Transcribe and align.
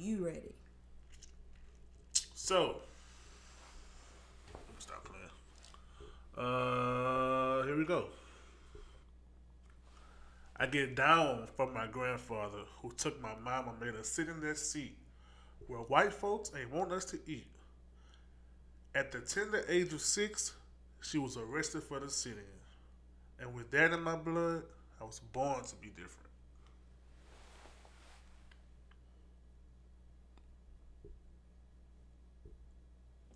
you 0.00 0.24
ready? 0.24 0.54
So, 2.34 2.76
stop 4.78 5.04
playing. 5.04 6.48
Uh, 6.48 7.64
here 7.64 7.76
we 7.76 7.84
go. 7.84 8.06
I 10.56 10.66
get 10.66 10.94
down 10.94 11.46
from 11.56 11.72
my 11.72 11.86
grandfather 11.86 12.60
who 12.82 12.92
took 12.92 13.20
my 13.20 13.34
mom 13.44 13.68
and 13.68 13.80
made 13.80 13.94
her 13.94 14.04
sit 14.04 14.28
in 14.28 14.40
that 14.40 14.58
seat 14.58 14.96
where 15.66 15.80
white 15.80 16.12
folks 16.12 16.50
ain't 16.58 16.72
want 16.72 16.92
us 16.92 17.04
to 17.06 17.18
eat. 17.26 17.46
At 18.94 19.12
the 19.12 19.20
tender 19.20 19.64
age 19.68 19.92
of 19.92 20.00
six, 20.00 20.52
she 21.00 21.18
was 21.18 21.36
arrested 21.36 21.82
for 21.82 22.00
the 22.00 22.10
sitting. 22.10 22.40
And 23.38 23.54
with 23.54 23.70
that 23.70 23.92
in 23.92 24.02
my 24.02 24.16
blood, 24.16 24.64
I 25.00 25.04
was 25.04 25.20
born 25.32 25.62
to 25.64 25.76
be 25.76 25.88
different. 25.88 26.29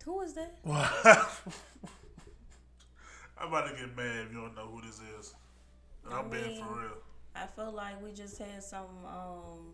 Who 0.05 0.21
is 0.21 0.33
that? 0.33 0.55
I'm 3.37 3.49
about 3.49 3.69
to 3.69 3.75
get 3.75 3.95
mad 3.97 4.25
if 4.27 4.31
you 4.31 4.39
don't 4.41 4.55
know 4.55 4.67
who 4.67 4.81
this 4.81 5.01
is. 5.19 5.33
And 6.05 6.13
I'm 6.13 6.29
being 6.29 6.63
for 6.63 6.79
real. 6.79 6.97
I 7.35 7.47
feel 7.47 7.71
like 7.71 8.01
we 8.03 8.11
just 8.11 8.37
had 8.37 8.63
some 8.63 8.85
um 9.05 9.73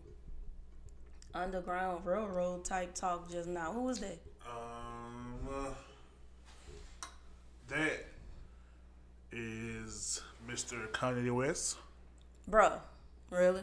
underground 1.34 2.04
railroad 2.04 2.64
type 2.64 2.94
talk 2.94 3.30
just 3.30 3.48
now. 3.48 3.72
Who 3.72 3.82
was 3.82 4.00
that? 4.00 4.18
Um, 4.46 5.34
uh, 5.50 7.06
that 7.68 8.06
is 9.30 10.20
Mr. 10.48 10.88
Kanye 10.90 11.30
West. 11.34 11.76
Bruh. 12.50 12.78
Really? 13.30 13.62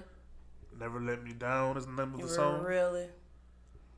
Never 0.80 1.00
Let 1.02 1.24
Me 1.24 1.34
Down 1.34 1.78
is 1.78 1.86
the 1.86 1.92
name 1.92 2.14
of 2.14 2.22
the 2.22 2.28
song. 2.28 2.64
Really? 2.64 3.08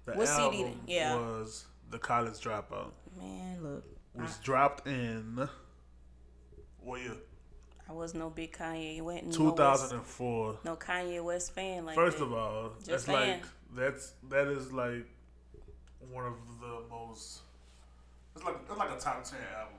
The 0.05 0.13
What 0.13 0.27
CD? 0.27 0.73
Yeah. 0.87 1.15
was 1.15 1.65
The 1.91 1.99
College 1.99 2.33
Dropout. 2.39 2.91
Man, 3.19 3.61
look. 3.63 3.83
Was 4.15 4.37
dropped 4.37 4.87
in 4.87 5.47
what 6.79 7.01
year? 7.01 7.13
I 7.89 7.93
was 7.93 8.13
no 8.13 8.29
big 8.29 8.53
Kanye 8.57 9.01
West. 9.01 9.23
no 9.37 9.45
West- 9.51 9.55
2004. 9.57 10.59
No 10.65 10.75
Kanye 10.75 11.23
West 11.23 11.53
fan 11.53 11.85
like 11.85 11.95
First 11.95 12.17
that. 12.19 12.23
of 12.25 12.33
all, 12.33 12.69
Just 12.77 12.89
that's 12.89 13.05
saying. 13.05 13.41
like 13.41 13.43
that's 13.75 14.13
that 14.29 14.47
is 14.47 14.71
like 14.71 15.05
one 16.11 16.25
of 16.25 16.33
the 16.59 16.83
most. 16.89 17.41
It's 18.35 18.43
like 18.45 18.55
it's 18.69 18.77
like 18.77 18.91
a 18.91 18.99
top 18.99 19.23
ten 19.23 19.39
album. 19.57 19.75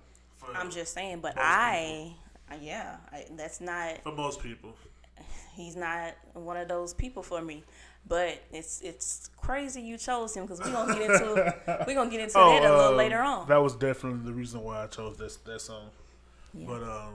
I'm 0.56 0.70
just 0.70 0.92
saying, 0.92 1.20
but 1.20 1.34
I, 1.38 2.14
uh, 2.50 2.56
yeah, 2.60 2.97
I, 3.12 3.26
that's 3.36 3.60
not. 3.60 4.02
for 4.02 4.12
most 4.12 4.42
people. 4.42 4.74
He's 5.54 5.76
not 5.76 6.14
one 6.34 6.56
of 6.56 6.69
those 6.69 6.92
people 6.94 7.22
for 7.22 7.41
me. 7.42 7.64
But 8.06 8.42
it's 8.53 8.81
it's 8.83 9.31
crazy 9.36 9.81
you 9.81 9.97
chose 9.97 10.34
him 10.36 10.45
because 10.45 10.61
we're 10.61 10.72
gonna 10.72 10.92
get 10.95 11.03
into 11.11 11.55
we're 11.86 11.95
gonna 11.95 12.11
get 12.11 12.20
into 12.20 12.34
that 12.34 12.62
a 12.62 12.69
little 12.69 12.81
um, 12.81 12.97
later 12.97 13.20
on. 13.20 13.48
That 13.48 13.62
was 13.62 13.75
definitely 13.77 14.25
the 14.25 14.33
reason 14.33 14.62
why 14.62 14.83
I 14.83 14.86
chose 14.89 15.17
this 15.17 15.36
that 15.36 15.61
song. 15.61 15.91
Yeah. 16.53 16.67
But 16.67 16.83
um, 16.83 17.14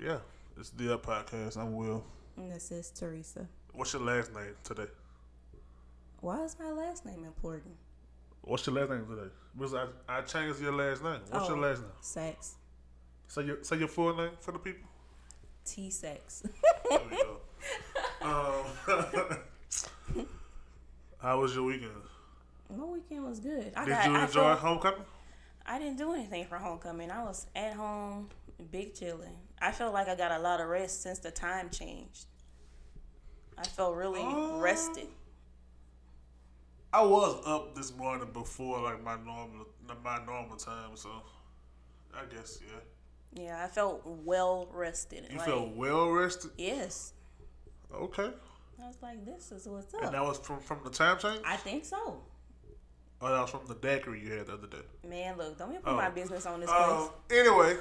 yeah, 0.00 0.18
it's 0.58 0.70
the 0.70 0.94
Up 0.94 1.06
Podcast. 1.06 1.56
I'm 1.56 1.74
Will. 1.76 2.04
And 2.36 2.50
this 2.50 2.70
is 2.72 2.90
Teresa. 2.90 3.46
What's 3.72 3.92
your 3.92 4.02
last 4.02 4.34
name 4.34 4.54
today? 4.64 4.86
Why 6.20 6.42
is 6.44 6.56
my 6.58 6.70
last 6.70 7.06
name 7.06 7.24
important? 7.24 7.74
What's 8.42 8.66
your 8.66 8.74
last 8.76 8.90
name 8.90 9.06
today? 9.08 9.30
Because 9.56 9.74
I 9.74 9.86
I 10.08 10.20
changed 10.22 10.60
your 10.60 10.72
last 10.72 11.02
name. 11.02 11.20
What's 11.30 11.48
your 11.48 11.56
Oh. 11.58 11.60
last 11.60 11.80
name? 11.80 11.90
Sex. 12.00 12.54
Say 13.28 13.44
your 13.44 13.62
say 13.62 13.76
your 13.78 13.88
full 13.88 14.14
name 14.16 14.32
for 14.40 14.52
the 14.52 14.58
people. 14.58 14.88
T 15.64 15.90
sex. 15.90 16.42
There 16.90 17.00
we 17.08 17.16
go. 17.16 17.36
um, 18.22 19.38
how 21.22 21.40
was 21.40 21.54
your 21.54 21.64
weekend? 21.64 21.92
My 22.76 22.84
weekend 22.84 23.24
was 23.24 23.38
good. 23.40 23.72
I 23.76 23.84
Did 23.84 23.90
got, 23.90 24.06
you 24.10 24.16
I 24.16 24.24
enjoy 24.24 24.32
felt- 24.42 24.58
homecoming? 24.58 25.04
I 25.64 25.78
didn't 25.78 25.96
do 25.98 26.12
anything 26.12 26.44
for 26.46 26.58
homecoming. 26.58 27.10
I 27.10 27.22
was 27.22 27.46
at 27.54 27.74
home, 27.74 28.28
big 28.72 28.94
chilling. 28.94 29.36
I 29.60 29.70
felt 29.70 29.94
like 29.94 30.08
I 30.08 30.16
got 30.16 30.32
a 30.32 30.38
lot 30.40 30.60
of 30.60 30.66
rest 30.68 31.02
since 31.02 31.20
the 31.20 31.30
time 31.30 31.70
changed. 31.70 32.26
I 33.56 33.62
felt 33.64 33.94
really 33.94 34.22
Oh. 34.22 34.58
rested. 34.60 35.06
I 36.92 37.02
was 37.02 37.40
up 37.46 37.74
this 37.74 37.94
morning 37.96 38.28
before 38.32 38.80
like 38.82 39.02
my 39.02 39.16
normal 39.16 39.66
my 40.02 40.18
normal 40.26 40.56
time, 40.56 40.90
so 40.96 41.10
I 42.14 42.24
guess 42.34 42.58
yeah. 42.66 42.80
Yeah, 43.44 43.64
I 43.64 43.68
felt 43.68 44.02
well 44.04 44.68
rested. 44.72 45.26
You 45.30 45.38
like, 45.38 45.46
felt 45.46 45.68
well 45.74 46.10
rested. 46.10 46.50
Yes. 46.58 47.12
Okay, 47.94 48.30
I 48.82 48.86
was 48.86 48.96
like, 49.02 49.24
this 49.24 49.52
is 49.52 49.66
what's 49.68 49.92
up. 49.94 50.00
and 50.00 50.06
up. 50.08 50.12
that 50.12 50.22
was 50.22 50.38
from 50.38 50.60
from 50.60 50.80
the 50.84 50.90
time 50.90 51.18
change. 51.18 51.40
I 51.44 51.56
think 51.56 51.84
so. 51.84 52.20
Oh, 53.20 53.28
that 53.32 53.40
was 53.40 53.50
from 53.50 53.60
the 53.68 53.74
daiquiri 53.76 54.20
you 54.20 54.32
had 54.32 54.46
the 54.46 54.54
other 54.54 54.66
day. 54.66 54.78
Man, 55.08 55.36
look, 55.38 55.56
don't 55.58 55.70
even 55.70 55.82
put 55.82 55.92
Oh. 55.92 55.96
my 55.96 56.10
business 56.10 56.44
on 56.46 56.60
this 56.60 56.68
place. 56.68 56.80
Um. 56.90 57.10
Anyway, 57.30 57.76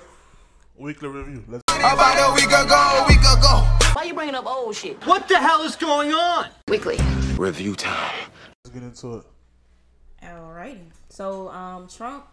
weekly 0.75 1.09
review. 1.09 1.44
Let's. 1.47 1.63
About 1.69 2.30
a 2.31 2.34
week 2.35 2.46
ago, 2.46 3.03
a 3.03 3.06
week 3.07 3.19
ago. 3.19 3.68
Why 3.94 4.03
you 4.03 4.13
bringing 4.13 4.35
up 4.35 4.46
old 4.46 4.75
shit? 4.75 5.03
What 5.07 5.28
the 5.28 5.38
hell 5.38 5.62
is 5.63 5.75
going 5.75 6.13
on? 6.13 6.50
Weekly. 6.68 6.97
Review 7.38 7.75
time. 7.75 8.30
Let's 8.63 8.74
get 8.74 8.84
into 8.84 9.16
it. 9.18 9.24
Alrighty. 10.24 10.91
So, 11.09 11.50
um, 11.50 11.88
Trump 11.88 12.25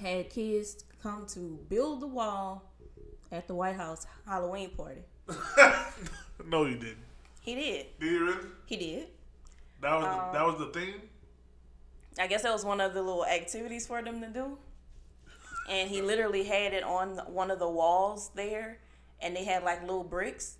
had 0.00 0.30
kids 0.30 0.84
come 1.02 1.26
to 1.26 1.58
build 1.68 2.00
the 2.00 2.06
wall 2.06 2.64
at 3.30 3.46
the 3.46 3.54
White 3.54 3.76
House 3.76 4.06
Halloween 4.26 4.70
party. 4.70 5.02
No, 6.48 6.64
you 6.64 6.76
didn't. 6.76 6.96
He 7.40 7.54
did. 7.54 7.86
Did 7.98 8.12
you 8.12 8.24
really? 8.26 8.48
He 8.66 8.76
did. 8.76 9.08
That 9.80 9.94
was 9.96 10.04
Um, 10.04 10.10
the, 10.10 10.38
that 10.38 10.46
was 10.46 10.58
the 10.58 10.78
theme. 10.78 11.00
I 12.18 12.26
guess 12.26 12.42
that 12.42 12.52
was 12.52 12.64
one 12.64 12.80
of 12.80 12.92
the 12.92 13.02
little 13.02 13.24
activities 13.24 13.86
for 13.86 14.02
them 14.02 14.20
to 14.20 14.28
do. 14.28 14.58
And 15.68 15.88
he 15.88 16.02
literally 16.02 16.44
had 16.44 16.74
it 16.74 16.82
on 16.82 17.18
one 17.32 17.50
of 17.50 17.58
the 17.58 17.68
walls 17.68 18.30
there, 18.34 18.78
and 19.20 19.34
they 19.36 19.44
had 19.44 19.62
like 19.62 19.80
little 19.82 20.04
bricks, 20.04 20.58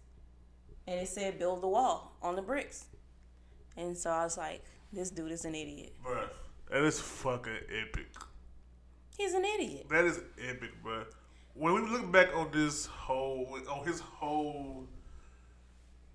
and 0.86 1.00
it 1.00 1.08
said 1.08 1.38
"build 1.38 1.62
the 1.62 1.68
wall" 1.68 2.16
on 2.22 2.36
the 2.36 2.42
bricks. 2.42 2.86
And 3.76 3.96
so 3.96 4.10
I 4.10 4.24
was 4.24 4.38
like, 4.38 4.64
"This 4.92 5.10
dude 5.10 5.32
is 5.32 5.44
an 5.44 5.54
idiot. 5.54 5.94
Bruh, 6.04 6.28
that 6.70 6.82
is 6.84 7.00
fucking 7.00 7.60
epic. 7.82 8.08
He's 9.18 9.34
an 9.34 9.44
idiot." 9.44 9.86
That 9.90 10.04
is 10.04 10.20
epic, 10.40 10.70
bruh. 10.84 11.04
When 11.54 11.74
we 11.74 11.80
look 11.90 12.10
back 12.12 12.34
on 12.34 12.50
this 12.52 12.86
whole, 12.86 13.58
on 13.68 13.84
his 13.84 14.00
whole, 14.00 14.86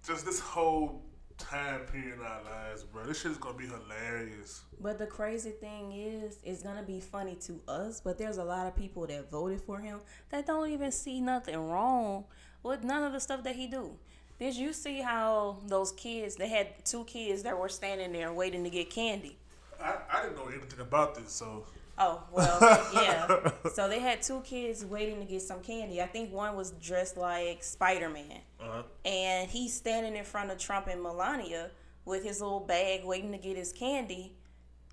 just 0.05 0.25
this 0.25 0.39
whole 0.39 1.01
time 1.37 1.81
period 1.81 2.19
in 2.19 2.25
our 2.25 2.43
lives, 2.43 2.83
bro, 2.83 3.05
this 3.05 3.21
shit 3.21 3.31
is 3.31 3.37
gonna 3.37 3.57
be 3.57 3.67
hilarious. 3.67 4.63
But 4.79 4.97
the 4.99 5.07
crazy 5.07 5.51
thing 5.51 5.91
is, 5.91 6.39
it's 6.43 6.63
gonna 6.63 6.83
be 6.83 6.99
funny 6.99 7.35
to 7.47 7.59
us, 7.67 8.01
but 8.01 8.17
there's 8.17 8.37
a 8.37 8.43
lot 8.43 8.67
of 8.67 8.75
people 8.75 9.07
that 9.07 9.29
voted 9.29 9.61
for 9.61 9.79
him 9.79 9.99
that 10.29 10.45
don't 10.45 10.69
even 10.69 10.91
see 10.91 11.19
nothing 11.19 11.57
wrong 11.57 12.25
with 12.63 12.83
none 12.83 13.03
of 13.03 13.13
the 13.13 13.19
stuff 13.19 13.43
that 13.43 13.55
he 13.55 13.67
do. 13.67 13.97
Did 14.39 14.55
you 14.55 14.73
see 14.73 15.01
how 15.01 15.57
those 15.67 15.91
kids? 15.93 16.35
They 16.35 16.49
had 16.49 16.83
two 16.83 17.05
kids 17.05 17.43
that 17.43 17.57
were 17.57 17.69
standing 17.69 18.11
there 18.11 18.33
waiting 18.33 18.63
to 18.63 18.69
get 18.69 18.89
candy. 18.89 19.37
I, 19.81 19.95
I 20.11 20.23
didn't 20.23 20.37
know 20.37 20.47
anything 20.47 20.79
about 20.79 21.15
this, 21.15 21.31
so 21.31 21.65
Oh 21.97 22.23
well, 22.31 22.57
yeah. 22.93 23.51
So 23.73 23.87
they 23.87 23.99
had 23.99 24.21
two 24.21 24.41
kids 24.41 24.83
waiting 24.83 25.19
to 25.19 25.25
get 25.25 25.41
some 25.41 25.61
candy. 25.61 26.01
I 26.01 26.07
think 26.07 26.33
one 26.33 26.55
was 26.55 26.71
dressed 26.71 27.15
like 27.15 27.63
Spider 27.63 28.09
Man, 28.09 28.41
uh, 28.65 28.83
and 29.03 29.49
he's 29.49 29.73
standing 29.73 30.15
in 30.15 30.25
front 30.25 30.51
of 30.51 30.57
Trump 30.57 30.87
and 30.87 31.01
Melania 31.01 31.71
with 32.05 32.23
his 32.23 32.41
little 32.41 32.59
bag 32.59 33.03
waiting 33.03 33.31
to 33.31 33.37
get 33.37 33.57
his 33.57 33.71
candy. 33.71 34.35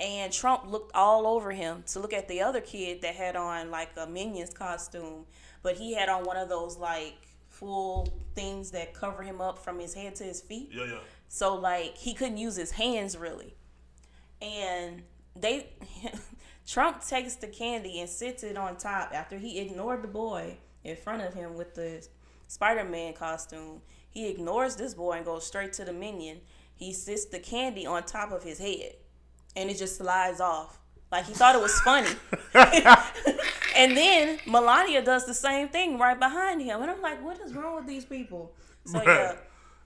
And 0.00 0.32
Trump 0.32 0.70
looked 0.70 0.92
all 0.94 1.26
over 1.26 1.52
him 1.52 1.84
to 1.88 2.00
look 2.00 2.12
at 2.12 2.26
the 2.26 2.40
other 2.40 2.60
kid 2.60 3.02
that 3.02 3.14
had 3.14 3.36
on 3.36 3.70
like 3.70 3.90
a 3.96 4.06
Minions 4.06 4.52
costume, 4.52 5.26
but 5.62 5.76
he 5.76 5.94
had 5.94 6.08
on 6.08 6.24
one 6.24 6.36
of 6.36 6.48
those 6.48 6.76
like 6.76 7.14
full 7.48 8.08
things 8.34 8.70
that 8.72 8.94
cover 8.94 9.22
him 9.22 9.40
up 9.40 9.58
from 9.58 9.78
his 9.78 9.94
head 9.94 10.14
to 10.16 10.24
his 10.24 10.40
feet. 10.40 10.70
yeah, 10.72 10.84
yeah. 10.84 10.98
So 11.28 11.54
like 11.54 11.96
he 11.96 12.14
couldn't 12.14 12.38
use 12.38 12.56
his 12.56 12.72
hands 12.72 13.16
really. 13.16 13.54
And 14.40 15.02
they 15.36 15.68
Trump 16.66 17.04
takes 17.04 17.36
the 17.36 17.46
candy 17.46 18.00
and 18.00 18.08
sits 18.08 18.42
it 18.42 18.56
on 18.56 18.76
top 18.76 19.12
after 19.14 19.38
he 19.38 19.60
ignored 19.60 20.02
the 20.02 20.08
boy 20.08 20.56
in 20.84 20.96
front 20.96 21.22
of 21.22 21.34
him 21.34 21.56
with 21.56 21.74
the 21.74 22.06
Spider-Man 22.52 23.14
costume. 23.14 23.80
He 24.10 24.28
ignores 24.28 24.76
this 24.76 24.92
boy 24.92 25.12
and 25.12 25.24
goes 25.24 25.46
straight 25.46 25.72
to 25.74 25.86
the 25.86 25.92
minion. 25.92 26.42
He 26.74 26.92
sits 26.92 27.24
the 27.24 27.38
candy 27.38 27.86
on 27.86 28.02
top 28.02 28.30
of 28.30 28.42
his 28.42 28.58
head 28.58 28.92
and 29.56 29.70
it 29.70 29.78
just 29.78 29.96
slides 29.96 30.38
off. 30.38 30.78
Like 31.10 31.24
he 31.24 31.32
thought 31.32 31.54
it 31.54 31.62
was 31.62 31.78
funny. 31.80 32.10
and 33.76 33.96
then 33.96 34.38
Melania 34.46 35.02
does 35.02 35.24
the 35.24 35.32
same 35.32 35.68
thing 35.68 35.98
right 35.98 36.18
behind 36.18 36.60
him. 36.60 36.82
And 36.82 36.90
I'm 36.90 37.00
like, 37.00 37.24
what 37.24 37.40
is 37.40 37.54
wrong 37.54 37.76
with 37.76 37.86
these 37.86 38.04
people? 38.04 38.52
So 38.84 39.02
yeah, 39.02 39.36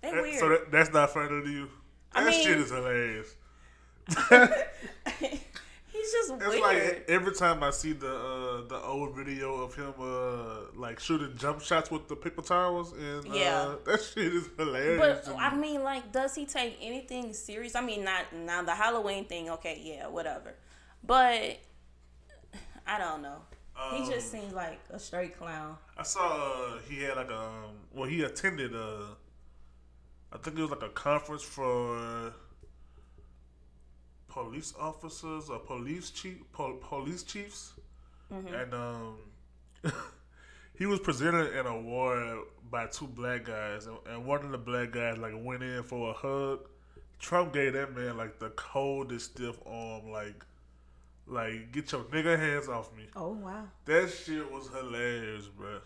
they 0.02 0.10
weird. 0.12 0.40
So 0.40 0.48
that, 0.48 0.72
that's 0.72 0.92
not 0.92 1.10
funny 1.10 1.42
to 1.44 1.48
you. 1.48 1.68
I 2.12 2.24
That 2.24 2.30
mean- 2.30 2.44
shit 2.44 2.58
is 2.58 2.70
hilarious. 2.70 3.34
He's 5.96 6.12
just 6.12 6.32
It's 6.32 6.46
weird. 6.46 6.60
like 6.62 7.04
every 7.08 7.34
time 7.34 7.62
I 7.62 7.70
see 7.70 7.92
the 7.92 8.14
uh, 8.14 8.68
the 8.68 8.80
old 8.92 9.16
video 9.16 9.48
of 9.64 9.74
him 9.74 9.94
uh 9.98 10.70
like 10.74 10.98
shooting 11.00 11.32
jump 11.36 11.60
shots 11.62 11.90
with 11.90 12.06
the 12.08 12.16
paper 12.16 12.42
towels 12.42 12.92
and 12.92 13.24
Yeah. 13.34 13.60
uh, 13.60 13.76
that 13.86 14.02
shit 14.02 14.32
is 14.34 14.48
hilarious. 14.58 15.00
But 15.00 15.24
to 15.24 15.36
I 15.40 15.54
mean, 15.54 15.82
like, 15.82 16.12
does 16.12 16.34
he 16.34 16.44
take 16.46 16.76
anything 16.80 17.32
serious? 17.32 17.74
I 17.74 17.80
mean, 17.80 18.04
not 18.04 18.24
now 18.32 18.62
the 18.62 18.74
Halloween 18.74 19.24
thing. 19.24 19.48
Okay, 19.50 19.80
yeah, 19.82 20.06
whatever. 20.08 20.54
But 21.02 21.58
I 22.86 22.98
don't 22.98 23.22
know. 23.22 23.38
he 23.94 24.02
Um, 24.04 24.10
just 24.10 24.30
seems 24.30 24.52
like 24.52 24.80
a 24.90 24.98
straight 24.98 25.36
clown. 25.38 25.76
I 25.96 26.02
saw 26.02 26.26
uh, 26.28 26.78
he 26.88 27.02
had 27.02 27.16
like 27.16 27.30
a 27.30 27.38
um, 27.38 27.72
well 27.94 28.08
he 28.08 28.22
attended 28.22 28.74
uh 28.74 29.14
I 30.32 30.38
think 30.38 30.58
it 30.58 30.62
was 30.62 30.70
like 30.70 30.82
a 30.82 30.90
conference 30.90 31.42
for 31.42 32.32
police 34.36 34.74
officers 34.78 35.48
or 35.48 35.58
police 35.58 36.10
chief 36.10 36.36
po- 36.52 36.76
police 36.82 37.22
chiefs 37.22 37.72
and 38.30 38.74
um 38.74 39.16
he 40.78 40.84
was 40.84 41.00
presented 41.00 41.56
an 41.56 41.64
award 41.66 42.40
by 42.70 42.86
two 42.86 43.06
black 43.06 43.44
guys 43.44 43.86
and, 43.86 43.96
and 44.10 44.26
one 44.26 44.44
of 44.44 44.50
the 44.50 44.58
black 44.58 44.90
guys 44.90 45.16
like 45.16 45.32
went 45.36 45.62
in 45.62 45.82
for 45.82 46.10
a 46.10 46.12
hug 46.12 46.68
Trump 47.18 47.54
gave 47.54 47.72
that 47.72 47.96
man 47.96 48.18
like 48.18 48.38
the 48.38 48.50
coldest 48.50 49.32
stiff 49.32 49.56
arm 49.64 50.10
like 50.10 50.44
like 51.26 51.72
get 51.72 51.90
your 51.92 52.02
nigga 52.04 52.38
hands 52.38 52.68
off 52.68 52.94
me 52.94 53.04
Oh 53.16 53.32
wow. 53.32 53.64
that 53.86 54.10
shit 54.10 54.52
was 54.52 54.68
hilarious, 54.68 55.46
bro. 55.46 55.78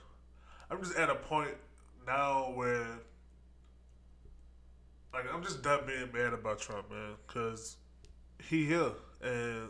I'm 0.71 0.83
just 0.83 0.97
at 0.97 1.09
a 1.09 1.15
point 1.15 1.55
now 2.07 2.53
where, 2.55 2.87
like, 5.13 5.25
I'm 5.33 5.43
just 5.43 5.63
done 5.63 5.81
being 5.87 6.11
mad 6.13 6.33
about 6.33 6.61
Trump, 6.61 6.91
man, 6.91 7.13
because 7.27 7.77
he 8.49 8.67
here 8.67 8.93
and 9.23 9.69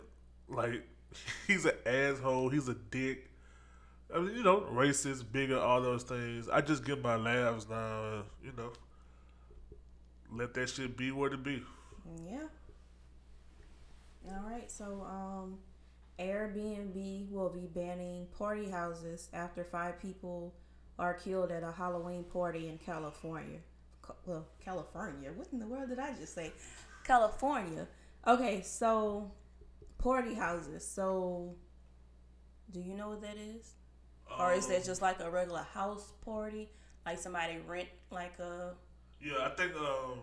like 0.49 0.83
he's 1.47 1.65
an 1.65 1.75
asshole. 1.87 2.49
He's 2.49 2.69
a 2.69 2.75
dick. 2.75 3.31
I 4.15 4.19
mean, 4.19 4.37
you 4.37 4.43
know, 4.43 4.63
racist, 4.73 5.31
bigger, 5.31 5.59
all 5.59 5.81
those 5.81 6.03
things. 6.03 6.49
I 6.49 6.61
just 6.61 6.85
get 6.85 7.03
my 7.03 7.17
laughs 7.17 7.69
now. 7.69 8.13
And, 8.13 8.25
you 8.45 8.53
know, 8.57 8.73
let 10.33 10.55
that 10.55 10.69
shit 10.69 10.97
be 10.97 11.13
what 11.13 11.33
it 11.33 11.45
be. 11.45 11.63
Yeah. 12.29 12.49
All 14.29 14.43
right. 14.49 14.69
So, 14.71 15.07
um, 15.09 15.59
Airbnb 16.19 17.31
will 17.31 17.51
be 17.51 17.67
banning 17.67 18.27
party 18.37 18.69
houses 18.69 19.29
after 19.33 19.65
five 19.65 20.01
people 20.01 20.55
are 20.99 21.15
killed 21.15 21.51
at 21.51 21.63
a 21.63 21.73
Halloween 21.73 22.25
party 22.25 22.69
in 22.69 22.79
California. 22.79 23.59
Well, 24.27 24.47
California. 24.63 25.31
What 25.35 25.49
in 25.53 25.61
the 25.61 25.67
world 25.67 25.89
did 25.89 25.99
I 25.99 26.13
just 26.15 26.35
say? 26.35 26.53
California. 27.05 27.87
Okay, 28.27 28.63
so 28.63 29.31
party 29.99 30.35
houses. 30.35 30.87
So, 30.87 31.55
do 32.71 32.81
you 32.81 32.95
know 32.95 33.11
what 33.11 33.23
that 33.23 33.37
is? 33.37 33.75
Or 34.39 34.53
is 34.53 34.69
that 34.69 34.85
just 34.85 35.03
like 35.03 35.21
a 35.21 35.31
regular 35.31 35.67
house 35.75 36.13
party? 36.25 36.71
Like 37.05 37.19
somebody 37.19 37.59
rent 37.67 37.89
like 38.11 38.39
a 38.39 38.75
Yeah, 39.21 39.35
I 39.41 39.49
think 39.51 39.75
um, 39.75 40.21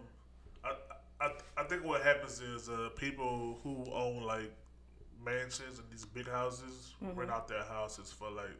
I, 0.64 0.74
I 1.20 1.32
I 1.58 1.64
think 1.64 1.84
what 1.84 2.02
happens 2.04 2.40
is 2.40 2.70
uh, 2.70 2.90
people 2.96 3.60
who 3.64 3.86
own 3.94 4.24
like 4.24 4.52
mansions 5.24 5.80
and 5.80 5.90
these 5.92 6.06
big 6.06 6.28
houses 6.30 6.94
rent 7.16 7.32
out 7.32 7.48
their 7.48 7.64
houses 7.64 8.12
for 8.12 8.30
like 8.32 8.56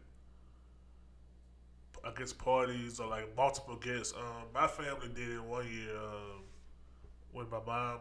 I 2.04 2.12
guess 2.18 2.34
parties 2.34 3.00
or 3.00 3.08
like 3.08 3.36
multiple 3.36 3.76
guests. 3.76 4.14
Um, 4.18 4.48
my 4.54 4.68
family 4.68 5.10
did 5.14 5.30
it 5.30 5.44
one 5.44 5.66
year 5.72 5.96
um, 5.98 6.44
when 7.32 7.50
my 7.50 7.60
mom. 7.66 8.00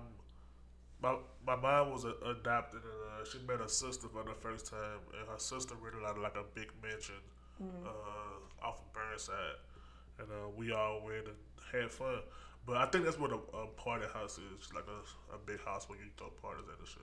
My, 1.03 1.17
my 1.47 1.57
mom 1.57 1.93
was 1.93 2.05
a, 2.05 2.15
adopted 2.25 2.81
and 2.83 3.23
uh, 3.23 3.25
she 3.31 3.39
met 3.47 3.61
her 3.61 3.69
sister 3.69 4.09
for 4.09 4.25
the 4.25 4.35
first 4.35 4.67
time 4.67 5.01
and 5.19 5.29
her 5.29 5.39
sister 5.39 5.75
rented 5.81 6.03
out 6.05 6.19
like 6.19 6.37
a 6.37 6.45
big 6.55 6.73
mansion 6.83 7.17
uh, 7.61 8.67
off 8.67 8.81
of 8.81 8.93
Burnside 8.93 9.61
and 10.19 10.29
uh, 10.29 10.49
we 10.57 10.73
all 10.73 11.03
went 11.05 11.27
and 11.27 11.37
had 11.73 11.91
fun. 11.91 12.21
But 12.67 12.77
I 12.79 12.87
think 12.87 13.05
that's 13.05 13.19
what 13.19 13.31
a, 13.31 13.37
a 13.57 13.67
party 13.77 14.07
house 14.13 14.39
is, 14.39 14.73
like 14.75 14.87
a, 14.89 15.35
a 15.35 15.39
big 15.39 15.65
house 15.65 15.89
where 15.89 15.99
you 15.99 16.07
throw 16.17 16.29
parties 16.43 16.65
at 16.73 16.79
and 16.79 16.89
shit. 16.89 17.03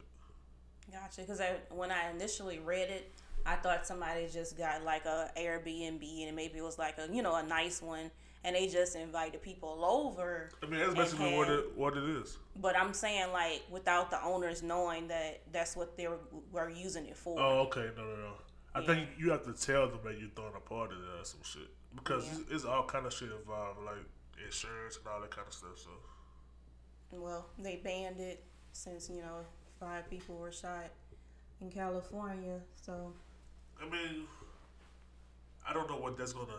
Gotcha. 0.92 1.22
Because 1.22 1.40
I, 1.40 1.56
when 1.70 1.92
I 1.92 2.10
initially 2.10 2.60
read 2.60 2.90
it, 2.90 3.12
I 3.46 3.56
thought 3.56 3.88
somebody 3.88 4.28
just 4.32 4.58
got 4.58 4.84
like 4.84 5.06
a 5.06 5.32
Airbnb 5.38 6.28
and 6.28 6.36
maybe 6.36 6.60
it 6.60 6.64
was 6.64 6.78
like 6.78 6.98
a 6.98 7.14
you 7.14 7.22
know 7.22 7.36
a 7.36 7.44
nice 7.44 7.82
one, 7.82 8.12
and 8.44 8.56
they 8.56 8.68
just 8.68 8.96
invited 8.96 9.42
people 9.42 9.84
over. 9.86 10.50
I 10.62 10.66
mean, 10.66 10.80
that's 10.80 10.94
basically 10.94 11.36
what 11.36 11.50
it 11.50 11.78
what 11.78 11.96
it 11.98 12.04
is. 12.04 12.38
But 12.62 12.78
I'm 12.78 12.94
saying 12.94 13.32
like 13.32 13.62
without 13.72 14.10
the 14.12 14.22
owners 14.24 14.62
knowing 14.64 15.08
that 15.08 15.42
that's 15.52 15.76
what 15.76 15.96
they 15.98 16.08
were, 16.08 16.20
were 16.52 16.70
using 16.70 17.06
it 17.08 17.16
for. 17.18 17.40
Oh, 17.40 17.60
okay, 17.68 17.90
no, 17.96 18.04
no, 18.04 18.16
no. 18.16 18.34
I 18.76 18.80
Yeah. 18.80 18.88
think 18.88 19.10
you 19.18 19.32
have 19.32 19.44
to 19.46 19.54
tell 19.54 19.88
them 19.88 20.00
that 20.04 20.20
you're 20.20 20.30
throwing 20.36 20.56
a 20.56 20.60
party 20.60 20.96
there 21.00 21.22
or 21.22 21.26
some 21.26 21.44
shit 21.44 21.70
because 21.96 22.26
Yeah. 22.26 22.40
it's, 22.42 22.52
it's 22.52 22.66
all 22.66 22.86
kind 22.86 23.06
of 23.06 23.14
shit 23.14 23.32
involved, 23.32 23.80
like 23.86 24.04
insurance 24.44 24.98
and 24.98 25.08
all 25.08 25.22
that 25.22 25.32
kind 25.32 25.48
of 25.48 25.54
stuff. 25.54 25.78
So 25.78 25.92
Well, 27.12 27.46
they 27.60 27.78
banned 27.78 28.20
it 28.20 28.44
since 28.72 29.10
you 29.10 29.22
know 29.22 29.46
five 29.80 30.10
people 30.10 30.36
were 30.38 30.52
shot 30.52 30.90
in 31.62 31.70
California. 31.72 32.60
So 32.76 33.14
I 33.82 33.86
mean, 33.90 34.28
I 35.68 35.74
don't 35.74 35.90
know 35.90 35.98
what 35.98 36.18
that's 36.18 36.34
gonna, 36.34 36.52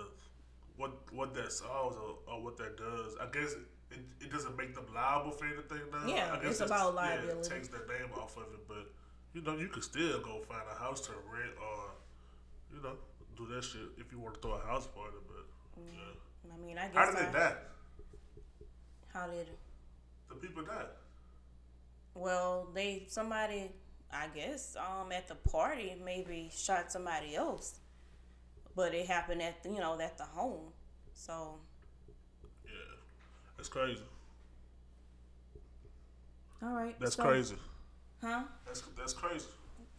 what 0.77 0.93
what 1.13 1.35
that 1.35 1.53
solves 1.53 1.97
or, 1.97 2.19
or 2.33 2.43
what 2.43 2.57
that 2.59 2.77
does. 2.77 3.17
I 3.21 3.27
guess 3.33 3.53
it, 3.91 4.01
it 4.21 4.31
doesn't 4.33 4.57
make 4.57 4.75
them 4.75 4.87
liable 4.95 5.31
for 5.31 5.47
anything 5.47 5.79
now. 5.93 6.07
Yeah, 6.07 6.33
I 6.33 6.43
guess 6.43 6.61
it's 6.61 6.71
about 6.71 6.95
Yeah, 6.95 7.01
liability. 7.01 7.39
it 7.41 7.51
takes 7.51 7.69
their 7.69 7.87
name 7.87 8.11
off 8.17 8.37
of 8.37 8.45
it, 8.55 8.67
but 8.67 8.91
you 9.35 9.43
know, 9.43 9.57
you 9.57 9.69
could 9.69 9.85
still 9.85 10.21
go 10.21 10.41
find 10.49 10.63
a 10.71 10.79
house 10.79 11.01
to 11.03 11.13
rent 11.33 11.53
or, 11.61 11.91
you 12.77 12.83
know, 12.83 12.95
do 13.37 13.47
that 13.55 13.65
shit 13.65 13.83
if 13.99 14.13
you 14.13 14.19
want 14.19 14.35
to 14.35 14.41
throw 14.41 14.53
a 14.53 14.61
house 14.67 14.87
party. 14.87 15.17
But 15.27 15.83
yeah, 15.83 16.53
I 16.55 16.67
mean, 16.67 16.79
I 16.79 16.87
guess 16.87 16.95
how 16.95 17.07
did 17.11 17.17
I, 17.17 17.25
they 17.27 17.33
die? 17.39 17.55
How 19.13 19.27
did? 19.27 19.49
The 20.29 20.35
people 20.37 20.63
die? 20.65 20.87
Well, 22.15 22.69
they 22.75 23.05
somebody, 23.09 23.71
I 24.13 24.29
guess, 24.35 24.77
um, 24.77 25.11
at 25.13 25.27
the 25.29 25.35
party 25.35 25.95
maybe 26.05 26.51
shot 26.55 26.91
somebody 26.93 27.35
else, 27.35 27.81
but 28.77 28.95
it 28.95 29.07
happened 29.07 29.43
at 29.43 29.63
the, 29.63 29.71
you 29.71 29.79
know 29.79 29.99
at 30.01 30.17
the 30.19 30.25
home. 30.25 30.73
So 31.13 31.59
Yeah, 32.65 32.71
that's 33.57 33.69
crazy. 33.69 34.03
all 36.63 36.71
right, 36.73 36.99
That's 36.99 37.17
so- 37.17 37.23
crazy. 37.25 37.57
huh? 38.23 38.45
That's 38.67 38.83
that's 38.97 39.13
crazy. 39.13 39.47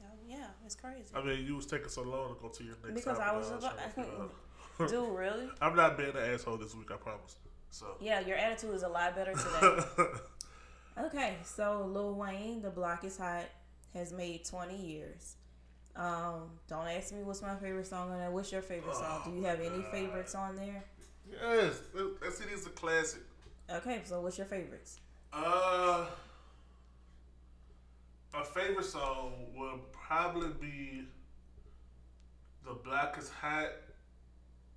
Oh, 0.04 0.06
yeah, 0.28 0.48
it's 0.66 0.76
crazy. 0.76 1.10
I 1.14 1.22
mean, 1.24 1.46
you 1.46 1.56
was 1.56 1.66
taking 1.66 1.90
so 1.90 2.02
long 2.02 2.36
to 2.36 2.42
go 2.42 2.50
to 2.50 2.64
your 2.64 2.76
next 2.84 2.96
Because 3.06 3.20
I 3.20 3.36
was 3.36 3.50
about- 3.52 3.62
trying 3.76 3.78
to 3.78 3.90
figure. 3.94 4.90
Dude, 5.02 5.18
really? 5.18 5.50
I'm 5.62 5.76
not 5.76 5.98
being 5.98 6.10
an 6.10 6.18
asshole 6.34 6.58
this 6.58 6.76
week, 6.76 6.92
I 6.92 6.96
promise. 6.98 7.36
So. 7.70 7.96
Yeah, 8.02 8.20
your 8.22 8.36
attitude 8.38 8.74
is 8.76 8.84
a 8.84 8.88
lot 8.90 9.16
better 9.16 9.34
today. 9.96 10.08
Okay, 11.08 11.36
so 11.44 11.86
Lil 11.92 12.16
Wayne, 12.16 12.62
The 12.62 12.70
Block 12.70 13.04
is 13.04 13.18
Hot, 13.18 13.44
has 13.94 14.12
made 14.14 14.44
20 14.46 14.76
years. 14.76 15.36
Um, 15.96 16.52
don't 16.68 16.88
ask 16.88 17.14
me 17.14 17.24
what's 17.24 17.42
my 17.42 17.56
favorite 17.56 17.88
song 17.88 18.12
on 18.12 18.20
there. 18.20 18.32
What's 18.32 18.52
your 18.52 18.62
favorite 18.62 18.96
song? 18.96 19.22
Do 19.26 19.32
you 19.32 19.44
have 19.44 19.62
any 19.62 19.82
favorites 19.92 20.36
on 20.36 20.56
there? 20.56 20.84
yes, 21.32 21.80
that, 21.94 22.52
is 22.54 22.66
a 22.68 22.70
classic. 22.70 23.22
Okay, 23.72 24.02
so 24.04 24.22
what's 24.22 24.38
your 24.38 24.48
favorites? 24.48 25.00
Uh, 25.32 26.06
my 28.34 28.44
favorite 28.44 28.86
song 28.86 29.34
would 29.56 29.92
probably 29.94 30.50
be 30.60 31.04
"The 32.66 32.74
Block 32.74 33.18
is 33.18 33.30
Hot" 33.30 33.72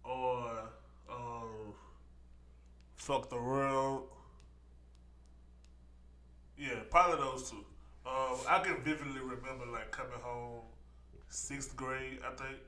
or 0.04 0.70
um, 1.10 1.74
"Fuck 2.96 3.28
the 3.28 3.36
World." 3.36 4.08
Yeah, 6.56 6.80
probably 6.90 7.18
those 7.18 7.50
two. 7.50 7.64
Um, 8.06 8.36
I 8.48 8.60
can 8.60 8.82
vividly 8.82 9.20
remember 9.20 9.66
like 9.66 9.90
coming 9.90 10.18
home 10.22 10.62
sixth 11.28 11.76
grade, 11.76 12.20
I 12.24 12.34
think, 12.36 12.58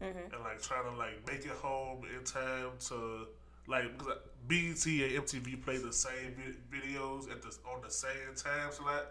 mm-hmm. 0.00 0.34
and 0.34 0.44
like 0.44 0.60
trying 0.62 0.84
to 0.84 0.96
like 0.96 1.26
make 1.26 1.44
it 1.44 1.52
home 1.52 2.02
in 2.16 2.24
time 2.24 2.70
to 2.88 3.26
like 3.66 3.96
because 3.96 4.18
BET 4.48 4.86
and 4.86 5.24
MTV 5.24 5.62
play 5.62 5.78
the 5.78 5.92
same 5.92 6.34
vi- 6.36 6.76
videos 6.76 7.30
at 7.30 7.42
the 7.42 7.56
on 7.68 7.82
the 7.82 7.90
same 7.90 8.34
time 8.36 8.72
slot, 8.72 9.06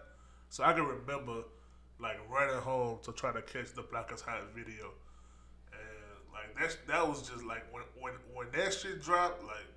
so 0.48 0.64
I 0.64 0.72
can 0.72 0.86
remember 0.86 1.42
like 2.00 2.18
running 2.30 2.60
home 2.60 2.98
to 3.02 3.12
try 3.12 3.32
to 3.32 3.42
catch 3.42 3.72
the 3.72 3.82
Block 3.82 4.12
is 4.12 4.20
Hot 4.22 4.42
video, 4.54 4.92
and 5.72 6.32
like 6.32 6.58
that 6.58 6.76
that 6.88 7.08
was 7.08 7.28
just 7.28 7.44
like 7.44 7.64
when 7.72 7.84
when 7.98 8.14
when 8.34 8.46
that 8.52 8.74
shit 8.74 9.02
dropped, 9.02 9.42
like 9.42 9.68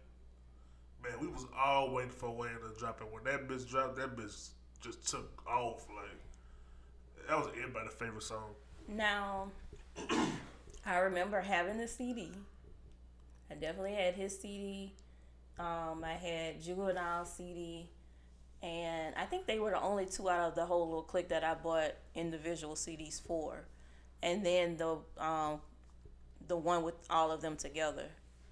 man, 1.04 1.20
we 1.20 1.28
was 1.28 1.46
all 1.58 1.94
waiting 1.94 2.12
for 2.12 2.30
Wayne 2.30 2.52
to 2.52 2.80
drop, 2.80 3.02
and 3.02 3.12
when 3.12 3.24
that 3.26 3.48
bitch 3.48 3.70
dropped, 3.70 3.98
that 3.98 4.16
bitch 4.16 4.50
just 4.82 5.08
took 5.10 5.44
off. 5.48 5.86
Like 5.90 7.28
that 7.28 7.38
was 7.38 7.48
everybody's 7.58 7.94
favorite 7.94 8.24
song. 8.24 8.56
Now, 8.88 9.48
I 10.86 10.98
remember 10.98 11.42
having 11.42 11.78
the 11.78 11.88
CD. 11.88 12.30
I 13.50 13.56
definitely 13.56 13.94
had 13.94 14.16
his 14.16 14.40
CD. 14.40 14.94
Um, 15.60 16.04
I 16.04 16.14
had 16.14 16.62
Juvenile 16.62 17.26
CD, 17.26 17.88
and 18.64 19.14
I 19.16 19.26
think 19.26 19.46
they 19.46 19.60
were 19.60 19.70
the 19.70 19.82
only 19.82 20.08
two 20.08 20.28
out 20.30 20.50
of 20.50 20.56
the 20.56 20.66
whole 20.66 20.88
little 20.88 21.04
clique 21.04 21.30
that 21.30 21.44
I 21.44 21.54
bought 21.54 21.94
individual 22.16 22.74
CDs 22.74 23.22
for. 23.22 23.66
And 24.24 24.44
then 24.44 24.78
the 24.78 24.98
um, 25.24 25.60
the 26.48 26.58
one 26.58 26.84
with 26.84 26.96
all 27.10 27.32
of 27.32 27.42
them 27.42 27.56
together. 27.56 28.08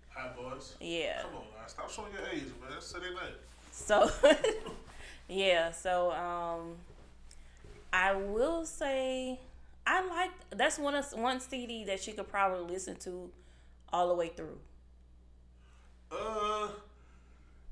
Hot 0.10 0.36
boys. 0.36 0.76
Yeah. 0.80 1.22
Come 1.24 1.36
on, 1.36 1.44
now. 1.60 1.68
Stop 1.68 1.90
showing 1.90 2.12
your 2.14 2.28
age, 2.32 2.52
man. 2.62 2.80
Say 2.80 3.00
their 3.00 3.12
name. 3.12 3.36
So 3.72 4.12
yeah, 5.30 5.72
so 5.72 6.12
um 6.12 6.76
I 7.94 8.14
will 8.14 8.66
say 8.66 9.40
I 9.86 10.06
like 10.08 10.32
that's 10.52 10.78
one 10.78 10.96
of 10.96 11.06
one 11.14 11.40
CD 11.40 11.84
that 11.86 12.06
you 12.08 12.14
could 12.14 12.28
probably 12.30 12.72
listen 12.74 12.96
to 12.98 13.32
all 13.92 14.08
the 14.08 14.16
way 14.16 14.30
through. 14.30 14.58
Uh, 16.12 16.70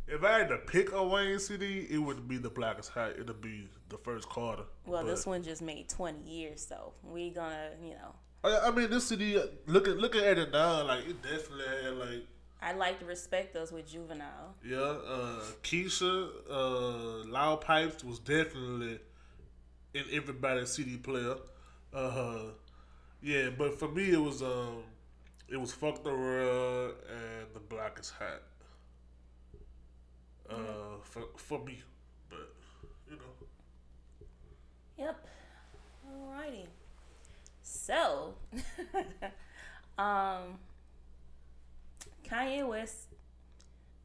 if 0.07 0.23
I 0.23 0.39
had 0.39 0.49
to 0.49 0.57
pick 0.57 0.91
a 0.91 1.03
Wayne 1.05 1.39
CD, 1.39 1.87
it 1.89 1.97
would 1.99 2.27
be 2.27 2.37
the 2.37 2.49
Block 2.49 2.79
is 2.79 2.87
Hot. 2.89 3.11
It'd 3.11 3.41
be 3.41 3.67
the 3.89 3.97
first 3.97 4.27
Carter. 4.29 4.63
Well, 4.85 5.03
But- 5.03 5.09
this 5.09 5.25
one 5.25 5.43
just 5.43 5.61
made 5.61 5.89
20 5.89 6.21
years, 6.21 6.65
so 6.65 6.93
we 7.03 7.29
gonna, 7.31 7.71
you 7.83 7.91
know, 7.91 8.15
I, 8.43 8.67
I 8.67 8.71
mean, 8.71 8.89
this 8.89 9.07
CD. 9.07 9.41
Looking 9.67 9.93
looking 9.95 10.23
at 10.23 10.37
it 10.37 10.51
now, 10.51 10.83
like 10.85 11.05
it 11.05 11.21
definitely 11.21 11.65
had 11.83 11.93
like 11.95 12.27
I 12.61 12.73
like 12.73 12.99
to 12.99 13.05
respect 13.05 13.55
us 13.55 13.71
with 13.71 13.89
Juvenile. 13.89 14.55
yeah. 14.65 14.77
Uh, 14.77 15.41
Kisha, 15.63 16.29
uh, 16.49 17.27
Loud 17.29 17.61
Pipes 17.61 18.03
was 18.03 18.19
definitely 18.19 18.99
in 19.93 20.03
everybody's 20.11 20.69
CD 20.71 20.97
player. 20.97 21.35
Uh, 21.93 22.11
huh. 22.11 22.39
yeah, 23.21 23.49
but 23.49 23.79
for 23.79 23.87
me, 23.87 24.11
it 24.11 24.21
was 24.21 24.41
um, 24.43 24.83
it 25.47 25.57
was 25.57 25.71
Fuck 25.71 26.03
the 26.03 26.11
World 26.11 26.95
and 27.09 27.47
the 27.53 27.59
Block 27.59 27.99
is 27.99 28.11
Hot. 28.11 28.43
Uh, 30.49 30.99
for 31.03 31.23
for 31.37 31.59
me, 31.63 31.81
but 32.29 32.53
you 33.09 33.15
know. 33.15 33.47
Yep. 34.97 35.27
Alrighty. 36.09 36.65
So, 37.61 38.33
um, 39.97 40.57
Kanye 42.27 42.67
West 42.67 43.09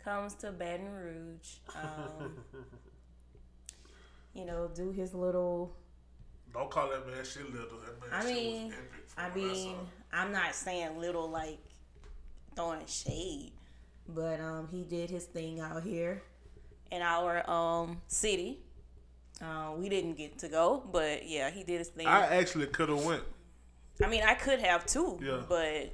comes 0.02 0.34
to 0.34 0.52
Baton 0.52 0.92
Rouge. 0.92 1.56
Um, 1.74 2.36
you 4.34 4.44
know, 4.44 4.70
do 4.74 4.90
his 4.92 5.14
little. 5.14 5.74
Don't 6.54 6.70
call 6.70 6.88
that 6.90 7.06
man 7.06 7.24
shit 7.24 7.52
little. 7.52 7.78
That 7.80 8.00
man 8.00 8.10
I 8.12 8.22
shit 8.24 8.34
mean, 8.34 8.66
was 8.66 8.74
epic. 8.74 9.02
I 9.18 9.34
mean, 9.34 9.76
I'm 10.12 10.32
not 10.32 10.54
saying 10.54 10.98
little 10.98 11.28
like 11.28 11.58
throwing 12.54 12.86
shade, 12.86 13.52
but 14.08 14.40
um, 14.40 14.68
he 14.70 14.84
did 14.84 15.10
his 15.10 15.24
thing 15.24 15.60
out 15.60 15.82
here 15.82 16.22
in 16.92 17.02
our 17.02 17.48
um 17.50 18.00
city. 18.06 18.60
Uh, 19.42 19.72
we 19.76 19.88
didn't 19.88 20.14
get 20.14 20.38
to 20.38 20.48
go, 20.48 20.84
but 20.92 21.28
yeah, 21.28 21.50
he 21.50 21.64
did 21.64 21.78
his 21.78 21.88
thing. 21.88 22.06
I 22.06 22.36
actually 22.36 22.68
could 22.68 22.88
have 22.88 23.04
went. 23.04 23.24
I 24.02 24.06
mean, 24.06 24.22
I 24.22 24.34
could 24.34 24.60
have 24.60 24.86
too, 24.86 25.18
Yeah. 25.22 25.42
but 25.48 25.92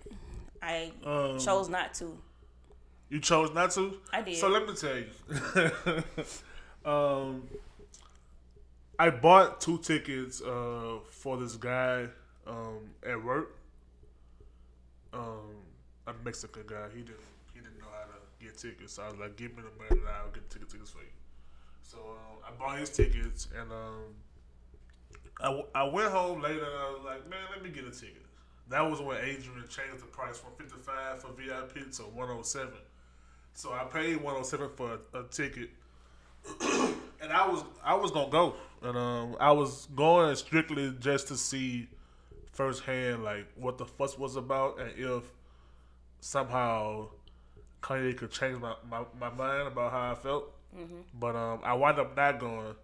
I 0.63 0.93
Um, 1.05 1.39
chose 1.39 1.71
not 1.71 1.95
to. 1.95 2.19
You 3.09 3.19
chose 3.19 3.53
not 3.55 3.71
to. 3.73 3.99
I 4.13 4.21
did. 4.23 4.37
So 4.37 4.49
let 4.49 4.67
me 4.69 4.75
tell 4.75 4.97
you. 4.97 6.05
um, 6.91 7.49
I 9.01 9.09
bought 9.09 9.63
two 9.63 9.79
tickets 9.79 10.43
uh, 10.43 10.99
for 11.09 11.39
this 11.39 11.57
guy 11.57 12.07
um, 12.47 12.81
at 13.03 13.25
work. 13.25 13.57
Um, 15.15 15.57
a 16.07 16.13
Mexican 16.23 16.65
guy. 16.67 16.85
He 16.95 17.01
didn't. 17.01 17.17
He 17.55 17.61
didn't 17.61 17.79
know 17.79 17.87
how 17.91 18.05
to 18.05 18.45
get 18.45 18.59
tickets. 18.59 18.93
So 18.93 19.05
I 19.05 19.09
was 19.09 19.19
like, 19.19 19.37
"Give 19.37 19.57
me 19.57 19.63
the 19.63 19.83
money, 19.83 20.03
and 20.03 20.07
I'll 20.07 20.31
get 20.31 20.51
ticket 20.51 20.69
tickets 20.69 20.91
for 20.91 20.99
you." 20.99 21.17
So 21.83 21.97
um, 21.97 22.45
I 22.47 22.51
bought 22.59 22.79
his 22.79 22.91
tickets, 22.91 23.49
and 23.59 23.73
um, 23.73 24.13
I, 25.41 25.81
I 25.81 25.85
went 25.85 26.13
home 26.13 26.43
later, 26.43 26.63
and 26.63 26.79
I 26.79 26.91
was 26.91 27.01
like, 27.03 27.27
"Man, 27.31 27.41
let 27.55 27.63
me 27.65 27.71
get 27.71 27.85
a 27.87 27.91
ticket." 27.91 28.27
That 28.69 28.83
was 28.83 29.01
when 29.01 29.17
Adrian 29.17 29.65
changed 29.71 30.03
the 30.03 30.09
price 30.13 30.37
from 30.37 30.53
fifty 30.59 30.79
five 30.79 31.23
for 31.23 31.33
VIP 31.33 31.91
to 31.91 32.03
one 32.03 32.29
hundred 32.29 32.45
seven. 32.45 32.75
So 33.55 33.73
I 33.73 33.85
paid 33.85 34.17
107 34.17 34.71
for 34.77 34.99
a, 35.15 35.21
a 35.21 35.25
ticket, 35.25 35.71
was 38.01 38.11
I 38.13 38.15
was 38.15 38.31
gonna 38.31 38.31
go, 38.31 38.55
and 38.83 38.97
um 38.97 39.37
I 39.41 39.53
was 39.53 39.87
going 39.95 40.35
strictly 40.37 40.95
just 41.01 41.29
to 41.29 41.37
see 41.37 41.89
firsthand 42.53 43.23
like 43.25 43.47
what 43.57 43.79
the 43.79 43.85
fuss 43.87 44.19
was 44.19 44.37
about, 44.37 44.79
and 44.81 44.91
if 44.97 45.25
somehow 46.21 47.09
Kanye 47.83 48.17
could 48.17 48.31
change 48.31 48.61
my, 48.61 48.75
my, 48.91 49.03
my 49.19 49.31
mind 49.31 49.69
about 49.69 49.93
how 49.93 50.13
I 50.13 50.15
felt. 50.15 50.53
But 51.19 51.35
um 51.37 51.61
I 51.65 51.75
wound 51.75 51.99
up 51.99 52.17
not 52.17 52.39
going 52.39 52.75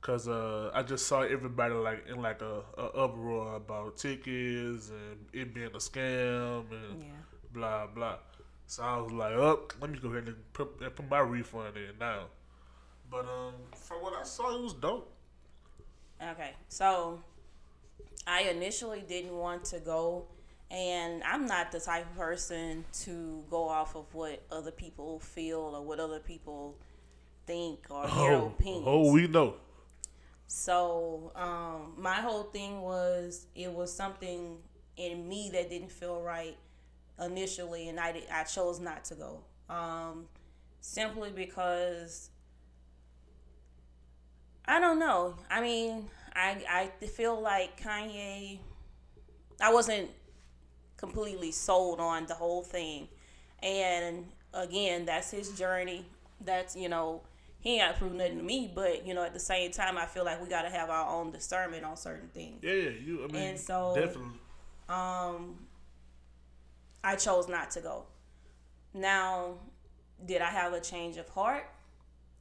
because 0.00 0.28
uh, 0.28 0.70
I 0.74 0.82
just 0.82 1.06
saw 1.08 1.22
everybody 1.22 1.74
like 1.74 2.06
in 2.08 2.20
like 2.22 2.42
a, 2.42 2.60
a 2.78 2.86
uproar 3.04 3.56
about 3.56 3.96
tickets 3.96 4.90
and 4.90 5.18
it 5.32 5.52
being 5.54 5.68
a 5.68 5.78
scam 5.78 6.70
and 6.70 7.00
Yeah. 7.02 7.06
blah 7.52 7.86
blah. 7.86 8.16
So 8.66 8.82
I 8.82 8.98
was 8.98 9.12
like, 9.12 9.34
"Up, 9.34 9.72
let 9.80 9.90
me 9.90 9.98
go 9.98 10.08
ahead 10.10 10.28
and 10.28 10.36
put, 10.52 10.80
and 10.80 10.94
put 10.94 11.08
my 11.10 11.18
refund 11.20 11.76
in 11.76 11.98
now." 11.98 12.26
But 13.10 13.26
um, 13.26 13.54
from 13.76 13.98
what 14.02 14.14
I 14.14 14.24
saw, 14.24 14.56
it 14.56 14.62
was 14.62 14.74
dope. 14.74 15.10
Okay, 16.22 16.52
so 16.68 17.20
I 18.26 18.42
initially 18.42 19.04
didn't 19.06 19.36
want 19.36 19.64
to 19.66 19.78
go, 19.80 20.26
and 20.70 21.22
I'm 21.24 21.46
not 21.46 21.70
the 21.72 21.80
type 21.80 22.06
of 22.10 22.16
person 22.16 22.84
to 23.04 23.44
go 23.50 23.68
off 23.68 23.94
of 23.96 24.12
what 24.14 24.42
other 24.50 24.70
people 24.70 25.20
feel 25.20 25.58
or 25.74 25.82
what 25.82 26.00
other 26.00 26.20
people 26.20 26.76
think 27.46 27.86
or 27.90 28.02
their 28.06 28.32
Oh, 28.36 28.46
opinions. 28.58 28.84
oh, 28.86 29.12
we 29.12 29.26
know. 29.28 29.54
So 30.46 31.32
um, 31.34 31.94
my 31.98 32.14
whole 32.16 32.44
thing 32.44 32.80
was 32.82 33.46
it 33.54 33.72
was 33.72 33.92
something 33.94 34.58
in 34.96 35.28
me 35.28 35.50
that 35.52 35.68
didn't 35.68 35.90
feel 35.92 36.20
right 36.22 36.56
initially, 37.22 37.88
and 37.88 37.98
I 38.00 38.12
did, 38.12 38.24
I 38.32 38.44
chose 38.44 38.80
not 38.80 39.04
to 39.06 39.14
go. 39.14 39.40
Um, 39.68 40.26
simply 40.80 41.30
because 41.30 42.30
I 44.66 44.80
don't 44.80 44.98
know. 44.98 45.34
I 45.50 45.60
mean, 45.60 46.08
I 46.34 46.90
I 47.00 47.06
feel 47.06 47.40
like 47.40 47.80
Kanye. 47.80 48.58
I 49.60 49.72
wasn't 49.72 50.10
completely 50.96 51.52
sold 51.52 52.00
on 52.00 52.26
the 52.26 52.34
whole 52.34 52.62
thing, 52.62 53.08
and 53.62 54.26
again, 54.52 55.04
that's 55.04 55.30
his 55.30 55.50
journey. 55.58 56.04
That's 56.40 56.74
you 56.76 56.88
know 56.88 57.22
he 57.60 57.74
ain't 57.78 57.82
got 57.82 57.92
to 57.92 57.98
prove 57.98 58.12
nothing 58.14 58.38
to 58.38 58.42
me, 58.42 58.70
but 58.74 59.06
you 59.06 59.14
know 59.14 59.22
at 59.22 59.32
the 59.32 59.40
same 59.40 59.70
time, 59.70 59.96
I 59.96 60.06
feel 60.06 60.24
like 60.24 60.42
we 60.42 60.48
got 60.48 60.62
to 60.62 60.70
have 60.70 60.90
our 60.90 61.08
own 61.08 61.30
discernment 61.30 61.84
on 61.84 61.96
certain 61.96 62.28
things. 62.28 62.60
Yeah, 62.62 62.72
yeah, 62.74 62.90
you. 62.90 63.24
I 63.24 63.26
mean, 63.28 63.36
And 63.42 63.58
so- 63.58 63.92
definitely. 63.94 64.38
Um, 64.88 65.66
I 67.02 67.16
chose 67.16 67.48
not 67.48 67.70
to 67.72 67.80
go. 67.80 68.04
Now, 68.92 69.54
did 70.24 70.42
I 70.42 70.50
have 70.50 70.72
a 70.74 70.80
change 70.80 71.16
of 71.16 71.28
heart? 71.30 71.66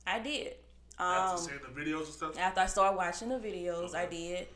I 0.05 0.19
did. 0.19 0.55
After 0.99 1.33
Um, 1.33 1.37
seeing 1.37 1.59
the 1.75 1.81
videos 1.81 2.05
and 2.05 2.13
stuff. 2.13 2.39
after 2.39 2.59
I 2.61 2.65
started 2.67 2.97
watching 2.97 3.29
the 3.29 3.39
videos, 3.39 3.95
I 3.95 4.05
did. 4.05 4.47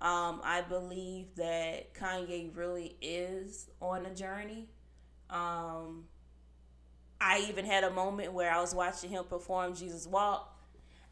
Um, 0.00 0.40
I 0.42 0.62
believe 0.62 1.34
that 1.36 1.94
Kanye 1.94 2.56
really 2.56 2.96
is 3.00 3.68
on 3.80 4.04
a 4.06 4.14
journey. 4.14 4.68
Um, 5.30 6.08
I 7.20 7.46
even 7.48 7.64
had 7.64 7.84
a 7.84 7.90
moment 7.90 8.32
where 8.32 8.50
I 8.50 8.60
was 8.60 8.74
watching 8.74 9.10
him 9.10 9.24
perform 9.24 9.74
Jesus 9.76 10.06
Walk, 10.08 10.52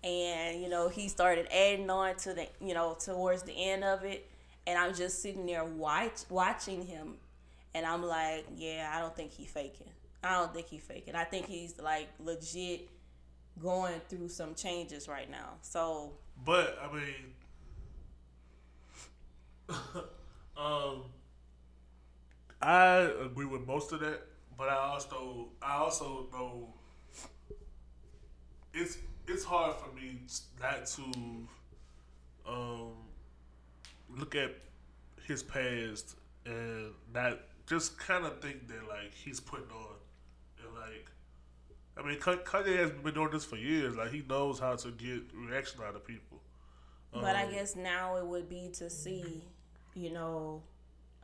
and 0.02 0.60
you 0.60 0.68
know 0.68 0.88
he 0.88 1.08
started 1.08 1.46
adding 1.52 1.88
on 1.88 2.16
to 2.16 2.34
the 2.34 2.48
you 2.60 2.74
know 2.74 2.94
towards 2.98 3.44
the 3.44 3.52
end 3.52 3.84
of 3.84 4.04
it, 4.04 4.28
and 4.66 4.76
I'm 4.78 4.94
just 4.94 5.22
sitting 5.22 5.46
there 5.46 5.64
watch 5.64 6.22
watching 6.28 6.84
him, 6.84 7.14
and 7.74 7.86
I'm 7.86 8.02
like, 8.02 8.46
yeah, 8.56 8.90
I 8.92 8.98
don't 8.98 9.14
think 9.14 9.30
he 9.32 9.44
faking. 9.44 9.90
I 10.24 10.34
don't 10.34 10.52
think 10.52 10.66
he 10.66 10.78
faking. 10.78 11.14
I 11.14 11.24
think 11.24 11.46
he's 11.46 11.78
like 11.78 12.08
legit 12.18 12.88
going 13.62 14.00
through 14.08 14.28
some 14.28 14.54
changes 14.54 15.08
right 15.08 15.30
now. 15.30 15.54
So 15.62 16.12
But 16.44 16.78
I 16.82 16.94
mean, 16.94 17.34
um, 20.56 21.04
I 22.60 23.10
agree 23.24 23.46
with 23.46 23.66
most 23.66 23.92
of 23.92 24.00
that. 24.00 24.22
But 24.56 24.68
I 24.68 24.76
also, 24.76 25.48
I 25.62 25.76
also 25.76 26.26
know 26.32 26.74
it's 28.74 28.98
it's 29.26 29.44
hard 29.44 29.76
for 29.76 29.94
me 29.94 30.20
not 30.60 30.86
to 30.86 31.02
um 32.46 32.92
look 34.16 34.34
at 34.34 34.54
his 35.26 35.42
past 35.42 36.16
and 36.44 36.92
not 37.14 37.38
just 37.66 37.98
kind 37.98 38.26
of 38.26 38.40
think 38.40 38.66
that 38.68 38.88
like 38.88 39.14
he's 39.14 39.40
putting 39.40 39.70
on 39.70 39.94
and 40.64 40.74
like 40.74 41.06
I 41.96 42.02
mean 42.02 42.18
Kanye 42.18 42.76
has 42.78 42.90
been 42.90 43.14
doing 43.14 43.30
this 43.30 43.44
for 43.44 43.56
years 43.56 43.96
like 43.96 44.10
he 44.10 44.22
knows 44.22 44.58
how 44.58 44.76
to 44.76 44.90
get 44.90 45.22
reaction 45.34 45.80
out 45.86 45.94
of 45.96 46.04
people 46.06 46.40
But 47.14 47.36
I 47.36 47.46
Um, 47.46 47.50
guess 47.50 47.76
now 47.76 48.16
it 48.16 48.26
would 48.26 48.48
be 48.48 48.70
to 48.74 48.88
see, 48.90 49.44
you 49.94 50.12
know, 50.12 50.62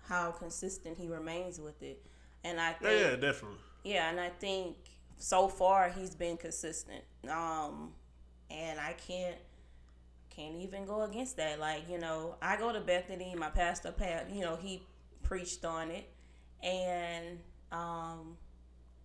how 0.08 0.32
consistent 0.32 0.98
he 0.98 1.08
remains 1.08 1.60
with 1.60 1.82
it. 1.82 2.04
And 2.44 2.60
I 2.60 2.72
yeah 2.80 2.90
think, 2.90 3.10
yeah 3.10 3.16
definitely 3.16 3.58
yeah, 3.84 4.10
and 4.10 4.20
I 4.20 4.30
think 4.30 4.76
so 5.18 5.48
far 5.48 5.90
he's 5.90 6.14
been 6.14 6.36
consistent. 6.36 7.04
Um, 7.30 7.92
and 8.50 8.80
I 8.80 8.94
can't 8.94 9.36
can't 10.30 10.56
even 10.56 10.86
go 10.86 11.02
against 11.02 11.36
that. 11.38 11.60
Like 11.60 11.88
you 11.90 11.98
know, 11.98 12.36
I 12.42 12.56
go 12.56 12.72
to 12.72 12.80
Bethany. 12.80 13.34
My 13.36 13.50
pastor, 13.50 13.92
Pat, 13.92 14.30
you 14.30 14.42
know, 14.42 14.56
he 14.56 14.82
preached 15.22 15.64
on 15.64 15.90
it, 15.90 16.08
and 16.62 17.38
um, 17.72 18.36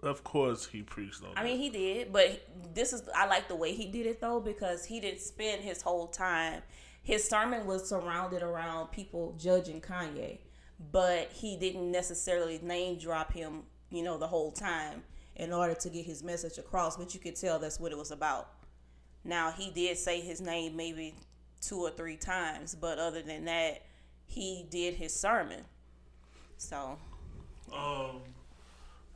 Of 0.03 0.23
course, 0.23 0.65
he 0.65 0.81
preached 0.81 1.23
on. 1.23 1.33
I 1.35 1.43
mean, 1.43 1.59
he 1.59 1.69
did, 1.69 2.11
but 2.11 2.41
this 2.73 2.91
is 2.91 3.03
I 3.15 3.27
like 3.27 3.47
the 3.47 3.55
way 3.55 3.73
he 3.73 3.85
did 3.85 4.07
it 4.07 4.19
though 4.19 4.39
because 4.39 4.85
he 4.85 4.99
didn't 4.99 5.21
spend 5.21 5.61
his 5.61 5.81
whole 5.81 6.07
time. 6.07 6.63
His 7.03 7.27
sermon 7.27 7.65
was 7.67 7.87
surrounded 7.87 8.43
around 8.43 8.87
people 8.91 9.35
judging 9.37 9.81
Kanye, 9.81 10.39
but 10.91 11.31
he 11.31 11.55
didn't 11.55 11.91
necessarily 11.91 12.59
name 12.63 12.97
drop 12.97 13.33
him, 13.33 13.63
you 13.91 14.03
know, 14.03 14.17
the 14.17 14.27
whole 14.27 14.51
time 14.51 15.03
in 15.35 15.53
order 15.53 15.73
to 15.75 15.89
get 15.89 16.05
his 16.05 16.23
message 16.23 16.57
across. 16.57 16.97
But 16.97 17.13
you 17.13 17.19
could 17.19 17.35
tell 17.35 17.59
that's 17.59 17.79
what 17.79 17.91
it 17.91 17.97
was 17.97 18.11
about. 18.11 18.49
Now 19.23 19.51
he 19.51 19.69
did 19.69 19.97
say 19.97 20.19
his 20.19 20.41
name 20.41 20.75
maybe 20.75 21.13
two 21.61 21.77
or 21.79 21.91
three 21.91 22.17
times, 22.17 22.73
but 22.73 22.97
other 22.97 23.21
than 23.21 23.45
that, 23.45 23.83
he 24.25 24.65
did 24.69 24.95
his 24.95 25.13
sermon. 25.13 25.63
So 26.57 26.97
Um, 27.71 28.21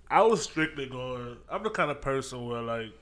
I 0.10 0.22
was 0.22 0.44
strictly 0.44 0.88
going. 0.88 1.38
I'm 1.50 1.64
the 1.64 1.70
kind 1.70 1.92
of 1.92 2.02
person 2.02 2.48
where 2.48 2.62
like, 2.62 2.94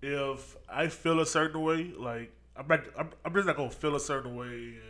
if 0.00 0.56
I 0.68 0.88
feel 0.88 1.20
a 1.20 1.26
certain 1.26 1.62
way, 1.62 1.92
like 1.96 2.32
I'm 2.56 2.66
not, 2.66 2.80
I'm, 2.98 3.10
I'm 3.24 3.34
just 3.34 3.46
not 3.46 3.56
gonna 3.56 3.70
feel 3.70 3.94
a 3.96 4.00
certain 4.00 4.36
way 4.36 4.46
and 4.46 4.82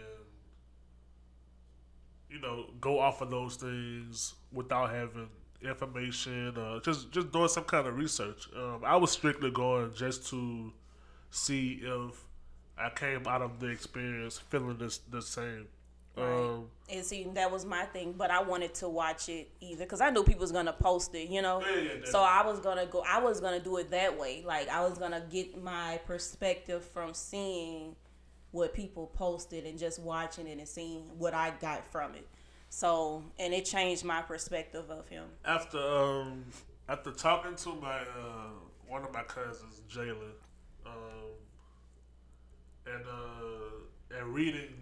you 2.31 2.41
know 2.41 2.67
go 2.81 2.99
off 2.99 3.21
of 3.21 3.31
those 3.31 3.57
things 3.57 4.35
without 4.53 4.91
having 4.91 5.29
information 5.63 6.57
or 6.57 6.81
just 6.81 7.11
just 7.13 7.31
doing 7.33 7.49
some 7.49 7.65
kind 7.65 7.87
of 7.87 7.97
research. 7.97 8.49
Um, 8.57 8.83
I 8.85 8.97
was 8.97 9.11
strictly 9.11 9.51
going 9.51 9.93
just 9.95 10.29
to 10.29 10.73
see 11.31 11.81
if 11.83 12.25
I 12.79 12.91
came 12.91 13.27
out 13.27 13.43
of 13.43 13.61
the 13.61 13.69
experience 13.69 14.39
feeling 14.39 14.79
this 14.79 14.99
the 14.99 15.23
same. 15.23 15.67
Um, 16.17 16.69
And 16.91 17.05
see, 17.05 17.25
that 17.35 17.51
was 17.51 17.65
my 17.65 17.85
thing, 17.87 18.13
but 18.13 18.31
I 18.31 18.43
wanted 18.43 18.75
to 18.75 18.89
watch 18.89 19.29
it 19.31 19.49
either 19.61 19.85
because 19.85 20.03
I 20.03 20.11
knew 20.11 20.23
people 20.25 20.43
was 20.43 20.53
gonna 20.53 20.73
post 20.75 21.15
it, 21.15 21.29
you 21.31 21.41
know. 21.41 21.61
Yeah, 21.63 21.81
yeah, 21.81 22.05
so 22.05 22.21
I 22.21 22.45
was 22.45 22.61
gonna 22.61 22.85
go. 22.87 23.03
I 23.07 23.19
was 23.21 23.41
gonna 23.41 23.61
do 23.61 23.79
it 23.79 23.91
that 23.93 24.19
way. 24.19 24.43
Like 24.45 24.69
I 24.69 24.87
was 24.87 24.99
gonna 24.99 25.25
get 25.31 25.63
my 25.63 26.01
perspective 26.07 26.85
from 26.85 27.15
seeing 27.15 27.97
what 28.51 28.75
people 28.75 29.07
posted 29.07 29.65
and 29.65 29.79
just 29.79 29.99
watching 30.01 30.47
it 30.47 30.59
and 30.59 30.69
seeing 30.69 31.05
what 31.19 31.33
I 31.33 31.51
got 31.61 31.87
from 31.91 32.15
it. 32.15 32.29
So, 32.69 33.25
and 33.39 33.55
it 33.55 33.65
changed 33.65 34.05
my 34.05 34.21
perspective 34.21 34.91
of 34.91 35.09
him. 35.09 35.25
after 35.47 35.79
um 35.79 36.45
after 36.89 37.11
talking 37.13 37.55
to 37.57 37.75
my 37.77 38.01
uh 38.01 38.51
one 38.87 39.03
of 39.03 39.13
my 39.15 39.23
cousins, 39.23 39.81
Jalen, 39.89 40.33
um 40.85 40.93
and 42.87 43.05
uh 43.07 44.19
and 44.19 44.35
reading 44.35 44.75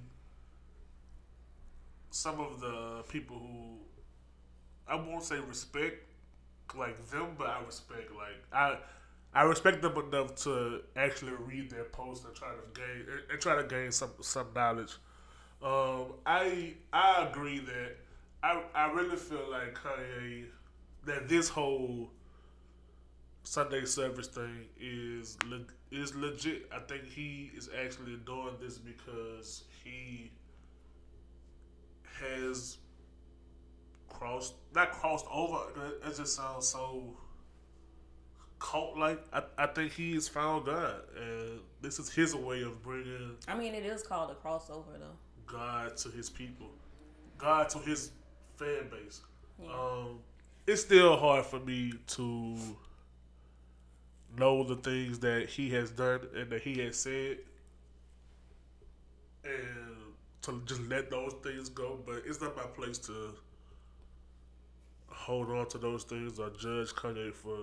some 2.11 2.41
of 2.41 2.61
the 2.61 3.03
people 3.09 3.39
who 3.39 3.79
I 4.87 4.97
won't 4.97 5.23
say 5.23 5.39
respect 5.39 6.07
like 6.77 7.05
them, 7.11 7.35
but 7.39 7.49
I 7.49 7.63
respect 7.65 8.11
like 8.15 8.43
I 8.53 8.79
I 9.35 9.43
respect 9.43 9.83
them 9.83 9.97
enough 9.97 10.35
to 10.45 10.83
actually 10.97 11.33
read 11.33 11.71
their 11.71 11.85
posts 11.85 12.25
and 12.25 12.35
try 12.35 12.49
to 12.49 12.81
gain 12.81 13.07
and 13.31 13.41
try 13.41 13.57
to 13.61 13.65
gain 13.67 13.93
some 13.93 14.11
some 14.21 14.49
knowledge. 14.55 14.93
Um, 15.63 16.15
I 16.27 16.75
I 16.93 17.29
agree 17.31 17.61
that 17.61 17.97
I 18.43 18.63
I 18.75 18.93
really 18.93 19.17
feel 19.17 19.51
like 19.51 19.75
Kanye 19.77 20.47
that 21.07 21.29
this 21.29 21.49
whole 21.49 22.11
Sunday 23.43 23.85
service 23.85 24.29
thing 24.29 24.67
is 24.79 25.37
le- 25.45 25.67
is 25.91 26.15
legit. 26.15 26.69
I 26.73 26.81
think 26.81 27.07
he 27.07 27.51
is 27.57 27.69
actually 27.85 28.17
doing 28.27 28.55
this 28.61 28.79
because 28.79 29.65
he 29.83 30.31
has 32.21 32.79
crossed 34.09 34.55
not 34.75 34.93
crossed 34.93 35.27
over. 35.33 35.59
That 36.03 36.17
just 36.17 36.37
sounds 36.37 36.69
so 36.69 37.17
cult 38.59 38.97
like. 38.97 39.21
I, 39.33 39.43
I 39.59 39.67
think 39.67 39.93
he 39.93 40.15
has 40.15 40.29
found 40.29 40.67
God, 40.67 41.03
and 41.17 41.61
this 41.81 41.99
is 41.99 42.13
his 42.13 42.35
way 42.35 42.63
of 42.63 42.83
bringing 42.83 43.37
I 43.49 43.57
mean, 43.57 43.75
it 43.75 43.85
is 43.85 44.03
called 44.03 44.31
a 44.31 44.35
crossover 44.35 44.99
though. 44.99 45.17
God 45.47 45.97
to 45.99 46.11
his 46.11 46.31
people, 46.31 46.71
God 47.39 47.69
to 47.71 47.79
his 47.79 48.11
fan 48.57 48.89
base. 48.91 49.21
Um, 49.69 50.21
it's 50.67 50.83
still 50.83 51.17
hard 51.17 51.45
for 51.45 51.59
me 51.59 51.93
to 52.09 52.57
know 54.39 54.63
the 54.63 54.77
things 54.77 55.19
that 55.21 55.49
he 55.49 55.71
has 55.71 55.91
done 55.91 56.21
and 56.37 56.51
that 56.51 56.63
he 56.63 56.79
has 56.81 56.97
said, 56.97 57.39
and 59.45 59.90
to 60.43 60.63
just 60.67 60.83
let 60.83 61.11
those 61.11 61.35
things 61.43 61.69
go. 61.69 61.99
But 62.05 62.23
it's 62.27 62.41
not 62.41 62.57
my 62.57 62.65
place 62.65 62.99
to 62.99 63.35
hold 65.09 65.51
on 65.51 65.69
to 65.69 65.79
those 65.79 66.05
things 66.05 66.39
or 66.39 66.51
judge 66.51 66.91
Kanye 66.95 67.35
for 67.35 67.57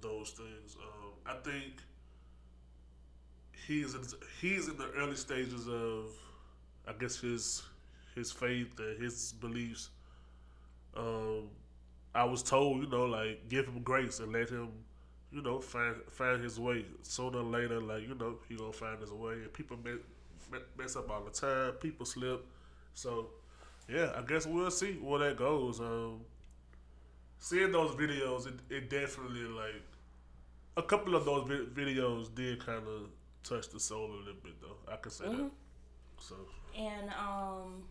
those 0.00 0.30
things. 0.30 0.76
Um, 0.80 1.10
I 1.26 1.34
think 1.48 1.82
he's 3.66 3.94
in, 3.94 4.02
he's 4.40 4.68
in 4.68 4.76
the 4.76 4.90
early 4.96 5.16
stages 5.16 5.68
of, 5.68 6.06
I 6.86 6.92
guess 6.98 7.18
his 7.18 7.62
his 8.14 8.30
faith 8.30 8.78
and 8.78 9.02
his 9.02 9.32
beliefs. 9.32 9.90
Um, 10.96 11.48
I 12.14 12.24
was 12.24 12.42
told, 12.42 12.82
you 12.82 12.88
know, 12.88 13.06
like 13.06 13.48
give 13.48 13.66
him 13.66 13.82
grace 13.82 14.20
and 14.20 14.32
let 14.32 14.48
him, 14.48 14.68
you 15.32 15.42
know, 15.42 15.60
find 15.60 15.96
find 16.10 16.42
his 16.42 16.60
way. 16.60 16.84
Sooner 17.02 17.38
or 17.38 17.42
later, 17.42 17.80
like 17.80 18.02
you 18.02 18.14
know, 18.14 18.36
he 18.48 18.54
gonna 18.56 18.72
find 18.72 19.00
his 19.00 19.10
way. 19.12 19.34
And 19.34 19.52
people 19.52 19.76
mess, 19.84 19.98
mess 20.78 20.96
up 20.96 21.10
all 21.10 21.24
the 21.24 21.30
time. 21.30 21.72
People 21.74 22.06
slip. 22.06 22.44
So, 22.94 23.28
yeah, 23.88 24.12
I 24.16 24.22
guess 24.22 24.46
we'll 24.46 24.70
see 24.70 24.94
where 24.94 25.20
that 25.20 25.36
goes. 25.36 25.80
Um, 25.80 26.20
seeing 27.38 27.72
those 27.72 27.92
videos, 27.92 28.46
it, 28.46 28.54
it 28.70 28.90
definitely 28.90 29.42
like 29.44 29.82
a 30.76 30.82
couple 30.82 31.14
of 31.14 31.24
those 31.24 31.48
vi- 31.48 31.82
videos 31.82 32.34
did 32.34 32.64
kind 32.64 32.86
of 32.86 33.08
touch 33.42 33.68
the 33.70 33.80
soul 33.80 34.06
a 34.10 34.18
little 34.18 34.40
bit, 34.42 34.60
though. 34.60 34.92
I 34.92 34.96
can 34.96 35.10
say 35.10 35.26
that. 35.26 35.50
So, 36.18 36.36
And 36.76 37.10
um, 37.10 37.84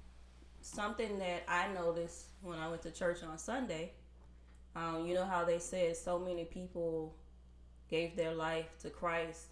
something 0.62 1.20
that 1.20 1.44
I 1.48 1.68
noticed 1.74 2.28
when 2.42 2.58
I 2.60 2.68
went 2.70 2.82
to 2.84 2.92
church 2.92 3.24
on 3.24 3.38
Sunday, 3.38 3.92
um, 4.76 5.06
you 5.06 5.14
know 5.14 5.26
how 5.26 5.44
they 5.46 5.60
said 5.60 5.96
so 5.96 6.18
many 6.18 6.46
people 6.46 7.16
gave 7.90 8.16
their 8.16 8.34
life 8.34 8.66
to 8.80 8.90
Christ 8.90 9.48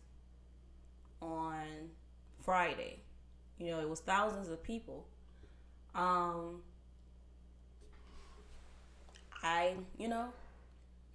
on 1.22 1.66
Friday. 2.44 3.00
You 3.58 3.72
know, 3.72 3.80
it 3.80 3.90
was 3.90 4.00
thousands 4.00 4.50
of 4.50 4.64
people. 4.64 5.08
Um, 5.94 6.62
I, 9.44 9.76
you 9.98 10.08
know, 10.08 10.30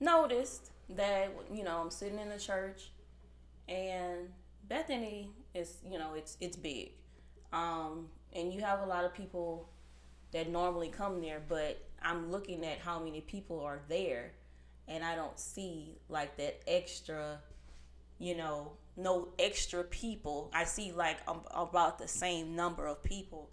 noticed 0.01 0.71
that 0.91 1.31
you 1.53 1.65
know 1.65 1.79
I'm 1.79 1.91
sitting 1.91 2.19
in 2.19 2.29
the 2.29 2.39
church, 2.39 2.91
and 3.69 4.29
Bethany 4.69 5.31
is 5.55 5.79
you 5.89 5.99
know 5.99 6.15
it's 6.15 6.37
it's 6.41 6.57
big, 6.57 6.93
um, 7.53 8.09
and 8.33 8.53
you 8.53 8.61
have 8.61 8.81
a 8.81 8.87
lot 8.87 9.05
of 9.05 9.15
people 9.15 9.69
that 10.33 10.51
normally 10.51 10.89
come 10.89 11.21
there, 11.21 11.41
but 11.49 11.81
I'm 12.03 12.31
looking 12.31 12.65
at 12.65 12.79
how 12.79 12.99
many 12.99 13.21
people 13.21 13.61
are 13.61 13.81
there, 13.89 14.33
and 14.89 15.05
I 15.05 15.15
don't 15.15 15.39
see 15.39 15.99
like 16.09 16.37
that 16.37 16.61
extra, 16.67 17.41
you 18.19 18.37
know, 18.37 18.73
no 18.97 19.29
extra 19.39 19.85
people. 19.85 20.51
I 20.55 20.65
see 20.65 20.93
like 20.93 21.19
um, 21.29 21.41
about 21.51 21.99
the 21.99 22.09
same 22.09 22.57
number 22.57 22.87
of 22.87 23.03
people. 23.03 23.51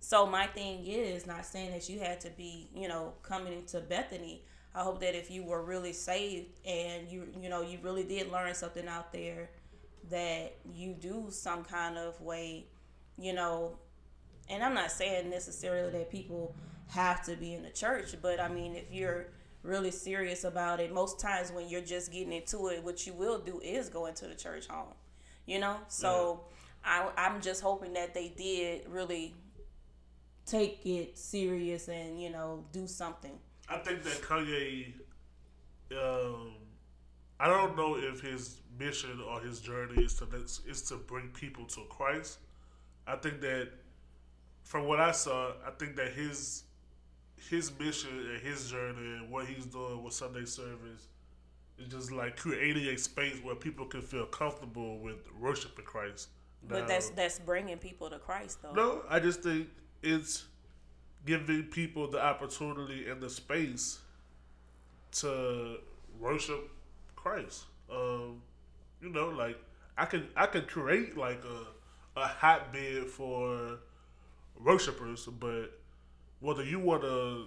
So 0.00 0.26
my 0.26 0.46
thing 0.46 0.84
is 0.86 1.26
not 1.26 1.44
saying 1.46 1.72
that 1.72 1.88
you 1.88 1.98
had 1.98 2.20
to 2.20 2.30
be, 2.30 2.68
you 2.74 2.88
know, 2.88 3.14
coming 3.22 3.52
into 3.52 3.80
Bethany. 3.80 4.44
I 4.74 4.80
hope 4.80 5.00
that 5.00 5.14
if 5.14 5.30
you 5.30 5.42
were 5.42 5.62
really 5.62 5.92
saved 5.92 6.60
and 6.66 7.08
you, 7.10 7.28
you 7.40 7.48
know, 7.48 7.62
you 7.62 7.78
really 7.82 8.04
did 8.04 8.30
learn 8.30 8.54
something 8.54 8.86
out 8.86 9.12
there, 9.12 9.50
that 10.10 10.54
you 10.74 10.94
do 10.94 11.26
some 11.30 11.64
kind 11.64 11.96
of 11.98 12.20
way, 12.20 12.66
you 13.18 13.32
know. 13.32 13.78
And 14.48 14.62
I'm 14.62 14.74
not 14.74 14.92
saying 14.92 15.30
necessarily 15.30 15.90
that 15.90 16.10
people 16.10 16.54
have 16.88 17.24
to 17.24 17.34
be 17.34 17.54
in 17.54 17.62
the 17.62 17.70
church, 17.70 18.14
but 18.22 18.38
I 18.38 18.48
mean, 18.48 18.76
if 18.76 18.92
you're 18.92 19.26
really 19.66 19.90
serious 19.90 20.44
about 20.44 20.80
it, 20.80 20.92
most 20.92 21.20
times 21.20 21.52
when 21.52 21.68
you're 21.68 21.80
just 21.80 22.12
getting 22.12 22.32
into 22.32 22.68
it, 22.68 22.82
what 22.82 23.06
you 23.06 23.12
will 23.12 23.38
do 23.38 23.60
is 23.60 23.88
go 23.88 24.06
into 24.06 24.26
the 24.26 24.34
church 24.34 24.66
home, 24.68 24.94
you 25.46 25.58
know. 25.58 25.76
So 25.88 26.44
I, 26.84 27.10
I'm 27.16 27.40
just 27.40 27.62
hoping 27.62 27.92
that 27.94 28.14
they 28.14 28.28
did 28.28 28.88
really 28.88 29.34
take 30.46 30.86
it 30.86 31.18
serious 31.18 31.88
and 31.88 32.20
you 32.20 32.30
know 32.30 32.64
do 32.72 32.86
something. 32.86 33.38
I 33.68 33.78
think 33.78 34.04
that 34.04 34.22
Kanye, 34.22 34.92
um, 35.92 36.52
I 37.40 37.48
don't 37.48 37.76
know 37.76 37.96
if 37.96 38.20
his 38.20 38.60
mission 38.78 39.20
or 39.28 39.40
his 39.40 39.60
journey 39.60 40.04
is 40.04 40.14
to 40.14 40.26
is 40.68 40.82
to 40.82 40.96
bring 40.96 41.28
people 41.28 41.64
to 41.66 41.80
Christ. 41.88 42.38
I 43.06 43.16
think 43.16 43.40
that 43.40 43.70
from 44.62 44.86
what 44.86 45.00
I 45.00 45.12
saw, 45.12 45.52
I 45.66 45.70
think 45.78 45.96
that 45.96 46.12
his 46.12 46.64
his 47.36 47.70
mission 47.78 48.10
and 48.32 48.40
his 48.40 48.70
journey 48.70 49.16
and 49.18 49.30
what 49.30 49.46
he's 49.46 49.66
doing 49.66 50.02
with 50.02 50.14
Sunday 50.14 50.44
service 50.44 51.08
is 51.78 51.88
just 51.88 52.10
like 52.10 52.36
creating 52.36 52.86
a 52.86 52.98
space 52.98 53.36
where 53.42 53.54
people 53.54 53.86
can 53.86 54.00
feel 54.02 54.26
comfortable 54.26 54.98
with 54.98 55.16
worshiping 55.38 55.84
Christ. 55.84 56.28
But 56.68 56.88
that's 56.88 57.10
that's 57.10 57.38
bringing 57.38 57.78
people 57.78 58.10
to 58.10 58.18
Christ 58.18 58.62
though. 58.62 58.72
no, 58.72 59.02
I 59.08 59.20
just 59.20 59.42
think 59.42 59.68
it's 60.02 60.46
giving 61.24 61.64
people 61.64 62.08
the 62.08 62.22
opportunity 62.22 63.08
and 63.08 63.20
the 63.20 63.30
space 63.30 64.00
to 65.12 65.76
worship 66.18 66.70
Christ. 67.14 67.64
Um, 67.90 68.42
you 69.00 69.10
know, 69.10 69.28
like 69.28 69.58
I 69.96 70.06
can 70.06 70.28
I 70.34 70.46
can 70.46 70.62
create 70.62 71.16
like 71.16 71.42
a 71.44 72.20
a 72.20 72.26
hotbed 72.26 73.06
for 73.06 73.78
worshipers, 74.58 75.26
but 75.26 75.78
whether 76.40 76.64
you 76.64 76.78
want 76.78 77.02
to 77.02 77.46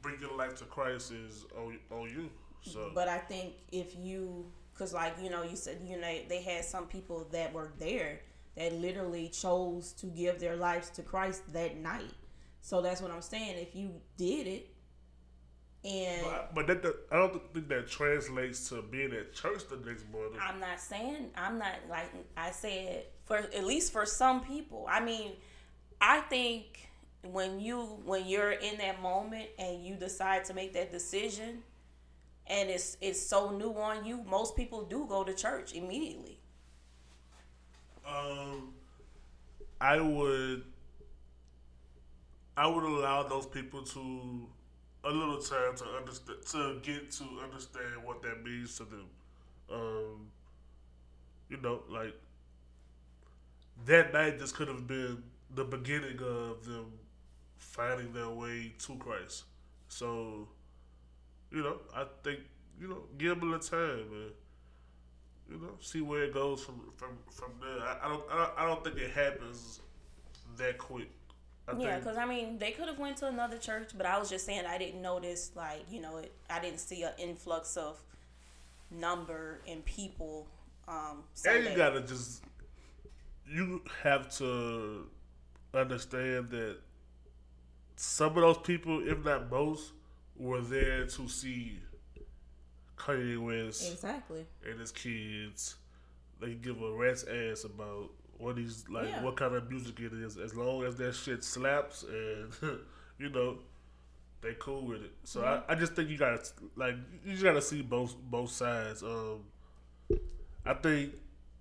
bring 0.00 0.20
your 0.20 0.36
life 0.36 0.56
to 0.56 0.64
Christ 0.64 1.12
is 1.12 1.44
on, 1.56 1.78
on 1.90 2.08
you. 2.08 2.30
So, 2.62 2.90
But 2.94 3.08
I 3.08 3.18
think 3.18 3.54
if 3.70 3.96
you, 3.96 4.46
cause 4.74 4.92
like 4.92 5.16
you 5.22 5.30
know, 5.30 5.42
you 5.42 5.56
said 5.56 5.80
you 5.84 5.98
know 5.98 6.18
they 6.28 6.42
had 6.42 6.64
some 6.64 6.86
people 6.86 7.26
that 7.32 7.52
were 7.52 7.72
there 7.78 8.20
that 8.56 8.72
literally 8.74 9.28
chose 9.28 9.92
to 9.94 10.06
give 10.06 10.38
their 10.38 10.56
lives 10.56 10.90
to 10.90 11.02
Christ 11.02 11.52
that 11.52 11.76
night. 11.76 12.12
So 12.60 12.80
that's 12.80 13.00
what 13.00 13.10
I'm 13.10 13.22
saying. 13.22 13.58
If 13.58 13.74
you 13.74 13.90
did 14.16 14.46
it, 14.46 14.68
and 15.84 16.22
but, 16.22 16.54
but 16.54 16.66
that, 16.68 16.82
that 16.82 16.96
I 17.10 17.16
don't 17.16 17.52
think 17.52 17.68
that 17.68 17.88
translates 17.88 18.68
to 18.68 18.82
being 18.82 19.12
at 19.12 19.34
church 19.34 19.62
the 19.68 19.76
next 19.84 20.08
morning. 20.12 20.38
I'm 20.40 20.60
not 20.60 20.78
saying 20.78 21.30
I'm 21.36 21.58
not 21.58 21.74
like 21.90 22.12
I 22.36 22.52
said 22.52 23.06
for 23.24 23.38
at 23.38 23.64
least 23.64 23.92
for 23.92 24.06
some 24.06 24.44
people. 24.44 24.86
I 24.88 25.00
mean, 25.00 25.32
I 26.00 26.20
think 26.20 26.88
when 27.22 27.60
you 27.60 27.80
when 28.04 28.26
you're 28.26 28.52
in 28.52 28.78
that 28.78 29.00
moment 29.00 29.48
and 29.58 29.84
you 29.84 29.94
decide 29.94 30.44
to 30.46 30.54
make 30.54 30.72
that 30.74 30.90
decision 30.90 31.62
and 32.46 32.68
it's 32.68 32.96
it's 33.00 33.20
so 33.20 33.50
new 33.50 33.72
on 33.74 34.04
you, 34.04 34.22
most 34.24 34.56
people 34.56 34.82
do 34.82 35.06
go 35.08 35.24
to 35.24 35.32
church 35.32 35.74
immediately. 35.74 36.38
Um, 38.06 38.74
I 39.80 40.00
would, 40.00 40.64
I 42.56 42.66
would 42.66 42.84
allow 42.84 43.22
those 43.22 43.46
people 43.46 43.82
to 43.82 44.48
a 45.04 45.10
little 45.10 45.38
time 45.38 45.76
to 45.76 45.84
understand 45.84 46.38
to 46.50 46.80
get 46.82 47.10
to 47.12 47.24
understand 47.42 48.04
what 48.04 48.22
that 48.22 48.42
means 48.44 48.76
to 48.78 48.84
them. 48.84 49.06
Um, 49.72 50.26
you 51.48 51.58
know, 51.58 51.82
like 51.88 52.14
that 53.86 54.12
night 54.12 54.38
just 54.38 54.54
could 54.54 54.68
have 54.68 54.86
been 54.86 55.22
the 55.54 55.64
beginning 55.64 56.18
of 56.20 56.64
them 56.64 56.92
finding 57.62 58.12
their 58.12 58.28
way 58.28 58.72
to 58.78 58.96
Christ. 58.96 59.44
So, 59.88 60.48
you 61.50 61.62
know, 61.62 61.78
I 61.94 62.04
think 62.22 62.40
you 62.80 62.88
know, 62.88 63.02
give 63.18 63.38
them 63.38 63.48
a 63.48 63.52
little 63.52 63.60
time, 63.60 64.10
man 64.10 64.30
you 65.52 65.58
know, 65.58 65.72
see 65.80 66.00
where 66.00 66.24
it 66.24 66.34
goes 66.34 66.64
from 66.64 66.80
from 66.96 67.10
from 67.30 67.52
there. 67.60 67.86
I, 67.86 67.98
I 68.04 68.08
don't 68.08 68.24
I 68.30 68.36
don't 68.36 68.50
I 68.58 68.66
don't 68.66 68.84
think 68.84 68.96
it 68.96 69.10
happens 69.10 69.80
that 70.56 70.78
quick. 70.78 71.10
I 71.68 71.76
yeah, 71.78 71.98
because 71.98 72.16
I 72.16 72.24
mean, 72.24 72.58
they 72.58 72.72
could 72.72 72.88
have 72.88 72.98
went 72.98 73.18
to 73.18 73.28
another 73.28 73.56
church, 73.58 73.90
but 73.96 74.04
I 74.06 74.18
was 74.18 74.28
just 74.28 74.44
saying 74.46 74.64
I 74.66 74.78
didn't 74.78 75.02
notice 75.02 75.52
like 75.54 75.84
you 75.90 76.00
know 76.00 76.18
it. 76.18 76.32
I 76.50 76.60
didn't 76.60 76.80
see 76.80 77.02
an 77.02 77.12
influx 77.18 77.76
of 77.76 78.00
number 78.90 79.60
and 79.68 79.84
people. 79.84 80.46
Um, 80.88 81.22
and 81.46 81.64
you 81.64 81.76
gotta 81.76 82.00
just 82.00 82.42
you 83.46 83.82
have 84.02 84.34
to 84.38 85.06
understand 85.74 86.50
that 86.50 86.76
some 87.96 88.30
of 88.36 88.42
those 88.42 88.58
people, 88.58 89.06
if 89.06 89.24
not 89.24 89.50
most, 89.50 89.92
were 90.36 90.60
there 90.60 91.06
to 91.06 91.28
see 91.28 91.78
Kanye 92.96 93.38
West 93.38 93.92
exactly. 93.92 94.46
and 94.68 94.80
his 94.80 94.92
kids. 94.92 95.76
They 96.40 96.54
give 96.54 96.80
a 96.82 96.92
rat's 96.92 97.24
ass 97.24 97.64
about 97.64 98.10
what 98.38 98.56
he's 98.56 98.84
like, 98.88 99.08
Yeah. 99.08 99.22
what 99.22 99.36
kind 99.36 99.54
of 99.54 99.70
music 99.70 100.00
it 100.00 100.12
is, 100.12 100.36
as 100.36 100.54
long 100.54 100.82
as 100.84 100.96
that 100.96 101.14
shit 101.14 101.44
slaps 101.44 102.02
and 102.04 102.52
you 103.18 103.28
know 103.28 103.58
they 104.40 104.54
cool 104.58 104.86
with 104.86 105.02
it. 105.02 105.12
So 105.22 105.44
I, 105.44 105.72
I 105.72 105.74
just 105.76 105.92
think 105.94 106.08
you 106.10 106.18
gotta 106.18 106.40
like 106.74 106.96
you 107.24 107.32
just 107.32 107.44
gotta 107.44 107.62
see 107.62 107.82
both 107.82 108.16
both 108.16 108.50
sides. 108.50 109.02
Um, 109.04 109.44
I 110.66 110.74
think 110.74 111.12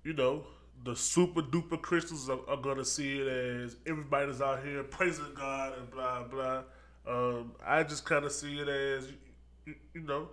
you 0.03 0.13
know 0.13 0.45
the 0.83 0.95
super 0.95 1.41
duper 1.41 1.81
Christians 1.81 2.29
are, 2.29 2.39
are 2.47 2.57
gonna 2.57 2.85
see 2.85 3.19
it 3.19 3.27
as 3.27 3.75
everybody's 3.85 4.41
out 4.41 4.63
here 4.63 4.83
praising 4.83 5.33
God 5.35 5.77
and 5.77 5.89
blah 5.91 6.23
blah. 6.23 6.63
Um, 7.07 7.53
I 7.65 7.83
just 7.83 8.05
kind 8.05 8.25
of 8.25 8.31
see 8.31 8.59
it 8.59 8.67
as 8.67 9.11
you, 9.65 9.75
you 9.93 10.01
know. 10.01 10.29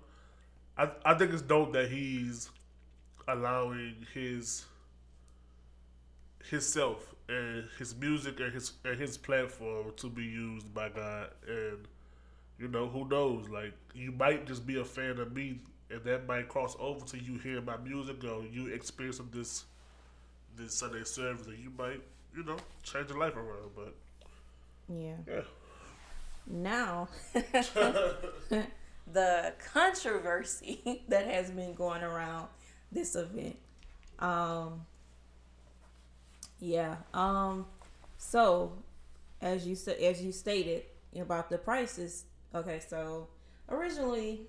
I, 0.76 0.90
I 1.04 1.14
think 1.14 1.32
it's 1.32 1.42
dope 1.42 1.72
that 1.72 1.90
he's 1.90 2.50
allowing 3.26 4.06
his 4.14 4.64
himself 6.48 7.14
and 7.28 7.64
his 7.78 7.94
music 7.94 8.40
and 8.40 8.52
his 8.52 8.72
and 8.84 8.98
his 8.98 9.18
platform 9.18 9.92
to 9.96 10.08
be 10.08 10.22
used 10.22 10.72
by 10.72 10.88
God 10.88 11.30
and 11.46 11.86
you 12.58 12.68
know 12.68 12.88
who 12.88 13.06
knows 13.06 13.48
like 13.48 13.74
you 13.94 14.12
might 14.12 14.46
just 14.46 14.66
be 14.66 14.80
a 14.80 14.84
fan 14.84 15.18
of 15.18 15.34
me 15.34 15.60
and 15.90 16.02
that 16.04 16.26
might 16.26 16.48
cross 16.48 16.74
over 16.78 17.04
to 17.06 17.18
you 17.18 17.38
hearing 17.38 17.64
my 17.66 17.76
music 17.76 18.24
or 18.24 18.44
you 18.44 18.68
experiencing 18.68 19.28
this 19.32 19.64
this 20.58 20.74
Sunday 20.74 21.04
service 21.04 21.46
and 21.46 21.58
you 21.58 21.70
might 21.76 22.00
you 22.36 22.44
know 22.44 22.56
change 22.82 23.08
your 23.08 23.18
life 23.18 23.36
around 23.36 23.70
but 23.74 23.94
Yeah. 24.88 25.14
yeah 25.26 25.40
Now, 26.46 27.08
the 29.12 29.52
controversy 29.72 31.02
that 31.08 31.26
has 31.26 31.50
been 31.50 31.74
going 31.74 32.02
around 32.02 32.48
this 32.90 33.14
event. 33.16 33.56
Um, 34.18 34.86
yeah. 36.60 36.96
Um, 37.14 37.66
so 38.16 38.72
as 39.40 39.66
you 39.66 39.74
said, 39.74 39.98
as 39.98 40.22
you 40.22 40.32
stated 40.32 40.82
about 41.18 41.50
the 41.50 41.58
prices. 41.58 42.24
Okay, 42.54 42.80
so 42.86 43.28
originally 43.68 44.42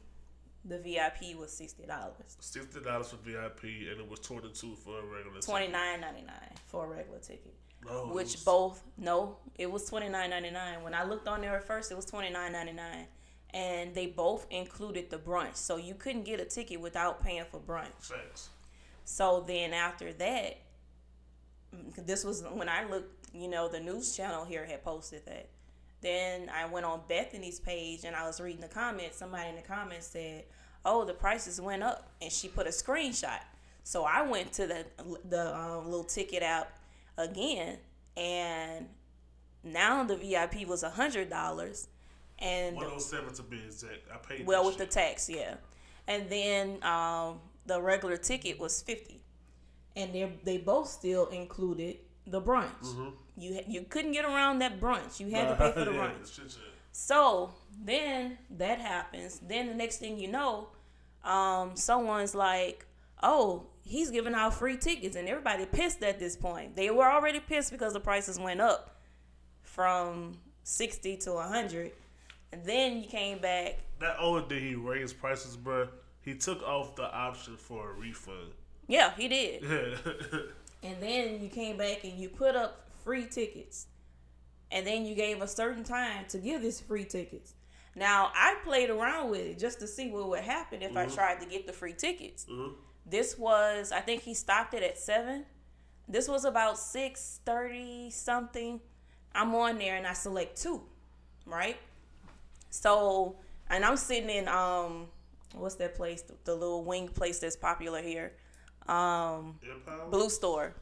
the 0.66 0.78
VIP 0.80 1.38
was 1.38 1.52
sixty 1.52 1.86
dollars, 1.86 2.38
sixty 2.40 2.80
dollars 2.82 3.10
for 3.10 3.18
VIP 3.18 3.64
and 3.64 4.00
it 4.02 4.10
was 4.10 4.20
twenty 4.20 4.50
two 4.54 4.76
for 4.76 5.00
a 5.00 5.06
regular 5.06 5.40
twenty 5.42 5.68
nine 5.68 6.02
ninety 6.02 6.22
nine 6.22 6.52
for 6.66 6.86
a 6.86 6.88
regular 6.98 7.20
ticket. 7.20 7.54
No, 7.86 8.08
which 8.08 8.34
was- 8.34 8.44
both 8.44 8.84
no, 8.98 9.38
it 9.58 9.72
was 9.72 9.86
twenty 9.86 10.10
nine 10.10 10.30
ninety 10.32 10.52
nine. 10.52 10.84
When 10.84 10.94
I 10.94 11.04
looked 11.04 11.28
on 11.28 11.42
there 11.42 11.56
at 11.56 11.64
first, 11.66 11.92
it 11.92 11.96
was 11.96 12.06
twenty 12.06 12.30
nine 12.30 12.52
ninety 12.52 12.74
nine, 12.74 13.06
and 13.54 13.96
they 13.96 14.08
both 14.08 14.46
included 14.52 15.10
the 15.10 15.18
brunch, 15.18 15.56
so 15.56 15.78
you 15.78 15.96
couldn't 15.96 16.24
get 16.24 16.40
a 16.42 16.46
ticket 16.46 16.82
without 16.82 17.24
paying 17.24 17.46
for 17.50 17.60
brunch. 17.60 17.94
Facts. 18.02 18.50
So 19.06 19.44
then 19.48 19.74
after 19.74 20.12
that, 20.14 20.58
this 21.98 22.24
was 22.24 22.44
when 22.44 22.70
I 22.70 22.84
looked. 22.84 23.16
You 23.34 23.48
know, 23.48 23.70
the 23.70 23.80
news 23.80 24.16
channel 24.18 24.44
here 24.44 24.66
had 24.66 24.84
posted 24.84 25.24
that. 25.28 25.48
Then 26.02 26.50
I 26.50 26.66
went 26.66 26.86
on 26.86 27.02
Bethany's 27.08 27.60
page 27.60 28.06
and 28.06 28.16
I 28.16 28.26
was 28.26 28.40
reading 28.40 28.62
the 28.62 28.68
comments. 28.68 29.18
Somebody 29.18 29.50
in 29.50 29.56
the 29.56 29.62
comments 29.62 30.08
said, 30.08 30.46
"Oh, 30.86 31.04
the 31.04 31.14
prices 31.14 31.60
went 31.60 31.84
up," 31.84 32.12
and 32.22 32.32
she 32.32 32.48
put 32.48 32.68
a 32.68 32.70
screenshot. 32.70 33.42
So 33.84 34.04
I 34.04 34.22
went 34.22 34.54
to 34.54 34.68
the 34.68 34.86
the 35.28 35.56
um, 35.56 35.86
little 35.86 36.04
ticket 36.06 36.44
app 36.44 36.78
again, 37.18 37.78
and 38.16 38.88
now 39.64 40.04
the 40.04 40.16
VIP 40.16 40.68
was 40.68 40.84
a 40.84 40.90
hundred 40.90 41.30
dollars, 41.30 41.88
and 42.38 42.76
One 42.76 42.86
oh 42.94 43.00
seven 43.00 43.34
to 43.34 43.44
be 43.44 43.58
exact. 43.66 44.08
I 44.14 44.18
paid. 44.18 44.46
well 44.46 44.66
with 44.66 44.78
the 44.78 44.86
tax, 44.86 45.30
yeah, 45.30 45.56
and 46.08 46.30
then 46.30 46.82
um, 46.84 47.40
the 47.66 47.82
regular 47.82 48.16
ticket 48.18 48.58
was 48.58 48.82
fifty, 48.82 49.22
and 49.98 50.14
they 50.14 50.32
they 50.46 50.58
both 50.58 50.88
still 50.88 51.28
included 51.28 51.98
the 52.30 52.42
brunch. 52.42 52.82
Mm-hmm. 52.84 53.10
You 53.38 53.60
you 53.68 53.82
couldn't 53.90 54.12
get 54.12 54.26
around 54.26 54.60
that 54.60 54.80
brunch. 54.80 55.20
You 55.20 55.30
had 55.32 55.50
to 55.50 55.56
pay 55.56 55.72
for 55.72 55.86
the 55.86 55.92
Yeah, 55.94 55.98
brunch. 56.00 56.34
shit, 56.36 56.52
shit. 56.52 56.60
So 56.92 57.54
then 57.84 58.38
that 58.58 58.80
happens. 58.80 59.40
Then 59.40 59.68
the 59.68 59.74
next 59.76 59.98
thing 59.98 60.18
you 60.20 60.28
know, 60.30 60.70
um, 61.24 61.76
someone's 61.76 62.36
like, 62.36 62.86
"Oh, 63.24 63.68
he's 63.84 64.10
giving 64.12 64.34
out 64.34 64.54
free 64.56 64.78
tickets," 64.78 65.16
and 65.16 65.28
everybody 65.28 65.66
pissed 65.66 66.04
at 66.04 66.20
this 66.20 66.36
point. 66.36 66.76
They 66.76 66.90
were 66.90 67.10
already 67.10 67.40
pissed 67.40 67.72
because 67.72 67.94
the 67.94 68.00
prices 68.00 68.38
went 68.40 68.60
up 68.62 68.98
from 69.62 70.38
sixty 70.64 71.16
to 71.18 71.38
hundred, 71.38 71.92
and 72.52 72.64
then 72.66 73.02
you 73.02 73.08
came 73.08 73.40
back. 73.40 73.78
That 74.00 74.16
only 74.20 74.44
did 74.48 74.62
he 74.64 74.76
raise 74.76 75.12
prices, 75.14 75.56
bro, 75.58 75.88
he 76.22 76.34
took 76.36 76.62
off 76.64 76.96
the 76.96 77.04
option 77.14 77.58
for 77.58 77.92
a 77.92 77.94
refund. 77.94 78.52
Yeah, 78.88 79.14
he 79.16 79.28
did. 79.28 79.64
Yeah. 79.64 80.40
And 80.84 81.02
then 81.02 81.42
you 81.42 81.50
came 81.50 81.78
back 81.78 82.04
and 82.04 82.14
you 82.14 82.30
put 82.30 82.56
up 82.56 82.88
free 83.04 83.26
tickets. 83.26 83.88
And 84.72 84.86
then 84.86 85.06
you 85.06 85.16
gave 85.16 85.42
a 85.42 85.48
certain 85.48 85.84
time 85.84 86.26
to 86.30 86.38
give 86.38 86.62
this 86.62 86.80
free 86.80 87.04
tickets. 87.06 87.54
Now 87.96 88.32
I 88.36 88.56
played 88.64 88.90
around 88.90 89.30
with 89.32 89.42
it 89.42 89.60
just 89.60 89.80
to 89.80 89.88
see 89.88 90.10
what 90.10 90.30
would 90.30 90.40
happen 90.44 90.82
if 90.82 90.96
I 90.96 91.06
tried 91.08 91.40
to 91.42 91.46
get 91.46 91.66
the 91.68 91.74
free 91.74 91.94
tickets. 91.94 92.46
Mhm. 92.46 92.76
This 93.06 93.38
was 93.38 93.92
I 93.92 94.00
think 94.02 94.22
he 94.22 94.34
stopped 94.34 94.74
it 94.74 94.84
at 94.84 94.98
seven. 94.98 95.46
This 96.08 96.28
was 96.28 96.46
about 96.46 96.78
six 96.78 97.40
thirty 97.46 98.10
something. 98.12 98.80
I'm 99.34 99.54
on 99.56 99.80
there 99.80 99.96
and 99.96 100.06
I 100.08 100.14
select 100.14 100.62
two, 100.62 100.84
right? 101.46 101.78
So 102.70 103.38
and 103.70 103.84
I'm 103.84 103.98
sitting 103.98 104.30
in 104.30 104.48
um 104.48 105.08
what's 105.56 105.76
that 105.76 105.96
place? 105.96 106.22
The, 106.22 106.36
the 106.46 106.54
little 106.54 106.84
wing 106.84 107.08
place 107.08 107.40
that's 107.40 107.56
popular 107.56 108.02
here. 108.02 108.34
Um 108.90 109.60
blue 110.10 110.30
store. 110.30 110.74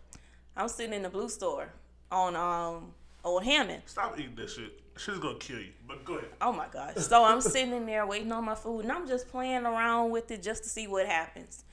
I'm 0.56 0.70
sitting 0.70 0.94
in 0.94 1.04
the 1.04 1.10
blue 1.10 1.30
store 1.30 1.70
on 2.12 2.36
um 2.36 2.94
Old 3.24 3.44
Hammond. 3.44 3.84
Stop 3.86 4.20
eating 4.20 4.36
that 4.36 4.50
shit. 4.50 4.80
She's 4.98 5.20
gonna 5.20 5.38
kill 5.38 5.60
you. 5.60 5.72
But 5.88 6.06
go 6.06 6.16
ahead. 6.16 6.30
Oh 6.42 6.52
my 6.52 6.68
gosh. 6.72 6.96
So 6.96 7.24
I'm 7.24 7.42
sitting 7.42 7.74
in 7.74 7.86
there 7.86 8.08
waiting 8.08 8.32
on 8.32 8.46
my 8.46 8.56
food 8.56 8.82
and 8.82 8.92
I'm 8.92 9.08
just 9.08 9.28
playing 9.28 9.66
around 9.66 10.12
with 10.12 10.32
it 10.32 10.42
just 10.42 10.64
to 10.64 10.70
see 10.70 10.88
what 10.88 11.06
happens. 11.06 11.66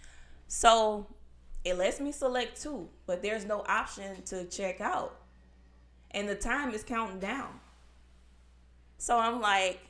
So 0.48 1.06
it 1.64 1.78
lets 1.78 2.00
me 2.00 2.12
select 2.12 2.60
two, 2.60 2.88
but 3.06 3.22
there's 3.22 3.44
no 3.44 3.64
option 3.66 4.22
to 4.24 4.44
check 4.44 4.80
out. 4.80 5.16
And 6.10 6.28
the 6.28 6.34
time 6.34 6.74
is 6.74 6.84
counting 6.84 7.18
down. 7.18 7.60
So 8.98 9.18
I'm 9.18 9.40
like, 9.40 9.80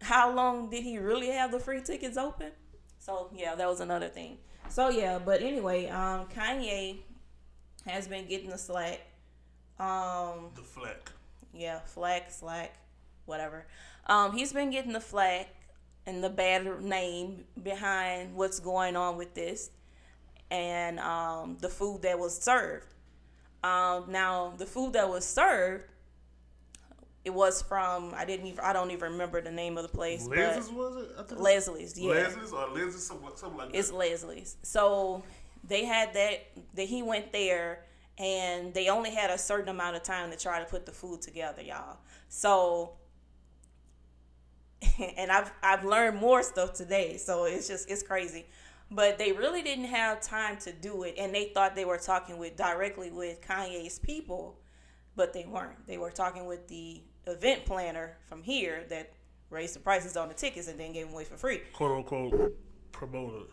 how 0.00 0.34
long 0.34 0.70
did 0.70 0.82
he 0.82 0.98
really 0.98 1.28
have 1.28 1.52
the 1.52 1.60
free 1.60 1.80
tickets 1.80 2.16
open? 2.16 2.52
So 2.98 3.30
yeah, 3.34 3.54
that 3.54 3.68
was 3.68 3.80
another 3.80 4.08
thing. 4.08 4.38
So 4.70 4.90
yeah, 4.90 5.18
but 5.18 5.42
anyway, 5.42 5.88
um, 5.88 6.26
Kanye 6.34 6.98
has 7.86 8.06
been 8.06 8.26
getting 8.28 8.50
the 8.50 8.58
slack. 8.58 9.00
Um, 9.78 10.50
The 10.54 10.62
flack. 10.62 11.10
yeah, 11.52 11.80
flack, 11.80 12.30
slack, 12.30 12.74
whatever. 13.26 13.66
Um, 14.06 14.32
he's 14.32 14.52
been 14.52 14.70
getting 14.70 14.92
the 14.92 15.00
flack 15.00 15.48
and 16.06 16.22
the 16.22 16.30
bad 16.30 16.82
name 16.82 17.44
behind 17.62 18.34
what's 18.34 18.60
going 18.60 18.96
on 18.96 19.16
with 19.16 19.34
this 19.34 19.70
and 20.50 20.98
um, 21.00 21.58
the 21.60 21.68
food 21.68 22.02
that 22.02 22.18
was 22.18 22.36
served. 22.40 22.86
Um, 23.62 24.04
now, 24.08 24.54
the 24.56 24.66
food 24.66 24.92
that 24.94 25.08
was 25.08 25.24
served, 25.24 25.84
it 27.28 27.34
was 27.34 27.60
from 27.60 28.14
I 28.16 28.24
didn't 28.24 28.46
even 28.46 28.60
I 28.60 28.72
don't 28.72 28.90
even 28.90 29.12
remember 29.12 29.42
the 29.42 29.50
name 29.50 29.76
of 29.76 29.82
the 29.82 29.90
place, 29.90 30.26
Leslie's 30.26 30.70
was 30.70 30.96
it? 30.96 31.38
Leslie's, 31.38 31.98
yeah. 31.98 32.10
Leslie's 32.10 32.52
or 32.52 32.68
Leslie's, 32.68 33.06
something, 33.06 33.28
something 33.36 33.58
like 33.58 33.70
It's 33.74 33.90
that. 33.90 33.96
Leslie's. 33.96 34.56
So 34.62 35.22
they 35.62 35.84
had 35.84 36.14
that 36.14 36.46
that 36.74 36.88
he 36.88 37.02
went 37.02 37.30
there 37.32 37.84
and 38.16 38.72
they 38.72 38.88
only 38.88 39.10
had 39.10 39.28
a 39.28 39.36
certain 39.36 39.68
amount 39.68 39.96
of 39.96 40.02
time 40.02 40.30
to 40.30 40.38
try 40.38 40.58
to 40.58 40.64
put 40.64 40.86
the 40.86 40.92
food 40.92 41.20
together, 41.20 41.60
y'all. 41.60 41.98
So 42.30 42.94
and 45.18 45.30
I've 45.30 45.52
I've 45.62 45.84
learned 45.84 46.18
more 46.18 46.42
stuff 46.42 46.72
today, 46.72 47.18
so 47.18 47.44
it's 47.44 47.68
just 47.68 47.90
it's 47.90 48.02
crazy. 48.02 48.46
But 48.90 49.18
they 49.18 49.32
really 49.32 49.62
didn't 49.62 49.84
have 49.84 50.22
time 50.22 50.56
to 50.60 50.72
do 50.72 51.02
it 51.02 51.16
and 51.18 51.34
they 51.34 51.50
thought 51.52 51.76
they 51.76 51.84
were 51.84 51.98
talking 51.98 52.38
with 52.38 52.56
directly 52.56 53.10
with 53.10 53.42
Kanye's 53.42 53.98
people, 53.98 54.58
but 55.14 55.34
they 55.34 55.44
weren't. 55.44 55.86
They 55.86 55.98
were 55.98 56.10
talking 56.10 56.46
with 56.46 56.68
the 56.68 57.02
event 57.28 57.64
planner 57.64 58.16
from 58.28 58.42
here 58.42 58.84
that 58.88 59.12
raised 59.50 59.74
the 59.74 59.80
prices 59.80 60.16
on 60.16 60.28
the 60.28 60.34
tickets 60.34 60.68
and 60.68 60.78
then 60.78 60.92
gave 60.92 61.06
them 61.06 61.14
away 61.14 61.24
for 61.24 61.36
free. 61.36 61.60
Quote 61.72 61.92
unquote 61.92 62.56
promoter. 62.92 63.46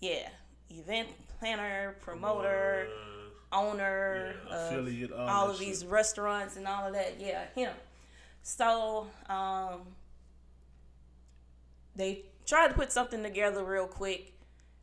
Yeah, 0.00 0.28
event 0.70 1.08
planner, 1.38 1.96
promoter, 2.00 2.88
Uh, 2.90 3.56
owner, 3.56 4.34
yeah, 4.48 4.66
affiliate, 4.68 5.12
all 5.12 5.28
all 5.28 5.50
of 5.50 5.58
these 5.58 5.80
shit. 5.80 5.88
restaurants 5.90 6.56
and 6.56 6.66
all 6.66 6.86
of 6.86 6.92
that. 6.94 7.20
Yeah, 7.20 7.44
him. 7.54 7.72
So 8.42 9.06
um, 9.28 9.82
they 11.94 12.22
tried 12.46 12.68
to 12.68 12.74
put 12.74 12.92
something 12.92 13.22
together 13.22 13.64
real 13.64 13.86
quick 13.86 14.32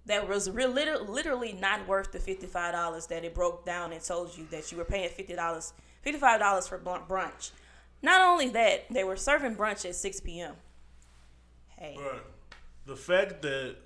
that 0.06 0.28
was 0.28 0.50
real, 0.50 0.70
literally 0.70 1.54
not 1.54 1.88
worth 1.88 2.12
the 2.12 2.20
fifty 2.20 2.48
five 2.48 2.74
dollars 2.74 3.08
that 3.08 3.24
it 3.24 3.34
broke 3.34 3.66
down 3.66 3.94
and 3.94 4.04
told 4.04 4.38
you 4.38 4.46
that 4.52 4.72
you 4.72 4.78
were 4.78 4.86
paying 4.86 5.10
fifty 5.10 5.36
dollars, 5.36 5.74
fifty 6.02 6.20
five 6.20 6.40
dollars 6.40 6.68
for 6.68 6.78
brunch. 6.80 7.52
Not 8.04 8.22
only 8.22 8.50
that, 8.50 8.86
they 8.92 9.06
were 9.06 9.16
serving 9.16 9.56
brunch 9.56 9.86
at 9.86 9.96
six 9.96 10.20
p.m. 10.20 10.56
Hey, 11.78 11.98
the 12.86 12.98
fact 12.98 13.42
that 13.42 13.78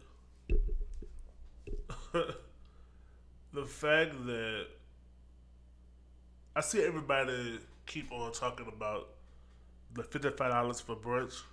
the 3.54 3.66
fact 3.66 4.26
that 4.26 4.66
I 6.56 6.62
see 6.62 6.82
everybody 6.82 7.60
keep 7.86 8.12
on 8.12 8.32
talking 8.34 8.68
about 8.68 9.10
the 9.94 10.02
fifty 10.04 10.32
five 10.32 10.52
dollars 10.52 10.82
for 10.82 10.96
brunch, 10.96 11.44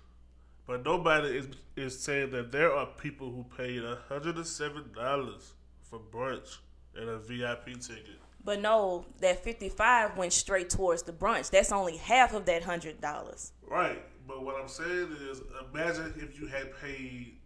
but 0.65 0.83
nobody 0.83 1.37
is 1.37 1.47
is 1.75 1.99
saying 1.99 2.31
that 2.31 2.51
there 2.51 2.73
are 2.73 2.87
people 2.87 3.31
who 3.31 3.45
paid 3.55 3.83
hundred 4.09 4.37
and 4.37 4.47
seven 4.47 4.85
dollars 4.95 5.53
for 5.83 5.99
brunch 5.99 6.57
and 6.95 7.09
a 7.09 7.19
VIP 7.19 7.79
ticket. 7.79 8.19
But 8.45 8.61
no, 8.61 9.05
that 9.21 9.43
fifty 9.43 9.69
five 9.69 10.15
went 10.17 10.31
straight 10.31 10.69
towards 10.69 11.01
the 11.01 11.11
brunch. 11.11 11.49
That's 11.49 11.71
only 11.71 11.97
half 11.97 12.33
of 12.33 12.45
that 12.45 12.63
hundred 12.63 13.01
dollars. 13.01 13.51
Right, 13.67 14.01
but 14.27 14.45
what 14.45 14.55
I'm 14.61 14.67
saying 14.67 15.17
is, 15.29 15.41
imagine 15.73 16.13
if 16.17 16.39
you 16.39 16.45
had 16.45 16.71
paid 16.79 17.37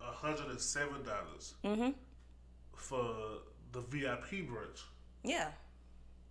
hundred 0.00 0.46
and 0.48 0.60
seven 0.60 1.02
dollars 1.04 1.54
for 2.74 3.14
the 3.72 3.80
VIP 3.82 4.48
brunch. 4.48 4.82
Yeah, 5.22 5.50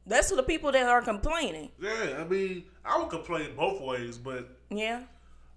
that's 0.08 0.30
for 0.32 0.36
the 0.36 0.44
people 0.44 0.72
that 0.72 0.88
are 0.88 1.02
complaining. 1.04 1.70
Yeah, 1.80 2.18
I 2.20 2.24
mean, 2.24 2.66
I 2.84 2.98
would 2.98 3.10
complain 3.10 3.56
both 3.56 3.80
ways, 3.82 4.18
but 4.18 4.58
Yeah, 4.72 5.04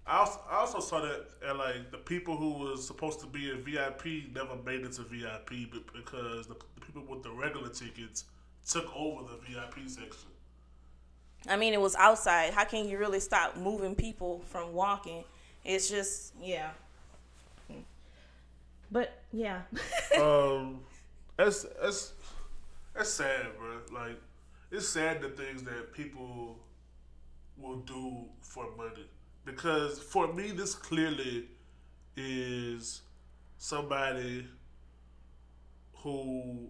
I 0.05 0.17
also, 0.19 0.41
I 0.49 0.55
also 0.57 0.79
saw 0.79 1.01
that 1.01 1.25
uh, 1.47 1.55
like 1.55 1.91
the 1.91 1.97
people 1.97 2.35
who 2.37 2.51
was 2.53 2.85
supposed 2.85 3.19
to 3.21 3.25
be 3.25 3.49
in 3.49 3.63
VIP 3.63 4.31
never 4.33 4.55
made 4.63 4.81
it 4.81 4.91
to 4.93 5.03
VIP 5.03 5.49
be- 5.49 5.85
because 5.93 6.45
the, 6.47 6.55
the 6.75 6.81
people 6.85 7.03
with 7.07 7.23
the 7.23 7.31
regular 7.31 7.69
tickets 7.69 8.25
took 8.67 8.95
over 8.95 9.23
the 9.23 9.37
VIP 9.37 9.87
section. 9.89 10.29
I 11.47 11.55
mean 11.55 11.73
it 11.73 11.81
was 11.81 11.95
outside. 11.95 12.53
How 12.53 12.65
can 12.65 12.87
you 12.87 12.97
really 12.97 13.19
stop 13.19 13.57
moving 13.57 13.95
people 13.95 14.41
from 14.47 14.73
walking? 14.73 15.23
It's 15.63 15.89
just 15.89 16.33
yeah. 16.41 16.71
But 18.91 19.13
yeah, 19.31 19.61
um, 20.19 20.79
that's 21.37 21.65
that's 21.81 22.13
that's 22.95 23.11
sad, 23.11 23.47
bro. 23.57 23.79
Like, 23.91 24.19
it's 24.71 24.89
sad 24.89 25.21
the 25.21 25.29
things 25.29 25.63
that 25.63 25.93
people 25.93 26.57
will 27.57 27.77
do 27.81 28.25
for 28.41 28.65
money. 28.75 29.05
Because 29.45 29.99
for 29.99 30.33
me, 30.33 30.51
this 30.51 30.73
clearly 30.75 31.45
is 32.17 33.01
somebody 33.57 34.47
who 35.93 36.69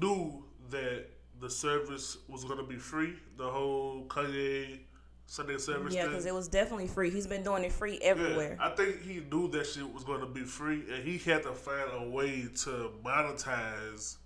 knew 0.00 0.44
that 0.70 1.06
the 1.40 1.50
service 1.50 2.18
was 2.28 2.44
gonna 2.44 2.62
be 2.62 2.76
free. 2.76 3.14
The 3.36 3.48
whole 3.48 4.04
Kanye 4.08 4.80
Sunday 5.26 5.58
service 5.58 5.92
yeah, 5.92 6.06
because 6.06 6.24
it 6.24 6.34
was 6.34 6.46
definitely 6.48 6.86
free. 6.86 7.10
He's 7.10 7.26
been 7.26 7.42
doing 7.42 7.64
it 7.64 7.72
free 7.72 7.98
Yeah, 8.00 8.08
everywhere. 8.08 8.56
I 8.60 8.70
think 8.70 9.02
he 9.02 9.20
knew 9.30 9.48
that 9.48 9.66
shit 9.66 9.92
was 9.92 10.04
going 10.04 10.20
to 10.20 10.26
be 10.26 10.42
free, 10.42 10.84
and 10.90 11.02
he 11.02 11.18
had 11.18 11.42
to 11.42 11.52
find 11.52 11.90
a 11.92 12.08
way 12.08 12.48
to 12.62 12.92
monetize, 13.04 14.16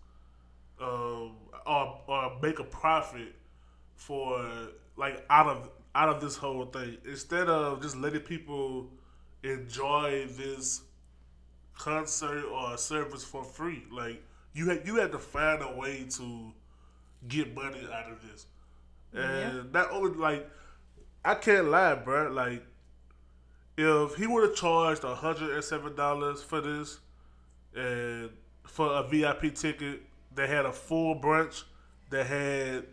um, 0.80 1.32
or, 1.66 2.00
or 2.06 2.38
make 2.42 2.58
a 2.58 2.64
profit 2.64 3.34
for 3.94 4.46
like 4.96 5.24
out 5.30 5.46
of 5.46 5.70
out 5.94 6.10
of 6.10 6.20
this 6.20 6.36
whole 6.36 6.66
thing. 6.66 6.98
Instead 7.06 7.48
of 7.48 7.80
just 7.80 7.96
letting 7.96 8.20
people 8.20 8.90
enjoy 9.42 10.26
this 10.36 10.82
concert 11.74 12.44
or 12.44 12.76
service 12.76 13.24
for 13.24 13.42
free, 13.42 13.84
like 13.90 14.22
you 14.54 14.68
had 14.68 14.86
you 14.86 14.96
had 14.96 15.12
to 15.12 15.18
find 15.18 15.62
a 15.62 15.72
way 15.76 16.06
to 16.10 16.52
get 17.28 17.54
money 17.54 17.86
out 17.92 18.10
of 18.10 18.18
this, 18.22 18.46
and 19.12 19.72
not 19.72 19.90
only 19.90 20.16
like 20.16 20.50
I 21.24 21.34
can't 21.34 21.66
lie, 21.66 21.94
bro. 21.94 22.30
Like, 22.30 22.62
if 23.76 24.14
he 24.14 24.26
would 24.26 24.48
have 24.48 24.56
charged 24.56 25.02
hundred 25.02 25.54
and 25.54 25.64
seven 25.64 25.94
dollars 25.94 26.42
for 26.42 26.60
this, 26.60 27.00
and 27.74 28.30
for 28.66 28.92
a 28.92 29.02
VIP 29.06 29.54
ticket 29.54 30.02
that 30.34 30.48
had 30.48 30.64
a 30.64 30.72
full 30.72 31.16
brunch, 31.16 31.64
that 32.10 32.26
had, 32.26 32.86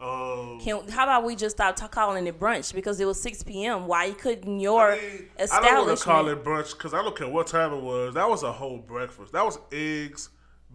um, 0.00 0.60
Can, 0.60 0.88
how 0.88 1.04
about 1.04 1.24
we 1.24 1.36
just 1.36 1.56
stop 1.56 1.76
calling 1.90 2.26
it 2.26 2.38
brunch 2.38 2.74
because 2.74 3.00
it 3.00 3.06
was 3.06 3.20
six 3.20 3.42
p.m. 3.42 3.86
Why 3.86 4.10
couldn't 4.12 4.60
your 4.60 4.92
I, 4.92 4.96
mean, 4.96 5.28
I 5.50 5.60
don't 5.60 5.86
want 5.86 5.90
establishment? 5.90 5.98
to 5.98 6.04
call 6.04 6.28
it 6.28 6.44
brunch 6.44 6.72
because 6.76 6.94
I 6.94 7.02
don't 7.02 7.16
care 7.16 7.28
what 7.28 7.46
time 7.46 7.72
it 7.72 7.82
was. 7.82 8.14
That 8.14 8.28
was 8.28 8.42
a 8.42 8.52
whole 8.52 8.78
breakfast. 8.78 9.32
That 9.32 9.44
was 9.44 9.58
eggs, 9.72 10.28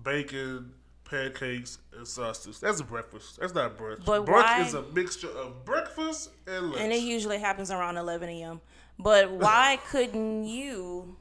bacon, 0.07 0.71
pancakes, 1.03 1.79
and 1.95 2.07
sausage. 2.07 2.59
That's 2.59 2.79
a 2.79 2.83
breakfast. 2.83 3.39
That's 3.39 3.53
not 3.53 3.77
brunch. 3.77 4.05
But 4.05 4.25
brunch 4.25 4.43
why- 4.43 4.61
is 4.61 4.73
a 4.73 4.83
mixture 4.83 5.29
of 5.29 5.65
breakfast 5.65 6.29
and 6.47 6.67
lunch. 6.67 6.79
and 6.81 6.93
it 6.93 7.01
usually 7.01 7.39
happens 7.39 7.71
around 7.71 7.97
11 7.97 8.29
a.m. 8.29 8.61
But 8.97 9.29
why 9.31 9.79
couldn't 9.89 10.45
you? 10.45 11.17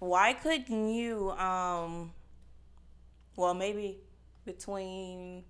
Why 0.00 0.32
couldn't 0.32 0.88
you? 0.92 1.30
Um, 1.32 2.12
well, 3.36 3.54
maybe 3.54 3.98
between 4.44 5.44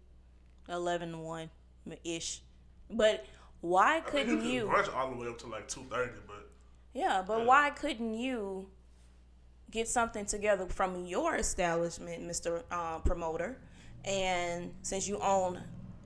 11 0.68 1.14
and 1.14 1.24
1 1.24 1.50
ish. 2.04 2.42
But 2.90 3.24
why 3.62 3.92
I 3.92 3.94
mean, 3.94 4.04
couldn't 4.06 4.40
could 4.40 4.48
you? 4.48 4.66
brunch 4.66 4.94
all 4.94 5.10
the 5.10 5.16
way 5.16 5.28
up 5.28 5.38
to 5.38 5.46
like 5.46 5.66
two 5.68 5.84
thirty, 5.90 6.12
but 6.26 6.48
Yeah, 6.92 7.22
but 7.26 7.46
why 7.46 7.70
couldn't 7.70 8.14
you 8.14 8.68
get 9.70 9.88
something 9.88 10.26
together 10.26 10.66
from 10.66 11.04
your 11.04 11.36
establishment, 11.36 12.22
Mr. 12.22 12.62
Uh, 12.70 12.98
promoter? 12.98 13.58
And 14.04 14.72
since 14.82 15.06
you 15.06 15.18
own 15.18 15.60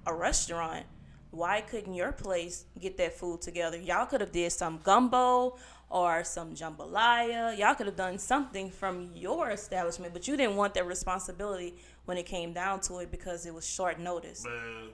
a 0.06 0.14
restaurant, 0.14 0.84
why 1.30 1.60
couldn't 1.60 1.94
your 1.94 2.12
place 2.12 2.66
get 2.80 2.96
that 2.98 3.14
food 3.18 3.40
together? 3.40 3.76
Y'all 3.76 4.06
could 4.06 4.20
have 4.20 4.32
did 4.32 4.52
some 4.52 4.80
gumbo 4.82 5.56
or 5.90 6.24
some 6.24 6.54
jambalaya. 6.54 7.56
Y'all 7.58 7.74
could 7.74 7.86
have 7.86 7.96
done 7.96 8.18
something 8.18 8.70
from 8.70 9.10
your 9.14 9.50
establishment, 9.50 10.12
but 10.12 10.26
you 10.28 10.36
didn't 10.36 10.56
want 10.56 10.74
that 10.74 10.86
responsibility 10.86 11.74
when 12.04 12.16
it 12.16 12.26
came 12.26 12.52
down 12.52 12.80
to 12.80 12.98
it 12.98 13.10
because 13.10 13.46
it 13.46 13.54
was 13.54 13.66
short 13.66 13.98
notice. 13.98 14.44
man, 14.44 14.90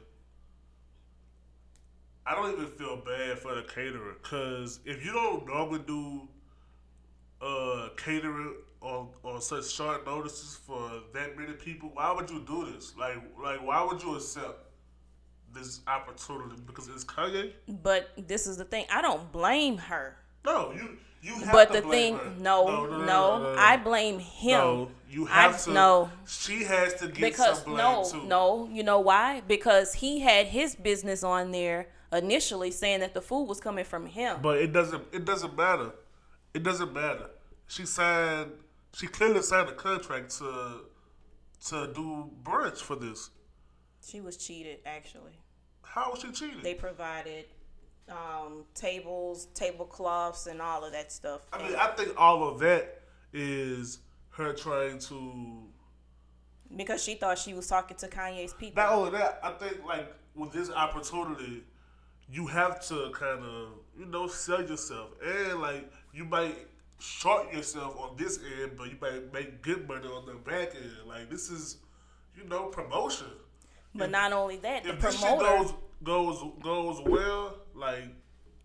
I 2.26 2.34
don't 2.34 2.52
even 2.52 2.66
feel 2.66 2.96
bad 2.96 3.38
for 3.38 3.54
the 3.54 3.62
caterer 3.62 4.16
because 4.22 4.80
if 4.84 5.04
you 5.04 5.12
don't 5.12 5.46
normally 5.46 5.82
do 5.86 6.28
uh 7.42 7.88
catering 7.96 8.54
on 8.82 9.08
on 9.24 9.40
such 9.40 9.70
short 9.70 10.04
notices 10.06 10.58
for 10.66 10.90
that 11.14 11.36
many 11.38 11.52
people, 11.54 11.90
why 11.94 12.12
would 12.12 12.30
you 12.30 12.40
do 12.46 12.70
this? 12.72 12.94
Like 12.98 13.16
like 13.42 13.62
why 13.66 13.82
would 13.82 14.02
you 14.02 14.16
accept 14.16 14.66
this 15.52 15.80
opportunity 15.86 16.60
because 16.66 16.88
it's 16.88 17.04
Kanye? 17.04 17.52
But 17.82 18.10
this 18.28 18.46
is 18.46 18.56
the 18.56 18.64
thing. 18.64 18.86
I 18.90 19.02
don't 19.02 19.30
blame 19.32 19.78
her. 19.78 20.16
No, 20.44 20.72
you 20.72 20.96
you 21.22 21.34
have 21.34 21.52
But 21.52 21.66
to 21.72 21.80
the 21.80 21.82
blame 21.86 22.18
thing, 22.18 22.26
her. 22.26 22.40
no, 22.40 22.86
no, 23.04 23.54
I 23.58 23.76
blame 23.76 24.18
him. 24.18 24.50
No, 24.58 24.90
you 25.10 25.26
I- 25.28 25.42
have 25.42 25.62
to. 25.64 25.72
no. 25.72 26.10
she 26.26 26.64
has 26.64 26.94
to 26.94 27.08
get 27.08 27.20
because 27.20 27.58
some 27.62 27.72
blame 27.74 27.76
no, 27.76 28.08
too. 28.10 28.22
no, 28.24 28.68
you 28.72 28.82
know 28.82 29.00
why? 29.00 29.42
Because 29.46 29.92
he 29.94 30.20
had 30.20 30.46
his 30.46 30.74
business 30.74 31.22
on 31.22 31.50
there 31.50 31.88
initially 32.12 32.70
saying 32.70 33.00
that 33.00 33.12
the 33.12 33.20
food 33.20 33.44
was 33.44 33.60
coming 33.60 33.84
from 33.84 34.06
him. 34.06 34.38
But 34.40 34.58
it 34.58 34.72
doesn't. 34.72 35.04
It 35.12 35.24
doesn't 35.26 35.54
matter. 35.56 35.92
It 36.54 36.62
doesn't 36.62 36.92
matter. 36.92 37.30
She 37.66 37.86
signed. 37.86 38.52
She 38.94 39.06
clearly 39.06 39.42
signed 39.42 39.68
a 39.68 39.72
contract 39.74 40.36
to 40.38 40.80
to 41.68 41.92
do 41.94 42.30
brunch 42.42 42.78
for 42.78 42.96
this. 42.96 43.30
she 44.04 44.20
was 44.20 44.36
cheated. 44.36 44.78
Actually, 44.86 45.38
How 45.82 46.10
was 46.10 46.20
she 46.20 46.32
cheated? 46.32 46.62
they 46.62 46.74
provided 46.74 47.44
um, 48.08 48.64
tables, 48.74 49.46
tablecloths, 49.54 50.46
and 50.46 50.60
all 50.62 50.84
of 50.84 50.92
that 50.92 51.12
stuff. 51.12 51.42
I 51.52 51.58
mean, 51.58 51.66
And- 51.68 51.76
I 51.76 51.88
think 51.94 52.14
all 52.18 52.48
of 52.48 52.58
that 52.60 53.02
is 53.32 53.98
her 54.30 54.52
trying 54.54 54.98
to. 55.00 55.68
because 56.76 57.02
she 57.04 57.14
thought 57.14 57.38
she 57.38 57.52
was 57.54 57.66
talking 57.68 57.96
to 57.98 58.08
Kanye's 58.08 58.54
people. 58.54 58.82
Not 58.82 58.92
only 58.92 59.10
that, 59.12 59.38
I 59.42 59.52
think 59.52 59.84
like 59.84 60.12
with 60.34 60.50
this 60.52 60.70
opportunity, 60.70 61.62
you 62.28 62.46
have 62.46 62.84
to 62.88 63.10
kind 63.12 63.44
of 63.44 63.68
you 63.98 64.06
know 64.06 64.26
sell 64.26 64.62
yourself, 64.66 65.10
and 65.22 65.60
like 65.60 65.92
you 66.12 66.24
might 66.24 66.56
short 66.98 67.52
yourself 67.52 67.96
on 67.98 68.16
this 68.16 68.38
end, 68.60 68.72
but 68.76 68.84
you 68.90 68.96
might 69.00 69.32
make 69.32 69.62
good 69.62 69.88
money 69.88 70.06
on 70.06 70.26
the 70.26 70.34
back 70.34 70.74
end. 70.74 70.92
Like 71.06 71.30
this 71.30 71.50
is, 71.50 71.78
you 72.36 72.44
know, 72.48 72.66
promotion. 72.66 73.28
but 73.94 74.10
not 74.10 74.32
only 74.32 74.56
that, 74.58 74.84
the 74.84 74.90
If 74.90 75.00
this 75.00 75.20
shit 75.20 75.38
goes 75.38 75.72
goes 76.02 76.42
goes 76.62 77.00
well, 77.06 77.56
like 77.74 78.04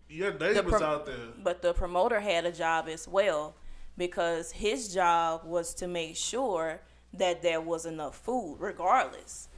your 0.08 0.30
name 0.32 0.54
the 0.54 0.64
is 0.64 0.70
pro- 0.70 0.82
out 0.82 1.06
there. 1.06 1.16
But 1.42 1.62
the 1.62 1.72
promoter 1.74 2.20
had 2.20 2.44
a 2.44 2.52
job 2.52 2.88
as 2.88 3.08
well 3.08 3.54
because 3.96 4.52
his 4.52 4.92
job 4.92 5.44
was 5.44 5.74
to 5.74 5.88
make 5.88 6.16
sure 6.16 6.80
that 7.14 7.42
there 7.42 7.60
was 7.60 7.86
enough 7.86 8.16
food, 8.18 8.56
regardless. 8.60 9.48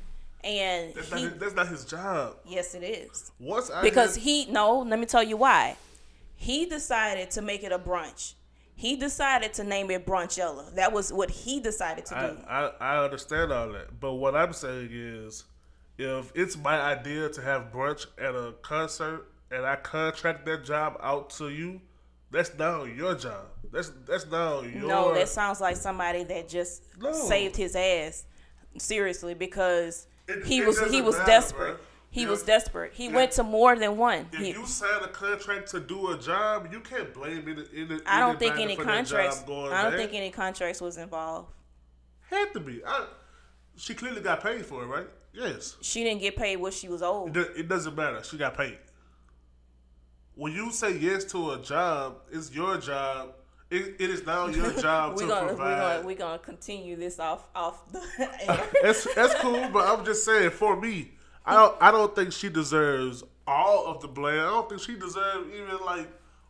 And 0.44 0.94
That's, 0.94 1.08
he, 1.08 1.14
not 1.24 1.32
his, 1.32 1.40
that's 1.40 1.54
not 1.54 1.68
his 1.68 1.84
job. 1.84 2.36
yes, 2.46 2.74
it 2.74 2.84
is 2.84 3.32
I 3.74 3.82
because 3.82 4.14
he 4.14 4.46
no. 4.46 4.78
Let 4.80 5.00
me 5.00 5.06
tell 5.06 5.22
you 5.24 5.36
why. 5.36 5.76
He 6.40 6.66
decided 6.66 7.32
to 7.32 7.42
make 7.42 7.64
it 7.64 7.72
a 7.72 7.78
brunch. 7.80 8.34
He 8.76 8.94
decided 8.94 9.52
to 9.54 9.64
name 9.64 9.90
it 9.90 10.06
Brunchella. 10.06 10.72
That 10.76 10.92
was 10.92 11.12
what 11.12 11.30
he 11.30 11.58
decided 11.58 12.06
to 12.06 12.14
do. 12.14 12.44
I, 12.48 12.70
I 12.80 13.04
understand 13.04 13.52
all 13.52 13.72
that, 13.72 13.98
but 13.98 14.14
what 14.14 14.36
I'm 14.36 14.52
saying 14.52 14.90
is, 14.92 15.44
if 15.98 16.30
it's 16.36 16.56
my 16.56 16.80
idea 16.80 17.28
to 17.28 17.42
have 17.42 17.72
brunch 17.72 18.06
at 18.18 18.36
a 18.36 18.54
concert 18.62 19.26
and 19.50 19.66
I 19.66 19.74
contract 19.74 20.46
that 20.46 20.64
job 20.64 20.96
out 21.02 21.30
to 21.30 21.48
you, 21.48 21.80
that's 22.30 22.56
now 22.56 22.84
your 22.84 23.16
job. 23.16 23.46
That's 23.72 23.90
that's 24.06 24.30
now 24.30 24.60
your. 24.60 24.86
No, 24.86 25.12
that 25.12 25.28
sounds 25.28 25.60
like 25.60 25.74
somebody 25.76 26.22
that 26.22 26.48
just 26.48 26.84
No. 27.00 27.12
saved 27.12 27.56
his 27.56 27.74
ass. 27.74 28.26
Seriously, 28.76 29.34
because 29.34 30.06
It- 30.28 30.46
he 30.46 30.58
it 30.58 30.66
was 30.68 30.78
he 30.88 31.02
was 31.02 31.16
desperate. 31.26 31.78
bruh. 31.78 31.84
He 32.10 32.22
You 32.22 32.28
was 32.28 32.42
desperate. 32.42 32.94
He 32.94 33.06
yeah. 33.06 33.14
went 33.16 33.32
to 33.32 33.42
more 33.42 33.76
than 33.76 33.96
one. 33.98 34.28
if 34.32 34.38
He- 34.40 34.50
you 34.52 34.66
sign 34.66 35.02
a 35.02 35.08
contract 35.08 35.70
to 35.72 35.80
do 35.80 36.10
a 36.12 36.18
job, 36.18 36.68
you 36.72 36.80
can't 36.80 37.12
blame 37.12 37.46
it. 37.48 37.70
In, 37.72 38.00
I 38.06 38.20
don't 38.20 38.38
think 38.38 38.56
any 38.58 38.76
contracts. 38.76 39.42
I 39.46 39.82
don't 39.82 39.96
think 39.96 40.14
any 40.14 40.30
contracts 40.30 40.80
was 40.80 40.96
involved. 40.96 41.52
had 42.30 42.52
to 42.54 42.60
be. 42.60 42.82
I, 42.84 43.06
she 43.76 43.94
clearly 43.94 44.20
got 44.22 44.42
paid 44.42 44.64
for 44.64 44.82
it, 44.82 44.86
right? 44.86 45.06
Yes. 45.34 45.76
She 45.82 46.02
didn't 46.02 46.20
get 46.20 46.34
paid 46.36 46.56
what 46.56 46.72
she 46.74 46.88
was 46.88 47.02
owed. 47.02 47.36
It, 47.36 47.52
it 47.56 47.68
doesn't 47.68 47.94
matter. 47.94 48.22
She 48.24 48.38
got 48.38 48.56
paid. 48.56 48.78
When 50.34 50.52
you 50.52 50.70
say 50.70 50.96
yes 50.96 51.24
to 51.26 51.52
a 51.52 51.58
job, 51.62 52.20
it's 52.30 52.52
your 52.54 52.78
job. 52.78 53.34
It, 53.70 53.96
it 54.00 54.08
is 54.10 54.24
now 54.24 54.46
your 54.46 54.72
job 54.80 55.16
We're 55.16 55.22
to 55.22 55.28
gonna 55.28 55.42
we're 55.42 55.48
provide. 55.56 55.96
gonna 55.96 56.06
we're 56.06 56.16
gonna 56.16 56.38
continue 56.38 56.96
this 56.96 57.18
off 57.18 57.48
off 57.54 57.90
the 57.92 58.00
air. 58.18 58.64
that's 58.82 59.14
that's 59.14 59.34
cool, 59.34 59.68
but 59.72 59.86
I'm 59.86 60.04
just 60.06 60.24
saying 60.24 60.50
for 60.50 60.80
me, 60.80 61.12
I 61.48 61.54
don't 61.54 61.76
I 61.80 61.90
don't 61.90 62.14
think 62.14 62.32
she 62.32 62.50
deserves 62.50 63.24
all 63.46 63.86
of 63.86 64.02
the 64.02 64.08
blame. 64.08 64.38
I 64.38 64.50
don't 64.50 64.68
think 64.68 64.82
she 64.82 64.96
deserves 64.96 65.48
even 65.54 65.78
like 65.84 66.06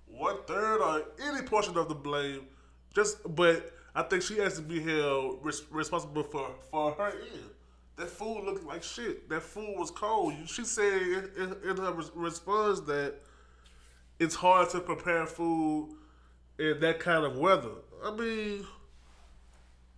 one 0.09 0.39
third 0.49 0.81
or 0.81 1.05
any 1.23 1.43
portion 1.43 1.77
of 1.77 1.89
the 1.89 1.95
blame. 1.95 2.47
Just 2.93 3.19
but 3.37 3.71
I 3.95 4.03
think 4.03 4.25
she 4.25 4.39
has 4.39 4.57
to 4.57 4.63
be 4.63 4.81
held 4.81 5.39
res- 5.45 5.63
responsible 5.71 6.25
for 6.25 6.51
for 6.73 6.93
her 6.95 7.11
end. 7.11 7.51
That 7.95 8.11
food 8.11 8.43
looked 8.45 8.65
like 8.65 8.83
shit. 8.83 9.29
That 9.29 9.43
food 9.43 9.79
was 9.79 9.93
cold. 9.93 10.35
She 10.47 10.65
said 10.65 11.01
in, 11.01 11.31
in, 11.37 11.71
in 11.71 11.77
her 11.77 11.93
res- 11.93 12.11
response 12.17 12.81
that 12.81 13.15
it's 14.19 14.35
hard 14.35 14.69
to 14.71 14.81
prepare 14.81 15.27
food 15.27 15.95
in 16.59 16.81
that 16.81 16.99
kind 16.99 17.25
of 17.25 17.37
weather. 17.37 17.71
I 18.05 18.11
mean, 18.11 18.67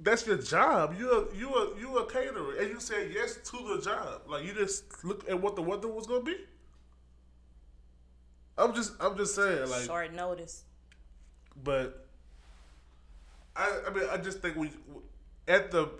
that's 0.03 0.27
your 0.27 0.39
job. 0.39 0.95
You're 0.99 1.33
you 1.35 1.55
are 1.55 1.79
you 1.79 1.99
a 1.99 2.07
caterer, 2.07 2.57
and 2.59 2.71
you 2.71 2.81
said 2.81 3.11
yes 3.13 3.39
to 3.51 3.57
the 3.77 3.83
job. 3.83 4.23
Like 4.29 4.45
you 4.45 4.53
just 4.53 5.05
look 5.05 5.29
at 5.29 5.41
what 5.41 5.57
the 5.57 5.63
weather 5.63 5.89
was 5.89 6.07
gonna 6.07 6.23
be. 6.23 6.37
I'm 8.59 8.75
just 8.75 8.93
I'm 9.01 9.17
just 9.17 9.35
saying 9.35 9.69
like, 9.69 9.83
Short 9.83 10.13
notice. 10.13 10.65
but 11.63 12.07
I 13.57 13.81
I 13.87 13.91
mean 13.91 14.05
I 14.11 14.17
just 14.19 14.41
think 14.41 14.57
we 14.57 14.71
at 15.49 15.71
the 15.71 15.91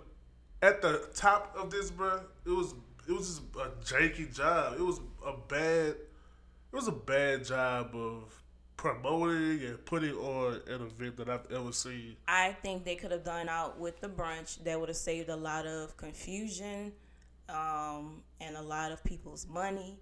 at 0.61 0.81
the 0.81 1.07
top 1.15 1.55
of 1.57 1.71
this, 1.71 1.91
bro. 1.91 2.21
It 2.45 2.49
was 2.49 2.73
it 3.07 3.11
was 3.13 3.27
just 3.27 3.41
a 3.55 3.69
janky 3.83 4.33
job. 4.33 4.75
It 4.77 4.83
was 4.83 4.99
a 5.25 5.33
bad 5.47 5.95
it 6.71 6.75
was 6.75 6.87
a 6.87 6.93
bad 6.93 7.45
job 7.45 7.95
of 7.95 8.41
promoting 8.81 9.63
and 9.63 9.85
putting 9.85 10.15
on 10.15 10.59
an 10.65 10.81
event 10.81 11.15
that 11.15 11.29
I've 11.29 11.45
ever 11.51 11.71
seen. 11.71 12.15
I 12.27 12.53
think 12.63 12.83
they 12.83 12.95
could 12.95 13.11
have 13.11 13.23
done 13.23 13.47
out 13.47 13.79
with 13.79 14.01
the 14.01 14.09
brunch. 14.09 14.63
That 14.63 14.79
would 14.79 14.89
have 14.89 14.97
saved 14.97 15.29
a 15.29 15.35
lot 15.35 15.67
of 15.67 15.95
confusion 15.97 16.91
um, 17.47 18.23
and 18.39 18.57
a 18.57 18.61
lot 18.61 18.91
of 18.91 19.03
people's 19.03 19.47
money. 19.47 19.99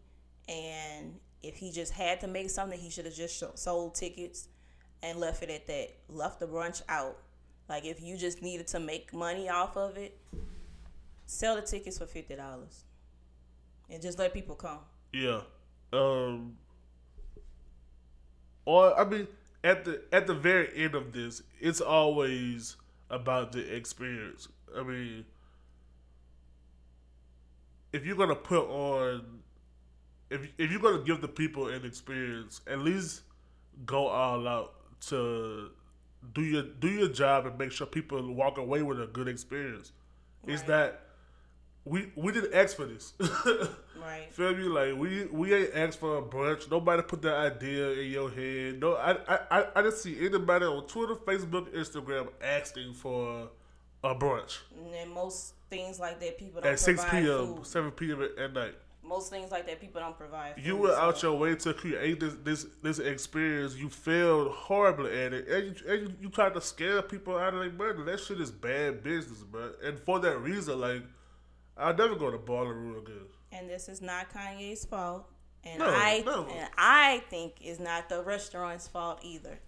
And 0.48 1.16
if 1.44 1.58
he 1.58 1.74
just 1.74 1.92
had 1.92 2.22
to 2.22 2.28
make 2.28 2.50
something, 2.50 2.80
he 2.80 2.90
should 2.90 3.04
have 3.04 3.14
just 3.14 3.44
sold 3.60 3.96
tickets 3.96 4.48
and 5.04 5.20
left 5.20 5.44
it 5.44 5.50
at 5.50 5.68
that. 5.68 5.90
Left 6.08 6.40
the 6.40 6.48
brunch 6.48 6.82
out. 6.88 7.18
Like 7.68 7.84
if 7.84 8.02
you 8.02 8.16
just 8.16 8.42
needed 8.42 8.68
to 8.68 8.80
make 8.80 9.14
money 9.14 9.50
off 9.50 9.76
of 9.76 9.98
it, 9.98 10.18
sell 11.26 11.58
the 11.58 11.64
tickets 11.64 11.98
for 11.98 12.06
fifty 12.06 12.36
dollars, 12.36 12.86
and 13.90 14.02
just 14.02 14.18
let 14.18 14.34
people 14.34 14.56
come. 14.56 14.80
Yeah. 15.12 15.42
Um 15.92 16.56
or 18.70 19.00
I 19.00 19.04
mean 19.04 19.28
at 19.64 19.84
the 19.84 20.02
at 20.12 20.28
the 20.28 20.36
very 20.36 20.70
end 20.76 20.94
of 20.94 21.12
this, 21.12 21.42
it's 21.60 21.82
always 21.82 22.76
about 23.10 23.52
the 23.52 23.76
experience. 23.76 24.48
I 24.78 24.84
mean 24.84 25.26
if 27.92 28.06
you're 28.06 28.16
gonna 28.16 28.36
put 28.36 28.68
on 28.70 29.40
if 30.30 30.48
if 30.58 30.72
you're 30.72 30.80
gonna 30.82 31.04
give 31.04 31.22
the 31.22 31.28
people 31.28 31.68
an 31.70 31.84
experience, 31.84 32.62
at 32.68 32.80
least 32.80 33.24
go 33.86 34.08
all 34.08 34.48
out 34.48 34.76
to 35.08 35.72
do 36.34 36.42
your 36.42 36.64
do 36.64 36.90
your 36.90 37.10
job 37.10 37.48
and 37.48 37.58
make 37.58 37.72
sure 37.72 37.88
people 37.88 38.22
walk 38.36 38.58
away 38.60 38.84
with 38.84 39.02
a 39.02 39.08
good 39.08 39.28
experience. 39.28 39.92
It's 40.48 40.62
Right. 40.62 40.68
that 40.68 41.09
we 41.90 42.12
we 42.16 42.32
didn't 42.32 42.54
ask 42.54 42.76
for 42.76 42.86
this. 42.86 43.14
Right. 44.02 44.32
Feel 44.32 44.56
me? 44.56 44.64
Like 44.64 44.96
we 44.98 45.26
we 45.26 45.54
ain't 45.54 45.76
asked 45.76 46.00
for 46.00 46.20
a 46.20 46.22
brunch. 46.22 46.72
Nobody 46.72 47.02
put 47.02 47.22
that 47.24 47.36
idea 47.36 47.92
in 47.92 48.10
your 48.10 48.30
head. 48.32 48.80
No, 48.80 48.94
I 48.96 49.12
I 49.28 49.40
I, 49.52 49.66
I 49.76 49.82
didn't 49.82 49.98
see 49.98 50.26
anybody 50.26 50.66
on 50.66 50.88
Twitter, 50.88 51.16
Facebook, 51.16 51.68
Instagram 51.76 52.30
asking 52.42 52.94
for 52.94 53.50
a 54.04 54.16
brunch 54.16 54.60
And 55.02 55.12
most 55.12 55.54
things 55.70 56.00
like 56.00 56.20
that, 56.22 56.38
people 56.38 56.62
don't 56.62 56.72
at 56.72 56.80
six 56.80 57.04
p.m., 57.06 57.56
food. 57.56 57.68
seven 57.68 57.92
p.m. 57.92 58.26
at 58.38 58.54
night. 58.54 58.76
Most 59.04 59.32
things 59.32 59.52
like 59.52 59.66
that, 59.68 59.82
people 59.82 60.00
don't 60.00 60.18
provide. 60.18 60.56
Food, 60.56 60.66
You 60.66 60.78
went 60.78 60.94
out 60.96 61.22
your 61.22 61.38
way 61.38 61.56
to 61.56 61.74
create 61.74 62.22
this 62.22 62.36
this 62.44 62.68
this 62.82 63.00
experience. 63.00 63.76
You 63.76 63.90
failed 63.90 64.52
horribly 64.54 65.12
at 65.12 65.34
it, 65.34 65.48
and 65.50 65.66
you, 65.78 65.92
and 65.92 66.02
you, 66.04 66.16
you 66.22 66.30
tried 66.30 66.54
to 66.54 66.62
scare 66.62 67.02
people 67.02 67.38
out 67.38 67.54
of 67.54 67.60
their 67.60 67.72
money. 67.72 68.04
That 68.06 68.20
shit 68.22 68.40
is 68.40 68.50
bad 68.52 69.04
business, 69.04 69.44
bro. 69.44 69.74
And 69.84 70.00
for 70.00 70.20
that 70.20 70.38
reason, 70.40 70.80
like 70.80 71.04
I'll 71.80 71.96
never 71.96 72.16
go 72.16 72.30
to 72.30 72.38
Ballroom 72.38 72.98
again. 72.98 73.26
and 73.52 73.70
this 73.70 73.88
is 73.90 74.02
not 74.02 74.30
Kanye's 74.32 74.86
fault. 74.86 75.26
And 75.64 75.80
No, 75.80 75.88
I 75.88 76.24
no. 76.26 76.46
and 76.48 76.70
I 76.78 77.24
think 77.30 77.56
it's 77.62 77.80
not 77.80 78.10
the 78.10 78.24
restaurant's 78.24 78.88
fault 78.88 79.20
either. 79.24 79.60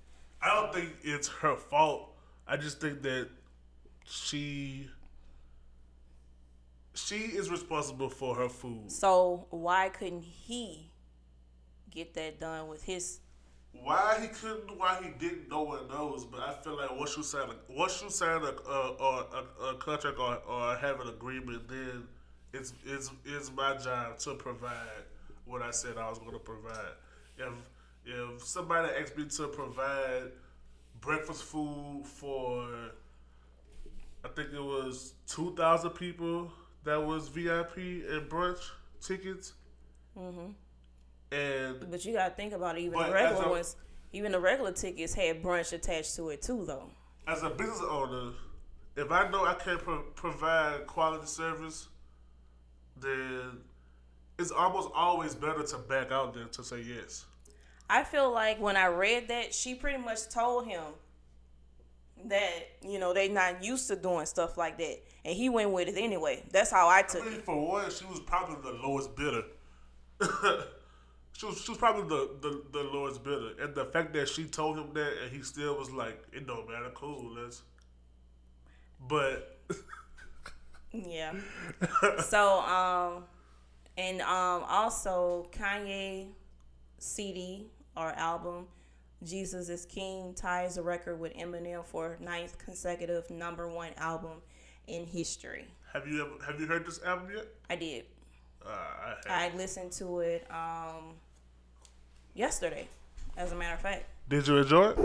I 0.41 0.47
don't 0.55 0.73
think 0.73 0.89
it's 1.03 1.27
her 1.27 1.55
fault. 1.55 2.15
I 2.47 2.57
just 2.57 2.79
think 2.81 3.01
that 3.03 3.29
she 4.05 4.89
she 6.93 7.15
is 7.17 7.49
responsible 7.49 8.09
for 8.09 8.35
her 8.35 8.49
food. 8.49 8.91
So 8.91 9.47
why 9.49 9.89
couldn't 9.89 10.23
he 10.23 10.91
get 11.89 12.13
that 12.13 12.39
done 12.39 12.67
with 12.67 12.83
his. 12.83 13.19
Why 13.73 14.19
he 14.21 14.27
couldn't, 14.27 14.77
why 14.77 14.99
he 15.01 15.09
didn't, 15.17 15.49
no 15.49 15.63
one 15.63 15.87
knows. 15.87 16.25
But 16.25 16.41
I 16.41 16.53
feel 16.61 16.77
like 16.77 16.97
once 16.97 17.15
you 17.17 17.23
sign, 17.23 17.49
a, 17.49 17.73
once 17.73 18.01
you 18.01 18.09
sign 18.09 18.41
a, 18.43 18.69
a, 18.69 18.95
a, 18.99 19.69
a, 19.69 19.75
contract 19.75 20.19
or, 20.19 20.35
or 20.47 20.75
have 20.75 20.99
an 20.99 21.07
agreement, 21.07 21.67
then 21.67 22.03
it's 22.53 22.73
it's 22.85 23.09
it's 23.25 23.51
my 23.51 23.77
job 23.77 24.17
to 24.19 24.35
provide 24.35 25.05
what 25.45 25.61
I 25.61 25.71
said 25.71 25.97
I 25.97 26.09
was 26.09 26.19
going 26.19 26.33
to 26.33 26.39
provide. 26.39 26.95
If 27.37 27.53
if 28.05 28.43
somebody 28.43 28.89
asked 28.99 29.17
me 29.17 29.25
to 29.25 29.47
provide 29.47 30.31
breakfast 30.99 31.43
food 31.43 32.03
for, 32.05 32.67
I 34.23 34.27
think 34.35 34.49
it 34.53 34.63
was 34.63 35.13
two 35.27 35.55
thousand 35.55 35.91
people 35.91 36.51
that 36.83 37.01
was 37.01 37.29
VIP 37.29 37.77
and 37.77 38.29
brunch 38.29 38.69
tickets. 39.01 39.53
Mm-hmm. 40.17 40.51
And 41.31 41.89
But 41.89 42.03
you 42.05 42.13
gotta 42.13 42.33
think 42.33 42.53
about 42.53 42.77
it. 42.77 42.81
Even 42.81 42.99
the 42.99 43.11
regular 43.11 43.43
a- 43.45 43.49
ones, 43.49 43.75
even 44.11 44.31
the 44.33 44.39
regular 44.39 44.71
tickets 44.73 45.13
had 45.13 45.41
brunch 45.41 45.71
attached 45.73 46.15
to 46.17 46.29
it 46.29 46.41
too, 46.41 46.65
though. 46.65 46.89
as 47.27 47.43
a 47.43 47.49
business 47.49 47.81
owner, 47.89 48.33
if 48.97 49.09
I 49.11 49.29
know 49.29 49.45
I 49.45 49.53
can't 49.53 49.79
pro- 49.79 50.01
provide 50.15 50.85
quality 50.87 51.25
service, 51.27 51.87
then 52.97 53.61
it's 54.37 54.51
almost 54.51 54.89
always 54.93 55.33
better 55.35 55.63
to 55.63 55.77
back 55.77 56.11
out 56.11 56.33
than 56.33 56.49
to 56.49 56.63
say 56.63 56.81
yes. 56.81 57.25
I 57.89 58.03
feel 58.03 58.31
like 58.31 58.59
when 58.59 58.75
I 58.75 58.87
read 58.87 59.27
that, 59.29 59.53
she 59.53 59.75
pretty 59.75 59.97
much 59.97 60.29
told 60.29 60.65
him 60.65 60.81
that 62.25 62.51
you 62.81 62.99
know 62.99 63.13
they're 63.13 63.29
not 63.29 63.63
used 63.63 63.87
to 63.87 63.95
doing 63.95 64.25
stuff 64.25 64.57
like 64.57 64.77
that, 64.77 64.97
and 65.25 65.35
he 65.35 65.47
went 65.49 65.71
with 65.71 65.87
it 65.87 65.97
anyway. 65.97 66.43
That's 66.51 66.69
how 66.71 66.87
I 66.87 66.99
I 66.99 67.01
took 67.03 67.23
mean, 67.25 67.35
it. 67.35 67.45
for 67.45 67.55
one, 67.65 67.89
she 67.89 68.05
was 68.05 68.19
probably 68.19 68.57
the 68.61 68.77
lowest 68.77 69.15
bidder. 69.15 69.43
she 71.33 71.45
was 71.45 71.61
she 71.61 71.71
was 71.71 71.77
probably 71.77 72.03
the, 72.03 72.29
the, 72.41 72.63
the 72.71 72.83
lowest 72.83 73.23
bidder, 73.23 73.51
and 73.59 73.73
the 73.75 73.85
fact 73.85 74.13
that 74.13 74.29
she 74.29 74.45
told 74.45 74.77
him 74.77 74.93
that 74.93 75.13
and 75.23 75.31
he 75.31 75.41
still 75.41 75.77
was 75.77 75.91
like, 75.91 76.21
"It 76.33 76.47
don't 76.47 76.67
matter, 76.69 76.91
cool, 76.93 77.33
let's." 77.35 77.61
But 79.07 79.59
Yeah. 80.93 81.33
so 82.19 82.59
um, 82.61 83.23
and 83.97 84.21
um 84.21 84.63
also 84.67 85.49
Kanye 85.51 86.27
CD 86.99 87.67
or 87.95 88.09
album. 88.11 88.67
Jesus 89.23 89.69
is 89.69 89.85
King 89.85 90.33
ties 90.33 90.75
the 90.75 90.81
record 90.81 91.19
with 91.19 91.33
Eminem 91.35 91.85
for 91.85 92.17
ninth 92.19 92.57
consecutive 92.57 93.29
number 93.29 93.67
one 93.69 93.91
album 93.97 94.41
in 94.87 95.05
history. 95.05 95.67
have 95.93 96.07
you 96.07 96.21
ever 96.21 96.43
have 96.45 96.59
you 96.59 96.65
heard 96.65 96.85
this 96.85 97.01
album 97.03 97.29
yet? 97.35 97.45
I 97.69 97.75
did. 97.75 98.05
Uh, 98.65 98.69
I. 99.29 99.45
I 99.47 99.51
listened 99.55 99.91
to 99.93 100.19
it 100.19 100.45
um 100.51 101.15
yesterday, 102.33 102.87
as 103.37 103.51
a 103.51 103.55
matter 103.55 103.73
of 103.75 103.81
fact. 103.81 104.05
Did 104.29 104.47
you 104.47 104.57
enjoy 104.57 104.89
it? 104.91 104.97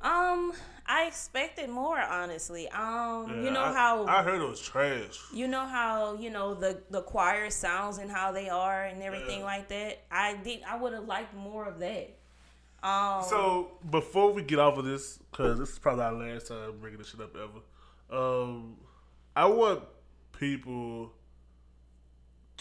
Um, 0.00 0.52
I 0.86 1.04
expected 1.06 1.70
more, 1.70 2.00
honestly. 2.00 2.68
Um, 2.70 3.44
you 3.44 3.50
know 3.50 3.62
I- 3.62 3.72
how 3.72 4.06
I 4.06 4.22
heard 4.22 4.40
it 4.40 4.48
was 4.48 4.60
trash. 4.60 5.18
you 5.32 5.46
know 5.46 5.64
how 5.66 6.14
you 6.14 6.30
know 6.30 6.54
the 6.54 6.80
the 6.90 7.02
choir 7.02 7.50
sounds 7.50 7.98
and 7.98 8.10
how 8.10 8.32
they 8.32 8.48
are 8.48 8.84
and 8.84 9.02
everything 9.02 9.40
Yeah. 9.40 9.44
like 9.44 9.68
that. 9.68 10.02
I 10.10 10.36
did. 10.36 10.62
I 10.64 10.76
would 10.76 10.92
have 10.92 11.04
liked 11.06 11.34
more 11.34 11.66
of 11.66 11.78
that. 11.80 12.16
Um, 12.82 13.22
So 13.28 13.70
before 13.90 14.32
we 14.32 14.42
get 14.42 14.58
off 14.58 14.76
of 14.76 14.84
this, 14.84 15.18
because 15.30 15.56
this 15.58 15.70
is 15.70 15.78
probably 15.78 16.04
our 16.04 16.12
last 16.14 16.48
time 16.48 16.78
bringing 16.80 16.98
this 16.98 17.10
shit 17.10 17.20
up 17.20 17.36
ever, 17.36 17.60
um, 18.10 18.76
I 19.36 19.44
want 19.44 19.84
people 20.32 21.12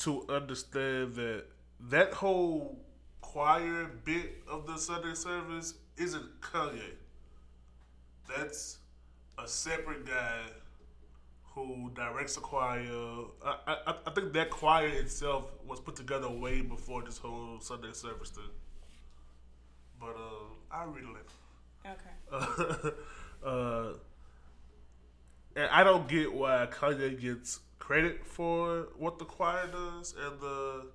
to 0.01 0.25
understand 0.29 1.13
that 1.15 1.43
that 1.89 2.13
whole 2.13 2.79
choir 3.21 3.85
bit 4.03 4.41
of 4.49 4.65
the 4.65 4.77
Sunday 4.77 5.13
service 5.13 5.75
isn't 5.97 6.41
Kanye. 6.41 6.93
That's 8.27 8.79
a 9.37 9.47
separate 9.47 10.05
guy 10.05 10.41
who 11.53 11.91
directs 11.93 12.35
the 12.35 12.41
choir. 12.41 12.81
I, 13.45 13.55
I, 13.67 13.95
I 14.07 14.11
think 14.11 14.33
that 14.33 14.49
choir 14.49 14.87
itself 14.87 15.51
was 15.67 15.79
put 15.79 15.95
together 15.95 16.29
way 16.29 16.61
before 16.61 17.03
this 17.03 17.17
whole 17.19 17.59
Sunday 17.59 17.93
service 17.93 18.29
thing. 18.29 18.43
But 19.99 20.15
uh, 20.15 20.75
I 20.75 20.85
read 20.85 21.03
it 21.03 21.93
later. 21.93 21.99
okay. 22.81 22.95
uh, 23.45 23.93
and 25.55 25.69
I 25.69 25.83
don't 25.83 26.07
get 26.07 26.33
why 26.33 26.67
Kanye 26.71 27.19
gets 27.19 27.59
credit 27.81 28.25
for 28.25 28.87
what 28.95 29.17
the 29.19 29.25
choir 29.25 29.67
does 29.67 30.13
and 30.25 30.39
the, 30.39 30.85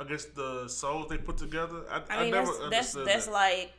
I 0.00 0.04
guess 0.04 0.24
the 0.24 0.66
songs 0.66 1.08
they 1.08 1.18
put 1.18 1.36
together. 1.36 1.84
I, 1.90 2.02
I 2.08 2.22
mean, 2.22 2.32
never 2.32 2.50
that's 2.70 2.92
that's 2.94 3.04
that's 3.04 3.26
that. 3.26 3.32
like 3.32 3.72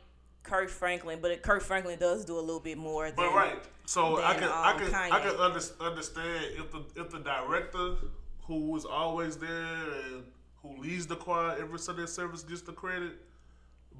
Kirk 0.44 0.70
Franklin, 0.70 1.18
but 1.20 1.42
Kirk 1.42 1.62
Franklin 1.62 1.98
does 1.98 2.24
do 2.24 2.38
a 2.38 2.40
little 2.40 2.60
bit 2.60 2.78
more. 2.78 3.06
Than, 3.06 3.16
But 3.16 3.34
right, 3.34 3.58
so 3.86 4.22
I 4.22 4.32
than, 4.34 4.42
can 4.42 4.48
I 4.50 4.70
um, 4.70 4.78
can 4.78 4.94
I 4.94 5.20
can 5.20 5.36
under, 5.36 5.60
understand 5.80 6.46
if 6.56 6.70
the 6.70 6.84
if 6.96 7.10
the 7.10 7.18
director 7.18 7.96
who 8.44 8.70
was 8.70 8.84
always 8.84 9.36
there 9.36 9.50
and 9.50 10.24
who 10.62 10.80
leads 10.80 11.08
the 11.08 11.16
choir 11.16 11.56
every 11.60 11.78
Sunday 11.80 12.06
service 12.06 12.44
gets 12.44 12.62
the 12.62 12.72
credit, 12.72 13.14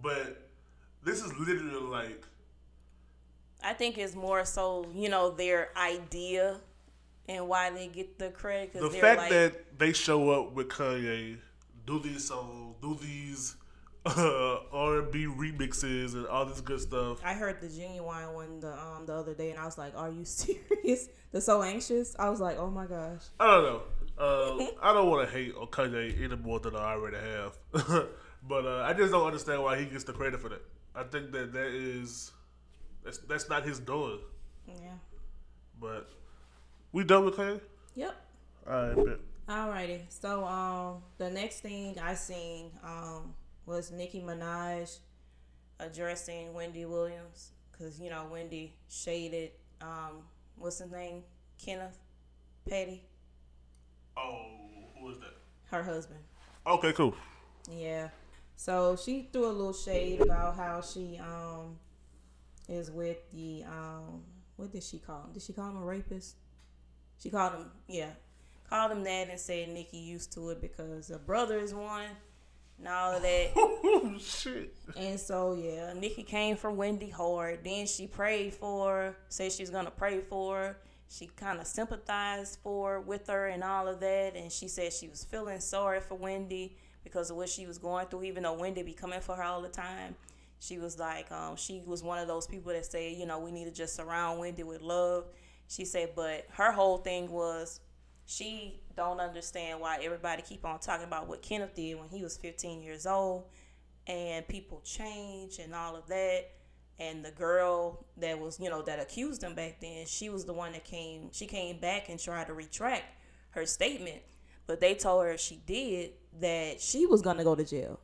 but 0.00 0.48
this 1.02 1.22
is 1.24 1.36
literally 1.38 1.88
like 1.88 2.24
I 3.64 3.72
think 3.72 3.98
it's 3.98 4.14
more 4.14 4.44
so 4.44 4.86
you 4.94 5.08
know 5.08 5.30
their 5.30 5.70
idea 5.76 6.60
and 7.28 7.48
why 7.48 7.70
they 7.70 7.88
get 7.88 8.18
the 8.18 8.30
credit 8.30 8.74
the 8.74 8.88
they're 8.88 9.00
fact 9.00 9.18
like, 9.20 9.30
that 9.30 9.78
they 9.78 9.92
show 9.92 10.30
up 10.30 10.52
with 10.52 10.68
Kanye, 10.68 11.38
do 11.86 12.00
these 12.00 12.28
songs, 12.28 12.76
do 12.82 12.98
these 13.00 13.56
uh, 14.04 14.58
R 14.72 14.98
and 15.00 15.12
B 15.12 15.26
remixes 15.26 16.14
and 16.14 16.26
all 16.26 16.44
this 16.44 16.60
good 16.60 16.80
stuff. 16.80 17.20
I 17.24 17.34
heard 17.34 17.60
the 17.60 17.68
genuine 17.68 18.34
one 18.34 18.60
the 18.60 18.72
um 18.72 19.06
the 19.06 19.14
other 19.14 19.34
day 19.34 19.50
and 19.50 19.60
I 19.60 19.64
was 19.64 19.78
like, 19.78 19.96
"Are 19.96 20.10
you 20.10 20.24
serious?" 20.24 21.08
The 21.30 21.40
so 21.40 21.62
anxious. 21.62 22.16
I 22.18 22.28
was 22.28 22.40
like, 22.40 22.58
"Oh 22.58 22.70
my 22.70 22.86
gosh." 22.86 23.22
I 23.38 23.46
don't 23.46 23.64
know. 23.64 23.82
Uh, 24.18 24.66
I 24.82 24.92
don't 24.92 25.08
want 25.08 25.28
to 25.28 25.34
hate 25.34 25.54
on 25.54 25.66
Kanye 25.68 26.22
any 26.22 26.36
more 26.36 26.60
than 26.60 26.76
I 26.76 26.92
already 26.92 27.16
have, 27.16 27.58
but 28.48 28.66
uh, 28.66 28.82
I 28.82 28.92
just 28.92 29.12
don't 29.12 29.26
understand 29.26 29.62
why 29.62 29.78
he 29.78 29.86
gets 29.86 30.04
the 30.04 30.12
credit 30.12 30.40
for 30.40 30.48
that. 30.48 30.62
I 30.94 31.04
think 31.04 31.32
that 31.32 31.52
that 31.52 31.68
is 31.68 32.32
that's 33.04 33.18
that's 33.18 33.48
not 33.48 33.64
his 33.64 33.78
doing. 33.78 34.18
Yeah. 34.66 34.98
But 35.80 36.08
we 36.92 37.04
done 37.04 37.24
with 37.24 37.34
Kanye. 37.36 37.60
Yep. 37.94 38.14
All 38.68 38.72
right, 38.88 38.96
bet. 38.96 39.18
Alrighty. 39.48 40.00
So 40.08 40.44
um 40.44 41.02
the 41.18 41.30
next 41.30 41.60
thing 41.60 41.98
I 41.98 42.14
seen 42.14 42.70
um 42.84 43.34
was 43.66 43.90
Nicki 43.90 44.20
Minaj 44.20 44.98
addressing 45.80 46.54
Wendy 46.54 46.84
Williams 46.84 47.50
because 47.70 48.00
you 48.00 48.08
know 48.10 48.26
Wendy 48.30 48.74
shaded 48.88 49.50
um 49.80 50.22
what's 50.56 50.78
his 50.78 50.90
name 50.90 51.22
Kenneth 51.62 51.98
Petty 52.68 53.02
Oh, 54.16 54.46
who 55.00 55.10
is 55.10 55.18
that? 55.18 55.34
her 55.70 55.82
husband. 55.82 56.20
Okay, 56.66 56.92
cool. 56.92 57.14
Yeah. 57.70 58.08
So 58.56 58.94
she 58.94 59.28
threw 59.32 59.46
a 59.46 59.50
little 59.50 59.72
shade 59.72 60.20
about 60.20 60.54
how 60.56 60.82
she 60.82 61.18
um 61.18 61.76
is 62.68 62.90
with 62.90 63.18
the 63.32 63.64
um 63.64 64.22
what 64.56 64.70
did 64.70 64.82
she 64.84 64.98
call 64.98 65.22
him? 65.24 65.32
Did 65.32 65.42
she 65.42 65.52
call 65.52 65.70
him 65.70 65.78
a 65.78 65.84
rapist? 65.84 66.36
She 67.22 67.30
called 67.30 67.52
him 67.54 67.70
yeah. 67.86 68.10
Called 68.68 68.92
him 68.92 69.04
that 69.04 69.28
and 69.28 69.38
said 69.38 69.68
Nicki 69.68 69.98
used 69.98 70.32
to 70.32 70.50
it 70.50 70.60
because 70.60 71.08
her 71.08 71.18
brother 71.18 71.58
is 71.58 71.74
one 71.74 72.08
and 72.78 72.88
all 72.88 73.12
of 73.16 73.22
that. 73.22 73.50
Oh 73.94 74.16
shit. 74.18 74.74
and 74.96 75.20
so 75.20 75.54
yeah, 75.54 75.92
Nicki 75.92 76.22
came 76.22 76.56
for 76.56 76.70
Wendy 76.70 77.10
hard. 77.10 77.60
Then 77.62 77.86
she 77.86 78.06
prayed 78.06 78.54
for 78.54 78.88
her, 78.88 79.16
said 79.28 79.52
she 79.52 79.62
was 79.62 79.70
gonna 79.70 79.90
pray 79.90 80.20
for 80.20 80.56
her. 80.56 80.76
She 81.08 81.26
kind 81.26 81.60
of 81.60 81.66
sympathized 81.66 82.58
for 82.62 83.00
with 83.00 83.26
her 83.28 83.48
and 83.48 83.62
all 83.62 83.86
of 83.86 84.00
that, 84.00 84.34
and 84.34 84.50
she 84.50 84.66
said 84.68 84.92
she 84.92 85.08
was 85.08 85.24
feeling 85.24 85.60
sorry 85.60 86.00
for 86.00 86.14
Wendy 86.14 86.76
because 87.04 87.30
of 87.30 87.36
what 87.36 87.50
she 87.50 87.66
was 87.66 87.76
going 87.78 88.06
through. 88.06 88.24
Even 88.24 88.44
though 88.44 88.54
Wendy 88.54 88.82
be 88.82 88.94
coming 88.94 89.20
for 89.20 89.36
her 89.36 89.42
all 89.42 89.60
the 89.60 89.68
time, 89.68 90.16
she 90.58 90.78
was 90.78 90.98
like, 90.98 91.30
um, 91.30 91.56
she 91.56 91.82
was 91.84 92.02
one 92.02 92.18
of 92.18 92.28
those 92.28 92.46
people 92.46 92.72
that 92.72 92.86
say, 92.86 93.12
you 93.14 93.26
know, 93.26 93.38
we 93.38 93.50
need 93.52 93.64
to 93.66 93.70
just 93.72 93.94
surround 93.94 94.40
Wendy 94.40 94.62
with 94.62 94.80
love. 94.80 95.26
She 95.72 95.86
said, 95.86 96.10
but 96.14 96.46
her 96.50 96.70
whole 96.70 96.98
thing 96.98 97.30
was 97.30 97.80
she 98.26 98.82
don't 98.94 99.20
understand 99.20 99.80
why 99.80 100.00
everybody 100.02 100.42
keep 100.42 100.66
on 100.66 100.78
talking 100.80 101.06
about 101.06 101.28
what 101.28 101.40
Kenneth 101.40 101.74
did 101.74 101.98
when 101.98 102.10
he 102.10 102.22
was 102.22 102.36
15 102.36 102.82
years 102.82 103.06
old 103.06 103.44
and 104.06 104.46
people 104.46 104.82
change 104.84 105.58
and 105.58 105.74
all 105.74 105.96
of 105.96 106.06
that. 106.08 106.50
And 106.98 107.24
the 107.24 107.30
girl 107.30 108.04
that 108.18 108.38
was 108.38 108.60
you 108.60 108.68
know 108.68 108.82
that 108.82 109.00
accused 109.00 109.42
him 109.42 109.54
back 109.54 109.80
then 109.80 110.04
she 110.06 110.28
was 110.28 110.44
the 110.44 110.52
one 110.52 110.72
that 110.72 110.84
came 110.84 111.30
she 111.32 111.46
came 111.46 111.78
back 111.78 112.10
and 112.10 112.20
tried 112.20 112.48
to 112.48 112.52
retract 112.52 113.06
her 113.52 113.64
statement. 113.64 114.20
But 114.66 114.78
they 114.78 114.94
told 114.94 115.24
her 115.24 115.32
if 115.32 115.40
she 115.40 115.56
did 115.66 116.10
that 116.40 116.82
she 116.82 117.06
was 117.06 117.22
going 117.22 117.38
to 117.38 117.44
go 117.44 117.54
to 117.54 117.64
jail. 117.64 117.98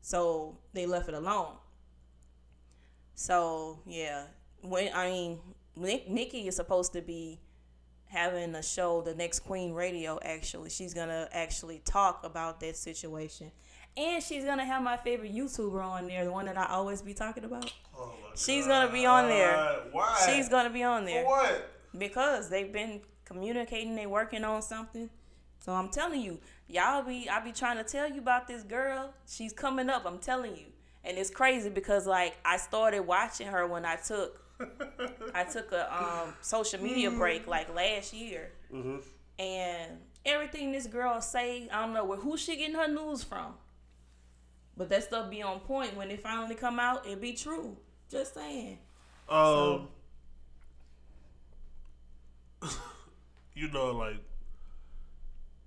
So 0.00 0.58
they 0.74 0.86
left 0.86 1.08
it 1.08 1.14
alone. 1.14 1.56
So 3.16 3.80
yeah. 3.84 4.26
When 4.62 4.90
i 4.94 5.08
mean 5.10 5.38
Nick, 5.78 6.08
nikki 6.08 6.48
is 6.48 6.56
supposed 6.56 6.92
to 6.94 7.00
be 7.02 7.40
having 8.06 8.54
a 8.54 8.62
show 8.62 9.02
the 9.02 9.14
next 9.14 9.40
queen 9.40 9.72
radio 9.72 10.18
actually 10.22 10.70
she's 10.70 10.94
gonna 10.94 11.28
actually 11.30 11.80
talk 11.84 12.24
about 12.24 12.58
that 12.60 12.74
situation 12.74 13.52
And 13.98 14.22
she's 14.22 14.44
gonna 14.44 14.64
have 14.64 14.82
my 14.82 14.96
favorite 14.96 15.34
YouTuber 15.34 15.84
on 15.84 16.06
there, 16.06 16.24
the 16.24 16.32
one 16.32 16.46
that 16.46 16.56
I 16.56 16.66
always 16.66 17.02
be 17.02 17.12
talking 17.14 17.44
about. 17.44 17.70
Oh 17.96 18.14
She's 18.34 18.66
gonna 18.66 18.90
be 18.92 19.04
on 19.06 19.28
there. 19.28 19.52
God. 19.52 19.82
Why? 19.92 20.22
She's 20.26 20.48
gonna 20.48 20.70
be 20.70 20.82
on 20.84 21.02
For 21.02 21.10
there 21.10 21.24
what? 21.26 21.70
because 21.98 22.48
they've 22.48 22.72
been 22.72 23.00
communicating. 23.24 23.94
They 23.96 24.06
working 24.06 24.44
on 24.44 24.62
something. 24.62 25.10
So 25.58 25.72
I'm 25.72 25.88
telling 25.90 26.20
you, 26.22 26.38
y'all 26.68 27.02
be 27.02 27.28
I 27.28 27.40
be 27.40 27.52
trying 27.52 27.76
to 27.76 27.84
tell 27.84 28.08
you 28.10 28.20
about 28.20 28.46
this 28.46 28.62
girl. 28.62 29.12
She's 29.26 29.52
coming 29.52 29.90
up. 29.90 30.06
I'm 30.06 30.18
telling 30.18 30.56
you, 30.56 30.66
and 31.04 31.18
it's 31.18 31.30
crazy 31.30 31.68
because 31.68 32.06
like 32.06 32.36
I 32.44 32.56
started 32.56 33.02
watching 33.02 33.48
her 33.48 33.66
when 33.66 33.84
I 33.84 33.96
took 33.96 34.40
I 35.34 35.44
took 35.44 35.72
a 35.72 35.94
um, 35.94 36.34
social 36.40 36.82
media 36.82 37.10
break 37.10 37.46
like 37.46 37.74
last 37.74 38.12
year, 38.12 38.50
and 39.38 39.98
everything 40.24 40.72
this 40.72 40.86
girl 40.86 41.20
say, 41.20 41.68
I 41.72 41.84
don't 41.84 41.94
know 41.94 42.04
where 42.04 42.18
who 42.18 42.36
she 42.36 42.56
getting 42.56 42.74
her 42.74 42.88
news 42.88 43.22
from, 43.22 43.54
but 44.76 44.88
that 44.88 45.04
stuff 45.04 45.30
be 45.30 45.42
on 45.42 45.60
point 45.60 45.96
when 45.96 46.10
it 46.10 46.20
finally 46.20 46.54
come 46.54 46.78
out. 46.78 47.06
It 47.06 47.20
be 47.20 47.32
true. 47.32 47.76
Just 48.10 48.34
saying. 48.34 48.78
Um, 49.28 49.88
you 53.54 53.68
know, 53.70 53.92
like, 53.92 54.16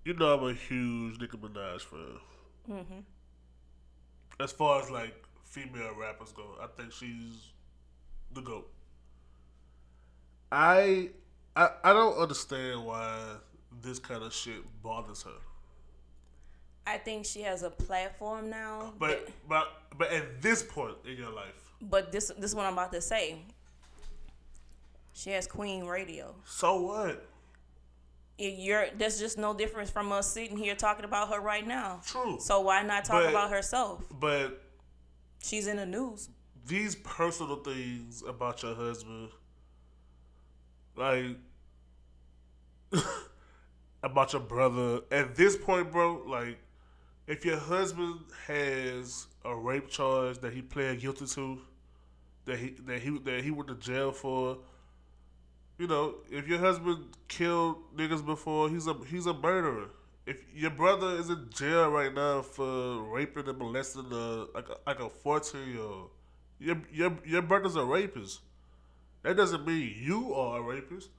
you 0.03 0.13
know, 0.13 0.33
I'm 0.33 0.43
a 0.49 0.53
huge 0.53 1.19
Nicki 1.19 1.37
Minaj 1.37 1.81
fan. 1.81 2.19
Mm-hmm. 2.69 2.99
As 4.39 4.51
far 4.51 4.81
as 4.81 4.89
like 4.89 5.13
female 5.43 5.93
rappers 5.99 6.31
go, 6.31 6.55
I 6.61 6.67
think 6.75 6.91
she's 6.91 7.51
the 8.33 8.41
goat. 8.41 8.71
I, 10.51 11.09
I, 11.55 11.69
I 11.83 11.93
don't 11.93 12.17
understand 12.17 12.85
why 12.85 13.35
this 13.81 13.99
kind 13.99 14.23
of 14.23 14.33
shit 14.33 14.61
bothers 14.83 15.23
her. 15.23 15.31
I 16.85 16.97
think 16.97 17.25
she 17.25 17.41
has 17.43 17.63
a 17.63 17.69
platform 17.69 18.49
now. 18.49 18.93
But, 18.99 19.29
but, 19.47 19.67
but 19.97 20.11
at 20.11 20.41
this 20.41 20.63
point 20.63 20.95
in 21.07 21.15
your 21.17 21.31
life, 21.31 21.73
But 21.81 22.11
this 22.11 22.31
this 22.37 22.51
is 22.51 22.55
what 22.55 22.65
I'm 22.65 22.73
about 22.73 22.91
to 22.93 23.01
say. 23.01 23.37
She 25.13 25.29
has 25.31 25.47
Queen 25.47 25.85
Radio. 25.85 26.35
so 26.45 26.81
what? 26.81 27.27
It- 28.37 28.57
You're 28.59 28.87
there's 28.97 29.19
just 29.19 29.37
no 29.37 29.53
difference 29.53 29.89
from 29.91 30.11
us 30.11 30.31
sitting 30.31 30.57
here 30.57 30.75
talking 30.75 31.05
about 31.05 31.29
her 31.29 31.39
right 31.39 31.65
now. 31.65 32.01
True. 32.05 32.37
So 32.39 32.61
why 32.61 32.81
not 32.83 33.05
talk 33.05 33.23
But- 33.23 33.29
about 33.29 33.51
herself? 33.51 34.03
But 34.19 34.61
She's 35.43 35.67
in 35.67 35.77
the 35.77 35.85
news. 35.85 36.29
these 36.65 36.95
personal 36.95 37.57
things 37.57 38.23
about 38.27 38.61
your 38.63 38.75
husband, 38.75 39.29
like 40.95 41.37
about 44.03 44.33
your 44.33 44.41
brother, 44.41 45.01
at 45.11 45.35
this 45.35 45.55
point, 45.55 45.91
bro, 45.91 46.23
like 46.27 46.57
if 47.27 47.45
your 47.45 47.57
husband 47.57 48.19
has 48.47 49.27
a 49.45 49.55
rape 49.55 49.87
charge 49.89 50.39
that 50.39 50.53
he 50.53 50.61
pled 50.61 50.99
guilty 50.99 51.25
to, 51.25 51.61
that 52.45 52.59
he 52.59 52.69
that 52.85 53.01
he 53.01 53.17
that 53.19 53.43
he 53.43 53.51
went 53.51 53.69
to 53.69 53.75
jail 53.75 54.11
for, 54.11 54.57
you 55.77 55.87
know, 55.87 56.15
if 56.29 56.47
your 56.47 56.59
husband 56.59 57.05
killed 57.27 57.77
niggas 57.95 58.25
before, 58.25 58.69
he's 58.69 58.87
a 58.87 58.95
he's 59.09 59.25
a 59.27 59.33
murderer. 59.33 59.89
If 60.25 60.37
your 60.53 60.71
brother 60.71 61.15
is 61.15 61.29
in 61.29 61.49
jail 61.49 61.89
right 61.89 62.13
now 62.13 62.41
for 62.41 63.01
raping 63.03 63.47
and 63.47 63.57
molesting 63.57 64.11
a 64.11 64.45
like 64.53 64.69
a, 64.69 64.77
like 64.85 64.99
a 64.99 65.09
fourteen 65.09 65.69
year 65.69 65.81
old, 65.81 66.09
your 66.59 66.77
your 66.91 67.17
your 67.25 67.41
brother's 67.41 67.75
a 67.75 67.83
rapist. 67.83 68.41
That 69.23 69.37
doesn't 69.37 69.65
mean 69.65 69.95
you 69.99 70.33
are 70.33 70.59
a 70.59 70.61
rapist. 70.61 71.09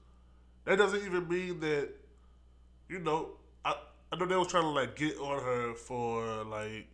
That 0.65 0.77
doesn't 0.77 1.03
even 1.03 1.27
mean 1.27 1.59
that, 1.61 1.89
you 2.89 2.99
know. 2.99 3.37
I 3.63 3.75
I 4.11 4.15
know 4.17 4.25
they 4.25 4.35
was 4.35 4.47
trying 4.47 4.63
to 4.63 4.69
like 4.69 4.95
get 4.95 5.17
on 5.17 5.43
her 5.43 5.73
for 5.73 6.43
like 6.43 6.87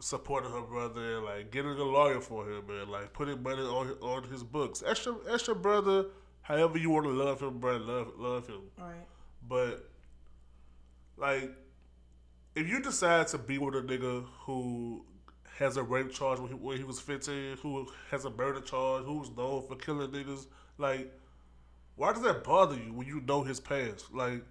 supporting 0.00 0.50
her 0.50 0.60
brother, 0.60 1.16
and, 1.16 1.24
like 1.24 1.50
getting 1.50 1.70
a 1.70 1.82
lawyer 1.82 2.20
for 2.20 2.48
him, 2.48 2.64
and 2.68 2.90
like 2.90 3.12
putting 3.12 3.42
money 3.42 3.62
on 3.62 3.90
on 4.00 4.24
his 4.24 4.42
books. 4.42 4.80
That's 4.80 5.04
your 5.04 5.16
that's 5.26 5.46
your 5.46 5.56
brother. 5.56 6.06
However 6.42 6.76
you 6.78 6.90
want 6.90 7.06
to 7.06 7.12
love 7.12 7.40
him, 7.40 7.58
bro, 7.58 7.76
love 7.76 8.12
love 8.18 8.46
him. 8.46 8.62
Right. 8.78 9.06
But 9.48 9.88
like, 11.16 11.50
if 12.54 12.68
you 12.68 12.80
decide 12.80 13.28
to 13.28 13.38
be 13.38 13.58
with 13.58 13.74
a 13.74 13.82
nigga 13.82 14.26
who 14.40 15.04
has 15.58 15.76
a 15.76 15.82
rape 15.82 16.12
charge 16.12 16.38
when 16.40 16.48
he, 16.48 16.54
when 16.54 16.76
he 16.76 16.84
was 16.84 17.00
fifteen, 17.00 17.56
who 17.62 17.86
has 18.10 18.24
a 18.24 18.30
murder 18.30 18.60
charge, 18.60 19.04
who's 19.04 19.30
known 19.36 19.66
for 19.66 19.76
killing 19.76 20.10
niggas, 20.10 20.46
like, 20.78 21.12
why 21.96 22.12
does 22.12 22.22
that 22.22 22.42
bother 22.44 22.76
you 22.76 22.92
when 22.92 23.06
you 23.06 23.20
know 23.20 23.42
his 23.42 23.60
past? 23.60 24.12
Like, 24.12 24.42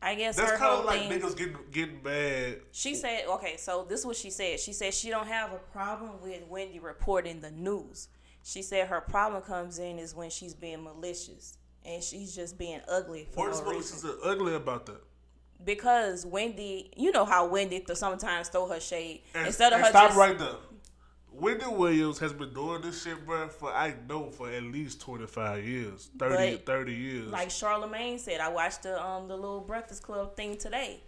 I 0.00 0.14
guess 0.16 0.36
that's 0.36 0.52
kind 0.58 0.78
of 0.80 0.84
like 0.84 1.08
thing. 1.08 1.20
niggas 1.20 1.36
getting 1.36 1.56
getting 1.70 2.02
mad. 2.02 2.56
She 2.72 2.94
said, 2.94 3.24
okay, 3.28 3.56
so 3.56 3.86
this 3.88 4.00
is 4.00 4.06
what 4.06 4.16
she 4.16 4.30
said. 4.30 4.58
She 4.60 4.72
said 4.72 4.94
she 4.94 5.10
don't 5.10 5.28
have 5.28 5.52
a 5.52 5.58
problem 5.72 6.20
with 6.22 6.42
Wendy 6.48 6.80
reporting 6.80 7.40
the 7.40 7.50
news. 7.50 8.08
She 8.44 8.62
said 8.62 8.88
her 8.88 9.00
problem 9.00 9.42
comes 9.42 9.78
in 9.78 9.98
is 10.00 10.14
when 10.14 10.30
she's 10.30 10.54
being 10.54 10.82
malicious 10.82 11.56
and 11.84 12.02
she's 12.02 12.34
just 12.34 12.58
being 12.58 12.80
ugly 12.88 13.26
for 13.30 13.44
What 13.46 13.52
is 13.52 13.60
no 13.60 13.66
what 13.66 13.76
reason. 13.76 14.10
is 14.10 14.16
ugly 14.24 14.54
about 14.56 14.86
that? 14.86 15.00
Because 15.64 16.26
Wendy, 16.26 16.90
you 16.96 17.12
know 17.12 17.24
how 17.24 17.46
Wendy 17.46 17.80
th- 17.80 17.96
sometimes 17.98 18.48
throw 18.48 18.66
her 18.68 18.80
shade 18.80 19.22
And, 19.34 19.46
instead 19.46 19.72
of 19.72 19.80
her 19.80 19.86
stop 19.86 20.08
just 20.08 20.18
right 20.18 20.38
there. 20.38 20.56
Wendy 21.34 21.64
Williams 21.66 22.18
has 22.18 22.32
been 22.32 22.52
doing 22.52 22.82
this 22.82 23.02
shit, 23.02 23.24
bro, 23.24 23.48
for 23.48 23.72
I 23.72 23.94
know 24.08 24.30
for 24.30 24.50
at 24.50 24.62
least 24.64 25.00
twenty 25.00 25.26
five 25.26 25.64
years, 25.64 26.10
30, 26.18 26.56
But, 26.56 26.66
30 26.66 26.92
years. 26.94 27.26
like 27.28 27.50
Charlemagne 27.50 28.18
said. 28.18 28.40
I 28.40 28.48
watched 28.48 28.82
the 28.82 29.02
um 29.02 29.28
the 29.28 29.36
little 29.36 29.60
Breakfast 29.60 30.02
Club 30.02 30.36
thing 30.36 30.56
today. 30.58 31.00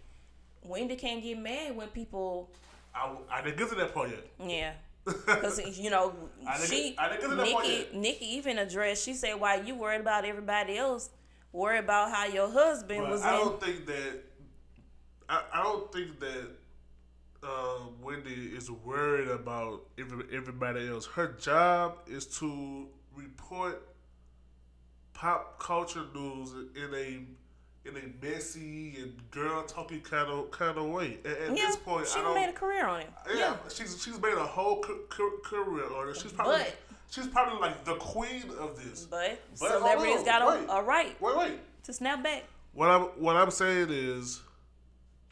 Wendy 0.63 0.97
can't 0.97 1.23
get 1.23 1.39
mad 1.39 1.77
when 1.77 1.89
people, 1.89 2.51
I, 2.95 3.11
I 3.31 3.43
didn't 3.43 3.59
get 3.59 3.69
to 3.69 3.75
that 3.75 3.93
part 3.93 4.11
yet. 4.11 4.27
yeah. 4.49 4.73
Because 5.05 5.79
you 5.79 5.91
know, 5.91 6.15
I 6.49 6.57
didn't 6.57 6.71
she 6.71 6.91
get- 6.93 7.01
I 7.01 7.09
didn't 7.11 7.21
get 7.21 7.29
to 7.31 7.37
that 7.37 7.47
point 7.53 7.67
Nicki. 7.69 7.89
Nicki 7.99 8.25
even 8.37 8.59
addressed. 8.59 9.05
She 9.05 9.13
said, 9.13 9.35
"Why 9.39 9.57
you 9.57 9.75
worried 9.75 10.01
about 10.01 10.25
everybody 10.25 10.79
else? 10.79 11.11
Worry 11.53 11.79
about 11.81 12.11
how 12.11 12.25
your 12.25 12.51
husband 12.51 13.03
But 13.03 13.11
was 13.11 13.21
I 13.23 13.35
in." 13.35 13.41
don't 13.45 13.61
think 13.63 13.85
that. 13.87 14.23
I, 15.29 15.43
I 15.53 15.63
don't 15.63 15.93
think 15.93 16.21
that 16.21 16.49
uh, 17.43 17.79
Wendy 18.03 18.51
is 18.57 18.71
worried 18.71 19.29
about 19.29 19.83
every, 19.99 20.25
everybody 20.37 20.89
else. 20.89 21.07
Her 21.07 21.29
job 21.41 21.99
is 22.07 22.27
to 22.39 22.87
report 23.17 23.87
pop 25.13 25.59
culture 25.59 26.05
news 26.15 26.53
in 26.75 26.95
a 26.95 27.21
in 27.87 27.97
a 27.99 28.25
messy 28.27 28.95
and 28.99 29.13
girl 29.31 29.63
talking 29.65 30.01
kind 30.01 30.29
of 30.31 30.51
kind 30.51 30.79
of 30.79 30.87
way. 30.87 31.19
And 31.25 31.35
at 31.35 31.57
yeah, 31.57 31.67
this 31.67 31.77
point, 31.77 32.07
she 32.07 32.19
I 32.19 32.23
don't. 32.23 32.35
made 32.35 32.49
a 32.49 32.53
career 32.53 32.87
on 32.87 33.01
it. 33.03 33.11
yeah, 33.37 33.57
she's 33.69 34.03
she's 34.03 34.21
made 34.21 34.35
a 34.35 34.45
whole 34.47 34.81
ca- 34.81 34.95
ca- 35.11 35.39
career 35.45 35.85
on 35.95 36.09
it. 36.09 36.17
She's 36.17 36.33
probably 36.33 36.57
But- 36.57 36.77
she's 37.11 37.27
probably 37.27 37.61
like 37.61 37.85
the 37.85 37.95
queen 37.97 38.45
of 38.59 38.83
this. 38.83 39.05
But, 39.05 39.39
But 39.61 39.69
celebrities 39.71 40.23
got 40.23 40.47
wait. 40.47 40.67
a, 40.69 40.73
a 40.73 40.83
right 40.83 41.21
Wait, 41.21 41.37
wait. 41.37 41.59
to 41.85 41.93
snap 41.93 42.23
back. 42.23 42.45
What 42.73 42.89
I'm 42.91 43.03
what 43.23 43.37
I'm 43.37 43.51
saying 43.51 43.89
is, 43.91 44.41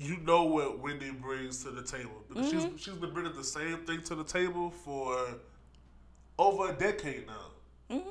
you 0.03 0.19
know 0.19 0.45
what 0.45 0.81
Wendy 0.81 1.11
brings 1.11 1.63
to 1.65 1.71
the 1.71 1.83
table. 1.83 2.25
Because 2.29 2.51
she's 2.51 2.65
mm-hmm. 2.65 2.77
she's 2.77 2.95
been 2.95 3.13
bringing 3.13 3.35
the 3.35 3.45
same 3.45 3.79
thing 3.79 4.03
to 4.03 4.15
the 4.15 4.25
table 4.25 4.71
for 4.71 5.17
over 6.39 6.71
a 6.71 6.73
decade 6.73 7.27
now. 7.27 7.97
Mm-hmm. 7.97 8.11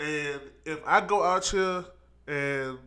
And 0.00 0.40
if 0.64 0.80
I 0.86 1.00
go 1.00 1.22
out 1.22 1.46
here 1.46 1.84
and 2.26 2.78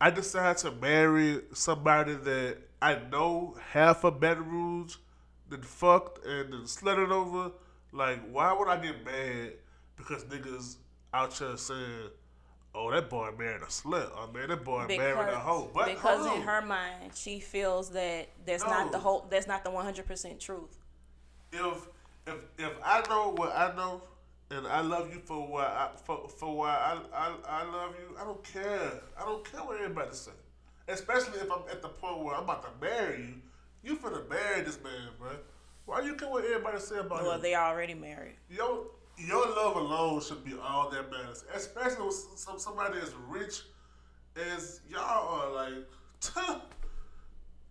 I 0.00 0.10
decide 0.10 0.58
to 0.58 0.70
marry 0.70 1.40
somebody 1.52 2.14
that 2.14 2.58
I 2.80 2.98
know 3.10 3.56
half 3.70 4.04
a 4.04 4.10
Rouge, 4.10 4.96
then 5.48 5.62
fucked 5.62 6.24
and 6.26 6.52
then 6.52 6.60
slutted 6.62 7.10
over, 7.10 7.52
like 7.92 8.20
why 8.30 8.52
would 8.52 8.68
I 8.68 8.76
get 8.76 9.04
mad 9.04 9.52
because 9.96 10.24
niggas 10.24 10.76
out 11.12 11.32
here 11.32 11.56
saying, 11.56 12.10
"Oh, 12.78 12.90
that 12.92 13.10
boy 13.10 13.30
married 13.36 13.62
a 13.62 13.66
slut," 13.66 14.16
or 14.16 14.32
"Man, 14.32 14.48
that 14.48 14.64
boy 14.64 14.86
married 14.86 15.32
a 15.32 15.38
hoe." 15.38 15.70
But 15.74 15.86
because 15.86 16.24
in 16.36 16.42
her 16.42 16.62
mind, 16.62 17.12
she 17.14 17.40
feels 17.40 17.90
that 17.90 18.28
that's 18.46 18.64
not 18.64 18.92
the 18.92 18.98
whole. 18.98 19.26
That's 19.28 19.46
not 19.48 19.64
the 19.64 19.70
one 19.70 19.84
hundred 19.84 20.06
percent 20.06 20.38
truth. 20.40 20.78
if 21.52 21.88
if 22.26 22.36
if 22.58 22.72
I 22.84 23.02
know 23.08 23.34
what 23.36 23.52
I 23.56 23.74
know, 23.74 24.02
and 24.50 24.66
I 24.66 24.80
love 24.80 25.12
you 25.12 25.20
for 25.20 25.46
what 25.46 25.66
I 25.66 25.90
for, 26.04 26.28
for 26.28 26.56
why 26.56 26.70
I, 26.70 27.26
I 27.26 27.34
I 27.48 27.64
love 27.64 27.94
you, 27.98 28.16
I 28.16 28.24
don't 28.24 28.44
care. 28.44 28.92
I 29.18 29.24
don't 29.24 29.44
care 29.50 29.60
what 29.60 29.80
everybody 29.80 30.14
say. 30.14 30.32
Especially 30.86 31.38
if 31.40 31.50
I'm 31.50 31.62
at 31.70 31.82
the 31.82 31.88
point 31.88 32.24
where 32.24 32.34
I'm 32.34 32.44
about 32.44 32.62
to 32.62 32.86
marry 32.86 33.18
you. 33.18 33.34
You 33.82 33.96
finna 33.96 34.28
marry 34.28 34.62
this 34.62 34.78
man, 34.82 35.10
bro. 35.18 35.30
Why 35.84 36.02
you 36.02 36.14
care 36.14 36.28
what 36.28 36.44
everybody 36.44 36.78
say 36.80 36.98
about 36.98 37.20
you? 37.20 37.26
Well, 37.26 37.36
him? 37.36 37.42
they 37.42 37.54
already 37.54 37.94
married. 37.94 38.36
your 38.50 38.86
your 39.18 39.46
love 39.46 39.76
alone 39.76 40.20
should 40.20 40.44
be 40.44 40.54
all 40.62 40.90
that 40.90 41.10
matters. 41.10 41.44
Especially 41.54 42.06
with 42.06 42.14
some 42.36 42.58
somebody 42.58 42.98
as 43.00 43.12
rich 43.28 43.62
as 44.36 44.80
y'all 44.88 45.28
are. 45.28 45.52
Like, 45.52 45.84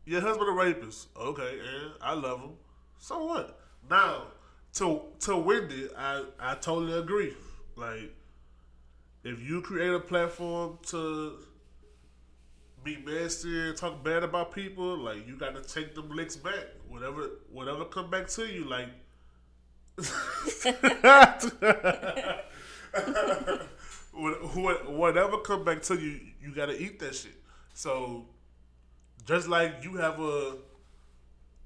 your 0.06 0.22
husband 0.22 0.50
a 0.50 0.52
rapist. 0.52 1.08
Okay, 1.18 1.60
and 1.60 1.92
I 2.02 2.14
love 2.14 2.42
him. 2.42 2.52
So 2.98 3.26
what? 3.26 3.60
Now, 3.90 4.28
to 4.74 5.02
to 5.22 5.38
Wendy, 5.38 5.90
I 5.98 6.26
I 6.40 6.56
totally 6.56 6.98
agree. 7.00 7.34
Like, 7.76 8.14
if 9.24 9.40
you 9.42 9.62
create 9.62 9.94
a 9.94 10.00
platform 10.00 10.80
to 10.88 11.40
be 12.84 12.98
nasty 13.06 13.70
and 13.70 13.78
talk 13.78 14.04
bad 14.04 14.24
about 14.24 14.52
people, 14.54 14.98
like 14.98 15.28
you 15.28 15.38
got 15.38 15.56
to 15.56 15.62
take 15.62 15.96
them 15.96 16.10
licks 16.10 16.36
back. 16.36 16.66
Whatever, 16.90 17.30
whatever 17.52 17.86
come 17.86 18.10
back 18.10 18.28
to 18.30 18.46
you, 18.46 18.66
like. 18.66 18.90
What- 24.12 24.56
what- 24.56 24.92
whatever 24.92 25.38
come 25.40 25.64
back 25.64 25.82
to 25.84 25.96
you, 25.96 26.20
you 26.42 26.54
gotta 26.54 26.80
eat 26.82 27.00
that 27.00 27.16
shit. 27.16 27.36
So, 27.74 28.26
just 29.26 29.48
like 29.48 29.84
you 29.84 29.96
have 29.98 30.20
a, 30.20 30.58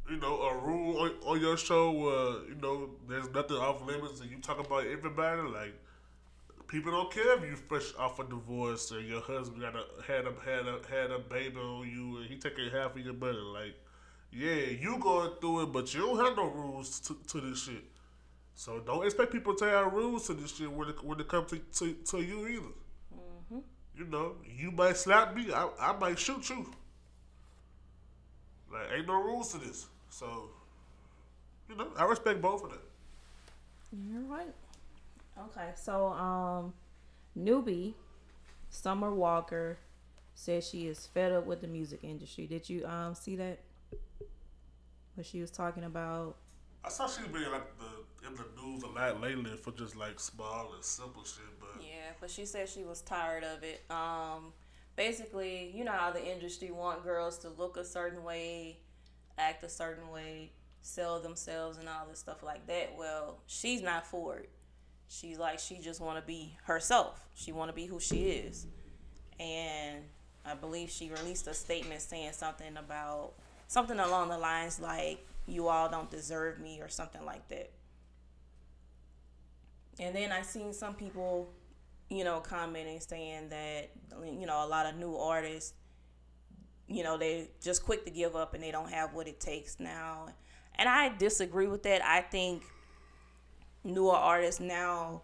you 0.10 0.18
know, 0.18 0.42
a 0.42 0.58
rule 0.58 0.98
on, 1.00 1.12
on 1.24 1.40
your 1.42 1.58
show 1.58 1.92
where 1.92 2.50
you 2.50 2.56
know 2.62 2.90
there's 3.08 3.30
nothing 3.30 3.58
off 3.58 3.86
limits 3.86 4.20
and 4.22 4.30
you 4.30 4.38
talk 4.40 4.60
about 4.60 4.86
everybody, 4.86 5.42
like 5.44 5.74
people 6.68 6.92
don't 6.92 7.12
care 7.12 7.38
if 7.38 7.44
you 7.50 7.56
fresh 7.56 7.94
off 8.00 8.20
a 8.20 8.24
divorce 8.26 8.92
or 8.92 9.02
your 9.02 9.22
husband 9.22 9.62
got 9.62 9.76
a 9.76 9.86
had 10.08 10.26
a 10.26 10.34
had 10.46 10.68
a 10.68 10.80
had 10.90 11.12
a 11.12 11.20
baby 11.20 11.58
on 11.60 11.88
you 11.90 12.18
and 12.20 12.28
he 12.28 12.38
taking 12.38 12.70
half 12.72 12.96
of 12.96 13.06
your 13.06 13.14
money. 13.16 13.38
Like, 13.40 13.76
yeah, 14.32 14.66
you 14.80 14.98
going 15.00 15.32
through 15.42 15.64
it, 15.64 15.74
but 15.74 15.94
you 15.94 16.02
don't 16.02 16.26
have 16.26 16.38
no 16.38 16.48
rules 16.48 17.00
to, 17.02 17.18
to 17.30 17.42
this 17.42 17.64
shit. 17.66 17.84
So 18.56 18.80
don't 18.80 19.06
expect 19.06 19.32
people 19.32 19.56
to 19.56 19.66
have 19.66 19.94
rules 19.94 20.28
to 20.28 20.34
this 20.34 20.56
shit 20.56 20.72
when 20.72 20.90
it, 20.90 21.04
when 21.04 21.20
it 21.20 21.28
comes 21.28 21.50
to, 21.52 21.58
to, 21.58 21.94
to 21.94 22.22
you 22.22 22.48
either. 22.48 23.62
You 23.98 24.06
know, 24.06 24.36
you 24.58 24.72
might 24.72 24.98
slap 24.98 25.36
me, 25.36 25.52
I, 25.54 25.70
I 25.80 25.98
might 25.98 26.18
shoot 26.18 26.50
you. 26.50 26.72
Like, 28.72 28.88
ain't 28.96 29.08
no 29.08 29.22
rules 29.22 29.52
to 29.52 29.58
this. 29.58 29.88
So, 30.10 30.50
you 31.70 31.76
know, 31.76 31.88
I 31.98 32.06
respect 32.06 32.42
both 32.42 32.64
of 32.64 32.70
them. 32.70 32.80
You're 33.92 34.24
right. 34.24 34.54
Okay, 35.38 35.70
so 35.76 36.08
um, 36.08 36.74
newbie 37.38 37.94
Summer 38.70 39.14
Walker 39.14 39.78
says 40.34 40.68
she 40.68 40.88
is 40.88 41.06
fed 41.08 41.32
up 41.32 41.46
with 41.46 41.62
the 41.62 41.68
music 41.68 42.00
industry. 42.04 42.48
Did 42.48 42.70
you 42.70 42.86
um 42.86 43.14
see 43.14 43.36
that? 43.36 43.60
What 45.16 45.26
she 45.26 45.42
was 45.42 45.52
talking 45.52 45.84
about? 45.84 46.38
I 46.84 46.90
saw 46.90 47.08
she's 47.08 47.28
been 47.28 47.52
like 47.52 47.78
the 47.78 48.28
in 48.28 48.36
the 48.36 48.62
news 48.62 48.84
a 48.84 48.88
lot 48.88 49.22
lately 49.22 49.52
for 49.58 49.72
just 49.72 49.96
like 49.96 50.20
small 50.20 50.74
and 50.74 50.84
simple 50.84 51.24
shit, 51.24 51.44
but 51.60 51.82
Yeah, 51.82 52.12
but 52.20 52.30
she 52.30 52.46
said 52.46 52.70
she 52.70 52.84
was 52.84 53.02
tired 53.02 53.44
of 53.44 53.64
it. 53.64 53.84
Um, 53.90 54.54
basically, 54.96 55.72
you 55.76 55.84
know 55.84 55.92
how 55.92 56.12
the 56.12 56.24
industry 56.24 56.72
want 56.72 57.04
girls 57.04 57.38
to 57.40 57.50
look 57.50 57.78
a 57.78 57.86
certain 57.86 58.24
way, 58.24 58.80
act 59.38 59.64
a 59.64 59.70
certain 59.70 60.10
way, 60.10 60.52
sell 60.82 61.20
themselves, 61.20 61.78
and 61.78 61.88
all 61.88 62.06
this 62.10 62.20
stuff 62.20 62.44
like 62.44 62.66
that. 62.68 62.96
Well, 62.98 63.40
she's 63.48 63.82
not 63.82 64.06
for 64.06 64.38
it. 64.38 64.50
She's 65.08 65.38
like 65.38 65.60
she 65.60 65.78
just 65.78 66.00
want 66.00 66.20
to 66.20 66.26
be 66.26 66.58
herself. 66.64 67.28
She 67.36 67.52
want 67.52 67.70
to 67.70 67.76
be 67.76 67.86
who 67.86 68.00
she 68.00 68.30
is, 68.30 68.66
and 69.40 70.04
I 70.46 70.56
believe 70.56 70.90
she 70.90 71.10
released 71.10 71.48
a 71.48 71.54
statement 71.54 72.02
saying 72.02 72.32
something 72.34 72.78
about 72.78 73.34
something 73.68 74.00
along 74.00 74.30
the 74.30 74.38
lines 74.38 74.80
like 74.80 75.26
"you 75.46 75.68
all 75.68 75.90
don't 75.90 76.10
deserve 76.10 76.60
me" 76.60 76.82
or 76.82 76.90
something 76.90 77.26
like 77.26 77.48
that. 77.50 77.72
And 80.00 80.16
then 80.16 80.32
I 80.32 80.42
seen 80.42 80.74
some 80.74 80.96
people, 80.96 81.50
you 82.10 82.24
know, 82.24 82.40
commenting 82.40 83.00
saying 83.00 83.50
that 83.50 83.92
you 84.24 84.46
know 84.46 84.66
a 84.66 84.68
lot 84.68 84.86
of 84.86 84.96
new 84.96 85.16
artists, 85.16 85.74
you 86.88 87.04
know, 87.04 87.18
they 87.18 87.50
just 87.62 87.84
quick 87.84 88.06
to 88.06 88.12
give 88.12 88.36
up 88.36 88.54
and 88.54 88.64
they 88.64 88.72
don't 88.72 88.90
have 88.90 89.14
what 89.14 89.28
it 89.28 89.40
takes 89.40 89.80
now. 89.80 90.28
And 90.76 90.90
I 90.90 91.10
disagree 91.10 91.68
with 91.68 91.84
that. 91.84 92.04
I 92.04 92.22
think 92.22 92.64
newer 93.84 94.14
artists 94.14 94.60
now 94.60 95.24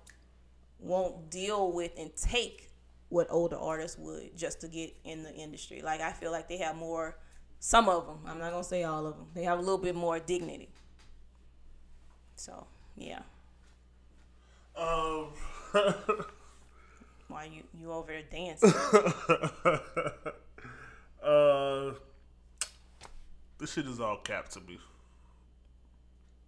won't 0.80 1.30
deal 1.30 1.72
with 1.72 1.91
and 1.97 2.15
take 2.15 2.70
what 3.09 3.28
older 3.30 3.57
artists 3.57 3.97
would 3.97 4.36
just 4.38 4.61
to 4.61 4.68
get 4.68 4.93
in 5.03 5.24
the 5.24 5.34
industry. 5.34 5.82
Like 5.82 6.01
I 6.01 6.11
feel 6.11 6.32
like 6.32 6.47
they 6.47 6.57
have 6.57 6.76
more 6.76 7.18
some 7.59 7.89
of 7.89 8.05
them. 8.05 8.19
I'm 8.25 8.39
not 8.39 8.51
going 8.51 8.63
to 8.63 8.69
say 8.69 8.83
all 8.83 9.05
of 9.05 9.15
them. 9.15 9.27
They 9.33 9.43
have 9.43 9.57
a 9.59 9.61
little 9.61 9.77
bit 9.77 9.95
more 9.95 10.19
dignity. 10.19 10.69
So, 12.35 12.67
yeah. 12.95 13.21
um, 14.75 15.27
Why 17.27 17.45
you 17.45 17.63
you 17.77 17.91
over 17.91 18.11
there 18.11 18.23
dancing? 18.31 18.69
uh, 21.23 21.93
this 23.57 23.73
shit 23.73 23.85
is 23.85 23.99
all 23.99 24.17
cap 24.17 24.47
to 24.49 24.61
me. 24.61 24.79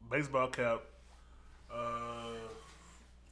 Baseball 0.09 0.47
cap. 0.47 0.81
Uh, 1.71 2.31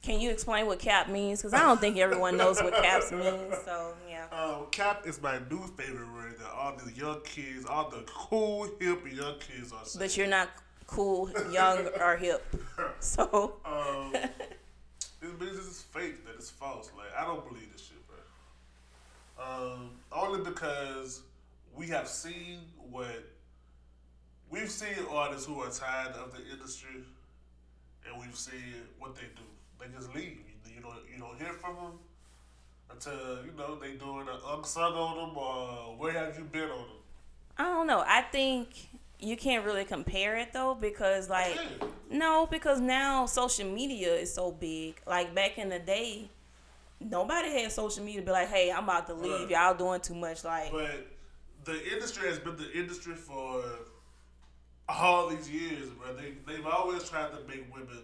Can 0.02 0.20
you 0.20 0.30
explain 0.30 0.66
what 0.66 0.78
cap 0.78 1.08
means? 1.08 1.40
Because 1.40 1.54
I 1.54 1.60
don't 1.60 1.80
think 1.80 1.98
everyone 1.98 2.36
knows 2.36 2.62
what 2.62 2.72
caps 2.74 3.10
means. 3.12 3.54
So 3.64 3.94
yeah. 4.08 4.26
um, 4.32 4.66
cap 4.70 5.02
is 5.06 5.20
my 5.20 5.38
new 5.50 5.66
favorite 5.76 6.12
word 6.12 6.38
that 6.38 6.50
all 6.50 6.76
the 6.76 6.92
young 6.92 7.20
kids, 7.22 7.66
all 7.66 7.90
the 7.90 8.04
cool 8.06 8.68
hip 8.78 9.00
young 9.12 9.38
kids 9.40 9.72
are 9.72 9.84
saying. 9.84 10.04
But 10.04 10.16
you're 10.16 10.28
not 10.28 10.50
cool, 10.86 11.30
young, 11.52 11.86
or 12.00 12.16
hip. 12.16 12.44
So 13.00 13.54
Um, 13.64 14.12
this 15.20 15.32
business 15.38 15.66
is 15.66 15.82
fake. 15.82 16.24
That 16.24 16.34
it's 16.36 16.50
false. 16.50 16.90
Like 16.96 17.08
I 17.16 17.24
don't 17.24 17.46
believe 17.46 17.70
this 17.72 17.82
shit, 17.82 17.98
bro. 18.06 19.44
Um, 19.44 19.90
only 20.12 20.48
because 20.48 21.22
we 21.74 21.88
have 21.88 22.08
seen 22.08 22.60
what 22.90 23.24
we've 24.48 24.70
seen 24.70 24.94
artists 25.10 25.46
who 25.46 25.60
are 25.60 25.70
tired 25.70 26.14
of 26.14 26.32
the 26.32 26.42
industry, 26.50 27.04
and 28.06 28.20
we've 28.20 28.36
seen 28.36 28.74
what 28.98 29.14
they 29.16 29.22
do. 29.22 29.42
They 29.80 29.86
just 29.94 30.14
leave. 30.14 30.24
You, 30.24 30.74
you 30.76 30.80
don't 30.80 30.96
you 31.12 31.18
don't 31.20 31.38
hear 31.38 31.52
from 31.52 31.76
them 31.76 31.92
until 32.90 33.44
you 33.44 33.52
know 33.56 33.76
they 33.76 33.92
doing 33.92 34.28
an 34.28 34.40
unsung 34.46 34.92
on 34.94 35.16
them 35.28 35.36
or 35.36 35.96
where 35.96 36.12
have 36.12 36.36
you 36.38 36.44
been 36.44 36.70
on 36.70 36.78
them. 36.78 36.96
I 37.56 37.64
don't 37.64 37.86
know. 37.86 38.04
I 38.06 38.22
think 38.22 38.68
you 39.20 39.36
can't 39.36 39.64
really 39.64 39.84
compare 39.84 40.36
it 40.36 40.52
though 40.52 40.74
because 40.74 41.28
like 41.28 41.58
no, 42.10 42.46
because 42.46 42.80
now 42.80 43.26
social 43.26 43.68
media 43.70 44.14
is 44.14 44.32
so 44.32 44.50
big. 44.52 45.00
Like 45.06 45.34
back 45.34 45.58
in 45.58 45.68
the 45.68 45.78
day, 45.78 46.30
nobody 47.00 47.62
had 47.62 47.72
social 47.72 48.04
media 48.04 48.20
to 48.20 48.26
be 48.26 48.32
like, 48.32 48.48
"Hey, 48.48 48.70
I'm 48.70 48.84
about 48.84 49.06
to 49.08 49.14
leave. 49.14 49.50
Y'all 49.50 49.74
doing 49.74 50.00
too 50.00 50.14
much." 50.14 50.44
Like, 50.44 50.70
But 50.70 51.06
the 51.64 51.92
industry 51.92 52.28
has 52.28 52.38
been 52.38 52.56
the 52.56 52.72
industry 52.72 53.14
for 53.14 53.62
all 54.88 55.28
these 55.28 55.50
years, 55.50 55.90
bro. 55.90 56.14
They 56.14 56.34
they've 56.46 56.66
always 56.66 57.08
tried 57.08 57.30
to 57.32 57.40
make 57.46 57.72
women 57.72 57.98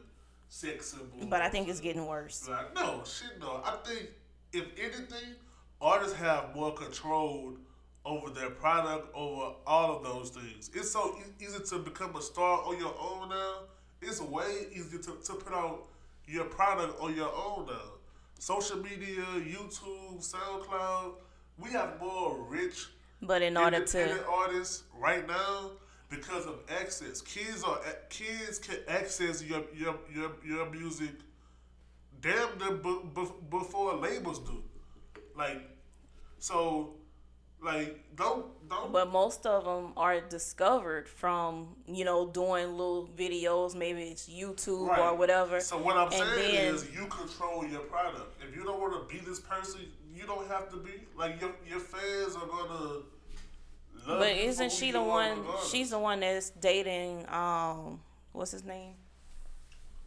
sex 0.55 0.87
symbols. 0.93 1.27
but 1.29 1.43
I 1.43 1.49
think 1.49 1.69
it's 1.69 1.81
getting 1.81 2.07
worse. 2.07 2.49
like 2.49 2.75
no 2.75 3.03
shit. 3.05 3.41
No, 3.41 3.61
I 3.65 3.77
think 3.85 4.11
if 4.53 4.67
anything, 4.79 5.35
artists 5.81 6.17
have 6.17 6.55
more 6.55 6.73
control 6.73 7.55
over 8.05 8.31
their 8.31 8.51
product, 8.51 9.09
over 9.15 9.55
all 9.67 9.97
of 9.97 10.05
those 10.05 10.31
things. 10.31 10.71
It's 10.73 10.93
so 10.93 11.19
easy 11.41 11.59
to 11.71 11.79
become 11.79 12.15
a 12.15 12.23
star 12.23 12.61
on 12.65 12.79
your 12.79 12.95
own 13.01 13.31
now. 13.31 13.55
It's 14.01 14.21
way 14.21 14.67
easier 14.73 15.01
to, 15.01 15.17
to 15.25 15.33
put 15.35 15.53
out 15.53 15.87
your 16.27 16.45
product 16.45 17.01
on 17.01 17.17
your 17.17 17.35
own 17.35 17.67
now. 17.67 17.91
Social 18.39 18.77
media, 18.77 19.25
YouTube, 19.55 20.21
SoundCloud, 20.21 21.15
we 21.59 21.71
have 21.71 21.99
more 21.99 22.45
rich 22.49 22.89
But 23.23 23.43
in 23.43 23.57
order 23.57 23.79
independent 23.79 24.21
to 24.21 24.27
artists 24.27 24.85
right 24.95 25.27
now 25.27 25.71
because 26.15 26.47
of 26.47 26.57
access. 26.81 27.21
Kids 27.23 27.63
are 27.65 27.79
kids 28.09 28.59
can 28.59 28.79
access 28.89 29.43
your 29.43 29.63
your 29.75 29.95
your, 30.15 30.31
your 30.47 30.71
music 30.71 31.11
damn 32.21 32.59
near 32.59 32.73
b- 32.73 33.01
b- 33.15 33.35
before 33.51 33.95
labels 33.97 34.39
do. 34.41 34.63
Like 35.37 35.61
so, 36.39 36.95
like 37.63 38.05
don't 38.17 38.47
don't. 38.69 38.93
But 38.93 39.11
most 39.11 39.47
of 39.47 39.65
them 39.65 39.93
are 39.97 40.21
discovered 40.21 41.09
from 41.09 41.77
you 41.87 42.05
know 42.05 42.29
doing 42.29 42.71
little 42.73 43.09
videos. 43.17 43.75
Maybe 43.75 44.03
it's 44.05 44.29
YouTube 44.29 44.89
Right. 44.89 44.99
or 45.01 45.15
whatever. 45.17 45.61
So 45.61 45.79
what 45.79 45.97
I'm 45.97 46.07
And 46.13 46.15
saying 46.15 46.55
then- 46.55 46.75
is, 46.75 46.91
you 46.95 47.07
control 47.07 47.67
your 47.67 47.81
product. 47.81 48.41
If 48.47 48.55
you 48.57 48.65
don't 48.65 48.81
want 48.81 48.93
to 49.09 49.13
be 49.15 49.21
this 49.25 49.41
person, 49.41 49.81
you 50.15 50.25
don't 50.27 50.47
have 50.49 50.71
to 50.71 50.77
be. 50.77 50.93
Like 51.17 51.41
your 51.41 51.53
your 51.69 51.81
fans 51.81 52.37
are 52.37 52.47
gonna. 52.47 53.01
Love 54.07 54.19
But 54.19 54.37
isn't 54.37 54.73
she 54.73 54.93
the 54.93 55.03
one? 55.03 55.45
She's 55.71 55.91
the 55.91 55.99
one 55.99 56.21
that's 56.21 56.51
dating. 56.51 57.27
Um, 57.29 58.01
what's 58.33 58.51
his 58.51 58.65
name? 58.65 58.95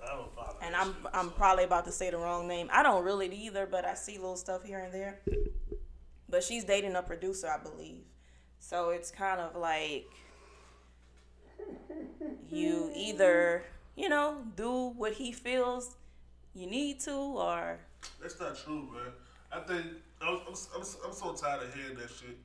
I 0.02 0.16
don't 0.16 0.34
follow 0.36 0.56
And 0.62 0.76
I'm 0.76 0.93
shit, 0.93 1.12
I'm 1.14 1.26
so. 1.28 1.32
probably 1.32 1.64
about 1.64 1.86
to 1.86 1.91
say 1.91 2.12
the 2.12 2.18
wrong 2.18 2.48
name. 2.48 2.70
I 2.72 2.84
don't 2.84 3.04
really 3.04 3.34
either, 3.36 3.66
but 3.66 3.86
I 3.86 3.95
see 3.95 4.18
little 4.18 4.36
stuff 4.36 4.64
here 4.64 4.80
and 4.80 4.93
there. 4.93 5.20
But 6.30 6.43
she's 6.43 6.64
dating 6.64 6.95
a 6.95 7.02
producer, 7.02 7.48
I 7.48 7.58
believe. 7.62 8.04
So 8.60 8.89
it's 8.89 9.12
kind 9.12 9.39
of 9.39 9.56
like 9.56 10.08
you 12.50 12.91
either, 12.95 13.64
you 13.95 14.10
know, 14.10 14.43
do 14.56 14.89
what 14.95 15.14
he 15.14 15.32
feels 15.32 15.95
you 16.54 16.68
need 16.68 17.00
to 17.02 17.12
or 17.12 17.80
That's 18.22 18.39
not 18.39 18.58
true, 18.58 18.89
man. 18.93 19.12
I 19.52 19.60
think 19.60 19.86
I'm, 20.22 20.39
I'm, 20.48 20.56
I'm, 20.76 20.84
I'm 21.06 21.14
so 21.14 21.34
tired 21.34 21.64
of 21.64 21.74
hearing 21.74 21.95
that 21.98 22.10
shit. 22.10 22.38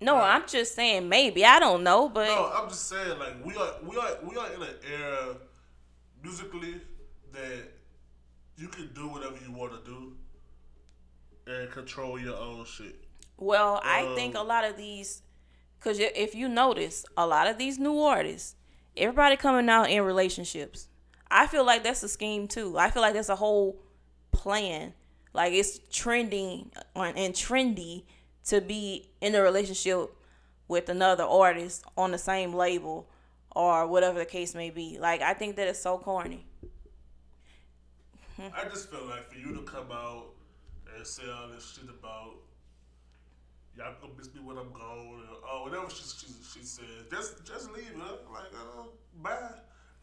No, 0.00 0.16
I'm 0.16 0.46
just 0.46 0.74
saying 0.74 1.08
maybe. 1.08 1.44
I 1.44 1.58
don't 1.58 1.82
know, 1.82 2.08
but 2.08 2.26
No, 2.26 2.50
I'm 2.54 2.68
just 2.68 2.88
saying 2.88 3.18
like 3.18 3.44
we 3.44 3.54
are 3.56 3.74
we 3.82 3.96
are 3.96 4.18
we 4.22 4.36
are 4.36 4.52
in 4.52 4.62
an 4.62 4.74
era 4.90 5.36
musically 6.22 6.80
that 7.32 7.72
you 8.56 8.68
can 8.68 8.90
do 8.94 9.08
whatever 9.08 9.36
you 9.46 9.52
want 9.52 9.72
to 9.72 9.90
do 9.90 10.12
and 11.46 11.70
control 11.70 12.18
your 12.18 12.36
own 12.36 12.64
shit. 12.64 13.04
Well, 13.36 13.80
I 13.84 14.06
um, 14.06 14.14
think 14.14 14.36
a 14.36 14.42
lot 14.42 14.64
of 14.64 14.76
these, 14.76 15.22
because 15.78 15.98
if 15.98 16.34
you 16.34 16.48
notice, 16.48 17.04
a 17.16 17.26
lot 17.26 17.46
of 17.46 17.56
these 17.56 17.78
new 17.78 17.98
artists, 18.00 18.54
everybody 18.96 19.36
coming 19.36 19.68
out 19.68 19.90
in 19.90 20.02
relationships. 20.02 20.88
I 21.30 21.46
feel 21.46 21.64
like 21.64 21.84
that's 21.84 22.02
a 22.02 22.08
scheme 22.08 22.48
too. 22.48 22.76
I 22.76 22.90
feel 22.90 23.02
like 23.02 23.14
that's 23.14 23.28
a 23.28 23.36
whole 23.36 23.80
plan. 24.32 24.94
Like 25.32 25.52
it's 25.52 25.78
trending 25.90 26.72
on 26.94 27.14
and 27.16 27.32
trendy 27.34 28.04
to 28.46 28.60
be 28.60 29.08
in 29.20 29.34
a 29.34 29.42
relationship 29.42 30.10
with 30.68 30.88
another 30.88 31.24
artist 31.24 31.84
on 31.96 32.12
the 32.12 32.18
same 32.18 32.54
label 32.54 33.08
or 33.54 33.86
whatever 33.86 34.18
the 34.18 34.24
case 34.24 34.54
may 34.54 34.70
be. 34.70 34.98
Like 34.98 35.20
I 35.22 35.34
think 35.34 35.56
that 35.56 35.68
it's 35.68 35.80
so 35.80 35.98
corny. 35.98 36.46
I 38.38 38.64
just 38.68 38.90
feel 38.90 39.04
like 39.06 39.30
for 39.30 39.38
you 39.38 39.54
to 39.54 39.62
come 39.62 39.90
out 39.92 40.26
and 40.96 41.06
say 41.06 41.24
all 41.30 41.48
this 41.48 41.76
shit 41.76 41.90
about 41.90 42.34
y'all 43.76 43.94
gonna 44.00 44.12
miss 44.16 44.32
me 44.34 44.40
when 44.40 44.56
I'm 44.56 44.72
gone 44.72 45.22
or 45.30 45.48
oh, 45.50 45.62
whatever 45.64 45.88
she, 45.90 46.02
she, 46.02 46.32
she 46.52 46.64
said, 46.64 46.84
just 47.10 47.44
just 47.44 47.72
leave 47.72 47.94
her. 47.96 48.18
Like, 48.32 48.52
uh, 48.54 48.84
bye. 49.22 49.50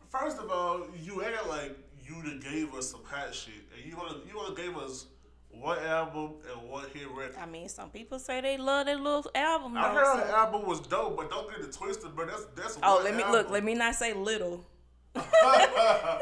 First 0.10 0.38
of 0.40 0.50
all, 0.50 0.88
you 1.02 1.24
act 1.24 1.48
like 1.48 1.78
you 2.04 2.40
gave 2.40 2.74
us 2.74 2.92
some 2.92 3.04
hot 3.04 3.34
shit, 3.34 3.54
and 3.76 3.86
you 3.86 3.98
wanna 3.98 4.20
you 4.28 4.36
wanna 4.36 4.56
gave 4.56 4.78
us 4.78 5.06
one 5.50 5.80
album 5.80 6.34
and 6.52 6.70
one 6.70 6.86
hit 6.94 7.08
record. 7.10 7.36
I 7.42 7.46
mean, 7.46 7.68
some 7.70 7.90
people 7.90 8.20
say 8.20 8.42
they 8.42 8.58
love 8.58 8.86
that 8.86 9.00
little 9.00 9.30
album. 9.36 9.76
I 9.78 9.94
heard 9.94 10.06
so- 10.06 10.26
the 10.28 10.32
album 10.38 10.66
was 10.68 10.80
dope, 10.82 11.18
but 11.18 11.30
don't 11.30 11.50
get 11.50 11.60
it 11.62 11.72
twisted. 11.74 12.16
But 12.16 12.28
that's 12.28 12.46
that's 12.56 12.78
Oh, 12.84 13.02
let 13.04 13.16
me 13.16 13.24
album. 13.24 13.40
look. 13.42 13.50
Let 13.50 13.64
me 13.64 13.74
not 13.74 13.96
say 13.96 14.14
little. 14.14 14.66
I 15.16 16.20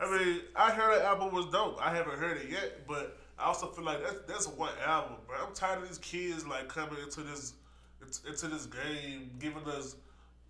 mean, 0.00 0.40
I 0.54 0.70
heard 0.70 1.00
the 1.00 1.04
album 1.04 1.34
was 1.34 1.46
dope. 1.46 1.78
I 1.84 1.94
haven't 1.94 2.18
heard 2.18 2.36
it 2.38 2.50
yet, 2.50 2.86
but 2.86 3.18
I 3.38 3.44
also 3.46 3.66
feel 3.68 3.84
like 3.84 4.00
that's 4.02 4.20
that's 4.28 4.46
one 4.48 4.70
album, 4.84 5.16
bro. 5.26 5.36
I'm 5.46 5.52
tired 5.54 5.82
of 5.82 5.88
these 5.88 5.98
kids 5.98 6.46
like 6.46 6.68
coming 6.68 6.98
into 7.02 7.22
this 7.22 7.54
into 8.26 8.46
this 8.46 8.66
game, 8.66 9.30
giving 9.40 9.64
us 9.66 9.96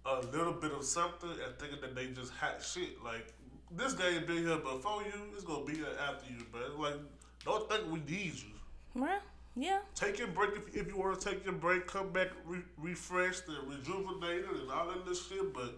a 0.04 0.20
little 0.32 0.52
bit 0.52 0.72
of 0.72 0.84
something 0.84 1.30
and 1.30 1.58
thinking 1.58 1.80
that 1.80 1.94
they 1.94 2.08
just 2.08 2.32
hot 2.34 2.62
shit. 2.62 3.02
Like 3.02 3.32
this 3.70 3.92
game 3.92 4.24
been 4.26 4.46
here 4.46 4.56
before 4.56 5.02
you, 5.02 5.12
it's 5.34 5.44
gonna 5.44 5.64
be 5.64 5.74
here 5.74 5.86
after 6.08 6.30
you, 6.32 6.44
bro. 6.50 6.60
Like 6.78 6.96
don't 7.44 7.68
think 7.70 7.90
we 7.90 8.00
need 8.00 8.34
you. 8.34 8.54
Well, 8.94 9.20
yeah. 9.56 9.78
Take 9.94 10.18
your 10.18 10.28
break 10.28 10.50
if, 10.54 10.76
if 10.76 10.88
you 10.88 10.96
want 10.96 11.20
to 11.20 11.30
take 11.30 11.44
your 11.44 11.54
break. 11.54 11.86
Come 11.86 12.10
back 12.10 12.28
re- 12.44 12.62
refreshed 12.76 13.44
and 13.48 13.68
rejuvenated 13.68 14.50
and 14.50 14.70
all 14.70 14.88
that 14.88 15.04
this 15.06 15.26
shit. 15.28 15.52
But 15.52 15.74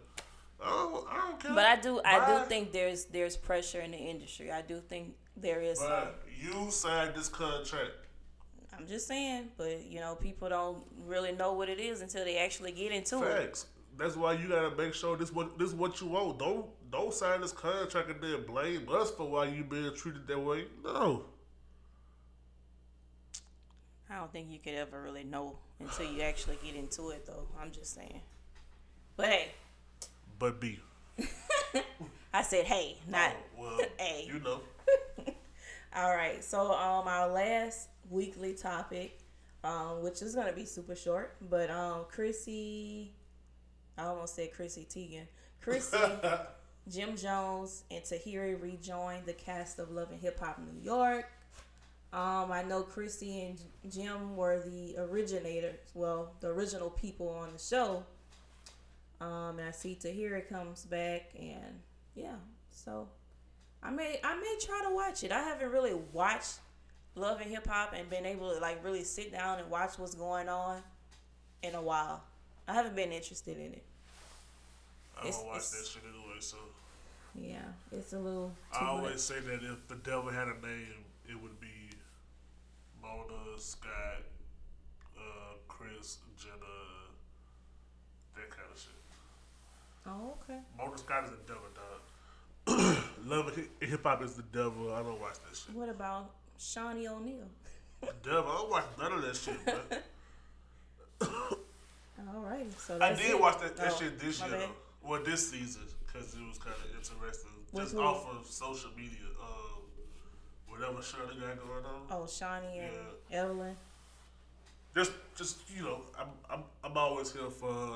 I 0.62 0.68
don't, 0.68 1.07
I 1.09 1.16
don't 1.16 1.41
care. 1.41 1.55
But 1.55 1.64
I 1.64 1.76
do, 1.76 2.01
I 2.05 2.18
Bye. 2.18 2.43
do 2.43 2.49
think 2.49 2.72
there's 2.72 3.07
there's 3.07 3.36
pressure 3.36 3.80
in 3.80 3.93
the 3.93 3.99
industry. 3.99 4.51
I 4.51 4.62
do 4.62 4.80
think 4.80 5.14
there 5.36 5.61
is. 5.61 5.78
But 5.78 6.20
you 6.38 6.70
signed 6.70 7.14
this 7.14 7.28
contract. 7.28 7.93
I'm 8.76 8.86
just 8.86 9.07
saying, 9.07 9.49
but 9.57 9.84
you 9.84 10.01
know, 10.01 10.14
people 10.14 10.49
don't 10.49 10.82
really 11.07 11.32
know 11.32 11.53
what 11.53 11.68
it 11.68 11.78
is 11.78 12.01
until 12.01 12.24
they 12.24 12.38
actually 12.38 12.72
get 12.72 12.93
into 12.93 13.22
it. 13.22 13.43
Facts. 13.43 13.66
That's 13.97 14.16
why 14.16 14.32
you 14.32 14.49
gotta 14.49 14.74
make 14.76 14.95
sure 14.95 15.16
this 15.16 15.32
what 15.32 15.59
this 15.59 15.72
what 15.72 16.01
you 16.01 16.09
want. 16.09 16.38
Don't 16.38 16.66
don't 16.91 17.12
sign 17.14 17.41
this 17.41 17.53
contract 17.53 18.11
and 18.11 18.20
then 18.20 18.45
blame 18.47 18.88
us 18.91 19.11
for 19.11 19.28
why 19.28 19.47
you 19.47 19.64
being 19.64 19.95
treated 19.95 20.26
that 20.26 20.38
way. 20.38 20.64
No. 20.84 21.24
I 24.11 24.16
don't 24.16 24.32
think 24.32 24.51
you 24.51 24.59
could 24.59 24.74
ever 24.74 25.01
really 25.01 25.22
know 25.24 25.57
until 25.78 26.11
you 26.12 26.22
actually 26.22 26.59
get 26.64 26.74
into 26.74 27.11
it, 27.11 27.26
though. 27.26 27.47
I'm 27.61 27.70
just 27.70 27.95
saying. 27.95 28.20
But 29.16 29.26
hey, 29.26 29.49
But 30.38 30.61
B. 30.61 30.80
I 32.32 32.43
said 32.43 32.64
hey, 32.64 32.97
not 33.09 33.32
Oh, 33.59 33.76
well, 33.78 33.80
hey. 33.99 34.28
you 34.32 34.41
know. 34.41 34.61
All 35.97 36.14
right. 36.14 36.43
So 36.43 36.72
um, 36.72 37.07
our 37.09 37.28
last 37.28 37.88
weekly 38.09 38.55
topic, 38.55 39.18
um, 39.62 40.03
which 40.03 40.22
is 40.22 40.34
gonna 40.34 40.53
be 40.53 40.64
super 40.64 40.95
short, 40.97 41.36
but 41.51 41.70
um, 41.70 42.05
Chrissy, 42.09 43.12
I 43.99 44.05
almost 44.05 44.34
said 44.36 44.53
Chrissy 44.53 44.86
Teigen, 44.88 45.26
Chrissy, 45.61 45.97
Jim 46.91 47.16
Jones, 47.16 47.84
and 47.91 48.03
Tahiry 48.03 48.61
rejoined 48.61 49.26
the 49.26 49.32
cast 49.32 49.78
of 49.78 49.91
Love 49.91 50.11
and 50.11 50.20
Hip 50.20 50.41
Hop 50.41 50.59
New 50.59 50.80
York. 50.82 51.30
Um, 52.12 52.51
I 52.51 52.64
know 52.64 52.82
Chrissy 52.82 53.43
and 53.43 53.93
Jim 53.93 54.36
were 54.36 54.61
the 54.61 54.97
originators, 54.99 55.76
well, 55.95 56.32
the 56.41 56.49
original 56.49 56.91
people 56.91 57.28
on 57.28 57.53
the 57.53 57.59
show. 57.59 58.05
Um, 59.20 59.59
and 59.59 59.68
I 59.68 59.70
see 59.70 59.97
Tahiry 60.01 60.49
comes 60.49 60.84
back, 60.84 61.30
and 61.38 61.80
yeah, 62.16 62.36
so 62.70 63.07
I 63.82 63.91
may 63.91 64.18
I 64.24 64.34
may 64.34 64.57
try 64.61 64.82
to 64.88 64.95
watch 64.95 65.22
it. 65.22 65.30
I 65.30 65.43
haven't 65.43 65.70
really 65.70 65.95
watched 66.12 66.59
Love 67.14 67.41
and 67.41 67.51
Hip 67.51 67.66
Hop 67.68 67.95
and 67.97 68.09
been 68.11 68.26
able 68.26 68.53
to 68.53 68.59
like 68.61 68.82
really 68.84 69.05
sit 69.05 69.30
down 69.30 69.59
and 69.59 69.70
watch 69.70 69.99
what's 69.99 70.14
going 70.14 70.49
on 70.49 70.82
in 71.62 71.74
a 71.74 71.82
while. 71.82 72.24
I 72.66 72.74
haven't 72.74 72.97
been 72.97 73.12
interested 73.12 73.57
in 73.57 73.74
it. 73.74 73.84
I 75.21 75.27
It's- 75.29 75.37
don't 75.39 75.47
watch 75.49 75.71
that 75.71 75.87
shit 75.87 76.03
anyway, 76.05 76.41
so 76.41 76.57
Yeah, 77.35 77.62
it's 77.93 78.12
a 78.12 78.18
little. 78.18 78.51
Too 78.73 78.79
I 78.79 78.87
always 78.89 79.12
much. 79.12 79.21
say 79.21 79.41
that 79.41 79.62
if 79.62 79.87
the 79.89 79.97
devil 79.97 80.31
had 80.31 80.49
a 80.49 80.55
name, 80.66 81.05
it 81.29 81.41
would 81.41 81.61
be 81.61 81.91
Mona, 83.01 83.59
Scott, 83.59 84.23
uh, 85.16 85.21
Chris, 85.68 86.18
Jenna, 86.37 86.57
that 88.35 88.51
kind 88.51 88.68
of 88.73 88.79
shit. 88.79 88.93
Oh, 90.07 90.37
okay. 90.43 90.61
Mona 90.77 90.97
Scott 90.99 91.25
is 91.25 91.31
the 91.31 91.37
devil, 91.47 91.68
dog. 91.75 92.01
Love 93.27 93.57
and 93.57 93.68
hip 93.91 94.03
hop 94.03 94.23
is 94.23 94.35
the 94.35 94.43
devil. 94.43 94.93
I 94.93 95.03
don't 95.03 95.21
watch 95.21 95.35
that 95.49 95.57
shit. 95.57 95.75
What 95.75 95.89
about 95.89 96.31
Shaunie 96.59 97.07
O'Neal? 97.07 97.49
The 98.01 98.12
devil. 98.23 98.51
I 98.51 98.55
don't 98.57 98.71
watch 98.71 98.85
none 98.99 99.12
of 99.12 99.23
that 99.23 99.37
shit, 99.37 99.64
bro. 101.21 101.29
Alrighty, 102.21 102.73
so 102.79 102.99
I 103.01 103.12
did 103.14 103.31
it. 103.31 103.41
watch 103.41 103.61
that, 103.61 103.77
that 103.77 103.93
Oh, 103.93 103.99
shit 103.99 104.18
this 104.18 104.41
year, 104.41 104.51
bad. 104.51 104.61
though. 104.61 104.73
Well, 105.03 105.22
this 105.22 105.51
season, 105.51 105.82
because 106.07 106.34
it 106.34 106.46
was 106.46 106.59
kind 106.59 106.76
of 106.76 106.96
interesting. 106.96 107.51
Just 107.74 107.92
who? 107.94 108.01
off 108.01 108.26
of 108.28 108.46
social 108.46 108.90
media. 108.96 109.26
Um, 109.40 109.82
whatever 110.68 111.03
Shirley 111.03 111.34
got 111.40 111.59
going 111.59 111.84
on. 111.84 112.03
Oh, 112.11 112.24
Shaunie 112.24 112.78
and 112.80 112.96
Evelyn. 113.30 113.76
just 114.94 115.12
just 115.36 115.59
you 115.74 115.82
know, 115.84 116.01
I'm 116.18 116.28
I'm 116.51 116.62
I'm 116.84 116.96
always 116.96 117.32
here 117.32 117.48
for 117.51 117.94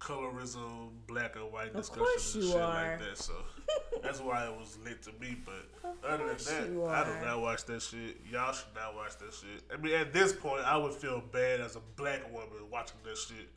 colorism, 0.00 0.90
black 1.06 1.36
and 1.36 1.50
white 1.52 1.68
Of 1.70 1.76
discussion 1.76 2.40
and 2.40 2.44
shit 2.50 2.56
are. 2.60 2.90
like 2.90 2.98
that. 3.00 3.18
So 3.18 3.32
that's 4.02 4.20
why 4.20 4.46
it 4.46 4.56
was 4.56 4.78
lit 4.84 5.02
to 5.04 5.10
me. 5.20 5.36
But 5.44 5.88
Of 5.90 6.04
other 6.04 6.26
than 6.28 6.36
that, 6.36 6.90
I 6.90 7.04
do 7.04 7.26
not 7.26 7.40
watch 7.40 7.64
that 7.64 7.82
shit. 7.82 8.18
Y'all 8.30 8.52
should 8.52 8.74
not 8.74 8.94
watch 8.94 9.16
that 9.18 9.32
shit. 9.34 9.62
I 9.72 9.76
mean, 9.80 9.94
at 9.94 10.12
this 10.12 10.32
point, 10.32 10.62
I 10.64 10.76
would 10.76 10.92
feel 10.92 11.22
bad 11.32 11.60
as 11.60 11.76
a 11.76 11.80
black 11.96 12.30
woman 12.32 12.48
watching 12.70 12.98
that 13.04 13.16
shit. 13.16 13.48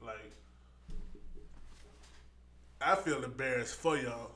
Like, 0.00 0.32
I 2.80 2.94
feel 2.94 3.22
embarrassed 3.24 3.74
for 3.76 3.96
y'all. 3.96 4.30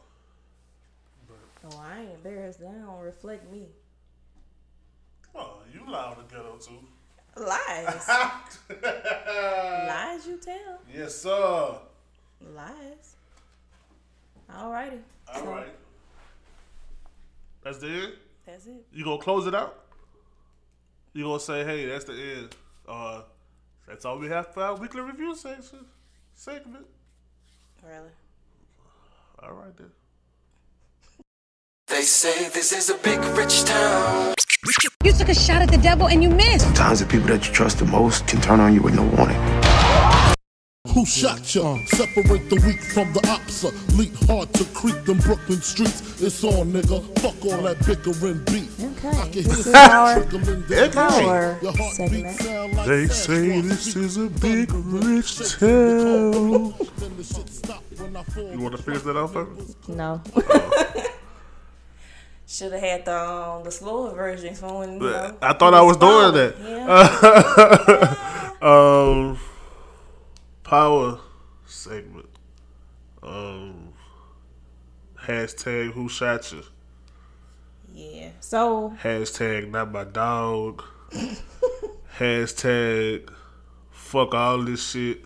But 1.29 1.37
Oh, 1.73 1.81
I 1.81 2.01
ain't 2.01 2.11
embarrassed. 2.15 2.61
That 2.61 2.73
don't 2.85 3.01
reflect 3.01 3.51
me. 3.53 3.67
oh, 5.35 5.59
you 5.73 5.91
loud 5.91 6.17
to 6.29 6.35
ghetto 6.35 6.57
too. 6.59 6.79
Lies. 7.37 8.09
Lies 8.83 10.27
you 10.27 10.37
tell. 10.39 10.79
yes, 10.93 11.15
sir. 11.17 11.75
Lies. 12.55 13.17
Alrighty. 14.51 15.01
All 15.35 15.43
So. 15.47 15.67
That's 17.63 17.79
the 17.79 17.87
end. 17.87 18.13
That's 18.45 18.67
it. 18.67 18.85
You 18.93 19.05
gonna 19.05 19.23
close 19.23 19.47
it 19.47 19.55
out? 19.55 19.79
You 21.15 21.25
gonna 21.25 21.41
say, 21.41 21.65
"Hey, 21.65 21.87
that's 21.87 22.05
the 22.05 22.13
end"? 22.13 22.57
Uh, 22.87 23.23
that's 23.87 24.05
all 24.05 24.19
we 24.19 24.29
have 24.29 24.53
for 24.53 24.63
our 24.65 24.75
weekly 24.75 25.01
review 25.01 25.35
section 25.37 25.87
segment. 26.35 26.87
Really. 27.83 28.11
All 29.45 29.55
right 29.55 29.77
then. 29.77 29.91
They 31.89 32.03
say 32.03 32.49
this 32.51 32.73
is 32.73 32.91
a 32.91 32.95
big 32.99 33.19
rich 33.37 33.65
town. 33.65 34.35
You 35.03 35.13
took 35.13 35.29
a 35.29 35.35
shot 35.35 35.63
at 35.63 35.71
the 35.71 35.79
devil 35.79 36.07
and 36.07 36.23
you 36.23 36.29
missed. 36.31 36.61
Sometimes 36.61 37.01
the 37.01 37.07
people 37.07 37.27
that 37.27 37.47
you 37.49 37.53
trust 37.53 37.79
the 37.79 37.85
most 37.85 38.27
can 38.29 38.41
turn 38.41 38.61
on 38.61 38.73
you 38.73 38.83
with 38.83 38.95
no 38.95 39.03
warning. 39.17 39.62
Who 41.03 41.07
shot 41.07 41.53
ya? 41.53 41.79
Separate 41.87 42.49
the 42.49 42.63
weak 42.65 42.81
from 42.81 43.13
the 43.13 43.29
ops. 43.29 43.65
Leap 43.99 44.15
hard 44.29 44.55
to 44.55 44.65
creep 44.67 45.05
them 45.05 45.19
Brooklyn 45.19 45.61
streets. 45.61 46.23
It's 46.23 46.45
on, 46.45 46.71
nigga. 46.71 47.03
Fuck 47.19 47.45
all 47.45 47.63
that 47.63 47.85
bickering 47.85 48.39
beef. 48.45 48.79
Okay. 48.79 49.09
I 49.09 49.23
can 49.25 49.43
This 49.43 49.67
is 49.67 49.73
the 49.73 49.79
our 49.79 50.91
power 50.93 51.91
segment. 51.91 52.39
They 52.87 53.09
say 53.09 53.61
this 53.63 53.97
is 53.97 54.17
a 54.17 54.29
big 54.29 54.73
rich 54.73 55.27
Shake 55.39 55.59
town. 55.59 56.73
Then 56.99 57.17
the 57.17 57.25
shit 57.25 57.49
stop 57.49 57.83
when 57.97 58.17
I 58.17 58.23
fall. 58.23 58.53
You 58.53 58.61
want 58.61 58.77
to 58.77 58.83
finish 58.85 59.03
that 59.03 59.17
off? 59.17 59.35
Pepper? 59.35 59.49
No. 59.89 60.23
Should 62.47 62.71
have 62.75 62.81
had 62.81 63.05
the 63.07 63.19
um, 63.19 63.65
the 63.65 63.73
slower 63.73 64.15
version 64.15 64.55
for 64.55 64.79
when 64.79 64.93
you 64.93 65.01
know, 65.01 65.37
I 65.43 65.53
thought 65.53 65.75
I 65.75 65.83
was 65.83 65.97
doing 65.97 66.33
that. 66.35 66.55
Yeah. 66.63 68.29
Um, 68.63 69.41
power 70.73 71.21
segment. 71.67 72.31
Um, 73.23 73.93
hashtag 75.23 75.93
Who 75.93 76.09
shot 76.09 76.51
you? 76.51 76.63
yeah. 77.93 78.31
So 78.41 78.95
Hashtag 79.03 79.71
Not 79.71 79.93
my 79.93 80.05
dog. 80.05 80.83
Hashtag 82.19 83.29
fuck 83.91 84.33
all 84.33 84.63
this 84.63 84.93
shit. 84.93 85.21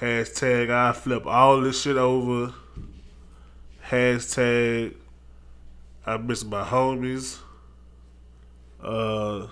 Hashtag 0.00 0.70
I 0.72 0.92
flip 0.92 1.24
all 1.24 1.60
this 1.60 1.82
shit 1.82 1.96
over. 1.96 2.52
Hashtag 3.90 4.96
I 6.04 6.16
miss 6.16 6.44
my 6.44 6.64
homies. 6.64 7.38
Uh 8.82 9.46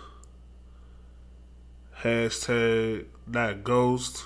hashtag 2.03 3.05
not 3.29 3.63
ghost. 3.63 4.25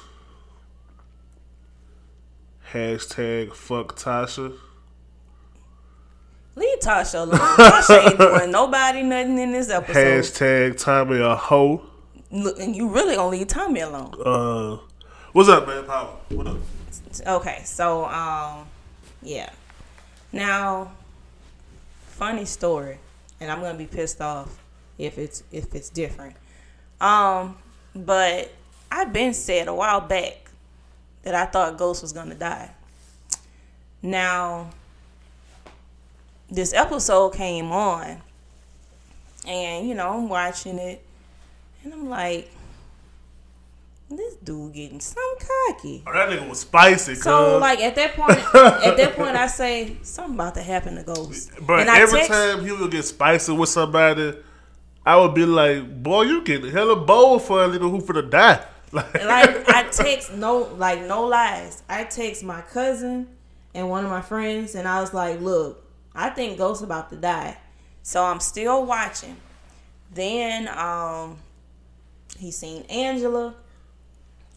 Hashtag 2.72 3.54
fuck 3.54 3.96
Tasha. 3.96 4.56
Leave 6.56 6.80
Tasha 6.80 7.22
alone. 7.22 7.38
Tasha 7.38 8.06
ain't 8.06 8.18
doing 8.18 8.50
nobody 8.50 9.02
nothing 9.02 9.38
in 9.38 9.52
this 9.52 9.70
episode. 9.70 9.94
Hashtag 9.94 10.82
Tommy 10.82 11.20
a 11.20 11.36
hoe. 11.36 11.82
Look, 12.30 12.58
and 12.58 12.74
you 12.74 12.88
really 12.88 13.14
gonna 13.14 13.28
leave 13.28 13.46
Tommy 13.46 13.80
alone. 13.80 14.14
Uh, 14.24 14.78
what's 15.32 15.48
up, 15.48 15.66
man? 15.66 15.84
Power. 15.84 16.16
What 16.30 16.46
up? 16.48 16.56
Okay, 17.26 17.62
so 17.64 18.06
um, 18.06 18.66
yeah. 19.22 19.50
Now, 20.32 20.92
funny 22.08 22.46
story, 22.46 22.98
and 23.40 23.50
I'm 23.50 23.60
gonna 23.60 23.78
be 23.78 23.86
pissed 23.86 24.20
off 24.20 24.60
if 24.98 25.18
it's 25.18 25.44
if 25.52 25.74
it's 25.74 25.88
different. 25.88 26.34
Um, 27.00 27.58
but 27.94 28.50
I've 28.90 29.12
been 29.12 29.34
said 29.34 29.68
a 29.68 29.74
while 29.74 30.00
back 30.00 30.45
that 31.26 31.34
I 31.34 31.44
thought 31.44 31.76
Ghost 31.76 32.02
was 32.02 32.12
gonna 32.12 32.36
die. 32.36 32.70
Now, 34.00 34.70
this 36.48 36.72
episode 36.72 37.34
came 37.34 37.72
on, 37.72 38.22
and 39.44 39.88
you 39.88 39.94
know 39.96 40.08
I'm 40.12 40.28
watching 40.28 40.78
it, 40.78 41.04
and 41.82 41.92
I'm 41.92 42.08
like, 42.08 42.48
this 44.08 44.36
dude 44.36 44.72
getting 44.72 45.00
some 45.00 45.34
cocky. 45.66 46.04
Oh, 46.06 46.12
that 46.12 46.28
nigga 46.28 46.48
was 46.48 46.60
spicy. 46.60 47.16
So 47.16 47.54
cuz. 47.54 47.60
like 47.60 47.80
at 47.80 47.96
that 47.96 48.14
point, 48.14 48.38
at 48.54 48.96
that 48.96 49.16
point, 49.16 49.34
I 49.34 49.48
say 49.48 49.96
something 50.02 50.36
about 50.36 50.54
to 50.54 50.62
happen 50.62 50.94
to 50.94 51.02
Ghost. 51.02 51.50
But 51.60 51.80
and 51.80 51.88
every 51.88 52.20
text, 52.20 52.30
time 52.30 52.64
he 52.64 52.70
would 52.70 52.92
get 52.92 53.04
spicy 53.04 53.50
with 53.50 53.68
somebody, 53.68 54.32
I 55.04 55.16
would 55.16 55.34
be 55.34 55.44
like, 55.44 56.04
"Boy, 56.04 56.22
you 56.22 56.42
getting 56.42 56.70
hella 56.70 56.94
bold 56.94 57.42
for 57.42 57.64
a 57.64 57.68
nigga 57.68 57.90
who 57.90 58.00
finna 58.00 58.30
die." 58.30 58.64
Like, 58.96 59.24
like 59.24 59.68
I 59.74 59.82
text 59.90 60.32
no, 60.32 60.74
like 60.76 61.02
no 61.02 61.26
lies. 61.26 61.82
I 61.88 62.04
text 62.04 62.42
my 62.42 62.62
cousin 62.62 63.28
and 63.74 63.90
one 63.90 64.04
of 64.04 64.10
my 64.10 64.22
friends, 64.22 64.74
and 64.74 64.88
I 64.88 65.02
was 65.02 65.12
like, 65.12 65.40
"Look, 65.40 65.84
I 66.14 66.30
think 66.30 66.56
Ghost 66.56 66.82
about 66.82 67.10
to 67.10 67.16
die." 67.16 67.58
So 68.02 68.24
I'm 68.24 68.40
still 68.40 68.86
watching. 68.86 69.36
Then 70.14 70.68
um, 70.68 71.36
he 72.38 72.50
seen 72.50 72.84
Angela, 72.84 73.54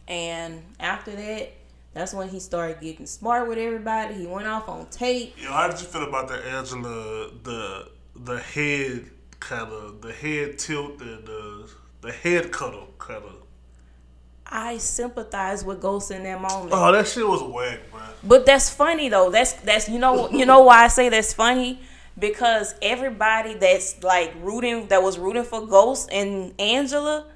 and 0.07 0.63
after 0.79 1.11
that, 1.11 1.51
that's 1.93 2.13
when 2.13 2.29
he 2.29 2.39
started 2.39 2.79
getting 2.79 3.07
smart 3.07 3.49
with 3.49 3.57
everybody. 3.57 4.13
He 4.13 4.25
went 4.25 4.47
off 4.47 4.69
on 4.69 4.85
tape. 4.85 5.35
Yo, 5.37 5.51
how 5.51 5.67
did 5.67 5.81
you 5.81 5.87
feel 5.87 6.03
about 6.03 6.29
the 6.29 6.35
Angela, 6.45 7.29
the 7.43 7.89
the 8.15 8.39
head 8.39 9.09
kind 9.41 9.73
of, 9.73 10.01
the 10.01 10.13
head 10.13 10.57
tilt 10.57 11.01
and 11.01 11.27
the 11.27 11.69
the 11.99 12.11
head 12.13 12.53
cuddle 12.53 12.87
kind 12.99 13.25
of? 13.25 13.38
I 14.49 14.77
sympathize 14.79 15.63
with 15.63 15.79
Ghost 15.81 16.09
in 16.11 16.23
that 16.23 16.41
moment. 16.41 16.71
Oh, 16.73 16.91
that 16.91 17.07
shit 17.07 17.27
was 17.27 17.43
whack, 17.43 17.79
bro. 17.91 18.01
But 18.23 18.45
that's 18.45 18.69
funny 18.69 19.07
though. 19.09 19.29
That's 19.29 19.53
that's 19.53 19.87
you 19.87 19.99
know 19.99 20.29
you 20.31 20.45
know 20.45 20.61
why 20.61 20.85
I 20.85 20.87
say 20.87 21.09
that's 21.09 21.33
funny 21.33 21.79
because 22.17 22.73
everybody 22.81 23.53
that's 23.53 24.03
like 24.03 24.33
rooting 24.41 24.87
that 24.87 25.01
was 25.03 25.17
rooting 25.19 25.43
for 25.43 25.65
Ghost 25.67 26.09
and 26.11 26.53
Angela, 26.59 27.27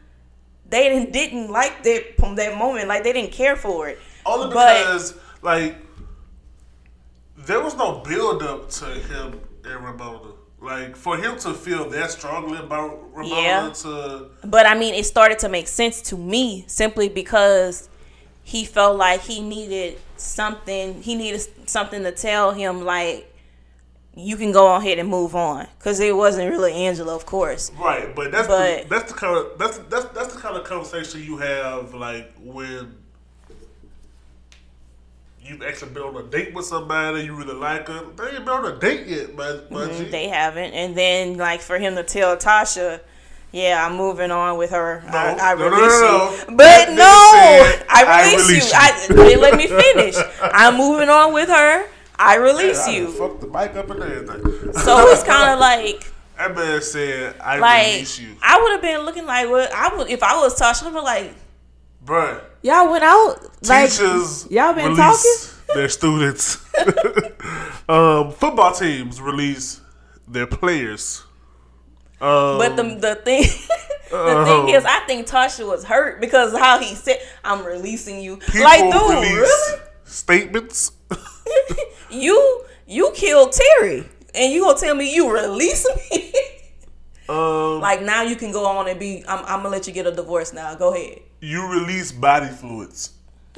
they 0.68 0.90
didn't 0.90 1.14
didn't 1.14 1.52
like 1.52 1.84
that 1.84 2.18
from 2.20 2.36
that 2.36 2.58
moment. 2.58 2.88
Like 2.88 3.04
they 3.04 3.14
didn't 3.14 3.32
care 3.32 3.56
for 3.56 3.88
it. 3.90 4.00
Only 4.26 4.54
But- 4.54 4.80
because 4.80 5.14
like 5.42 5.76
there 7.38 7.62
was 7.62 7.76
no 7.76 8.00
build 8.00 8.42
up 8.44 8.70
to 8.72 8.86
him 8.86 9.40
and 9.66 9.86
Ramona. 9.86 10.33
Like 10.64 10.96
for 10.96 11.18
him 11.18 11.38
to 11.40 11.54
feel 11.54 11.90
that 11.90 12.12
strongly 12.12 12.58
about 12.58 13.14
Ramona 13.14 13.42
Yeah. 13.42 13.70
to 13.84 14.28
But 14.46 14.66
I 14.66 14.76
mean, 14.76 14.94
it 14.94 15.06
started 15.06 15.38
to 15.40 15.50
make 15.50 15.68
sense 15.68 16.02
to 16.04 16.18
me 16.18 16.64
simply 16.68 17.10
because 17.10 17.90
he 18.44 18.66
felt 18.66 18.98
like 18.98 19.22
he 19.22 19.42
needed 19.42 20.00
something. 20.18 21.02
He 21.02 21.16
needed 21.16 21.42
something 21.70 22.04
to 22.04 22.12
tell 22.12 22.52
him 22.52 22.84
like. 22.86 23.30
You 24.16 24.38
can 24.38 24.52
go 24.52 24.76
ahead 24.76 25.00
and 25.00 25.10
move 25.10 25.36
on, 25.36 25.66
cause 25.80 26.00
it 26.00 26.16
wasn't 26.16 26.52
really 26.52 26.72
Angela, 26.72 27.16
of 27.16 27.26
course. 27.26 27.72
Right, 27.80 28.16
but 28.16 28.32
that's 28.32 28.48
But- 28.48 28.84
the, 28.84 28.88
that's 28.88 29.12
the 29.12 29.18
kind 29.18 29.36
of 29.36 29.58
that's 29.58 29.80
that's 29.90 30.06
that's 30.14 30.36
the 30.36 30.40
kind 30.40 30.56
of 30.56 30.64
conversation 30.66 31.24
you 31.24 31.38
have 31.38 31.96
like 31.96 32.32
when 32.40 32.94
you've 35.44 35.62
actually 35.62 35.92
been 35.92 36.04
on 36.04 36.16
a 36.16 36.24
date 36.24 36.54
with 36.54 36.66
somebody 36.66 37.24
you 37.24 37.36
really 37.36 37.54
like 37.54 37.88
her. 37.88 38.06
They 38.16 38.24
ain't 38.36 38.46
been 38.46 38.50
on 38.50 38.66
a 38.66 38.80
date 38.80 39.08
yet, 39.08 39.36
but 39.36 39.70
my 39.72 39.86
G. 39.88 39.92
Mm, 40.06 40.12
They 40.12 40.28
haven't. 40.30 40.74
And 40.74 40.96
then, 40.96 41.38
like, 41.38 41.62
for 41.62 41.78
him 41.78 41.96
to 41.96 42.04
tell 42.04 42.38
Tasha, 42.38 43.02
yeah, 43.52 43.86
I'm 43.86 43.96
moving 43.98 44.32
on 44.32 44.58
with 44.58 44.72
her. 44.72 45.04
No, 45.06 45.18
I, 45.18 45.52
I 45.52 45.56
no, 45.56 45.66
release 45.66 46.02
no, 46.02 46.36
you. 46.50 46.56
But 46.58 46.88
nigga 46.88 46.96
no, 46.96 47.30
said, 47.34 47.86
I 47.90 48.04
"I 48.08 48.24
release, 48.24 48.48
release 48.50 48.72
you. 48.72 49.16
you." 49.16 49.24
I, 49.24 49.28
they 49.30 49.36
let 49.36 49.58
me 49.58 49.68
finish. 49.68 50.16
I'm 50.42 50.76
moving 50.78 51.10
on 51.10 51.34
with 51.34 51.50
her. 51.50 51.86
I 52.18 52.36
release 52.38 52.82
I 52.84 52.86
done 52.86 52.96
you. 52.96 53.12
Fuck 53.12 53.40
the 53.42 53.48
mic 53.48 53.76
up 53.76 53.90
and 53.90 54.02
everything. 54.02 54.74
So 54.74 55.08
it's 55.10 55.24
kind 55.24 55.52
of 55.52 55.60
like, 55.60 56.12
that 56.38 56.56
man 56.56 56.82
said, 56.82 57.36
"I 57.42 57.60
like 57.60 57.86
release 57.94 58.20
you, 58.20 58.36
I 58.42 58.60
would 58.62 58.72
have 58.72 58.82
been 58.82 59.02
looking 59.06 59.26
like 59.26 59.50
what 59.50 59.72
I 59.72 59.96
would 59.98 60.10
if 60.10 60.24
I 60.24 60.36
was 60.36 60.60
Tasha. 60.60 60.88
I'd 60.88 60.94
be 60.94 61.00
like, 61.00 61.34
bruh." 62.06 62.42
Y'all 62.64 62.90
went 62.90 63.04
out. 63.04 63.38
Like, 63.68 63.92
Teachers 63.92 64.48
y'all 64.50 64.74
been 64.74 64.96
release 64.96 65.62
their 65.74 65.90
students. 65.90 66.58
um, 67.90 68.32
football 68.32 68.74
teams 68.74 69.22
release 69.22 69.82
their 70.28 70.48
players. 70.48 71.24
Um, 72.20 72.58
But 72.58 72.76
the 72.76 72.84
the 72.84 73.16
thing 73.16 73.44
the 74.12 74.44
thing 74.46 74.70
is, 74.76 74.86
I 74.86 75.00
think 75.02 75.28
Tasha 75.28 75.68
was 75.68 75.84
hurt 75.84 76.22
because 76.22 76.58
how 76.58 76.80
he 76.80 76.96
said, 76.96 77.20
"I'm 77.44 77.66
releasing 77.66 78.22
you." 78.22 78.40
like, 78.56 78.92
dude, 78.92 78.94
really? 78.94 79.80
statements. 80.06 80.92
you 82.10 82.64
you 82.88 83.12
killed 83.14 83.52
Terry, 83.52 84.06
and 84.34 84.54
you 84.54 84.62
gonna 84.62 84.80
tell 84.80 84.96
me 84.96 85.14
you 85.14 85.32
release 85.32 85.86
me? 86.12 86.34
Um, 87.30 87.80
like 87.80 88.02
now 88.02 88.22
you 88.24 88.36
can 88.36 88.52
go 88.52 88.66
on 88.66 88.88
and 88.88 89.00
be. 89.00 89.24
I'm, 89.28 89.40
I'm 89.46 89.58
gonna 89.60 89.70
let 89.70 89.88
you 89.88 89.94
get 89.94 90.06
a 90.06 90.12
divorce 90.12 90.54
now. 90.54 90.76
Go 90.76 90.94
ahead. 90.94 91.20
You 91.44 91.68
release 91.68 92.12
body 92.12 92.48
fluids. 92.48 93.12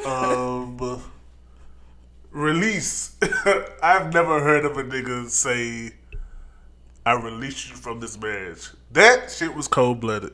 Um, 0.05 1.01
release. 2.31 3.15
I've 3.83 4.11
never 4.11 4.41
heard 4.41 4.65
of 4.65 4.77
a 4.77 4.83
nigga 4.83 5.29
say, 5.29 5.93
"I 7.05 7.13
release 7.13 7.69
you 7.69 7.75
from 7.75 7.99
this 7.99 8.19
marriage." 8.19 8.69
That 8.91 9.31
shit 9.31 9.53
was 9.53 9.67
cold 9.67 9.99
blooded. 9.99 10.33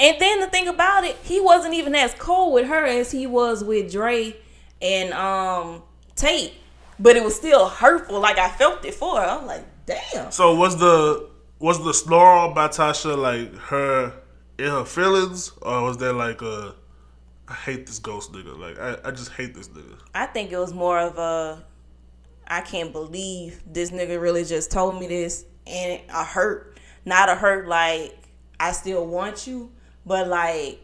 And 0.00 0.16
then 0.20 0.40
the 0.40 0.46
thing 0.46 0.68
about 0.68 1.04
it, 1.04 1.16
he 1.22 1.40
wasn't 1.40 1.74
even 1.74 1.94
as 1.94 2.14
cold 2.14 2.54
with 2.54 2.66
her 2.68 2.86
as 2.86 3.10
he 3.10 3.26
was 3.26 3.62
with 3.62 3.92
Dre 3.92 4.34
and 4.80 5.12
um 5.12 5.82
Tate, 6.16 6.54
but 6.98 7.16
it 7.16 7.22
was 7.22 7.36
still 7.36 7.68
hurtful. 7.68 8.18
Like 8.18 8.38
I 8.38 8.48
felt 8.48 8.84
it 8.84 8.94
for 8.94 9.20
her. 9.20 9.26
I'm 9.26 9.46
like, 9.46 9.64
damn. 9.86 10.32
So 10.32 10.54
was 10.54 10.78
the 10.78 11.28
was 11.58 11.84
the 11.84 11.92
snarl 11.92 12.54
by 12.54 12.68
Tasha 12.68 13.16
like 13.16 13.54
her 13.56 14.12
in 14.58 14.66
her 14.66 14.84
feelings, 14.84 15.52
or 15.62 15.82
was 15.82 15.96
there 15.98 16.12
like 16.12 16.42
a 16.42 16.74
I 17.48 17.54
hate 17.54 17.86
this 17.86 17.98
ghost 17.98 18.32
nigga. 18.32 18.58
Like 18.58 18.78
I, 18.78 19.08
I 19.08 19.10
just 19.10 19.32
hate 19.32 19.54
this 19.54 19.68
nigga. 19.68 19.98
I 20.14 20.26
think 20.26 20.52
it 20.52 20.58
was 20.58 20.74
more 20.74 20.98
of 20.98 21.18
a 21.18 21.64
I 22.46 22.60
can't 22.60 22.92
believe 22.92 23.62
this 23.66 23.90
nigga 23.90 24.20
really 24.20 24.44
just 24.44 24.70
told 24.70 24.98
me 24.98 25.06
this 25.06 25.44
and 25.66 26.00
a 26.10 26.24
hurt. 26.24 26.78
Not 27.04 27.28
a 27.28 27.34
hurt 27.34 27.66
like 27.66 28.14
I 28.60 28.72
still 28.72 29.06
want 29.06 29.46
you, 29.46 29.70
but 30.04 30.28
like 30.28 30.80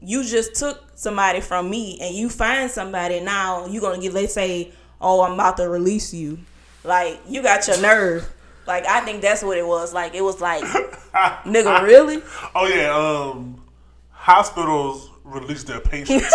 you 0.00 0.24
just 0.24 0.54
took 0.56 0.82
somebody 0.96 1.40
from 1.40 1.70
me 1.70 1.98
and 2.00 2.14
you 2.14 2.28
find 2.28 2.70
somebody 2.70 3.20
now 3.20 3.66
you 3.66 3.80
gonna 3.80 4.00
get 4.00 4.12
let's 4.12 4.34
say, 4.34 4.72
oh 5.00 5.22
I'm 5.22 5.34
about 5.34 5.56
to 5.58 5.68
release 5.68 6.12
you. 6.12 6.38
Like 6.82 7.20
you 7.28 7.42
got 7.42 7.68
your 7.68 7.80
nerve. 7.80 8.32
Like 8.68 8.86
I 8.86 9.00
think 9.00 9.22
that's 9.22 9.42
what 9.42 9.56
it 9.56 9.66
was. 9.66 9.94
Like 9.94 10.14
it 10.14 10.22
was 10.22 10.42
like 10.42 10.62
nigga 11.44 11.82
really? 11.82 12.22
Oh 12.54 12.66
yeah, 12.66 12.94
um, 12.94 13.64
hospitals 14.10 15.08
release 15.24 15.64
their 15.64 15.80
patients. 15.80 16.30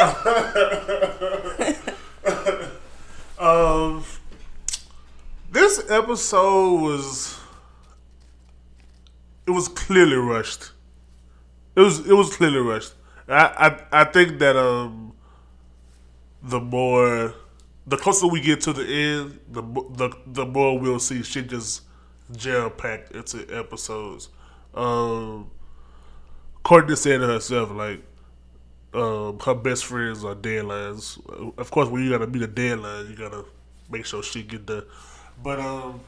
um, 3.38 4.02
this 5.52 5.84
episode 5.90 6.80
was 6.80 7.38
it 9.46 9.50
was 9.50 9.68
clearly 9.68 10.16
rushed. 10.16 10.72
It 11.76 11.80
was 11.80 11.98
it 12.08 12.14
was 12.14 12.34
clearly 12.34 12.60
rushed. 12.60 12.94
I 13.28 13.76
I, 13.92 14.00
I 14.00 14.04
think 14.04 14.38
that 14.38 14.56
um 14.56 15.12
the 16.42 16.58
more 16.58 17.34
the 17.86 17.96
closer 17.96 18.26
we 18.26 18.40
get 18.40 18.60
to 18.62 18.72
the 18.72 18.84
end, 18.84 19.38
the 19.50 19.62
the 19.62 20.10
the 20.26 20.46
more 20.46 20.78
we'll 20.78 20.98
see 20.98 21.22
shit 21.22 21.48
just 21.48 21.82
jam 22.36 22.70
packed 22.70 23.12
into 23.12 23.46
episodes. 23.56 24.28
Um, 24.74 25.50
Courtney 26.62 26.96
said 26.96 27.20
it 27.22 27.26
herself, 27.26 27.70
like 27.70 28.02
um, 28.92 29.38
her 29.40 29.54
best 29.54 29.84
friends 29.84 30.24
are 30.24 30.34
deadlines. 30.34 31.18
Of 31.58 31.70
course, 31.70 31.88
when 31.88 32.02
you 32.02 32.10
gotta 32.10 32.26
meet 32.26 32.42
a 32.42 32.46
deadline, 32.46 33.08
you 33.08 33.16
gotta 33.16 33.44
make 33.90 34.04
sure 34.06 34.22
she 34.22 34.42
get 34.42 34.66
the. 34.66 34.86
But 35.42 35.60
um, 35.60 36.00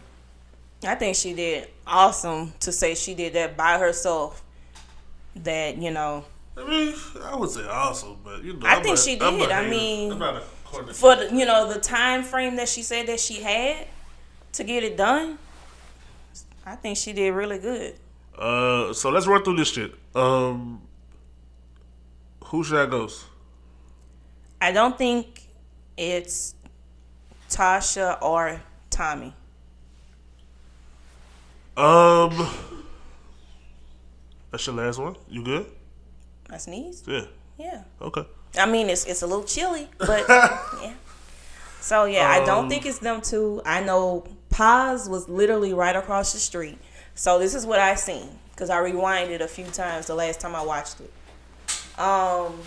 I 0.84 0.94
think 0.96 1.16
she 1.16 1.32
did 1.34 1.68
awesome 1.86 2.52
to 2.60 2.72
say 2.72 2.94
she 2.94 3.14
did 3.14 3.34
that 3.34 3.56
by 3.56 3.78
herself. 3.78 4.42
That 5.36 5.76
you 5.80 5.92
know, 5.92 6.24
I 6.56 6.68
mean, 6.68 6.94
I 7.22 7.36
would 7.36 7.50
say 7.50 7.64
awesome, 7.68 8.16
but 8.24 8.42
you 8.42 8.54
know, 8.54 8.66
I 8.66 8.76
I'm 8.76 8.82
think 8.82 8.96
a- 8.96 9.00
she 9.00 9.20
I'm 9.20 9.34
a 9.34 9.38
did. 9.38 9.50
I 9.52 9.68
mean, 9.70 10.18
I'm 10.72 10.86
not 10.86 10.90
a 10.90 10.92
Courtney 10.92 10.92
for 10.94 11.16
the, 11.16 11.34
you 11.34 11.46
know 11.46 11.72
the 11.72 11.80
time 11.80 12.22
frame 12.22 12.56
that 12.56 12.68
she 12.68 12.82
said 12.82 13.06
that 13.06 13.20
she 13.20 13.42
had 13.42 13.86
to 14.52 14.64
get 14.64 14.82
it 14.82 14.96
done. 14.96 15.38
I 16.64 16.76
think 16.76 16.96
she 16.96 17.12
did 17.12 17.32
really 17.32 17.58
good. 17.58 17.94
Uh, 18.36 18.92
so 18.92 19.10
let's 19.10 19.26
run 19.26 19.42
through 19.42 19.56
this 19.56 19.72
shit. 19.72 19.94
Um, 20.14 20.82
who 22.44 22.62
should 22.62 22.78
I 22.78 22.86
goes? 22.86 23.24
I 24.60 24.72
don't 24.72 24.96
think 24.96 25.42
it's 25.96 26.54
Tasha 27.48 28.20
or 28.22 28.60
Tommy. 28.90 29.34
Um, 31.76 32.48
that's 34.50 34.66
your 34.66 34.76
last 34.76 34.98
one. 34.98 35.16
You 35.28 35.42
good? 35.42 35.66
I 36.50 36.58
sneezed. 36.58 37.06
Yeah. 37.06 37.26
Yeah. 37.56 37.84
Okay. 38.00 38.24
I 38.58 38.66
mean, 38.66 38.90
it's 38.90 39.04
it's 39.06 39.22
a 39.22 39.26
little 39.26 39.44
chilly, 39.44 39.88
but 39.98 40.24
yeah. 40.28 40.94
So 41.80 42.04
yeah, 42.04 42.28
I 42.30 42.40
Um, 42.40 42.46
don't 42.46 42.68
think 42.68 42.84
it's 42.86 42.98
them 42.98 43.20
two. 43.20 43.62
I 43.64 43.82
know 43.82 44.24
Paz 44.50 45.08
was 45.08 45.28
literally 45.28 45.72
right 45.72 45.94
across 45.96 46.32
the 46.32 46.38
street. 46.38 46.78
So 47.14 47.38
this 47.38 47.54
is 47.54 47.64
what 47.66 47.78
I 47.80 47.94
seen 47.94 48.28
because 48.50 48.70
I 48.70 48.78
rewinded 48.78 49.40
a 49.40 49.48
few 49.48 49.66
times 49.66 50.06
the 50.06 50.14
last 50.14 50.40
time 50.40 50.54
I 50.54 50.62
watched 50.62 50.96
it. 51.00 51.12
Um, 51.98 52.60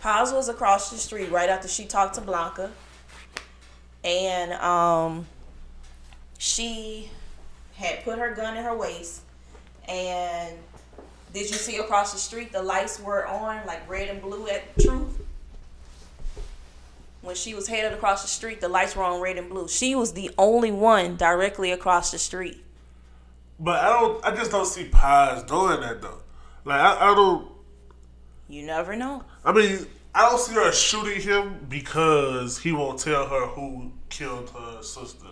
Paz 0.00 0.32
was 0.32 0.48
across 0.48 0.90
the 0.90 0.96
street 0.98 1.30
right 1.30 1.48
after 1.48 1.68
she 1.68 1.84
talked 1.84 2.14
to 2.16 2.20
Blanca, 2.20 2.70
and 4.04 4.52
um, 4.54 5.26
she 6.38 7.10
had 7.74 8.02
put 8.04 8.18
her 8.18 8.34
gun 8.34 8.56
in 8.56 8.64
her 8.64 8.76
waist, 8.76 9.22
and 9.88 10.56
did 11.32 11.50
you 11.50 11.56
see 11.56 11.78
across 11.78 12.12
the 12.12 12.18
street 12.18 12.52
the 12.52 12.62
lights 12.62 13.00
were 13.00 13.26
on 13.26 13.66
like 13.66 13.88
red 13.88 14.08
and 14.08 14.20
blue 14.20 14.48
at 14.48 14.78
Truth? 14.78 15.18
When 17.22 17.36
she 17.36 17.54
was 17.54 17.68
headed 17.68 17.92
across 17.92 18.22
the 18.22 18.28
street, 18.28 18.60
the 18.60 18.68
lights 18.68 18.96
were 18.96 19.04
on 19.04 19.20
red 19.20 19.38
and 19.38 19.48
blue. 19.48 19.68
She 19.68 19.94
was 19.94 20.12
the 20.12 20.30
only 20.36 20.72
one 20.72 21.16
directly 21.16 21.70
across 21.70 22.10
the 22.10 22.18
street. 22.18 22.64
But 23.60 23.78
I 23.84 23.88
don't. 23.90 24.24
I 24.24 24.34
just 24.34 24.50
don't 24.50 24.66
see 24.66 24.88
Paz 24.88 25.44
doing 25.44 25.80
that 25.80 26.02
though. 26.02 26.18
Like 26.64 26.80
I, 26.80 27.10
I 27.12 27.14
don't. 27.14 27.48
You 28.48 28.64
never 28.66 28.96
know. 28.96 29.24
I 29.44 29.52
mean, 29.52 29.86
I 30.14 30.28
don't 30.28 30.38
see 30.40 30.54
her 30.54 30.72
shooting 30.72 31.20
him 31.20 31.66
because 31.68 32.58
he 32.58 32.72
won't 32.72 32.98
tell 32.98 33.26
her 33.28 33.46
who 33.46 33.92
killed 34.08 34.50
her 34.50 34.82
sister. 34.82 35.26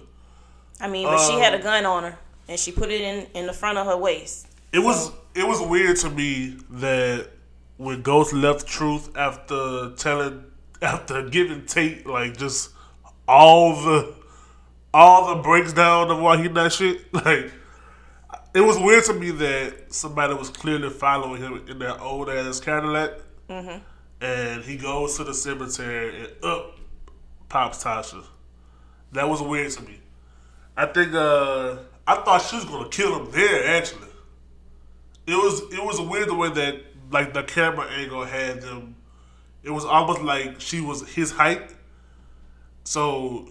I 0.81 0.89
mean, 0.89 1.07
but 1.07 1.19
she 1.27 1.39
had 1.39 1.53
a 1.55 1.57
Um, 1.57 1.63
gun 1.63 1.87
on 1.87 2.03
her 2.05 2.19
and 2.49 2.59
she 2.59 2.73
put 2.73 2.91
it 2.91 3.01
in 3.01 3.27
in 3.35 3.47
the 3.47 3.53
front 3.53 3.79
of 3.79 3.87
her 3.87 3.97
waist. 3.97 4.47
It 4.73 4.79
was 4.81 5.11
it 5.35 5.47
was 5.47 5.61
weird 5.61 5.97
to 5.99 6.11
me 6.11 6.57
that 6.71 7.29
when 7.77 8.03
Ghost 8.03 8.33
left 8.33 8.67
Truth 8.67 9.17
after 9.17 9.93
telling 9.97 10.45
after 10.83 11.29
giving 11.29 11.67
Tate 11.67 12.07
like 12.07 12.37
just 12.37 12.71
all 13.27 13.75
the 13.75 14.15
all 14.93 15.35
the 15.35 15.43
breaks 15.43 15.73
down 15.73 16.11
of 16.11 16.19
why 16.19 16.37
he 16.43 16.49
not 16.49 16.73
shit 16.73 17.13
like 17.27 17.53
it 18.55 18.61
was 18.61 18.77
weird 18.79 19.05
to 19.05 19.15
me 19.15 19.31
that 19.31 19.93
somebody 19.93 20.35
was 20.35 20.51
clearly 20.51 20.91
following 20.91 21.41
him 21.41 21.65
in 21.69 21.79
that 21.79 22.01
old 22.01 22.29
ass 22.29 22.59
Cadillac 22.61 23.13
and 24.21 24.65
he 24.65 24.77
goes 24.77 25.17
to 25.17 25.25
the 25.25 25.35
cemetery 25.35 26.17
and 26.17 26.45
up 26.45 26.77
pops 27.49 27.83
Tasha. 27.85 28.25
That 29.13 29.29
was 29.29 29.43
weird 29.43 29.71
to 29.73 29.83
me. 29.83 30.01
I 30.77 30.87
think 30.87 31.15
uh 31.15 31.77
I 32.07 32.17
thought 32.17 32.43
she 32.43 32.57
was 32.57 32.65
gonna 32.65 32.89
kill 32.89 33.25
him 33.25 33.31
there 33.33 33.67
actually. 33.77 34.09
It 35.27 35.35
was 35.35 35.61
it 35.73 35.83
was 35.85 36.01
weird 36.01 36.29
the 36.29 36.35
way 36.35 36.51
that 36.51 36.81
like 37.11 37.33
the 37.35 37.43
camera 37.43 37.87
angle 37.91 38.25
had 38.25 38.63
them. 38.63 38.97
It 39.63 39.71
was 39.71 39.85
almost 39.85 40.23
like 40.23 40.61
she 40.61 40.81
was 40.81 41.09
his 41.09 41.33
height. 41.33 41.75
So 42.85 43.49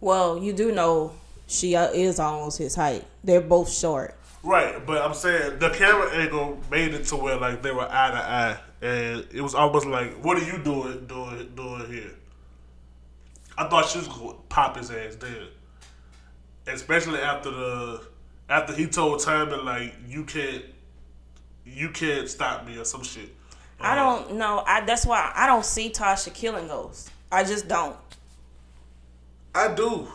Well, 0.00 0.38
you 0.38 0.52
do 0.52 0.72
know 0.72 1.12
she 1.46 1.76
uh, 1.76 1.90
is 1.90 2.18
almost 2.18 2.58
his 2.58 2.74
height. 2.74 3.04
They're 3.22 3.40
both 3.40 3.70
short. 3.72 4.14
right, 4.42 4.84
but 4.84 5.02
I'm 5.02 5.14
saying 5.14 5.58
the 5.58 5.70
camera 5.70 6.10
angle 6.12 6.58
made 6.70 6.94
it 6.94 7.06
to 7.06 7.16
where 7.16 7.36
like 7.36 7.62
they 7.62 7.70
were 7.70 7.88
eye 7.88 8.10
to 8.10 8.16
eye, 8.16 8.58
and 8.80 9.26
it 9.32 9.40
was 9.40 9.54
almost 9.54 9.86
like, 9.86 10.16
"What 10.24 10.36
are 10.42 10.44
you 10.44 10.58
doing 10.62 11.06
doing 11.06 11.52
doing 11.54 11.92
here?" 11.92 12.14
I 13.56 13.68
thought 13.68 13.86
she 13.86 13.98
was 13.98 14.08
gonna 14.08 14.34
pop 14.48 14.76
his 14.76 14.90
ass 14.90 15.14
dead, 15.14 15.48
especially 16.66 17.20
after 17.20 17.50
the 17.50 18.02
after 18.48 18.74
he 18.74 18.86
told 18.86 19.20
Timon 19.20 19.64
like, 19.64 19.94
"You 20.08 20.24
can't, 20.24 20.64
you 21.64 21.90
can't 21.90 22.28
stop 22.28 22.66
me" 22.66 22.78
or 22.78 22.84
some 22.84 23.02
shit. 23.02 23.34
I 23.80 23.94
don't 23.94 24.34
know. 24.34 24.62
I 24.66 24.82
that's 24.82 25.04
why 25.06 25.32
I 25.34 25.46
don't 25.46 25.64
see 25.64 25.90
Tasha 25.90 26.32
killing 26.32 26.68
Ghost. 26.68 27.10
I 27.30 27.44
just 27.44 27.68
don't. 27.68 27.96
I 29.54 29.74
do. 29.74 30.08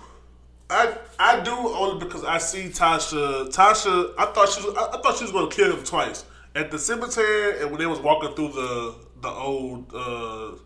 I 0.69 0.97
I 1.19 1.39
do 1.41 1.51
only 1.51 2.03
because 2.03 2.23
I 2.23 2.37
see 2.37 2.69
Tasha. 2.69 3.53
Tasha, 3.53 4.13
I 4.17 4.25
thought 4.27 4.49
she 4.49 4.65
was. 4.65 4.75
I, 4.77 4.97
I 4.97 5.01
thought 5.01 5.17
she 5.17 5.23
was 5.23 5.31
gonna 5.31 5.49
kill 5.51 5.75
him 5.75 5.83
twice 5.83 6.25
at 6.55 6.71
the 6.71 6.79
cemetery 6.79 7.61
and 7.61 7.71
when 7.71 7.79
they 7.79 7.85
was 7.87 7.99
walking 7.99 8.33
through 8.35 8.53
the 8.53 8.95
the 9.21 9.29
old. 9.29 9.93
uh 9.93 10.57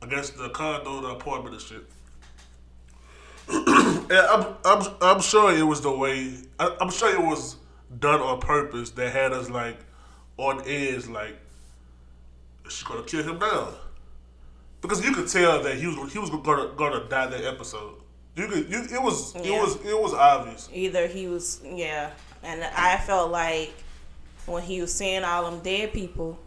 I 0.00 0.06
guess 0.06 0.30
the 0.30 0.48
condo, 0.50 1.00
the 1.00 1.08
apartment 1.08 1.54
and 1.56 1.62
shit. 1.62 1.84
and 3.48 4.12
I'm, 4.12 4.54
I'm 4.64 4.94
I'm 5.00 5.20
sure 5.20 5.52
it 5.52 5.62
was 5.62 5.80
the 5.80 5.90
way. 5.90 6.34
I, 6.58 6.76
I'm 6.80 6.90
sure 6.90 7.12
it 7.12 7.20
was 7.20 7.56
done 7.98 8.20
on 8.20 8.40
purpose 8.40 8.90
that 8.90 9.12
had 9.12 9.32
us 9.32 9.48
like 9.50 9.78
on 10.36 10.62
edge, 10.66 11.06
like 11.06 11.36
she's 12.68 12.82
gonna 12.82 13.02
kill 13.02 13.22
him 13.22 13.38
now? 13.38 13.68
Because 14.80 15.04
you 15.04 15.12
could 15.12 15.28
tell 15.28 15.62
that 15.62 15.76
he 15.76 15.86
was 15.86 16.12
he 16.12 16.18
was 16.18 16.30
gonna 16.30 16.70
gonna 16.76 17.08
die 17.08 17.26
that 17.26 17.44
episode. 17.44 17.94
You 18.36 18.46
could 18.46 18.70
you 18.70 18.82
it 18.82 19.02
was 19.02 19.34
it 19.36 19.50
was 19.50 19.76
it 19.84 20.00
was 20.00 20.14
obvious. 20.14 20.68
Either 20.72 21.06
he 21.06 21.26
was 21.26 21.60
yeah, 21.64 22.10
and 22.42 22.62
I 22.62 22.98
felt 22.98 23.30
like 23.30 23.72
when 24.46 24.62
he 24.62 24.80
was 24.80 24.94
seeing 24.94 25.24
all 25.24 25.50
them 25.50 25.60
dead 25.60 25.92
people, 25.92 26.38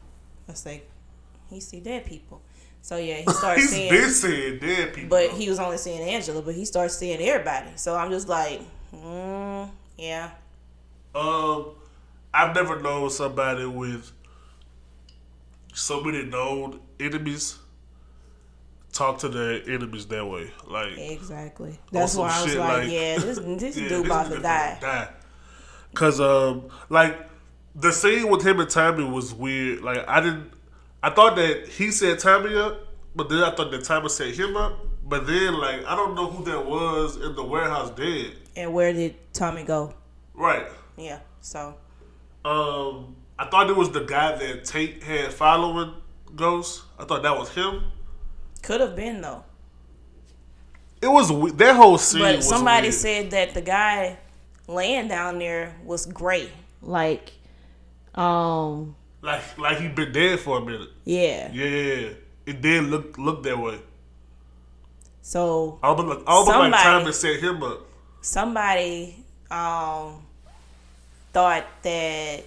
I 0.47 0.51
was 0.51 0.65
like, 0.65 0.89
he 1.49 1.59
see 1.59 1.79
dead 1.81 2.05
people. 2.05 2.41
So 2.81 2.97
yeah, 2.97 3.15
he 3.15 3.25
started 3.31 3.61
He's 3.61 3.69
seeing. 3.71 3.89
been 3.91 4.09
seeing 4.09 4.59
dead 4.59 4.93
people. 4.93 5.09
But 5.09 5.31
he 5.31 5.49
was 5.49 5.59
only 5.59 5.77
seeing 5.77 6.01
Angela, 6.01 6.41
but 6.41 6.55
he 6.55 6.65
starts 6.65 6.97
seeing 6.97 7.21
everybody. 7.21 7.69
So 7.75 7.95
I'm 7.95 8.09
just 8.09 8.27
like, 8.29 8.61
mm, 8.95 9.69
yeah. 9.97 10.31
Um, 11.13 11.71
I've 12.33 12.55
never 12.55 12.79
known 12.81 13.09
somebody 13.09 13.65
with 13.65 14.11
so 15.73 16.01
many 16.01 16.23
known 16.23 16.79
enemies 16.99 17.57
talk 18.91 19.19
to 19.19 19.29
their 19.29 19.61
enemies 19.69 20.05
that 20.07 20.25
way. 20.25 20.51
Like 20.67 20.97
Exactly. 20.97 21.77
That's 21.91 22.15
why 22.15 22.29
I 22.29 22.43
was 22.43 22.55
like, 22.55 22.69
like- 22.83 22.91
yeah, 22.91 23.17
this 23.19 23.39
this 23.61 23.77
yeah, 23.77 23.89
dude 23.89 24.05
about 24.05 24.31
to 24.31 24.39
die. 24.39 24.77
die. 24.79 25.09
Cause 25.93 26.21
um, 26.21 26.69
like 26.89 27.17
the 27.75 27.91
scene 27.91 28.29
with 28.29 28.45
him 28.45 28.59
and 28.59 28.69
Tommy 28.69 29.03
was 29.03 29.33
weird. 29.33 29.81
Like 29.81 30.07
I 30.07 30.21
didn't, 30.21 30.51
I 31.03 31.09
thought 31.09 31.35
that 31.35 31.67
he 31.67 31.91
set 31.91 32.19
Tommy 32.19 32.55
up, 32.55 32.87
but 33.15 33.29
then 33.29 33.43
I 33.43 33.53
thought 33.53 33.71
that 33.71 33.83
Tommy 33.83 34.09
set 34.09 34.33
him 34.33 34.55
up. 34.55 34.79
But 35.03 35.27
then 35.27 35.53
like 35.55 35.85
I 35.85 35.95
don't 35.95 36.15
know 36.15 36.29
who 36.29 36.45
that 36.45 36.65
was 36.65 37.17
in 37.17 37.35
the 37.35 37.43
warehouse 37.43 37.89
dead. 37.91 38.33
And 38.55 38.73
where 38.73 38.93
did 38.93 39.15
Tommy 39.33 39.63
go? 39.63 39.93
Right. 40.33 40.65
Yeah. 40.97 41.19
So 41.41 41.75
Um, 42.45 43.15
I 43.37 43.45
thought 43.49 43.69
it 43.69 43.75
was 43.75 43.91
the 43.91 44.01
guy 44.05 44.35
that 44.37 44.65
Tate 44.65 45.03
had 45.03 45.33
following 45.33 45.93
Ghost. 46.35 46.83
I 46.99 47.05
thought 47.05 47.23
that 47.23 47.37
was 47.37 47.49
him. 47.49 47.83
could 48.61 48.79
have 48.81 48.95
been 48.95 49.21
though. 49.21 49.43
It 51.01 51.07
was 51.07 51.29
that 51.55 51.75
whole 51.75 51.97
scene. 51.97 52.21
But 52.21 52.43
somebody 52.43 52.85
weird. 52.89 52.93
said 52.93 53.31
that 53.31 53.53
the 53.55 53.61
guy 53.61 54.17
laying 54.67 55.07
down 55.07 55.39
there 55.39 55.75
was 55.83 56.05
gray. 56.05 56.49
Like, 56.81 57.33
um, 58.15 58.95
like 59.21 59.57
like 59.57 59.79
he'd 59.79 59.95
been 59.95 60.11
dead 60.11 60.39
for 60.39 60.59
a 60.59 60.61
minute. 60.65 60.89
yeah. 61.05 61.51
Yeah. 61.51 62.09
It 62.45 62.61
did 62.61 62.83
look 62.85 63.17
look 63.17 63.43
that 63.43 63.57
way. 63.57 63.79
So 65.21 65.79
Almost 65.83 66.07
like 66.07 66.23
almost 66.27 66.47
like 66.49 66.55
Somebody- 66.73 66.83
Tommy 66.83 67.11
set 67.11 67.39
him 67.39 67.63
up. 67.63 67.79
somebody 68.21 69.23
um 69.51 70.25
thought 71.33 71.65
that 71.83 72.43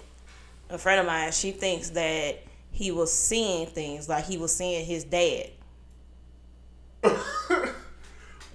a 0.70 0.78
friend 0.78 1.01
of 1.01 1.07
mine 1.07 1.32
she 1.32 1.51
thinks 1.53 1.91
that 1.91 2.43
he 2.70 2.91
was 2.91 3.12
seeing 3.12 3.66
things 3.66 4.09
like 4.09 4.24
he 4.24 4.37
was 4.37 4.55
seeing 4.55 4.85
his 4.85 5.05
dad 5.05 5.51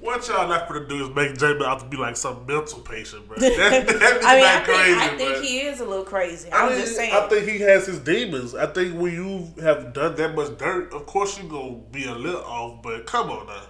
What 0.02 0.26
y'all 0.30 0.48
not 0.48 0.70
gonna 0.70 0.88
do 0.88 1.04
is 1.10 1.14
make 1.14 1.38
Jamie 1.38 1.66
out 1.66 1.82
to 1.82 1.86
be 1.86 1.98
like 1.98 2.16
some 2.16 2.46
mental 2.46 2.80
patient, 2.80 3.28
bro. 3.28 3.38
That, 3.40 3.86
that 3.86 4.18
is 4.18 4.26
I 4.26 4.36
mean, 4.36 4.46
I 4.46 4.56
not 4.56 4.66
think, 4.66 4.78
crazy, 4.78 5.00
I 5.00 5.18
think 5.18 5.46
he 5.46 5.60
is 5.60 5.80
a 5.82 5.86
little 5.86 6.06
crazy. 6.06 6.50
I 6.52 6.64
I'm 6.64 6.70
mean, 6.72 6.80
just 6.80 6.96
saying. 6.96 7.14
I 7.14 7.28
think 7.28 7.48
he 7.50 7.60
has 7.60 7.86
his 7.86 8.00
demons. 8.00 8.56
I 8.56 8.68
think 8.68 8.98
when 8.98 9.12
you 9.14 9.52
have 9.62 9.92
done 9.94 10.16
that 10.16 10.36
much 10.36 10.58
dirt, 10.58 10.94
of 10.94 11.06
course 11.06 11.38
you 11.38 11.50
gonna 11.50 11.76
be 11.92 12.06
a 12.06 12.16
little 12.16 12.42
off. 12.42 12.82
But 12.82 13.06
come 13.08 13.30
on 13.30 13.48
now. 13.48 13.64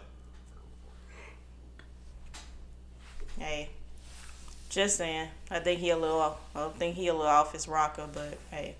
hey, 3.39 3.69
just 4.69 4.97
saying. 4.97 5.27
I 5.49 5.59
think 5.59 5.79
he 5.79 5.89
a 5.89 5.97
little. 5.97 6.37
I 6.55 6.69
think 6.69 6.95
he 6.95 7.07
a 7.07 7.13
little 7.13 7.27
off 7.27 7.51
his 7.53 7.67
rocker, 7.67 8.07
but 8.13 8.37
hey. 8.51 8.75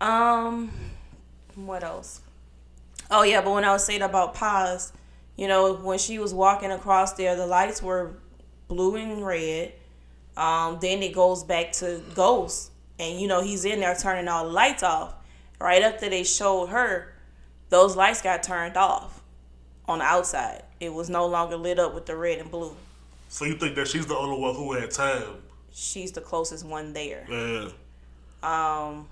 Um, 0.00 0.70
what 1.54 1.84
else? 1.84 2.22
Oh 3.10 3.22
yeah, 3.22 3.42
but 3.42 3.52
when 3.52 3.64
I 3.64 3.72
was 3.72 3.84
saying 3.84 4.02
about 4.02 4.34
Paz, 4.34 4.92
you 5.36 5.46
know, 5.46 5.74
when 5.74 5.98
she 5.98 6.18
was 6.18 6.32
walking 6.32 6.70
across 6.70 7.12
there, 7.14 7.36
the 7.36 7.46
lights 7.46 7.82
were 7.82 8.12
blue 8.68 8.96
and 8.96 9.24
red. 9.24 9.72
Um, 10.36 10.78
then 10.80 11.02
it 11.02 11.14
goes 11.14 11.44
back 11.44 11.72
to 11.72 12.00
Ghost, 12.14 12.70
and 12.98 13.20
you 13.20 13.28
know 13.28 13.42
he's 13.42 13.64
in 13.64 13.80
there 13.80 13.94
turning 13.94 14.28
all 14.28 14.44
the 14.44 14.50
lights 14.50 14.82
off. 14.82 15.14
Right 15.60 15.82
after 15.82 16.08
they 16.08 16.24
showed 16.24 16.68
her, 16.68 17.12
those 17.68 17.94
lights 17.94 18.22
got 18.22 18.42
turned 18.42 18.78
off 18.78 19.22
on 19.86 19.98
the 19.98 20.04
outside. 20.04 20.62
It 20.78 20.94
was 20.94 21.10
no 21.10 21.26
longer 21.26 21.56
lit 21.56 21.78
up 21.78 21.94
with 21.94 22.06
the 22.06 22.16
red 22.16 22.38
and 22.38 22.50
blue. 22.50 22.74
So 23.30 23.44
you 23.44 23.54
think 23.54 23.76
that 23.76 23.86
she's 23.86 24.06
the 24.06 24.16
only 24.16 24.40
one 24.40 24.56
who 24.56 24.72
had 24.72 24.90
time? 24.90 25.36
She's 25.70 26.10
the 26.10 26.20
closest 26.20 26.66
one 26.66 26.92
there. 26.92 27.24
Yeah. 27.30 27.68
Um, 28.42 29.06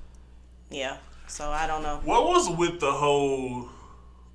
yeah. 0.71 0.97
So 1.29 1.49
I 1.49 1.69
don't 1.69 1.85
know. 1.85 2.01
What 2.05 2.25
was 2.25 2.51
with 2.51 2.81
the 2.81 2.91
whole 2.91 3.69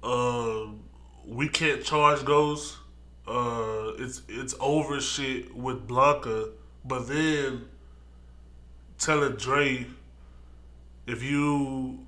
um 0.01 0.79
we 1.27 1.49
can't 1.49 1.83
charge 1.83 2.23
Ghost? 2.23 2.77
Uh 3.27 3.91
it's 3.99 4.21
it's 4.29 4.55
over 4.61 5.01
shit 5.01 5.53
with 5.53 5.85
Blanca, 5.85 6.51
but 6.85 7.09
then 7.09 7.65
telling 8.97 9.33
Dre 9.33 9.85
if 11.07 11.21
you 11.21 11.99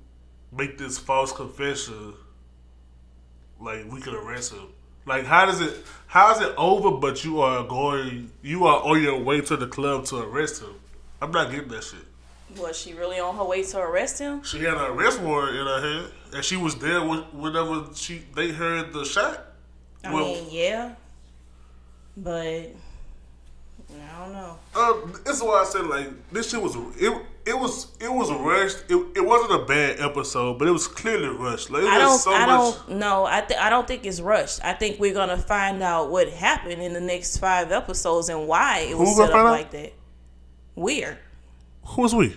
make 0.50 0.78
this 0.78 0.96
false 0.96 1.30
confession, 1.30 2.14
like 3.60 3.84
we 3.92 4.00
could 4.00 4.14
arrest 4.14 4.54
him. 4.54 4.68
Like 5.06 5.24
how 5.24 5.46
does 5.46 5.60
it 5.60 5.84
how 6.06 6.34
is 6.34 6.40
it 6.40 6.52
over 6.56 6.90
but 6.98 7.24
you 7.24 7.40
are 7.40 7.64
going 7.64 8.30
you 8.42 8.66
are 8.66 8.82
on 8.82 9.02
your 9.02 9.18
way 9.20 9.40
to 9.40 9.56
the 9.56 9.66
club 9.66 10.04
to 10.06 10.16
arrest 10.16 10.62
him? 10.62 10.74
I'm 11.22 11.30
not 11.30 11.50
getting 11.50 11.68
that 11.68 11.84
shit. 11.84 12.00
Was 12.60 12.78
she 12.78 12.94
really 12.94 13.18
on 13.18 13.36
her 13.36 13.44
way 13.44 13.62
to 13.62 13.78
arrest 13.78 14.18
him? 14.18 14.42
She 14.42 14.58
had 14.58 14.74
an 14.74 14.90
arrest 14.92 15.20
warrant 15.20 15.56
in 15.56 15.66
her 15.66 15.80
hand, 15.80 16.12
and 16.34 16.44
she 16.44 16.56
was 16.56 16.76
there 16.76 17.00
whenever 17.00 17.86
she 17.94 18.22
they 18.34 18.50
heard 18.50 18.92
the 18.92 19.04
shot. 19.04 19.46
I 20.04 20.12
Well- 20.12 20.26
mean, 20.26 20.46
yeah. 20.50 20.94
But 22.16 22.72
I 23.90 24.18
don't 24.24 24.32
know. 24.32 24.58
Um, 24.74 25.12
this 25.24 25.36
is 25.36 25.42
why 25.42 25.60
I 25.60 25.64
said 25.64 25.86
like 25.86 26.08
this 26.32 26.50
shit 26.50 26.60
was 26.62 26.74
it. 26.98 27.22
It 27.46 27.56
was 27.56 27.92
it 28.00 28.12
was 28.12 28.32
rushed. 28.32 28.78
It, 28.90 28.96
it 29.16 29.24
wasn't 29.24 29.62
a 29.62 29.64
bad 29.64 30.00
episode, 30.00 30.58
but 30.58 30.66
it 30.66 30.72
was 30.72 30.88
clearly 30.88 31.28
rushed. 31.28 31.70
Like 31.70 31.84
it 31.84 31.88
I 31.88 31.98
was 31.98 32.24
don't. 32.24 32.34
so 32.34 32.34
I 32.34 32.46
much. 32.46 32.76
don't 32.88 32.98
know. 32.98 33.24
I 33.24 33.40
th- 33.42 33.60
I 33.60 33.70
don't 33.70 33.86
think 33.86 34.04
it's 34.04 34.20
rushed. 34.20 34.64
I 34.64 34.72
think 34.72 34.98
we're 34.98 35.14
gonna 35.14 35.36
find 35.38 35.80
out 35.82 36.10
what 36.10 36.28
happened 36.28 36.82
in 36.82 36.92
the 36.92 37.00
next 37.00 37.36
five 37.38 37.70
episodes 37.70 38.28
and 38.28 38.48
why 38.48 38.80
it 38.80 38.98
was 38.98 39.16
set 39.16 39.30
up 39.30 39.44
like 39.44 39.70
that. 39.70 39.92
Weird. 40.74 41.18
Who's 41.84 42.14
we? 42.14 42.36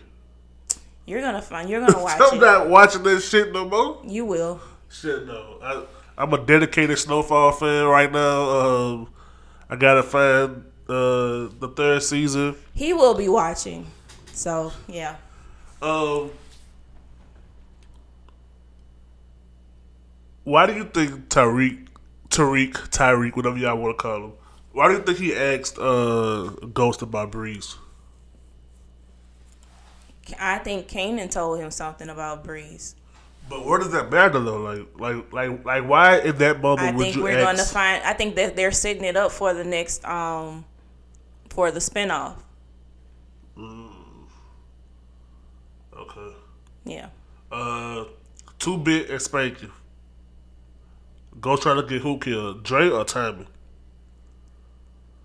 You're 1.07 1.21
gonna 1.21 1.41
find. 1.41 1.67
You're 1.69 1.81
gonna 1.81 2.03
watch 2.03 2.19
I'm 2.21 2.37
it. 2.37 2.41
not 2.41 2.69
watching 2.69 3.01
this 3.01 3.27
shit 3.27 3.51
no 3.51 3.67
more. 3.67 4.01
You 4.05 4.25
will. 4.25 4.61
Shit 4.89 5.25
no. 5.25 5.57
I, 5.63 5.83
I'm 6.19 6.31
a 6.33 6.37
dedicated 6.45 6.99
Snowfall 6.99 7.51
fan 7.53 7.85
right 7.85 8.11
now. 8.11 8.49
Um, 8.49 9.09
I 9.69 9.75
gotta 9.75 10.03
find 10.03 10.65
uh, 10.87 11.49
the 11.59 11.71
third 11.75 12.03
season. 12.03 12.55
He 12.75 12.93
will 12.93 13.15
be 13.15 13.27
watching. 13.27 13.87
So 14.39 14.71
yeah. 14.87 15.17
Um, 15.81 16.31
why 20.45 20.65
do 20.65 20.73
you 20.75 20.85
think 20.85 21.27
Tariq, 21.27 21.87
Tariq, 22.29 22.71
Tyreek, 22.89 23.35
whatever 23.35 23.57
y'all 23.57 23.77
want 23.77 23.97
to 23.97 24.01
call 24.01 24.23
him, 24.23 24.31
why 24.71 24.87
do 24.87 24.93
you 24.93 25.01
think 25.01 25.17
he 25.17 25.35
asked 25.35 25.77
uh, 25.77 26.51
Ghost 26.73 27.01
about 27.01 27.31
Breeze? 27.33 27.75
I 30.39 30.59
think 30.59 30.87
Kanan 30.87 31.29
told 31.29 31.59
him 31.59 31.69
something 31.69 32.07
about 32.07 32.45
Breeze. 32.45 32.95
But 33.49 33.65
where 33.65 33.79
does 33.79 33.91
that 33.91 34.09
matter 34.09 34.39
though? 34.39 34.61
Like, 34.61 34.99
like, 34.99 35.33
like, 35.33 35.65
like, 35.65 35.85
why 35.85 36.19
in 36.19 36.37
that 36.37 36.61
moment 36.61 36.87
I 36.87 36.91
would 36.95 37.03
think 37.03 37.17
you 37.17 37.23
we're 37.23 37.35
going 37.41 37.57
to 37.57 37.63
find. 37.65 38.01
I 38.05 38.13
think 38.13 38.35
that 38.35 38.55
they're 38.55 38.71
setting 38.71 39.03
it 39.03 39.17
up 39.17 39.33
for 39.33 39.53
the 39.53 39.65
next 39.65 40.05
um 40.05 40.63
for 41.49 41.71
the 41.71 41.79
spinoff. 41.81 42.35
okay. 43.57 43.88
Yeah. 46.89 47.09
Uh, 47.51 48.05
two 48.57 48.77
bit 48.77 49.09
and 49.09 49.21
spank 49.21 49.61
you. 49.61 49.71
Go 51.39 51.55
try 51.55 51.75
to 51.75 51.83
get 51.83 52.01
who 52.01 52.17
killed, 52.17 52.63
Dre 52.63 52.89
or 52.89 53.05
Tommy? 53.05 53.45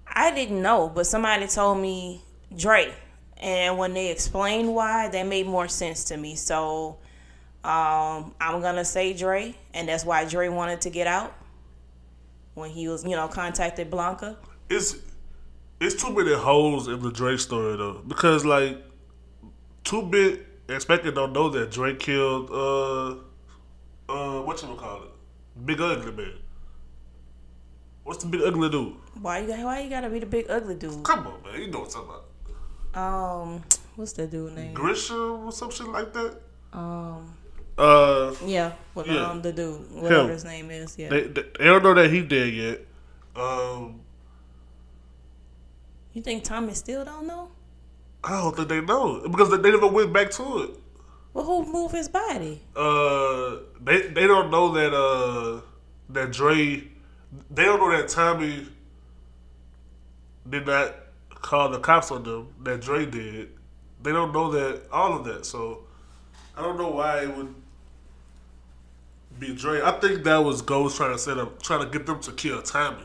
I 0.07 0.33
didn't 0.33 0.63
know, 0.63 0.89
but 0.95 1.07
somebody 1.07 1.47
told 1.49 1.79
me 1.79 2.23
Dre. 2.57 2.93
And 3.39 3.79
when 3.79 3.95
they 3.95 4.11
explained 4.11 4.75
why, 4.75 5.09
that 5.09 5.27
made 5.27 5.47
more 5.47 5.67
sense 5.69 6.05
to 6.05 6.17
me. 6.17 6.37
So 6.37 6.99
um, 7.65 8.35
I'm 8.41 8.61
going 8.61 8.77
to 8.77 8.85
say 8.85 9.13
Dre. 9.13 9.55
And 9.73 9.89
that's 9.89 10.05
why 10.05 10.25
Dre 10.25 10.49
wanted 10.49 10.83
to 10.83 10.91
get 10.91 11.07
out 11.07 11.35
when 12.55 12.71
he 12.71 12.87
was, 12.89 13.05
you 13.05 13.17
know, 13.17 13.27
contacted 13.27 13.91
Blanca. 13.91 14.37
it's 14.71 14.97
it's 15.81 16.01
too 16.01 16.13
many 16.15 16.33
holes 16.33 16.87
in 16.89 17.03
the 17.03 17.11
Drake 17.11 17.41
story 17.41 17.77
though, 17.77 18.01
because 18.07 18.45
like 18.45 18.79
two 19.83 20.03
bit 20.03 20.47
expected 20.69 21.15
don't 21.15 21.33
know 21.33 21.49
that 21.51 21.71
Drake 21.71 21.99
killed 22.01 22.51
uh 22.51 23.11
uh 24.09 24.41
what 24.43 24.63
you 24.63 24.75
call 24.75 25.03
it, 25.05 25.11
Big 25.67 25.81
Ugly 25.81 26.13
Man. 26.13 26.33
What's 28.05 28.23
the 28.23 28.29
big 28.31 28.43
ugly 28.43 28.69
dude? 28.69 28.95
Why 29.21 29.39
you, 29.39 29.49
why 29.65 29.81
you 29.81 29.89
got 29.89 30.03
to 30.03 30.11
be 30.11 30.19
the 30.19 30.27
big 30.27 30.45
ugly 30.51 30.75
dude? 30.75 31.03
Come 31.05 31.27
on, 31.27 31.43
man, 31.43 31.59
you 31.61 31.69
know 31.71 31.81
what 31.81 31.95
I'm 31.97 32.05
talking 32.05 32.11
about. 32.93 33.03
Um, 33.03 33.63
what's 33.97 34.13
the 34.13 34.27
dude 34.27 34.53
name? 34.55 34.75
Grisham 34.75 35.47
or 35.47 35.53
some 35.53 35.71
shit 35.71 35.89
like 35.89 36.13
that. 36.13 36.37
Um, 36.75 37.35
Uh, 37.79 38.35
yeah, 38.45 38.73
with 38.95 39.07
Yeah. 39.07 39.31
um 39.31 39.41
the 39.43 39.53
dude, 39.53 39.91
whatever 39.93 40.25
Him. 40.25 40.29
his 40.31 40.45
name 40.45 40.71
is. 40.71 40.99
Yeah. 40.99 41.09
they, 41.09 41.23
they 41.23 41.43
they 41.59 41.65
don't 41.65 41.83
know 41.83 41.95
that 41.95 42.11
he 42.11 42.21
dead 42.23 42.53
yet. 42.53 42.81
Um, 43.35 44.01
you 46.13 46.23
think 46.23 46.45
Thomas 46.45 46.79
still 46.79 47.05
don't 47.05 47.27
know? 47.27 47.49
I 48.25 48.31
don't 48.41 48.57
think 48.57 48.69
they 48.69 48.81
know 48.81 49.21
because 49.29 49.51
they, 49.51 49.59
they 49.59 49.71
never 49.71 49.87
went 49.89 50.13
back 50.13 50.31
to 50.33 50.63
it. 50.63 50.71
Well, 51.35 51.45
who 51.45 51.73
moved 51.73 51.95
his 51.95 52.09
body? 52.09 52.63
uh 52.77 53.57
they 53.81 54.03
they 54.09 54.27
don't 54.27 54.51
know 54.51 54.73
that 54.73 54.95
uh 54.95 55.61
that 56.11 56.33
Dre 56.33 56.85
they 57.51 57.65
don't 57.65 57.81
know 57.81 57.91
that 57.97 58.09
Tommy 58.09 58.67
did 60.49 60.67
not 60.67 60.95
call 61.31 61.69
the 61.71 61.79
cops 61.81 62.11
on 62.11 62.23
them 62.23 62.49
that 62.63 62.81
Dre 62.81 63.05
did. 63.07 63.51
They 64.03 64.13
don't 64.13 64.33
know 64.33 64.51
that 64.53 64.83
all 64.93 65.19
of 65.19 65.25
that. 65.25 65.45
So 65.47 65.81
I 66.57 66.63
don't 66.63 66.79
know 66.79 66.91
why 66.91 67.23
it 67.23 67.37
would 67.37 67.55
be 69.39 69.55
Dre. 69.55 69.83
I 69.83 69.93
think 70.01 70.23
that 70.25 70.39
was 70.39 70.63
Ghost 70.63 70.97
trying 70.97 71.13
to 71.13 71.19
set 71.19 71.39
up 71.39 71.61
trying 71.63 71.81
to 71.85 71.91
get 71.91 72.07
them 72.07 72.21
to 72.21 72.33
kill 72.33 72.63
Tommy. 72.63 73.03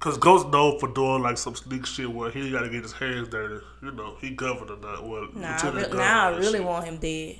Cause 0.00 0.16
Ghost 0.16 0.48
known 0.48 0.78
for 0.80 0.88
doing 0.88 1.22
like 1.22 1.36
some 1.36 1.54
sneak 1.54 1.84
shit 1.84 2.10
where 2.10 2.30
he 2.30 2.50
got 2.50 2.62
to 2.62 2.70
get 2.70 2.82
his 2.82 2.92
hands 2.92 3.28
dirty. 3.28 3.62
You 3.82 3.92
know, 3.92 4.16
he 4.20 4.30
governor 4.30 4.76
not 4.80 5.06
well. 5.06 5.28
Nah, 5.34 5.58
I 5.62 5.68
re- 5.68 5.86
now 5.92 6.28
I 6.28 6.36
really 6.38 6.52
shit. 6.52 6.64
want 6.64 6.86
him 6.86 6.96
dead. 6.96 7.36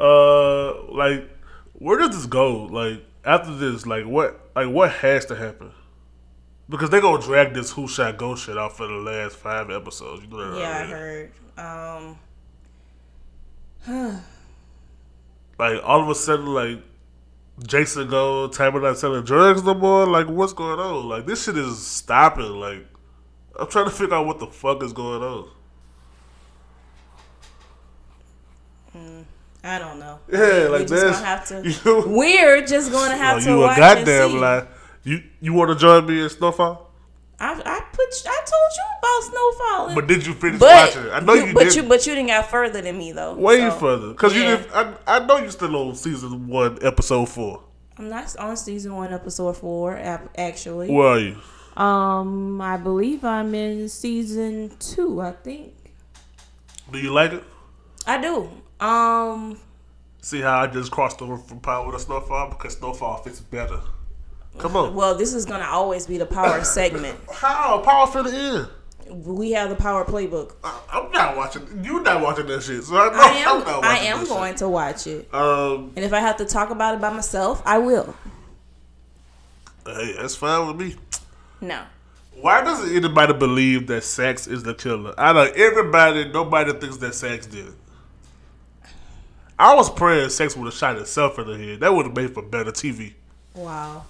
Uh, 0.00 0.82
like, 0.92 1.28
where 1.74 1.98
does 1.98 2.10
this 2.10 2.26
go? 2.26 2.64
Like 2.64 3.04
after 3.24 3.54
this, 3.54 3.86
like 3.86 4.04
what, 4.04 4.40
like 4.54 4.68
what 4.68 4.90
has 4.90 5.24
to 5.26 5.36
happen? 5.36 5.70
Because 6.68 6.90
they're 6.90 7.00
gonna 7.00 7.22
drag 7.22 7.54
this 7.54 7.70
who 7.72 7.86
shot 7.86 8.16
ghost 8.16 8.46
shit 8.46 8.58
out 8.58 8.76
for 8.76 8.86
the 8.86 8.94
last 8.94 9.36
five 9.36 9.70
episodes. 9.70 10.22
You 10.24 10.30
know 10.30 10.54
that 10.54 10.60
Yeah, 10.60 10.78
I 10.78 10.86
heard. 10.86 11.32
Um, 11.56 12.18
Like 15.58 15.80
all 15.84 16.02
of 16.02 16.08
a 16.08 16.14
sudden, 16.14 16.46
like 16.46 16.82
Jason 17.64 18.08
go, 18.08 18.48
Tammy 18.48 18.80
not 18.80 18.98
selling 18.98 19.22
drugs 19.22 19.62
no 19.62 19.74
more. 19.74 20.06
Like 20.06 20.26
what's 20.26 20.52
going 20.52 20.80
on? 20.80 21.08
Like 21.08 21.26
this 21.26 21.44
shit 21.44 21.56
is 21.56 21.86
stopping. 21.86 22.58
Like 22.58 22.84
I'm 23.58 23.68
trying 23.68 23.84
to 23.84 23.90
figure 23.90 24.14
out 24.16 24.26
what 24.26 24.40
the 24.40 24.48
fuck 24.48 24.82
is 24.82 24.92
going 24.92 25.22
on. 25.22 25.48
Mm, 28.96 29.24
I 29.62 29.78
don't 29.78 29.98
know. 29.98 30.18
Yeah, 30.30 30.64
we 30.64 30.68
like 30.70 30.88
just 30.88 30.90
that's 30.90 31.20
gonna 31.20 31.26
have 31.26 31.46
to. 31.48 31.70
you. 31.84 32.04
We're 32.08 32.66
just 32.66 32.90
gonna 32.90 33.14
oh, 33.14 33.16
have 33.16 33.36
Oh, 33.36 33.40
to 33.40 33.50
you 33.50 33.64
a 33.64 33.76
goddamn 33.76 34.40
lie. 34.40 34.66
You 35.04 35.22
you 35.40 35.52
want 35.52 35.70
to 35.70 35.76
join 35.76 36.06
me 36.06 36.22
in 36.22 36.28
Snowfall? 36.28 36.91
I 37.42 37.52
I 37.54 37.80
put 37.92 38.08
I 38.26 38.40
told 38.52 38.72
you 38.78 38.86
about 38.98 39.30
snow 39.30 39.52
falling. 39.66 39.94
But 39.96 40.06
did 40.06 40.24
you 40.24 40.32
finish 40.34 40.60
But 40.60 40.94
watching 40.94 41.10
it? 41.10 41.12
I 41.12 41.20
know 41.20 41.34
you, 41.34 41.52
but 41.52 41.64
did. 41.64 41.74
you 41.74 41.82
but 41.82 42.06
you 42.06 42.14
didn't 42.14 42.28
got 42.28 42.48
further 42.48 42.80
than 42.80 42.96
me 42.96 43.10
though. 43.12 43.34
Way 43.34 43.58
so, 43.58 43.70
further, 43.72 44.08
because 44.08 44.34
you 44.34 44.42
didn't. 44.42 44.68
I, 44.72 44.94
I 45.06 45.26
know 45.26 45.38
you 45.38 45.50
still 45.50 45.74
on 45.76 45.94
season 45.96 46.46
one, 46.48 46.78
episode 46.82 47.28
four. 47.28 47.64
I'm 47.98 48.08
not 48.08 48.34
on 48.36 48.56
season 48.56 48.94
one, 48.94 49.12
episode 49.12 49.56
four. 49.56 49.98
Actually, 50.38 50.88
Where 50.90 51.06
are 51.08 51.18
you? 51.18 51.36
um, 51.76 52.60
I 52.60 52.76
believe 52.76 53.24
I'm 53.24 53.54
in 53.54 53.88
season 53.88 54.70
two. 54.78 55.20
I 55.20 55.32
think 55.32 55.74
Do 56.92 56.98
you 56.98 57.12
like 57.12 57.32
it? 57.32 57.44
I 58.06 58.20
do. 58.20 58.48
Um, 58.84 59.58
See 60.20 60.40
how 60.40 60.60
I 60.60 60.66
just 60.68 60.90
crossed 60.92 61.20
over 61.22 61.36
from 61.36 61.58
Power 61.60 61.90
to 61.92 61.98
Snowfall 61.98 62.50
because 62.50 62.74
Snowfall 62.76 63.16
fits 63.24 63.40
better. 63.40 63.80
Come 64.58 64.76
on. 64.76 64.94
well, 64.94 65.14
this 65.16 65.32
is 65.34 65.44
gonna 65.46 65.66
always 65.66 66.06
be 66.06 66.18
the 66.18 66.26
power 66.26 66.62
segment. 66.64 67.18
How 67.32 67.78
Power 67.78 68.06
fit 68.06 68.26
it 68.26 68.34
in? 68.34 68.66
We 69.24 69.50
have 69.52 69.68
the 69.68 69.74
power 69.76 70.04
playbook. 70.04 70.54
I, 70.64 70.80
I'm 70.90 71.10
not 71.10 71.36
watching. 71.36 71.66
You're 71.84 72.02
not 72.02 72.22
watching 72.22 72.46
that 72.46 72.62
shit, 72.62 72.84
so 72.84 72.96
I 72.96 73.08
know 73.12 73.18
I 73.20 73.28
am 73.28 73.48
am. 73.60 73.66
watching 73.66 73.84
I 73.84 73.96
am 73.98 74.24
going 74.26 74.54
to 74.56 74.68
watch 74.68 75.06
it, 75.06 75.28
Um, 75.34 75.92
and 75.96 76.04
if 76.04 76.12
I 76.12 76.20
have 76.20 76.36
to 76.38 76.44
talk 76.44 76.70
about 76.70 76.94
it 76.94 77.00
by 77.00 77.10
myself, 77.12 77.62
I 77.66 77.78
will. 77.78 78.14
hey, 79.84 80.14
that's 80.18 80.34
fine 80.36 80.66
with 80.68 80.76
me. 80.76 80.96
No. 81.60 81.82
Why 82.40 82.62
doesn't 82.62 82.94
anybody 82.96 83.34
believe 83.34 83.86
that 83.88 84.04
Saxe 84.04 84.46
is 84.46 84.62
the 84.62 84.74
killer? 84.74 85.14
Out 85.18 85.36
of 85.36 85.48
everybody, 85.56 86.30
nobody 86.32 86.72
thinks 86.72 86.96
that 86.98 87.14
Saxe 87.14 87.46
did 87.46 87.66
it. 87.68 87.74
I 89.58 89.74
was 89.74 89.90
praying 89.90 90.30
Saxe 90.30 90.56
would 90.56 90.64
have 90.64 90.74
shot 90.74 90.96
himself 90.96 91.38
in 91.38 91.46
the 91.46 91.58
head. 91.58 91.80
That 91.80 91.94
would 91.94 92.06
have 92.06 92.16
made 92.16 92.32
for 92.32 92.42
better 92.42 92.72
TV. 92.72 93.12
Wow. 93.54 94.06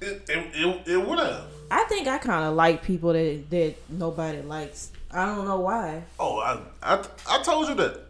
It, 0.00 0.28
it, 0.28 0.50
it, 0.54 0.88
it 0.88 1.06
would 1.06 1.18
have. 1.18 1.44
I 1.70 1.84
think 1.84 2.06
I 2.06 2.18
kind 2.18 2.44
of 2.44 2.54
like 2.54 2.82
people 2.82 3.12
that 3.12 3.50
that 3.50 3.74
nobody 3.88 4.42
likes. 4.42 4.92
I 5.10 5.26
don't 5.26 5.46
know 5.46 5.60
why. 5.60 6.02
Oh, 6.18 6.38
I, 6.38 6.60
I, 6.82 7.04
I 7.28 7.42
told 7.42 7.68
you 7.68 7.74
that. 7.76 8.00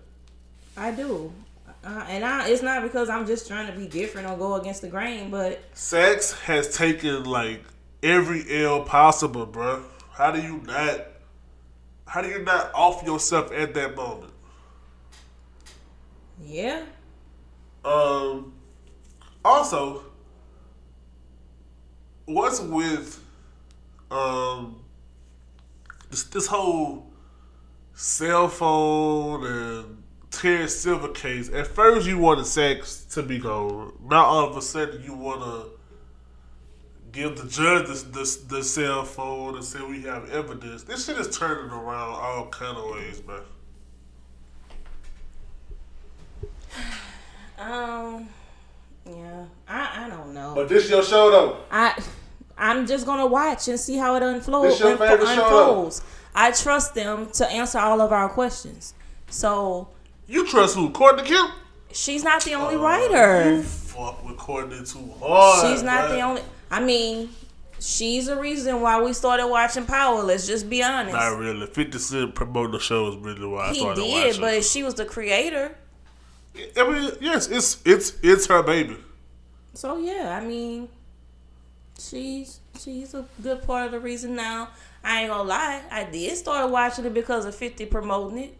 I 0.76 0.90
do. 0.90 1.32
Uh, 1.84 2.04
and 2.08 2.24
I, 2.24 2.48
it's 2.48 2.62
not 2.62 2.82
because 2.82 3.08
I'm 3.08 3.26
just 3.26 3.46
trying 3.46 3.72
to 3.72 3.78
be 3.78 3.86
different 3.86 4.28
or 4.28 4.36
go 4.36 4.54
against 4.56 4.82
the 4.82 4.88
grain, 4.88 5.30
but 5.30 5.62
Saxe 5.72 6.32
has 6.40 6.76
taken 6.76 7.24
like 7.24 7.62
every 8.02 8.44
L 8.64 8.82
possible, 8.82 9.46
bro. 9.46 9.84
How 10.10 10.32
do 10.32 10.42
you 10.42 10.62
not? 10.64 11.06
How 12.06 12.22
do 12.22 12.28
you 12.28 12.42
not 12.42 12.72
off 12.74 13.04
yourself 13.04 13.52
at 13.52 13.72
that 13.74 13.94
moment? 13.94 14.32
yeah. 16.42 16.82
Um. 17.84 18.52
Also, 19.44 20.02
what's 22.26 22.60
with 22.60 23.22
um 24.10 24.80
this, 26.10 26.24
this 26.24 26.46
whole 26.46 27.06
cell 27.94 28.48
phone 28.48 29.46
and 29.46 30.02
Terry 30.30 30.68
Silver 30.68 31.08
case? 31.08 31.48
At 31.52 31.66
first, 31.68 32.06
you 32.06 32.18
wanted 32.18 32.46
Saxe 32.46 33.04
to 33.14 33.22
be 33.22 33.38
gone. 33.38 33.92
Now, 34.04 34.24
all 34.24 34.48
of 34.48 34.56
a 34.56 34.62
sudden, 34.62 35.02
you 35.02 35.14
want 35.14 35.40
to 35.40 35.70
give 37.12 37.36
the 37.36 37.48
judge 37.48 37.86
the, 37.86 38.38
the 38.48 38.62
cell 38.62 39.04
phone 39.04 39.54
and 39.56 39.64
say 39.64 39.80
we 39.82 40.02
have 40.02 40.30
evidence. 40.30 40.82
This 40.82 41.06
shit 41.06 41.16
is 41.16 41.36
turning 41.36 41.70
around 41.70 42.14
all 42.14 42.48
kind 42.48 42.76
of 42.76 42.90
ways, 42.90 43.22
man. 43.26 43.40
Um. 47.58 48.28
Yeah. 49.06 49.44
I 49.68 50.06
I 50.06 50.08
don't 50.10 50.34
know. 50.34 50.52
But 50.54 50.68
this 50.68 50.88
your 50.90 51.02
show 51.02 51.30
though. 51.30 51.56
I 51.70 52.00
I'm 52.58 52.86
just 52.86 53.06
gonna 53.06 53.26
watch 53.26 53.68
and 53.68 53.78
see 53.78 53.96
how 53.96 54.14
it 54.16 54.22
unfolds. 54.22 54.78
This 54.78 54.80
your 54.80 54.96
favorite 54.96 55.26
show, 55.34 55.44
unfolds. 55.44 56.02
I 56.34 56.50
trust 56.52 56.94
them 56.94 57.30
to 57.34 57.46
answer 57.48 57.78
all 57.78 58.00
of 58.00 58.12
our 58.12 58.28
questions. 58.28 58.94
So 59.28 59.88
You 60.26 60.46
trust 60.46 60.74
who? 60.76 60.90
Courtney 60.90 61.22
Kemp? 61.24 61.52
she's 61.92 62.22
not 62.24 62.42
the 62.44 62.52
only 62.54 62.74
oh, 62.74 62.78
You 62.78 62.84
writer. 62.84 63.62
fuck 63.62 64.24
with 64.26 64.36
Courtney 64.36 64.84
too 64.84 65.12
hard. 65.20 65.66
She's 65.70 65.82
not 65.82 66.10
the 66.10 66.20
only. 66.20 66.42
I 66.70 66.80
mean, 66.80 67.30
she's 67.78 68.26
the 68.26 68.36
reason 68.36 68.80
why 68.80 69.00
we 69.02 69.12
started 69.12 69.46
watching 69.46 69.84
Power. 69.86 70.22
Let's 70.22 70.46
just 70.46 70.68
be 70.68 70.82
honest. 70.82 71.14
Not 71.14 71.38
really. 71.38 71.66
Fifty 71.66 71.98
Cent 71.98 72.34
promoting 72.34 72.72
the 72.72 72.80
show 72.80 73.08
is 73.08 73.16
really 73.16 73.46
why 73.46 73.68
I 73.68 73.72
he 73.72 73.78
started 73.80 74.02
did, 74.02 74.26
watching. 74.26 74.40
but 74.40 74.64
she 74.64 74.82
was 74.82 74.94
the 74.94 75.04
creator. 75.04 75.76
I 76.76 76.90
mean, 76.90 77.12
yes, 77.20 77.48
it's 77.48 77.80
it's 77.84 78.14
it's 78.22 78.46
her 78.46 78.62
baby. 78.62 78.96
So 79.74 79.98
yeah, 79.98 80.38
I 80.40 80.44
mean, 80.44 80.88
she's 81.98 82.60
she's 82.78 83.14
a 83.14 83.26
good 83.42 83.62
part 83.62 83.86
of 83.86 83.92
the 83.92 84.00
reason 84.00 84.34
now. 84.36 84.68
I 85.04 85.20
ain't 85.22 85.30
gonna 85.30 85.48
lie, 85.48 85.82
I 85.90 86.04
did 86.04 86.36
start 86.36 86.70
watching 86.70 87.04
it 87.04 87.14
because 87.14 87.44
of 87.44 87.54
Fifty 87.54 87.86
promoting 87.86 88.38
it, 88.38 88.56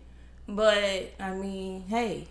but 0.48 1.12
I 1.18 1.32
mean, 1.35 1.85
hey, 1.89 2.28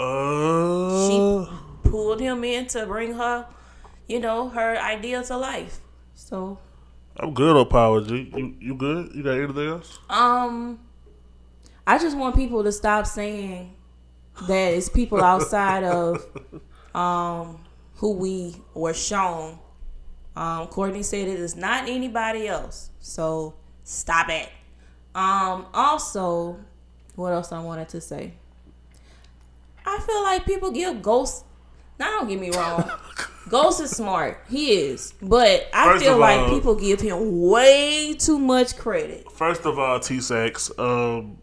Uh, 0.00 1.08
she 1.08 1.90
pulled 1.90 2.20
him 2.20 2.44
in 2.44 2.66
to 2.68 2.86
bring 2.86 3.14
her, 3.14 3.46
you 4.06 4.20
know, 4.20 4.48
her 4.50 4.76
idea 4.78 5.22
to 5.24 5.36
life. 5.36 5.80
So, 6.14 6.58
I'm 7.16 7.34
good 7.34 7.56
on 7.56 7.66
Power 7.68 8.00
G. 8.02 8.30
You 8.36 8.54
you 8.60 8.74
good? 8.74 9.10
You 9.14 9.22
got 9.22 9.38
anything 9.38 9.68
else? 9.68 9.98
um, 10.10 10.78
I 11.88 11.98
just 11.98 12.16
want 12.18 12.36
people 12.36 12.62
to 12.64 12.70
stop 12.70 13.06
saying 13.06 13.74
that 14.46 14.74
it's 14.74 14.88
people 14.90 15.22
outside 15.24 15.84
of 15.84 16.24
um 16.94 17.64
who 17.96 18.12
we 18.12 18.56
were 18.74 18.94
shown. 18.94 19.58
Um, 20.36 20.66
Courtney 20.68 21.02
said 21.02 21.26
it 21.26 21.40
is 21.40 21.56
not 21.56 21.88
anybody 21.88 22.46
else. 22.46 22.90
So 23.00 23.54
stop 23.82 24.28
it. 24.28 24.48
Um, 25.14 25.66
also, 25.74 26.60
what 27.16 27.32
else 27.32 27.50
I 27.50 27.60
wanted 27.60 27.88
to 27.88 28.00
say? 28.00 28.34
I 29.84 29.98
feel 30.00 30.22
like 30.22 30.44
people 30.44 30.70
give 30.70 31.02
Ghost. 31.02 31.44
Now, 31.98 32.10
don't 32.20 32.28
get 32.28 32.38
me 32.38 32.50
wrong. 32.50 32.88
Ghost 33.48 33.80
is 33.80 33.90
smart. 33.90 34.44
He 34.48 34.72
is. 34.74 35.14
But 35.20 35.66
I 35.72 35.86
First 35.86 36.04
feel 36.04 36.18
like 36.18 36.38
all- 36.38 36.50
people 36.50 36.74
give 36.76 37.00
him 37.00 37.40
way 37.48 38.14
too 38.14 38.38
much 38.38 38.76
credit. 38.76 39.32
First 39.32 39.64
of 39.66 39.78
all, 39.78 39.98
T 39.98 40.20
Sax, 40.20 40.70
um, 40.78 41.38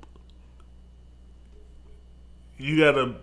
you 2.57 2.80
gotta 2.80 3.15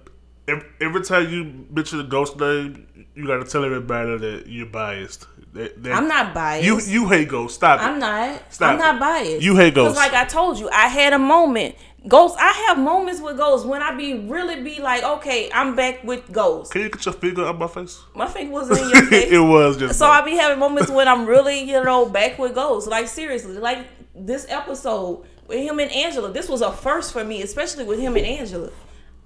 ev- 0.48 0.64
every 0.80 1.02
time 1.02 1.28
you 1.30 1.66
mention 1.70 2.00
a 2.00 2.04
ghost 2.04 2.38
name, 2.38 2.86
you 3.14 3.26
gotta 3.26 3.44
tell 3.44 3.64
everybody 3.64 4.16
that 4.18 4.46
you're 4.46 4.66
biased. 4.66 5.26
That, 5.54 5.82
that 5.82 5.92
I'm 5.92 6.08
not 6.08 6.32
biased. 6.32 6.64
You 6.66 6.80
you 6.80 7.08
hate 7.08 7.28
ghosts. 7.28 7.56
Stop 7.56 7.80
it. 7.80 7.84
I'm 7.84 7.98
not. 7.98 8.52
Stop 8.52 8.72
I'm 8.72 8.78
not 8.78 8.96
it. 8.96 9.00
biased. 9.00 9.42
You 9.42 9.56
hate 9.56 9.74
ghosts. 9.74 9.96
like 9.98 10.14
I 10.14 10.24
told 10.24 10.58
you, 10.58 10.68
I 10.70 10.88
had 10.88 11.12
a 11.12 11.18
moment. 11.18 11.74
Ghosts. 12.08 12.36
I 12.40 12.50
have 12.68 12.78
moments 12.78 13.20
with 13.20 13.36
ghosts 13.36 13.64
when 13.66 13.80
I 13.82 13.94
be 13.94 14.14
really 14.20 14.60
be 14.62 14.80
like, 14.80 15.04
okay, 15.04 15.50
I'm 15.52 15.76
back 15.76 16.02
with 16.02 16.32
ghosts. 16.32 16.72
Can 16.72 16.82
you 16.82 16.88
get 16.90 17.04
your 17.04 17.12
finger 17.12 17.44
up 17.44 17.58
my 17.58 17.68
face? 17.68 18.00
My 18.14 18.26
finger 18.26 18.50
wasn't 18.52 18.80
in 18.80 18.88
your 18.90 19.06
face. 19.06 19.30
it 19.30 19.38
was 19.38 19.76
just. 19.76 19.98
So 19.98 20.06
I 20.06 20.22
be 20.22 20.32
having 20.32 20.58
moments 20.58 20.90
when 20.90 21.06
I'm 21.06 21.26
really, 21.26 21.60
you 21.60 21.84
know, 21.84 22.06
back 22.06 22.38
with 22.38 22.54
ghosts. 22.54 22.88
Like 22.88 23.06
seriously, 23.06 23.58
like 23.58 23.86
this 24.16 24.46
episode 24.48 25.24
with 25.46 25.58
him 25.58 25.78
and 25.80 25.92
Angela. 25.92 26.32
This 26.32 26.48
was 26.48 26.62
a 26.62 26.72
first 26.72 27.12
for 27.12 27.22
me, 27.24 27.42
especially 27.42 27.84
with 27.84 28.00
him 28.00 28.16
and 28.16 28.24
Angela. 28.26 28.70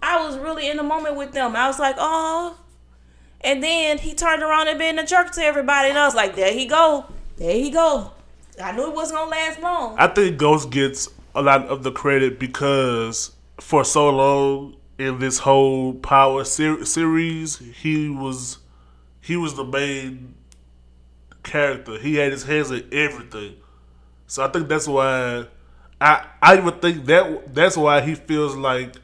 I 0.02 0.24
was 0.24 0.38
really 0.38 0.68
in 0.68 0.76
the 0.76 0.82
moment 0.82 1.16
with 1.16 1.32
them. 1.32 1.56
I 1.56 1.66
was 1.66 1.78
like, 1.78 1.96
oh. 1.98 2.58
And 3.40 3.62
then 3.62 3.98
he 3.98 4.14
turned 4.14 4.42
around 4.42 4.68
and 4.68 4.78
been 4.78 4.98
a 4.98 5.06
jerk 5.06 5.30
to 5.32 5.42
everybody, 5.42 5.90
and 5.90 5.98
I 5.98 6.06
was 6.06 6.14
like, 6.14 6.34
there 6.34 6.52
he 6.52 6.66
go, 6.66 7.06
there 7.36 7.54
he 7.54 7.70
go. 7.70 8.12
I 8.62 8.72
knew 8.72 8.88
it 8.88 8.94
wasn't 8.94 9.18
gonna 9.18 9.30
last 9.30 9.60
long. 9.60 9.96
I 9.98 10.06
think 10.06 10.38
Ghost 10.38 10.70
gets 10.70 11.08
a 11.34 11.42
lot 11.42 11.66
of 11.66 11.82
the 11.82 11.92
credit 11.92 12.38
because 12.38 13.32
for 13.60 13.84
so 13.84 14.08
long 14.08 14.76
in 14.98 15.18
this 15.18 15.38
whole 15.38 15.94
Power 15.94 16.44
ser- 16.44 16.84
series, 16.84 17.58
he 17.58 18.08
was 18.08 18.58
he 19.20 19.36
was 19.36 19.54
the 19.54 19.64
main 19.64 20.34
character. 21.42 21.98
He 21.98 22.14
had 22.16 22.32
his 22.32 22.44
hands 22.44 22.70
in 22.70 22.88
everything, 22.92 23.56
so 24.26 24.44
I 24.44 24.48
think 24.48 24.68
that's 24.68 24.88
why 24.88 25.46
I 26.00 26.26
I 26.40 26.56
even 26.56 26.72
think 26.80 27.04
that 27.06 27.54
that's 27.54 27.76
why 27.76 28.00
he 28.00 28.14
feels 28.14 28.56
like 28.56 28.96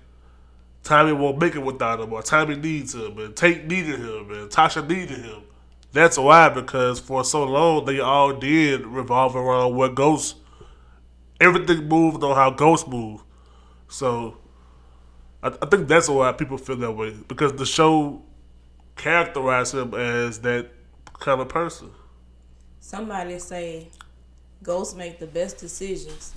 Tommy 0.82 1.12
won't 1.12 1.38
make 1.38 1.54
it 1.54 1.62
without 1.62 2.00
him, 2.00 2.12
or 2.12 2.22
Tommy 2.22 2.56
needs 2.56 2.94
him, 2.94 3.18
and 3.18 3.36
Tate 3.36 3.66
needed 3.66 4.00
him, 4.00 4.30
and 4.30 4.50
Tasha 4.50 4.86
needed 4.86 5.18
him. 5.18 5.42
That's 5.92 6.18
why 6.18 6.48
because 6.48 6.98
for 6.98 7.22
so 7.24 7.44
long 7.44 7.84
they 7.84 8.00
all 8.00 8.32
did 8.32 8.86
revolve 8.86 9.36
around 9.36 9.76
what 9.76 9.94
Ghost 9.94 10.36
everything 11.42 11.88
moved 11.88 12.22
on 12.22 12.34
how 12.34 12.50
Ghost 12.50 12.88
moved. 12.88 13.24
So 13.88 14.38
I, 15.42 15.48
I 15.48 15.66
think 15.66 15.88
that's 15.88 16.08
why 16.08 16.32
people 16.32 16.56
feel 16.56 16.76
that 16.76 16.92
way 16.92 17.14
because 17.28 17.52
the 17.54 17.66
show 17.66 18.22
characterized 18.96 19.74
him 19.74 19.94
as 19.94 20.38
that 20.40 20.70
kind 21.20 21.40
of 21.40 21.48
person. 21.48 21.90
Somebody 22.80 23.38
say, 23.38 23.88
ghosts 24.62 24.94
make 24.94 25.18
the 25.18 25.26
best 25.26 25.58
decisions 25.58 26.32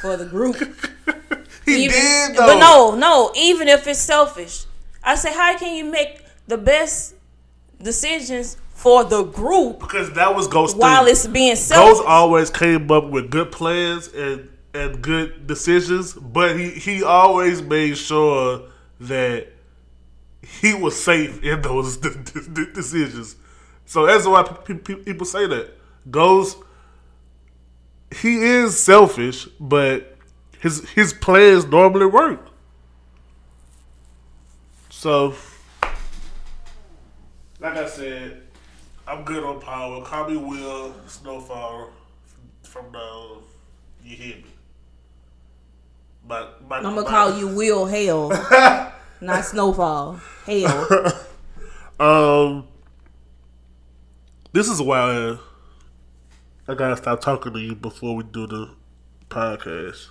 for 0.00 0.16
the 0.16 0.26
group. 0.26 0.56
He 1.64 1.84
even, 1.84 1.96
did 1.96 2.36
though. 2.36 2.46
But 2.46 2.58
no, 2.58 2.94
no, 2.94 3.32
even 3.36 3.68
if 3.68 3.86
it's 3.86 4.00
selfish. 4.00 4.64
I 5.02 5.14
say, 5.14 5.32
how 5.32 5.56
can 5.56 5.74
you 5.74 5.84
make 5.84 6.22
the 6.46 6.58
best 6.58 7.14
decisions 7.82 8.56
for 8.80 9.04
the 9.04 9.24
group 9.24 9.78
because 9.80 10.10
that 10.12 10.34
was 10.34 10.48
Ghost. 10.48 10.76
while 10.76 11.04
thing. 11.04 11.12
it's 11.12 11.26
being 11.26 11.54
selfish, 11.56 11.98
Ghost 11.98 12.08
always 12.08 12.50
came 12.50 12.90
up 12.90 13.10
with 13.10 13.30
good 13.30 13.52
plans 13.52 14.08
and 14.08 14.48
and 14.72 15.02
good 15.02 15.46
decisions, 15.46 16.14
but 16.14 16.58
he 16.58 16.70
he 16.70 17.02
always 17.02 17.60
made 17.62 17.96
sure 17.98 18.62
that 19.00 19.48
he 20.42 20.74
was 20.74 21.00
safe 21.02 21.42
in 21.42 21.60
those 21.62 21.96
de- 21.98 22.14
de- 22.14 22.72
decisions. 22.72 23.36
So 23.84 24.06
that's 24.06 24.26
why 24.26 24.42
pe- 24.44 24.74
pe- 24.74 24.94
people 24.96 25.26
say 25.26 25.46
that 25.46 25.76
Ghost. 26.10 26.58
He 28.16 28.42
is 28.42 28.78
selfish, 28.78 29.46
but 29.60 30.09
his 30.60 30.88
his 30.90 31.12
plans 31.12 31.66
normally 31.66 32.06
work. 32.06 32.46
So, 34.90 35.34
like 37.58 37.76
I 37.76 37.88
said, 37.88 38.42
I'm 39.08 39.24
good 39.24 39.42
on 39.42 39.60
power. 39.60 40.04
Call 40.04 40.28
me 40.28 40.36
Will 40.36 40.94
Snowfall 41.06 41.90
from 42.62 42.92
now. 42.92 43.38
You 44.04 44.16
hear 44.16 44.36
me? 44.36 44.44
But, 46.28 46.68
but 46.68 46.84
I'm 46.84 46.94
gonna 46.94 47.04
call 47.04 47.38
you 47.38 47.48
Will 47.48 47.86
Hell, 47.86 48.28
not 49.20 49.44
Snowfall. 49.44 50.20
Hell. 50.46 51.12
Um, 52.00 52.66
this 54.54 54.68
is 54.70 54.80
why 54.80 55.36
I 56.66 56.74
gotta 56.74 56.96
stop 56.96 57.20
talking 57.20 57.52
to 57.52 57.58
you 57.60 57.74
before 57.74 58.16
we 58.16 58.22
do 58.22 58.46
the 58.46 58.70
podcast 59.28 60.06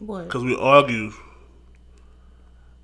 What? 0.00 0.24
because 0.24 0.42
we 0.42 0.56
argue 0.56 1.12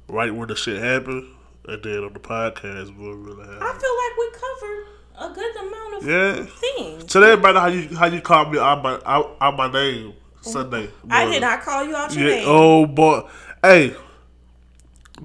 right 0.09 0.32
where 0.34 0.47
the 0.47 0.55
shit 0.56 0.82
happened, 0.82 1.26
and 1.66 1.82
then 1.82 2.05
on 2.05 2.12
the 2.12 2.20
podcast 2.20 2.97
we 2.97 3.09
really 3.09 3.43
I 3.43 3.78
feel 3.78 3.97
like 3.97 4.16
we 4.18 4.30
covered 4.32 4.86
a 5.18 5.34
good 5.34 5.56
amount 5.56 5.94
of 5.97 6.06
Yeah. 6.09 6.44
things. 6.44 7.05
Tell 7.12 7.24
everybody 7.24 7.59
how 7.59 7.66
you 7.68 7.97
how 7.97 8.06
you 8.06 8.20
called 8.20 8.52
me 8.52 8.59
out 8.59 8.82
my 8.82 9.01
out, 9.06 9.36
out 9.40 9.56
my 9.56 9.70
name 9.72 10.12
Sunday. 10.43 10.90
I 11.10 11.24
did 11.26 11.40
not 11.40 11.62
call 11.62 11.84
you 11.84 11.97
out 11.97 12.14
your 12.14 12.28
Yeah. 12.28 12.36
name. 12.36 12.44
Oh 12.48 12.86
boy. 12.86 13.22
Hey. 13.62 13.94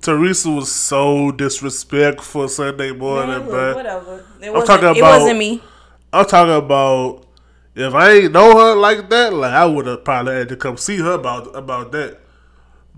Teresa 0.01 0.49
was 0.49 0.72
so 0.72 1.31
disrespectful 1.31 2.47
Sunday 2.47 2.93
morning, 2.93 3.39
Man, 3.39 3.47
look, 3.49 3.76
whatever. 3.76 4.26
It 4.41 4.49
I'm 4.55 4.65
talking 4.65 4.88
it 4.88 4.97
about- 4.99 5.19
wasn't 5.19 5.38
me. 5.38 5.61
I'm 6.13 6.26
talking 6.26 6.53
about 6.55 7.26
if 7.76 7.93
I 7.93 8.11
ain't 8.11 8.34
know 8.34 8.57
her 8.57 8.76
like 8.76 9.10
that, 9.10 9.34
like 9.34 9.53
I 9.53 9.65
would 9.65 9.88
have 9.88 10.03
probably 10.03 10.34
had 10.34 10.49
to 10.49 10.56
come 10.56 10.77
see 10.77 10.98
her 10.98 11.14
about 11.14 11.56
about 11.56 11.91
that. 11.93 12.19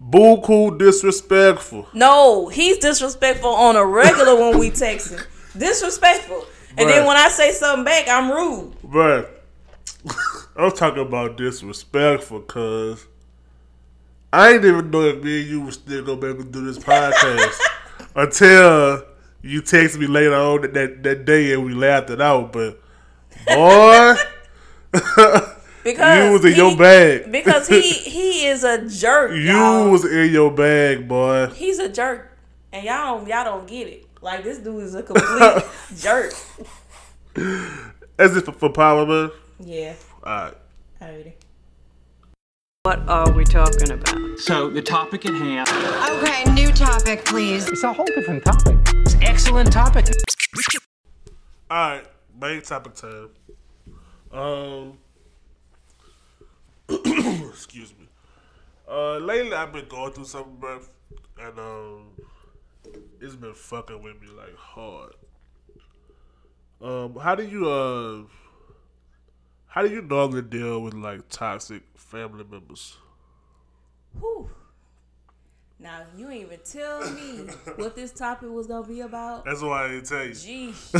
Buku 0.10 0.78
disrespectful. 0.78 1.88
No, 1.94 2.48
he's 2.50 2.78
disrespectful 2.80 3.50
on 3.50 3.76
a 3.76 3.86
regular 3.86 4.36
when 4.36 4.60
we 4.60 4.70
texting. 4.72 5.24
Disrespectful. 5.58 6.46
And 6.78 6.90
then 6.90 7.06
when 7.06 7.16
I 7.16 7.28
say 7.28 7.52
something 7.52 7.86
back, 7.86 8.08
I'm 8.08 8.32
rude. 8.32 8.74
Bruh. 8.82 9.30
I'm 10.56 10.72
talking 10.72 11.04
about 11.06 11.38
disrespectful 11.38 12.42
cause 12.42 13.06
I 14.32 14.54
ain't 14.54 14.66
even 14.66 14.90
know 14.90 15.02
if 15.04 15.24
me 15.24 15.42
and 15.42 15.50
you 15.50 15.62
were 15.62 15.72
still 15.72 16.04
gonna 16.04 16.20
be 16.20 16.28
able 16.28 16.44
to 16.44 16.50
do 16.50 16.66
this 16.66 16.80
podcast 16.80 17.60
until 18.16 19.06
you 19.44 19.62
text 19.62 20.00
me 20.00 20.08
later 20.08 20.34
on 20.34 20.62
that, 20.62 20.74
that, 20.74 21.04
that 21.04 21.26
day 21.26 21.54
and 21.54 21.64
we 21.64 21.74
laughed 21.76 22.10
it 22.10 22.20
out. 22.20 22.52
But 22.52 22.82
boy, 23.46 24.16
Because 24.94 26.18
you 26.26 26.32
was 26.32 26.46
in 26.46 26.52
he- 26.52 26.58
your 26.58 26.78
bag. 26.78 27.26
Because 27.32 27.68
he 27.68 27.82
he 27.82 28.46
is 28.46 28.64
a 28.64 28.88
jerk. 28.88 29.32
you 29.34 29.38
y'all. 29.40 29.90
was 29.90 30.06
in 30.06 30.32
your 30.32 30.52
bag, 30.52 31.08
boy. 31.08 31.48
He's 31.48 31.80
a 31.80 31.90
jerk, 31.90 32.32
and 32.72 32.86
y'all 32.86 33.18
don't 33.18 33.28
y'all 33.28 33.44
don't 33.44 33.68
get 33.68 33.88
it. 33.88 34.08
Like 34.22 34.44
this 34.44 34.60
dude 34.60 34.84
is 34.84 34.96
a 34.96 35.04
complete 35.04 35.64
jerk. 35.98 36.34
As 38.18 38.38
if 38.38 38.46
for 38.46 38.70
power, 38.70 39.06
man. 39.06 39.32
Yeah, 39.60 39.96
Alright. 40.26 40.54
I. 41.02 41.34
What 42.84 43.00
are 43.10 43.32
we 43.32 43.44
talking 43.46 43.92
about? 43.92 44.40
So 44.40 44.70
the 44.70 44.82
topic 44.82 45.26
at 45.26 45.34
hand. 45.34 45.68
Okay, 45.70 46.44
new 46.54 46.72
topic, 46.72 47.26
please. 47.26 47.68
It's 47.70 47.84
a 47.84 47.92
whole 47.94 48.06
different 48.06 48.44
topic. 48.46 48.78
It's 49.06 49.14
an 49.16 49.24
excellent 49.24 49.72
topic. 49.72 50.06
Alright, 51.72 52.06
main 52.40 52.62
topic 52.62 52.94
time. 52.96 53.30
Um 54.34 54.98
excuse 57.50 57.94
me. 58.00 58.08
Uh 58.90 59.18
lately 59.18 59.54
I've 59.54 59.72
been 59.72 59.88
going 59.88 60.12
through 60.12 60.26
something, 60.26 60.56
bro, 60.56 60.82
and 61.40 61.60
um 61.60 62.02
it's 63.22 63.36
been 63.36 63.54
fucking 63.54 64.02
with 64.02 64.20
me 64.22 64.28
like 64.36 64.56
hard. 64.56 65.14
Um 66.82 67.16
how 67.22 67.36
do 67.36 67.44
you 67.46 67.70
uh 67.70 68.24
how 69.68 69.82
do 69.84 69.90
you 69.90 70.02
normally 70.02 70.42
deal 70.42 70.82
with 70.82 70.94
like 70.94 71.30
toxic 71.30 71.84
family 71.96 72.44
members? 72.50 72.98
Whew. 74.20 74.50
Now 75.80 76.02
you 76.18 76.30
ain't 76.30 76.46
even 76.46 76.60
tell 76.64 77.02
me 77.12 77.50
what 77.76 77.96
this 77.96 78.12
topic 78.12 78.50
was 78.50 78.68
gonna 78.68 78.88
be 78.88 79.02
about. 79.02 79.46
That's 79.46 79.62
why 79.62 79.86
I 79.86 79.88
didn't 79.90 80.06
tell 80.06 80.26
you. 80.26 80.34
Gee, 80.34 80.74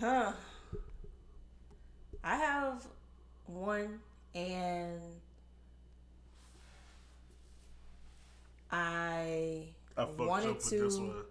huh? 0.00 0.32
I 2.24 2.36
have 2.36 2.86
one, 3.46 4.00
and 4.34 5.00
I, 8.70 9.68
I 9.96 10.04
wanted 10.04 10.50
up 10.50 10.56
with 10.56 10.70
this 10.70 10.96
to. 10.96 11.24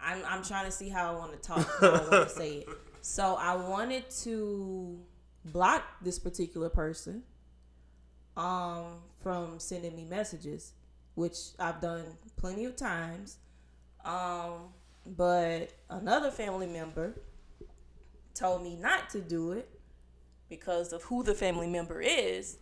I'm 0.00 0.22
I'm 0.26 0.42
trying 0.42 0.66
to 0.66 0.72
see 0.72 0.88
how 0.88 1.12
I 1.14 1.16
want 1.16 1.32
to 1.32 1.38
talk, 1.38 1.66
how 1.80 1.88
I 1.88 2.00
want 2.08 2.28
to 2.28 2.28
say 2.28 2.54
it. 2.58 2.68
So 3.04 3.34
I 3.34 3.56
wanted 3.56 4.08
to 4.22 4.96
block 5.44 5.82
this 6.02 6.20
particular 6.20 6.68
person 6.68 7.24
um 8.36 8.84
from 9.22 9.58
sending 9.58 9.96
me 9.96 10.04
messages, 10.04 10.72
which 11.16 11.36
I've 11.58 11.80
done 11.80 12.04
plenty 12.36 12.64
of 12.64 12.76
times. 12.76 13.38
Um 14.04 14.72
but 15.04 15.72
another 15.90 16.30
family 16.30 16.68
member 16.68 17.14
told 18.34 18.62
me 18.62 18.76
not 18.76 19.10
to 19.10 19.20
do 19.20 19.52
it 19.52 19.68
because 20.52 20.92
of 20.92 21.02
who 21.04 21.22
the 21.22 21.32
family 21.32 21.66
member 21.66 21.98
is 21.98 22.58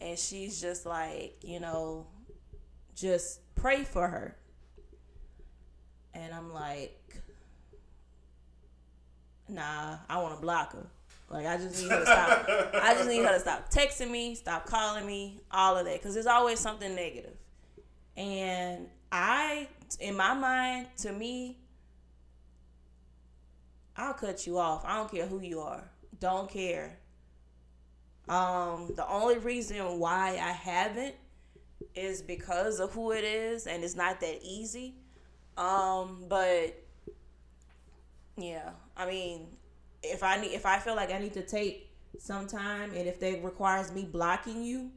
and 0.00 0.18
she's 0.18 0.60
just 0.60 0.84
like, 0.84 1.36
you 1.40 1.60
know, 1.60 2.04
just 2.96 3.38
pray 3.54 3.84
for 3.84 4.08
her. 4.08 4.36
And 6.14 6.34
I'm 6.34 6.52
like, 6.52 7.00
nah, 9.48 9.98
I 10.08 10.20
want 10.20 10.34
to 10.34 10.40
block 10.40 10.72
her. 10.72 10.84
Like 11.30 11.46
I 11.46 11.58
just 11.58 11.80
need 11.80 11.92
her 11.92 12.00
to 12.00 12.06
stop. 12.06 12.44
I 12.74 12.94
just 12.94 13.08
need 13.08 13.22
her 13.22 13.32
to 13.32 13.38
stop 13.38 13.70
texting 13.70 14.10
me, 14.10 14.34
stop 14.34 14.66
calling 14.66 15.06
me, 15.06 15.40
all 15.52 15.76
of 15.76 15.84
that, 15.84 15.94
because 15.94 16.14
there's 16.14 16.26
always 16.26 16.58
something 16.58 16.92
negative. 16.92 17.36
And 18.16 18.88
I, 19.12 19.68
in 20.00 20.16
my 20.16 20.34
mind, 20.34 20.88
to 21.02 21.12
me, 21.12 21.56
I'll 23.96 24.14
cut 24.14 24.44
you 24.44 24.58
off. 24.58 24.84
I 24.84 24.96
don't 24.96 25.08
care 25.08 25.26
who 25.26 25.40
you 25.40 25.60
are. 25.60 25.84
Don't 26.18 26.50
care. 26.50 26.98
Um, 28.28 28.92
the 28.94 29.08
only 29.08 29.38
reason 29.38 29.98
why 29.98 30.32
I 30.32 30.52
haven't 30.52 31.14
is 31.94 32.22
because 32.22 32.80
of 32.80 32.92
who 32.92 33.12
it 33.12 33.24
is, 33.24 33.66
and 33.66 33.82
it's 33.82 33.96
not 33.96 34.20
that 34.20 34.40
easy. 34.42 34.94
Um, 35.56 36.26
but 36.28 36.74
yeah, 38.36 38.70
I 38.96 39.06
mean, 39.06 39.48
if 40.02 40.22
I 40.22 40.40
need, 40.40 40.52
if 40.52 40.66
I 40.66 40.78
feel 40.78 40.94
like 40.94 41.10
I 41.10 41.18
need 41.18 41.34
to 41.34 41.42
take 41.42 41.90
some 42.18 42.46
time, 42.46 42.92
and 42.94 43.08
if 43.08 43.18
that 43.20 43.42
requires 43.42 43.92
me 43.92 44.04
blocking 44.04 44.62
you 44.62 44.90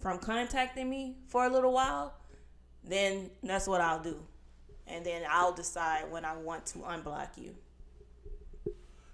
from 0.00 0.18
contacting 0.18 0.88
me 0.88 1.16
for 1.28 1.44
a 1.44 1.48
little 1.48 1.72
while, 1.72 2.14
then 2.84 3.30
that's 3.42 3.66
what 3.66 3.80
I'll 3.80 4.02
do, 4.02 4.16
and 4.86 5.04
then 5.04 5.22
I'll 5.28 5.52
decide 5.52 6.10
when 6.10 6.24
I 6.24 6.36
want 6.36 6.64
to 6.66 6.78
unblock 6.78 7.36
you. 7.36 7.54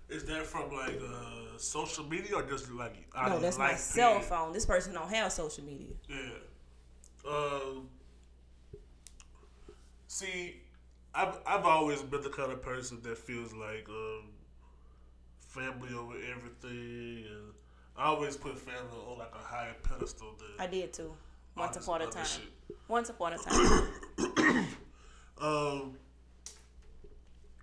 Is 0.08 0.24
that 0.24 0.46
from 0.46 0.70
like 0.72 1.00
uh, 1.02 1.58
social 1.58 2.04
media 2.04 2.36
or 2.36 2.42
just 2.42 2.70
like 2.70 2.94
out 3.16 3.28
No, 3.28 3.38
that's 3.40 3.58
my 3.58 3.68
life 3.68 3.78
cell 3.78 4.20
phone. 4.20 4.52
This 4.52 4.64
person 4.64 4.92
don't 4.92 5.12
have 5.12 5.32
social 5.32 5.64
media. 5.64 5.94
Yeah. 6.08 7.28
Um. 7.28 7.88
See, 10.06 10.62
I've 11.14 11.38
I've 11.44 11.64
always 11.64 12.02
been 12.02 12.22
the 12.22 12.30
kind 12.30 12.52
of 12.52 12.62
person 12.62 13.00
that 13.02 13.18
feels 13.18 13.52
like 13.52 13.88
um, 13.88 14.28
family 15.40 15.92
over 15.94 16.14
everything, 16.14 17.24
and 17.28 17.52
I 17.96 18.04
always 18.04 18.36
put 18.36 18.56
family 18.58 18.96
on 19.08 19.18
like 19.18 19.32
a 19.34 19.44
higher 19.44 19.74
pedestal 19.82 20.36
than 20.38 20.64
I 20.64 20.68
did 20.70 20.92
too. 20.92 21.12
Once 21.56 21.76
upon 21.76 22.02
a 22.02 22.06
time. 22.06 22.26
Once 22.88 23.08
upon 23.08 23.32
a 23.32 23.38
time. 23.38 24.66
Um, 25.40 25.96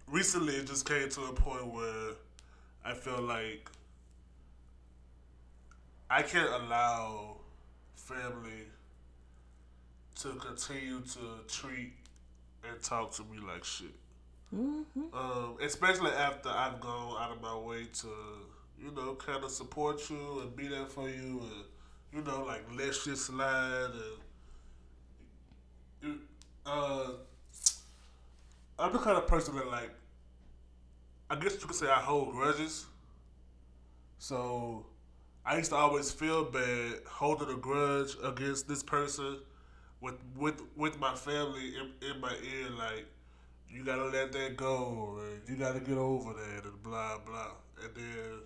recently, 0.07 0.55
it 0.55 0.67
just 0.67 0.87
came 0.87 1.09
to 1.09 1.21
a 1.23 1.33
point 1.33 1.65
where 1.67 2.11
I 2.85 2.93
feel 2.93 3.21
like 3.21 3.69
I 6.09 6.21
can't 6.21 6.49
allow 6.63 7.37
family 7.95 8.67
to 10.21 10.29
continue 10.33 11.01
to 11.01 11.19
treat 11.47 11.93
and 12.69 12.81
talk 12.81 13.11
to 13.13 13.23
me 13.23 13.39
like 13.45 13.63
shit. 13.63 13.93
Um, 15.13 15.57
especially 15.61 16.11
after 16.11 16.49
I've 16.49 16.79
gone 16.79 17.15
out 17.19 17.31
of 17.31 17.41
my 17.41 17.57
way 17.57 17.85
to, 18.01 18.07
you 18.79 18.91
know, 18.91 19.15
kind 19.15 19.43
of 19.43 19.49
support 19.49 20.07
you 20.09 20.41
and 20.41 20.55
be 20.55 20.67
there 20.67 20.85
for 20.85 21.09
you, 21.09 21.41
and 21.41 21.65
you 22.13 22.21
know, 22.21 22.43
like 22.43 22.63
let 22.77 22.93
shit 22.93 23.17
slide 23.17 23.91
and. 26.03 26.19
Uh, 26.65 27.09
I'm 28.77 28.93
the 28.93 28.99
kind 28.99 29.17
of 29.17 29.27
person 29.27 29.55
that 29.55 29.67
like. 29.67 29.89
I 31.29 31.35
guess 31.35 31.53
you 31.53 31.67
could 31.67 31.75
say 31.75 31.87
I 31.89 31.99
hold 31.99 32.31
grudges. 32.33 32.85
So, 34.19 34.85
I 35.45 35.57
used 35.57 35.71
to 35.71 35.75
always 35.75 36.11
feel 36.11 36.45
bad 36.45 36.99
holding 37.07 37.49
a 37.49 37.57
grudge 37.57 38.15
against 38.23 38.67
this 38.67 38.81
person, 38.83 39.37
with 39.99 40.15
with 40.37 40.61
with 40.75 40.99
my 40.99 41.15
family 41.15 41.73
in, 41.75 42.09
in 42.09 42.21
my 42.21 42.31
ear, 42.33 42.69
like 42.77 43.05
you 43.69 43.83
gotta 43.83 44.05
let 44.05 44.31
that 44.31 44.55
go, 44.55 45.19
and 45.21 45.41
you 45.49 45.55
gotta 45.55 45.79
get 45.79 45.97
over 45.97 46.33
that, 46.33 46.63
and 46.65 46.81
blah 46.83 47.17
blah, 47.25 47.51
and 47.83 47.93
then 47.95 48.39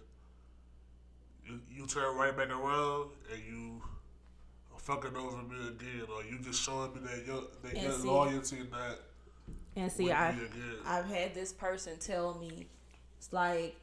you, 1.45 1.59
you 1.71 1.85
turn 1.87 2.15
right 2.15 2.35
back 2.35 2.49
around 2.49 3.09
and 3.31 3.41
you 3.47 3.81
are 4.73 4.79
fucking 4.79 5.15
over 5.15 5.37
me 5.43 5.67
again, 5.67 6.07
or 6.15 6.23
you 6.23 6.39
just 6.39 6.61
showing 6.63 6.93
me 6.93 7.01
that 7.03 7.25
your 7.27 7.43
that 7.63 7.73
And 7.73 7.81
your 7.83 7.91
see- 7.91 8.07
loyalty 8.07 8.57
not 8.71 8.97
And 9.77 9.91
see, 9.91 10.11
I 10.11 10.31
again. 10.31 10.49
I've 10.85 11.05
had 11.05 11.35
this 11.35 11.53
person 11.53 11.99
tell 11.99 12.33
me, 12.33 12.67
it's 13.17 13.31
like, 13.31 13.79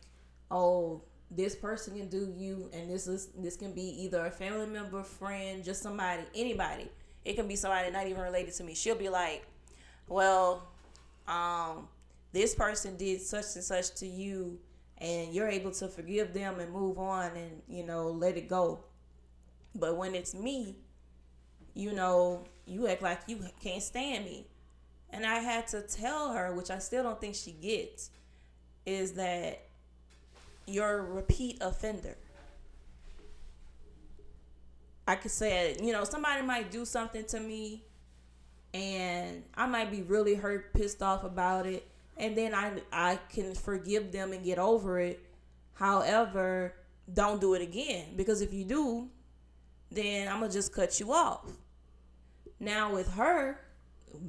oh, 0.51 1.03
this 1.31 1.55
person 1.55 1.97
can 1.97 2.09
do 2.09 2.33
you, 2.37 2.69
and 2.73 2.91
this 2.91 3.07
is 3.07 3.29
this 3.39 3.57
can 3.57 3.73
be 3.73 4.03
either 4.03 4.27
a 4.27 4.31
family 4.31 4.67
member, 4.67 5.03
friend, 5.05 5.65
just 5.65 5.83
somebody, 5.83 6.25
anybody. 6.35 6.89
It 7.25 7.37
can 7.37 7.47
be 7.47 7.55
somebody 7.55 7.91
not 7.93 8.09
even 8.09 8.23
related 8.23 8.55
to 8.55 8.65
me. 8.65 8.75
She'll 8.75 8.97
be 8.97 9.09
like, 9.09 9.47
well, 10.09 10.67
um, 11.29 11.89
this 12.33 12.55
person 12.55 12.97
did 12.97 13.21
such 13.23 13.55
and 13.55 13.65
such 13.65 13.95
to 13.97 14.07
you, 14.07 14.59
and 14.99 15.33
you're 15.33 15.49
able 15.49 15.71
to 15.71 15.87
forgive 15.87 16.35
them 16.35 16.59
and 16.59 16.73
move 16.73 16.99
on, 16.99 17.37
and 17.37 17.63
you 17.69 17.85
know 17.85 18.09
let 18.09 18.37
it 18.37 18.49
go. 18.49 18.81
But 19.77 19.97
when 19.97 20.17
it's 20.17 20.35
me, 20.35 20.77
you 21.75 21.93
know, 21.93 22.45
you 22.67 22.89
act 22.89 23.03
like 23.03 23.21
you 23.29 23.39
can't 23.63 23.83
stand 23.83 24.25
me. 24.25 24.47
And 25.15 25.25
I 25.25 25.37
had 25.37 25.69
to 25.69 25.81
tell 25.83 26.33
her, 26.33 26.53
which 26.53 26.71
I 26.71 26.79
still 26.79 27.05
don't 27.05 27.21
think 27.21 27.37
she 27.37 27.53
gets, 27.53 28.11
is 28.85 29.13
that 29.13 29.63
you're 30.67 30.99
a 30.99 31.03
repeat 31.03 31.59
offender. 31.61 32.17
I 35.07 35.15
could 35.15 35.31
say, 35.31 35.77
you 35.81 35.93
know, 35.93 36.05
somebody 36.05 36.43
might 36.43 36.71
do 36.71 36.85
something 36.85 37.25
to 37.27 37.39
me 37.39 37.85
and 38.75 39.45
I 39.55 39.67
might 39.67 39.91
be 39.91 40.03
really 40.03 40.35
hurt, 40.35 40.75
pissed 40.75 41.01
off 41.01 41.23
about 41.23 41.67
it, 41.67 41.89
and 42.17 42.37
then 42.37 42.55
I 42.55 42.73
I 42.93 43.21
can 43.29 43.55
forgive 43.55 44.11
them 44.11 44.33
and 44.33 44.45
get 44.45 44.59
over 44.59 44.99
it. 44.99 45.21
However, 45.75 46.75
don't 47.13 47.41
do 47.41 47.55
it 47.55 47.63
again 47.63 48.17
because 48.17 48.41
if 48.41 48.53
you 48.53 48.65
do, 48.65 49.09
then 49.91 50.27
I'm 50.27 50.41
gonna 50.41 50.53
just 50.53 50.75
cut 50.75 50.99
you 50.99 51.13
off. 51.13 51.45
Now 52.59 52.93
with 52.93 53.13
her, 53.13 53.61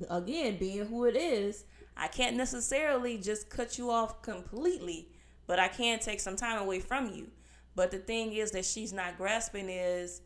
again 0.09 0.57
being 0.57 0.85
who 0.85 1.05
it 1.05 1.15
is, 1.15 1.65
I 1.97 2.07
can't 2.07 2.35
necessarily 2.35 3.17
just 3.17 3.49
cut 3.49 3.77
you 3.77 3.89
off 3.91 4.21
completely, 4.21 5.09
but 5.47 5.59
I 5.59 5.67
can 5.67 5.99
take 5.99 6.19
some 6.19 6.35
time 6.35 6.61
away 6.61 6.79
from 6.79 7.13
you. 7.13 7.27
But 7.75 7.91
the 7.91 7.99
thing 7.99 8.33
is 8.33 8.51
that 8.51 8.65
she's 8.65 8.93
not 8.93 9.17
grasping 9.17 9.69
is 9.69 10.21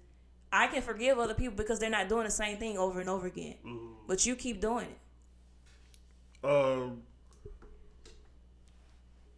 I 0.52 0.68
can 0.68 0.82
forgive 0.82 1.18
other 1.20 1.34
people 1.34 1.56
because 1.56 1.80
they're 1.80 1.90
not 1.90 2.10
doing 2.10 2.26
the 2.26 2.32
same 2.32 2.58
thing 2.58 2.78
over 2.78 3.00
and 3.00 3.10
over 3.10 3.28
again. 3.28 3.56
But 4.08 4.26
you 4.26 4.36
keep 4.36 4.62
doing 4.62 4.88
it. 4.88 6.48
Um, 6.48 7.04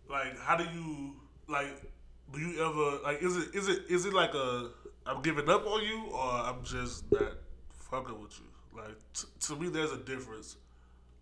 like, 0.09 0.37
how 0.39 0.55
do 0.55 0.65
you 0.65 1.15
like? 1.47 1.91
Do 2.33 2.39
you 2.39 2.63
ever 2.63 2.99
like? 3.03 3.21
Is 3.21 3.35
it 3.37 3.55
is 3.55 3.67
it 3.67 3.83
is 3.89 4.05
it 4.05 4.13
like 4.13 4.33
a 4.33 4.69
I'm 5.05 5.21
giving 5.21 5.49
up 5.49 5.65
on 5.65 5.83
you, 5.83 6.05
or 6.13 6.21
I'm 6.23 6.63
just 6.63 7.11
not 7.11 7.33
fucking 7.89 8.21
with 8.21 8.37
you? 8.39 8.45
Like, 8.75 8.95
t- 9.13 9.27
to 9.41 9.55
me, 9.55 9.69
there's 9.69 9.91
a 9.91 9.97
difference. 9.97 10.55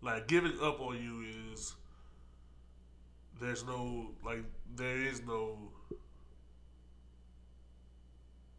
Like, 0.02 0.28
giving 0.28 0.58
up 0.62 0.80
on 0.80 0.96
you 1.02 1.52
is 1.52 1.74
there's 3.40 3.64
no 3.64 4.10
like 4.24 4.44
there 4.76 4.98
is 4.98 5.22
no 5.26 5.56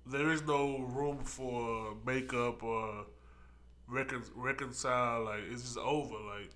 there 0.06 0.32
is 0.32 0.42
no 0.44 0.80
room 0.80 1.20
for 1.24 1.96
makeup 2.06 2.64
or 2.64 3.06
recon- 3.88 4.24
reconcile. 4.36 5.26
Like 5.26 5.42
it's 5.52 5.62
just 5.64 5.78
over. 5.78 6.16
Like 6.16 6.50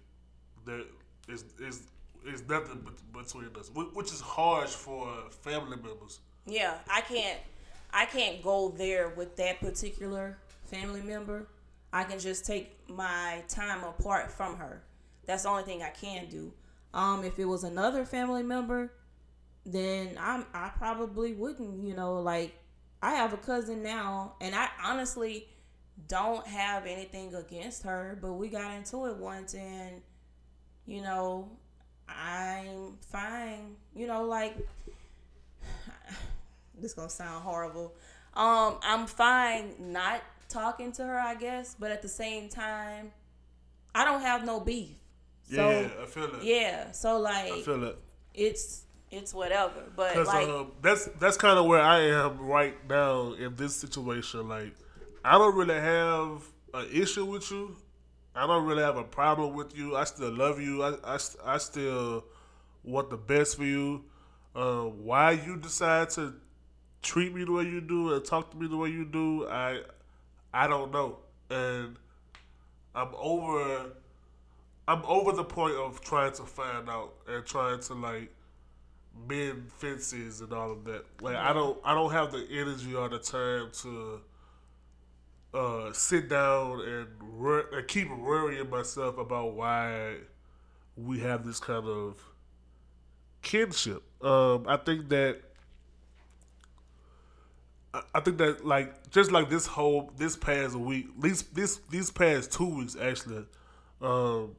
there 0.65 0.81
is 1.27 1.45
is 1.59 1.83
is 2.27 2.41
nothing 2.47 2.81
bet- 2.81 3.13
between 3.25 3.49
us, 3.59 3.69
which 3.73 4.11
is 4.11 4.21
harsh 4.21 4.71
for 4.71 5.07
family 5.29 5.77
members. 5.77 6.19
Yeah, 6.45 6.75
I 6.91 7.01
can't 7.01 7.39
I 7.93 8.05
can't 8.05 8.41
go 8.41 8.69
there 8.69 9.09
with 9.09 9.35
that 9.37 9.59
particular 9.59 10.37
family 10.65 11.01
member. 11.01 11.47
I 11.95 12.03
can 12.03 12.19
just 12.19 12.45
take 12.45 12.77
my 12.89 13.41
time 13.47 13.81
apart 13.85 14.29
from 14.29 14.57
her. 14.57 14.83
That's 15.25 15.43
the 15.43 15.49
only 15.49 15.63
thing 15.63 15.81
I 15.81 15.91
can 15.91 16.27
do. 16.27 16.51
Um 16.93 17.23
if 17.23 17.39
it 17.39 17.45
was 17.45 17.63
another 17.63 18.03
family 18.03 18.43
member, 18.43 18.91
then 19.65 20.17
I'm 20.19 20.45
I 20.53 20.71
probably 20.77 21.31
wouldn't, 21.31 21.81
you 21.81 21.95
know, 21.95 22.21
like 22.21 22.53
I 23.01 23.11
have 23.11 23.31
a 23.31 23.37
cousin 23.37 23.81
now 23.81 24.35
and 24.41 24.53
I 24.53 24.67
honestly 24.83 25.47
don't 26.09 26.45
have 26.45 26.85
anything 26.85 27.33
against 27.33 27.83
her, 27.83 28.19
but 28.21 28.33
we 28.33 28.49
got 28.49 28.73
into 28.73 29.05
it 29.05 29.15
once 29.15 29.53
and 29.53 30.01
you 30.85 31.01
know, 31.01 31.49
I'm 32.09 32.97
fine. 33.09 33.77
You 33.95 34.07
know, 34.07 34.25
like 34.25 34.57
this 36.77 36.93
gonna 36.93 37.09
sound 37.09 37.45
horrible. 37.45 37.93
Um, 38.33 38.79
I'm 38.83 39.07
fine 39.07 39.75
not 39.79 40.21
talking 40.49 40.91
to 40.93 41.05
her, 41.05 41.19
I 41.19 41.35
guess, 41.35 41.75
but 41.77 41.91
at 41.91 42.01
the 42.01 42.07
same 42.07 42.49
time, 42.49 43.11
I 43.93 44.05
don't 44.05 44.21
have 44.21 44.45
no 44.45 44.59
beef. 44.59 44.95
So 45.51 45.69
yeah, 45.69 45.87
I 46.01 46.05
feel 46.05 46.35
it. 46.35 46.43
yeah, 46.43 46.91
so 46.91 47.19
like 47.19 47.51
I 47.51 47.61
feel 47.61 47.83
it. 47.83 47.97
it's 48.33 48.83
it's 49.11 49.33
whatever. 49.33 49.83
But 49.95 50.25
like 50.25 50.47
um, 50.47 50.71
that's 50.81 51.05
that's 51.19 51.37
kind 51.37 51.59
of 51.59 51.65
where 51.65 51.81
I 51.81 51.99
am 51.99 52.39
right 52.39 52.75
now 52.89 53.33
in 53.33 53.55
this 53.55 53.75
situation. 53.75 54.49
Like, 54.49 54.73
I 55.23 55.37
don't 55.37 55.55
really 55.55 55.75
have 55.75 56.43
an 56.73 56.87
issue 56.91 57.25
with 57.25 57.49
you. 57.51 57.75
I 58.35 58.47
don't 58.47 58.65
really 58.65 58.83
have 58.83 58.97
a 58.97 59.03
problem 59.03 59.53
with 59.53 59.77
you. 59.77 59.95
I 59.95 60.03
still 60.03 60.31
love 60.31 60.59
you. 60.59 60.83
I 60.83 60.95
I, 61.03 61.19
I 61.45 61.57
still 61.57 62.25
want 62.83 63.09
the 63.09 63.17
best 63.17 63.57
for 63.57 63.63
you. 63.63 64.03
Um, 64.55 65.03
why 65.03 65.31
you 65.31 65.57
decide 65.57 66.09
to 66.11 66.33
treat 67.01 67.33
me 67.33 67.43
the 67.43 67.51
way 67.51 67.63
you 67.63 67.81
do 67.81 68.13
and 68.13 68.25
talk 68.25 68.51
to 68.51 68.57
me 68.57 68.67
the 68.67 68.77
way 68.77 68.89
you 68.89 69.05
do, 69.05 69.47
I 69.47 69.81
I 70.55 70.67
don't 70.67 70.91
know. 70.91 71.17
And 71.49 71.97
I'm 72.95 73.09
over 73.15 73.91
I'm 74.87 75.03
over 75.05 75.33
the 75.33 75.43
point 75.43 75.75
of 75.75 75.99
trying 76.01 76.31
to 76.33 76.43
find 76.43 76.89
out 76.89 77.13
and 77.27 77.45
trying 77.45 77.81
to 77.81 77.93
like 77.93 78.31
mend 79.27 79.71
fences 79.73 80.39
and 80.39 80.53
all 80.53 80.71
of 80.71 80.85
that. 80.85 81.03
Like 81.21 81.35
I 81.35 81.51
don't 81.51 81.77
I 81.83 81.93
don't 81.93 82.11
have 82.11 82.31
the 82.31 82.47
energy 82.49 82.95
or 82.95 83.09
the 83.09 83.19
time 83.19 83.69
to 83.81 84.21
uh, 85.53 85.93
sit 85.93 86.29
down 86.29 86.81
and, 86.81 87.07
wor- 87.37 87.69
and 87.73 87.87
keep 87.87 88.09
worrying 88.15 88.69
myself 88.69 89.17
about 89.17 89.53
why 89.53 90.15
we 90.95 91.19
have 91.19 91.45
this 91.45 91.59
kind 91.59 91.85
of 91.85 92.21
kinship. 93.41 94.03
Um, 94.23 94.65
I 94.67 94.77
think 94.77 95.09
that 95.09 95.41
I- 98.13 98.19
think 98.21 98.37
that 98.37 98.65
like 98.65 99.09
just 99.11 99.31
like 99.31 99.49
this 99.49 99.65
whole 99.65 100.11
this 100.17 100.35
past 100.35 100.75
week, 100.75 101.07
these 101.21 101.43
this 101.43 101.79
these 101.89 102.11
past 102.11 102.51
two 102.51 102.65
weeks 102.77 102.95
actually, 102.99 103.45
um, 104.01 104.55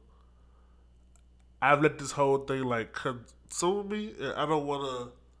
I've 1.61 1.81
let 1.81 1.97
this 1.99 2.11
whole 2.11 2.39
thing 2.39 2.63
like 2.63 2.93
consume 2.93 3.89
me, 3.89 4.13
and 4.19 4.33
I 4.33 4.45
don't 4.45 4.65
want 4.65 4.83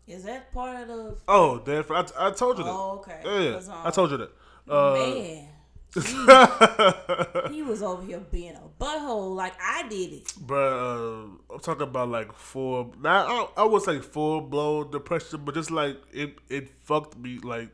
to. 0.07 0.11
is 0.13 0.23
that 0.23 0.51
part 0.53 0.89
of 0.89 1.21
Oh, 1.27 1.59
definitely. 1.59 2.13
I, 2.17 2.27
I 2.27 2.31
told 2.31 2.57
you 2.57 2.63
that. 2.63 2.69
Oh, 2.71 3.03
okay. 3.07 3.21
Yeah, 3.23 3.57
um, 3.57 3.81
I 3.85 3.91
told 3.91 4.11
you 4.11 4.17
that. 4.17 4.31
Uh, 4.69 4.93
man? 4.93 5.47
He 7.51 7.63
was 7.63 7.81
over 7.81 8.05
here 8.05 8.19
being 8.19 8.55
a 8.55 8.83
butthole 8.83 9.35
like 9.35 9.53
I 9.61 9.87
did 9.87 10.13
it. 10.13 10.33
But 10.39 10.53
uh, 10.73 11.23
I'm 11.53 11.59
talking 11.61 11.83
about 11.83 12.09
like 12.09 12.33
full. 12.33 12.93
Now 13.01 13.47
I, 13.57 13.61
I 13.61 13.65
would 13.65 13.81
say 13.81 13.99
full 13.99 14.41
blown 14.41 14.91
depression, 14.91 15.41
but 15.45 15.55
just 15.55 15.71
like 15.71 15.97
it, 16.13 16.35
it 16.49 16.69
fucked 16.83 17.17
me. 17.17 17.39
Like 17.41 17.69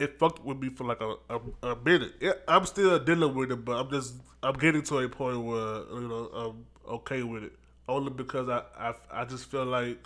it 0.00 0.18
fucked 0.18 0.44
with 0.44 0.58
me 0.58 0.70
for 0.70 0.84
like 0.84 1.00
a 1.00 1.16
a, 1.28 1.40
a 1.72 1.76
minute. 1.84 2.14
Yeah, 2.20 2.32
I'm 2.48 2.66
still 2.66 2.98
dealing 2.98 3.34
with 3.34 3.52
it, 3.52 3.64
but 3.64 3.72
I'm 3.76 3.90
just 3.90 4.14
I'm 4.42 4.54
getting 4.54 4.82
to 4.82 4.98
a 4.98 5.08
point 5.08 5.40
where 5.42 5.84
you 5.92 6.08
know 6.08 6.30
I'm 6.34 6.66
okay 6.94 7.22
with 7.22 7.44
it. 7.44 7.52
Only 7.88 8.10
because 8.10 8.48
I 8.48 8.62
I, 8.76 8.94
I 9.12 9.24
just 9.26 9.50
feel 9.50 9.66
like 9.66 9.98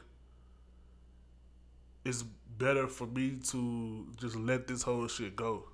it's 2.04 2.22
better 2.58 2.86
for 2.86 3.06
me 3.06 3.38
to 3.50 4.06
just 4.20 4.36
let 4.36 4.66
this 4.66 4.82
whole 4.82 5.08
shit 5.08 5.36
go. 5.36 5.64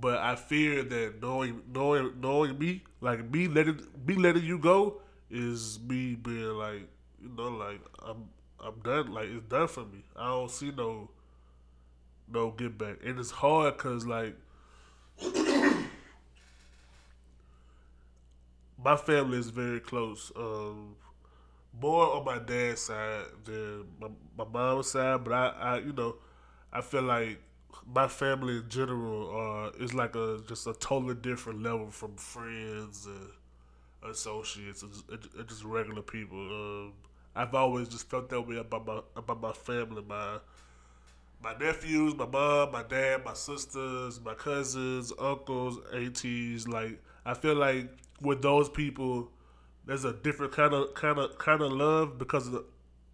But 0.00 0.18
I 0.18 0.36
fear 0.36 0.82
that 0.82 1.22
knowing 1.22 1.62
knowing 1.72 2.20
knowing 2.20 2.58
me, 2.58 2.82
like 3.00 3.30
me 3.30 3.48
letting 3.48 3.80
me 4.06 4.14
letting 4.14 4.44
you 4.44 4.58
go, 4.58 5.02
is 5.30 5.78
me 5.80 6.16
being 6.16 6.48
like, 6.54 6.88
you 7.22 7.30
know, 7.36 7.48
like 7.48 7.80
I'm 8.02 8.28
I'm 8.60 8.80
done. 8.82 9.12
Like 9.12 9.28
it's 9.28 9.46
done 9.48 9.68
for 9.68 9.84
me. 9.84 10.02
I 10.16 10.28
don't 10.28 10.50
see 10.50 10.72
no 10.72 11.10
no 12.34 12.50
get 12.52 12.78
back, 12.78 12.98
and 13.04 13.18
it's 13.20 13.30
hard 13.32 13.76
because 13.78 14.06
like 14.06 14.36
my 18.82 18.96
family 18.96 19.38
is 19.38 19.50
very 19.50 19.80
close. 19.80 20.32
Um, 20.36 20.96
more 21.80 22.16
on 22.16 22.24
my 22.24 22.38
dad's 22.38 22.82
side 22.82 23.26
than 23.44 23.84
my, 24.00 24.08
my 24.38 24.44
mom's 24.44 24.90
side, 24.90 25.24
but 25.24 25.32
I, 25.32 25.46
I, 25.48 25.78
you 25.78 25.92
know, 25.92 26.16
I 26.72 26.80
feel 26.80 27.02
like 27.02 27.40
my 27.92 28.08
family 28.08 28.58
in 28.58 28.68
general 28.68 29.70
uh, 29.76 29.84
is 29.84 29.94
like 29.94 30.16
a 30.16 30.40
just 30.48 30.66
a 30.66 30.74
totally 30.74 31.14
different 31.14 31.62
level 31.62 31.90
from 31.90 32.16
friends 32.16 33.06
and 33.06 33.30
associates 34.12 34.82
and 34.82 34.92
just, 34.92 35.08
and 35.10 35.48
just 35.48 35.64
regular 35.64 36.02
people. 36.02 36.38
Um, 36.38 36.92
I've 37.36 37.54
always 37.54 37.88
just 37.88 38.10
felt 38.10 38.28
that 38.30 38.42
way 38.42 38.56
about 38.56 38.86
my 38.86 39.00
about 39.16 39.40
my 39.40 39.52
family, 39.52 40.02
my 40.06 40.38
my 41.44 41.54
nephews, 41.58 42.14
my 42.16 42.24
mom, 42.24 42.72
my 42.72 42.82
dad, 42.82 43.22
my 43.22 43.34
sisters, 43.34 44.18
my 44.24 44.32
cousins, 44.32 45.12
uncles, 45.20 45.78
aunties. 45.92 46.66
Like 46.66 47.02
I 47.26 47.34
feel 47.34 47.54
like 47.54 47.90
with 48.22 48.40
those 48.40 48.70
people, 48.70 49.30
there's 49.84 50.06
a 50.06 50.14
different 50.14 50.52
kind 50.52 50.72
of 50.72 50.94
kind 50.94 51.18
of 51.18 51.36
kind 51.36 51.60
of 51.60 51.70
love 51.70 52.18
because 52.18 52.46
of, 52.46 52.54
the, 52.54 52.64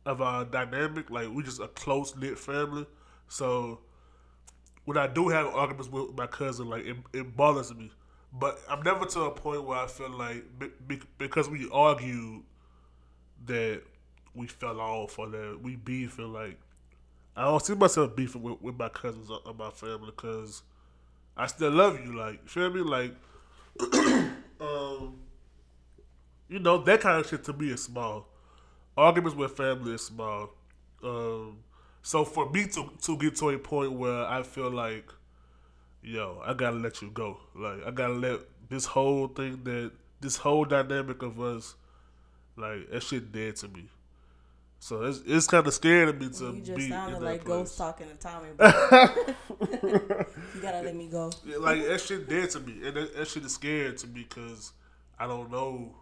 of 0.06 0.22
our 0.22 0.44
dynamic. 0.44 1.10
Like 1.10 1.28
we 1.28 1.42
just 1.42 1.60
a 1.60 1.66
close 1.66 2.14
knit 2.16 2.38
family. 2.38 2.86
So 3.26 3.80
when 4.84 4.96
I 4.96 5.08
do 5.08 5.28
have 5.28 5.48
arguments 5.48 5.90
with 5.90 6.16
my 6.16 6.28
cousin, 6.28 6.68
like 6.68 6.86
it, 6.86 6.96
it 7.12 7.36
bothers 7.36 7.74
me. 7.74 7.90
But 8.32 8.60
I'm 8.70 8.82
never 8.84 9.06
to 9.06 9.22
a 9.22 9.32
point 9.32 9.64
where 9.64 9.78
I 9.78 9.88
feel 9.88 10.08
like 10.08 10.44
be, 10.56 10.68
be, 10.86 11.00
because 11.18 11.48
we 11.48 11.68
argued 11.72 12.44
that 13.46 13.82
we 14.36 14.46
fell 14.46 14.80
off 14.80 15.18
or 15.18 15.28
that 15.30 15.58
we 15.60 15.74
beefing. 15.74 16.32
Like 16.32 16.60
I 17.40 17.44
don't 17.44 17.64
see 17.64 17.74
myself 17.74 18.14
beefing 18.14 18.42
with, 18.42 18.60
with 18.60 18.78
my 18.78 18.90
cousins 18.90 19.30
or, 19.30 19.38
or 19.46 19.54
my 19.54 19.70
family 19.70 20.12
because 20.14 20.62
I 21.34 21.46
still 21.46 21.70
love 21.70 21.98
you. 22.04 22.14
Like 22.14 22.46
feel 22.46 22.68
me? 22.68 22.82
Like 22.82 23.14
um, 24.60 25.16
you 26.50 26.58
know 26.58 26.76
that 26.84 27.00
kind 27.00 27.18
of 27.18 27.26
shit 27.26 27.42
to 27.44 27.54
me 27.54 27.70
is 27.70 27.82
small. 27.82 28.26
Arguments 28.94 29.34
with 29.34 29.56
family 29.56 29.94
is 29.94 30.04
small. 30.04 30.50
Um, 31.02 31.60
so 32.02 32.26
for 32.26 32.50
me 32.50 32.66
to 32.66 32.90
to 33.04 33.16
get 33.16 33.36
to 33.36 33.48
a 33.48 33.58
point 33.58 33.92
where 33.92 34.26
I 34.26 34.42
feel 34.42 34.70
like, 34.70 35.10
yo, 36.02 36.42
I 36.44 36.52
gotta 36.52 36.76
let 36.76 37.00
you 37.00 37.10
go. 37.10 37.38
Like 37.56 37.86
I 37.86 37.90
gotta 37.90 38.12
let 38.12 38.40
this 38.68 38.84
whole 38.84 39.28
thing 39.28 39.64
that 39.64 39.92
this 40.20 40.36
whole 40.36 40.66
dynamic 40.66 41.22
of 41.22 41.40
us, 41.40 41.74
like 42.58 42.90
that 42.90 43.02
shit 43.02 43.32
dead 43.32 43.56
to 43.56 43.68
me. 43.68 43.88
So 44.82 45.02
it's 45.02 45.20
it's 45.26 45.46
kind 45.46 45.66
of 45.66 45.74
scary 45.74 46.10
to 46.10 46.18
me 46.18 46.30
to 46.30 46.44
You 46.46 46.62
just 46.62 46.76
be 46.76 46.84
in 46.84 46.90
sounded 46.90 47.20
that 47.20 47.24
like 47.24 47.44
place. 47.44 47.58
Ghost 47.58 47.78
talking 47.78 48.08
to 48.08 48.14
Tommy. 48.16 48.48
But 48.58 49.82
you 49.82 50.60
gotta 50.62 50.80
let 50.80 50.96
me 50.96 51.06
go. 51.06 51.30
Yeah, 51.44 51.58
like 51.58 51.86
that 51.86 52.00
shit 52.00 52.28
dead 52.28 52.50
to 52.50 52.60
me, 52.60 52.86
and 52.86 52.96
that, 52.96 53.14
that 53.14 53.28
shit 53.28 53.44
is 53.44 53.54
scary 53.54 53.94
to 53.94 54.06
me 54.06 54.26
because 54.28 54.72
I 55.18 55.26
don't 55.26 55.50
know 55.50 55.94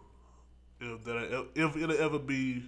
if 0.79 1.03
that 1.03 1.47
if 1.55 1.75
it'll 1.75 2.01
ever 2.01 2.19
be 2.19 2.63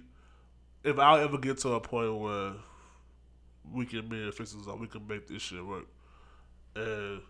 if 0.84 0.98
I'll 0.98 1.16
ever 1.16 1.38
get 1.38 1.58
to 1.58 1.70
a 1.70 1.80
point 1.80 2.14
where 2.14 2.52
we 3.72 3.86
can 3.86 4.06
be 4.06 4.22
and 4.22 4.34
fix 4.34 4.52
this 4.52 4.68
up, 4.68 4.78
we 4.78 4.86
can 4.86 5.06
make 5.06 5.26
this 5.26 5.40
shit 5.40 5.64
work, 5.64 5.86
and 6.76 7.20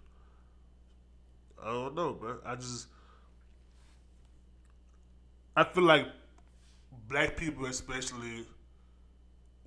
I 1.62 1.66
don't 1.66 1.94
know, 1.94 2.18
man. 2.20 2.36
I 2.44 2.56
just 2.56 2.88
I 5.56 5.64
feel 5.64 5.84
like 5.84 6.08
black 7.08 7.36
people, 7.36 7.66
especially, 7.66 8.44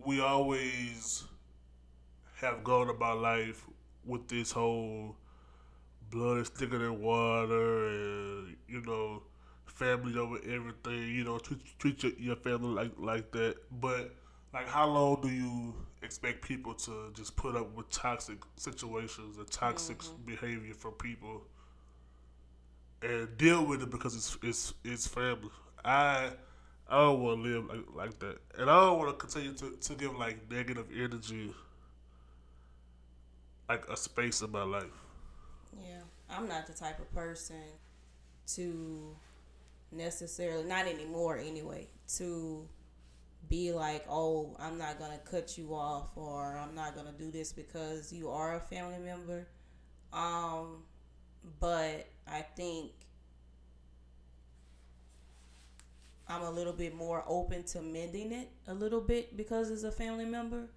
we 0.04 0.22
always 0.22 1.24
have 2.36 2.64
gone 2.64 2.90
about 2.90 3.20
life 3.20 3.66
with 4.06 4.28
this 4.28 4.52
whole 4.52 5.16
blood 6.12 6.38
is 6.40 6.50
thicker 6.50 6.78
than 6.78 7.02
water 7.02 7.88
and 7.88 8.56
you 8.68 8.82
know 8.82 9.24
family 9.66 10.18
over 10.18 10.38
everything 10.46 11.14
you 11.14 11.24
know 11.24 11.38
treat, 11.40 11.60
treat 11.80 12.04
your, 12.04 12.12
your 12.20 12.36
family 12.36 12.70
like 12.70 12.92
like 12.98 13.32
that. 13.32 13.56
But 13.72 14.14
like 14.54 14.68
how 14.68 14.88
long 14.88 15.22
do 15.22 15.30
you 15.30 15.74
expect 16.02 16.42
people 16.42 16.74
to 16.74 17.12
just 17.14 17.36
put 17.36 17.56
up 17.56 17.76
with 17.76 17.90
toxic 17.90 18.38
situations 18.56 19.38
and 19.38 19.50
toxic 19.50 20.00
mm-hmm. 20.00 20.26
behavior 20.26 20.74
from 20.74 20.94
people 20.94 21.42
and 23.02 23.38
deal 23.38 23.66
with 23.66 23.82
it 23.82 23.90
because 23.90 24.16
it's 24.16 24.38
it's 24.44 24.74
it's 24.84 25.08
family? 25.08 25.50
I 25.84 26.32
i 26.90 26.98
don't 26.98 27.22
want 27.22 27.44
to 27.44 27.50
live 27.50 27.66
like, 27.68 27.96
like 27.96 28.20
that 28.20 28.38
and 28.58 28.70
i 28.70 28.80
don't 28.80 29.00
want 29.00 29.10
to 29.10 29.26
continue 29.26 29.54
to, 29.54 29.76
to 29.82 29.96
give 29.96 30.16
like 30.18 30.50
negative 30.52 30.88
energy 30.96 31.52
like 33.70 33.88
a 33.90 33.98
space 33.98 34.42
in 34.42 34.52
my 34.52 34.64
life 34.64 35.02
Yeah, 35.74 36.02
I'm 36.30 36.48
not 36.48 36.68
the 36.68 36.74
type 36.74 37.00
of 37.00 37.12
person 37.14 37.62
to 38.56 39.16
necessarily, 39.92 40.64
not 40.64 40.88
anymore 40.88 41.38
anyway, 41.38 41.88
to 42.18 42.68
be 43.50 43.72
like, 43.74 44.06
oh, 44.10 44.56
I'm 44.60 44.78
not 44.78 45.00
gonna 45.00 45.20
cut 45.20 45.58
you 45.58 45.74
off 45.76 46.10
or 46.16 46.58
I'm 46.58 46.76
not 46.76 46.96
gonna 46.96 47.14
do 47.18 47.32
this 47.32 47.52
because 47.54 48.12
you 48.14 48.30
are 48.30 48.56
a 48.56 48.60
family 48.60 49.00
member. 49.00 49.48
Um, 50.14 50.84
but 51.60 52.08
I 52.28 52.42
think 52.42 52.92
I'm 56.28 56.42
a 56.42 56.50
little 56.52 56.74
bit 56.74 56.96
more 56.96 57.24
open 57.28 57.64
to 57.66 57.82
mending 57.82 58.32
it 58.32 58.50
a 58.68 58.74
little 58.74 59.02
bit 59.02 59.38
because 59.38 59.70
it's 59.70 59.84
a 59.84 59.92
family 59.92 60.26
member. 60.26 60.70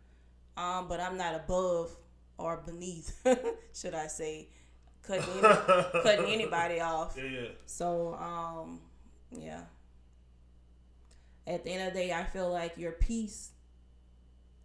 Um, 0.57 0.89
but 0.89 1.01
I'm 1.01 1.17
not 1.17 1.35
above 1.35 1.91
or 2.37 2.59
beneath, 2.65 3.21
should 3.75 3.95
I 3.95 4.09
say, 4.09 4.49
cutting 5.03 5.25
any, 5.33 5.41
cutting 6.03 6.27
anybody 6.27 6.81
off. 6.81 7.15
yeah 7.17 7.25
yeah 7.31 7.49
So, 7.67 8.15
um, 8.15 8.81
yeah. 9.31 9.61
At 11.47 11.65
the 11.65 11.71
end 11.71 11.89
of 11.89 11.95
the 11.95 12.01
day, 12.01 12.13
I 12.13 12.25
feel 12.25 12.51
like 12.51 12.77
your 12.77 12.93
peace 12.93 13.53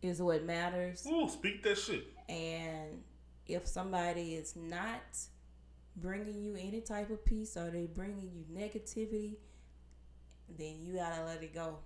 is 0.02 0.22
what 0.22 0.44
matters. 0.44 1.08
Ooh, 1.10 1.30
speak 1.30 1.64
that 1.64 1.78
shit 1.78 2.04
And 2.28 3.04
if 3.48 3.68
somebody 3.68 4.36
is 4.36 4.56
not 4.56 5.02
bringing 5.96 6.42
you 6.44 6.56
any 6.56 6.82
type 6.82 7.10
of 7.10 7.24
peace 7.24 7.56
or 7.56 7.70
they 7.70 7.86
bringing 7.86 8.32
you 8.34 8.44
negativity, 8.54 9.36
then 10.50 10.76
you 10.82 10.96
gotta 10.96 11.24
let 11.26 11.42
it 11.44 11.54
go. 11.54 11.80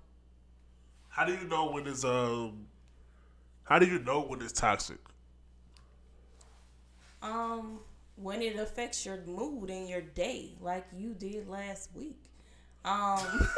how 1.10 1.26
do 1.26 1.34
you 1.34 1.48
know 1.48 1.70
when 1.72 1.88
it's 1.88 2.04
um 2.04 2.68
how 3.64 3.80
do 3.80 3.86
you 3.86 4.00
know 4.00 4.22
when 4.22 4.42
it's 4.42 4.54
toxic 4.54 5.00
Um, 7.22 7.80
when 8.16 8.42
it 8.42 8.58
affects 8.58 9.06
your 9.06 9.18
mood 9.26 9.70
and 9.70 9.90
your 9.90 10.02
day, 10.02 10.56
like 10.62 10.86
you 10.94 11.14
did 11.14 11.48
last 11.48 11.90
week. 11.94 12.20
Um, 12.86 13.20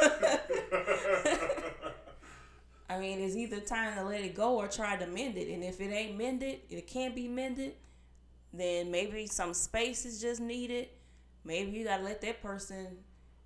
I 2.88 2.98
mean, 2.98 3.20
it's 3.20 3.36
either 3.36 3.60
time 3.60 3.94
to 3.96 4.04
let 4.04 4.22
it 4.22 4.34
go 4.34 4.56
or 4.56 4.66
try 4.66 4.96
to 4.96 5.06
mend 5.06 5.36
it. 5.36 5.48
And 5.52 5.62
if 5.62 5.80
it 5.80 5.92
ain't 5.92 6.18
mended, 6.18 6.60
it 6.68 6.86
can't 6.86 7.14
be 7.14 7.28
mended, 7.28 7.74
then 8.52 8.90
maybe 8.90 9.26
some 9.26 9.54
space 9.54 10.04
is 10.04 10.20
just 10.20 10.40
needed. 10.40 10.88
Maybe 11.44 11.70
you 11.72 11.84
gotta 11.84 12.02
let 12.02 12.20
that 12.22 12.42
person 12.42 12.98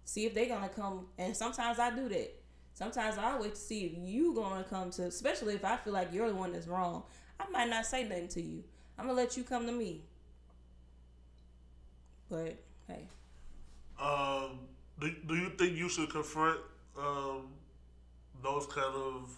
see 0.04 0.26
if 0.26 0.34
they're 0.34 0.46
gonna 0.46 0.68
come. 0.68 1.06
And 1.18 1.36
sometimes 1.36 1.78
I 1.78 1.94
do 1.94 2.08
that. 2.08 2.34
Sometimes 2.74 3.18
I 3.18 3.38
wait 3.38 3.54
to 3.54 3.60
see 3.60 3.86
if 3.86 3.92
you 3.96 4.34
gonna 4.34 4.64
come 4.64 4.90
to, 4.92 5.04
especially 5.04 5.54
if 5.54 5.64
I 5.64 5.76
feel 5.76 5.92
like 5.92 6.12
you're 6.12 6.28
the 6.28 6.34
one 6.34 6.52
that's 6.52 6.66
wrong. 6.66 7.04
I 7.38 7.48
might 7.50 7.68
not 7.68 7.86
say 7.86 8.04
nothing 8.04 8.28
to 8.28 8.42
you. 8.42 8.64
I'm 8.98 9.06
gonna 9.06 9.16
let 9.16 9.36
you 9.36 9.44
come 9.44 9.66
to 9.66 9.72
me. 9.72 10.02
But 12.28 12.56
hey, 12.88 13.08
um 14.00 14.60
do, 14.98 15.14
do 15.26 15.34
you 15.36 15.50
think 15.50 15.76
you 15.76 15.88
should 15.88 16.10
confront 16.10 16.60
um 16.98 17.48
those 18.42 18.66
kind 18.66 18.94
of 18.94 19.30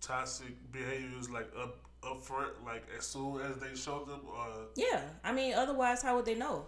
toxic 0.00 0.54
behaviors 0.72 1.30
like 1.30 1.50
up 1.60 1.78
up 2.02 2.22
front 2.22 2.52
like 2.64 2.82
as 2.96 3.06
soon 3.06 3.40
as 3.42 3.56
they 3.58 3.74
show 3.74 4.04
them 4.04 4.20
or 4.26 4.46
yeah. 4.76 5.02
I 5.22 5.32
mean, 5.32 5.54
otherwise, 5.54 6.02
how 6.02 6.16
would 6.16 6.24
they 6.24 6.34
know? 6.34 6.66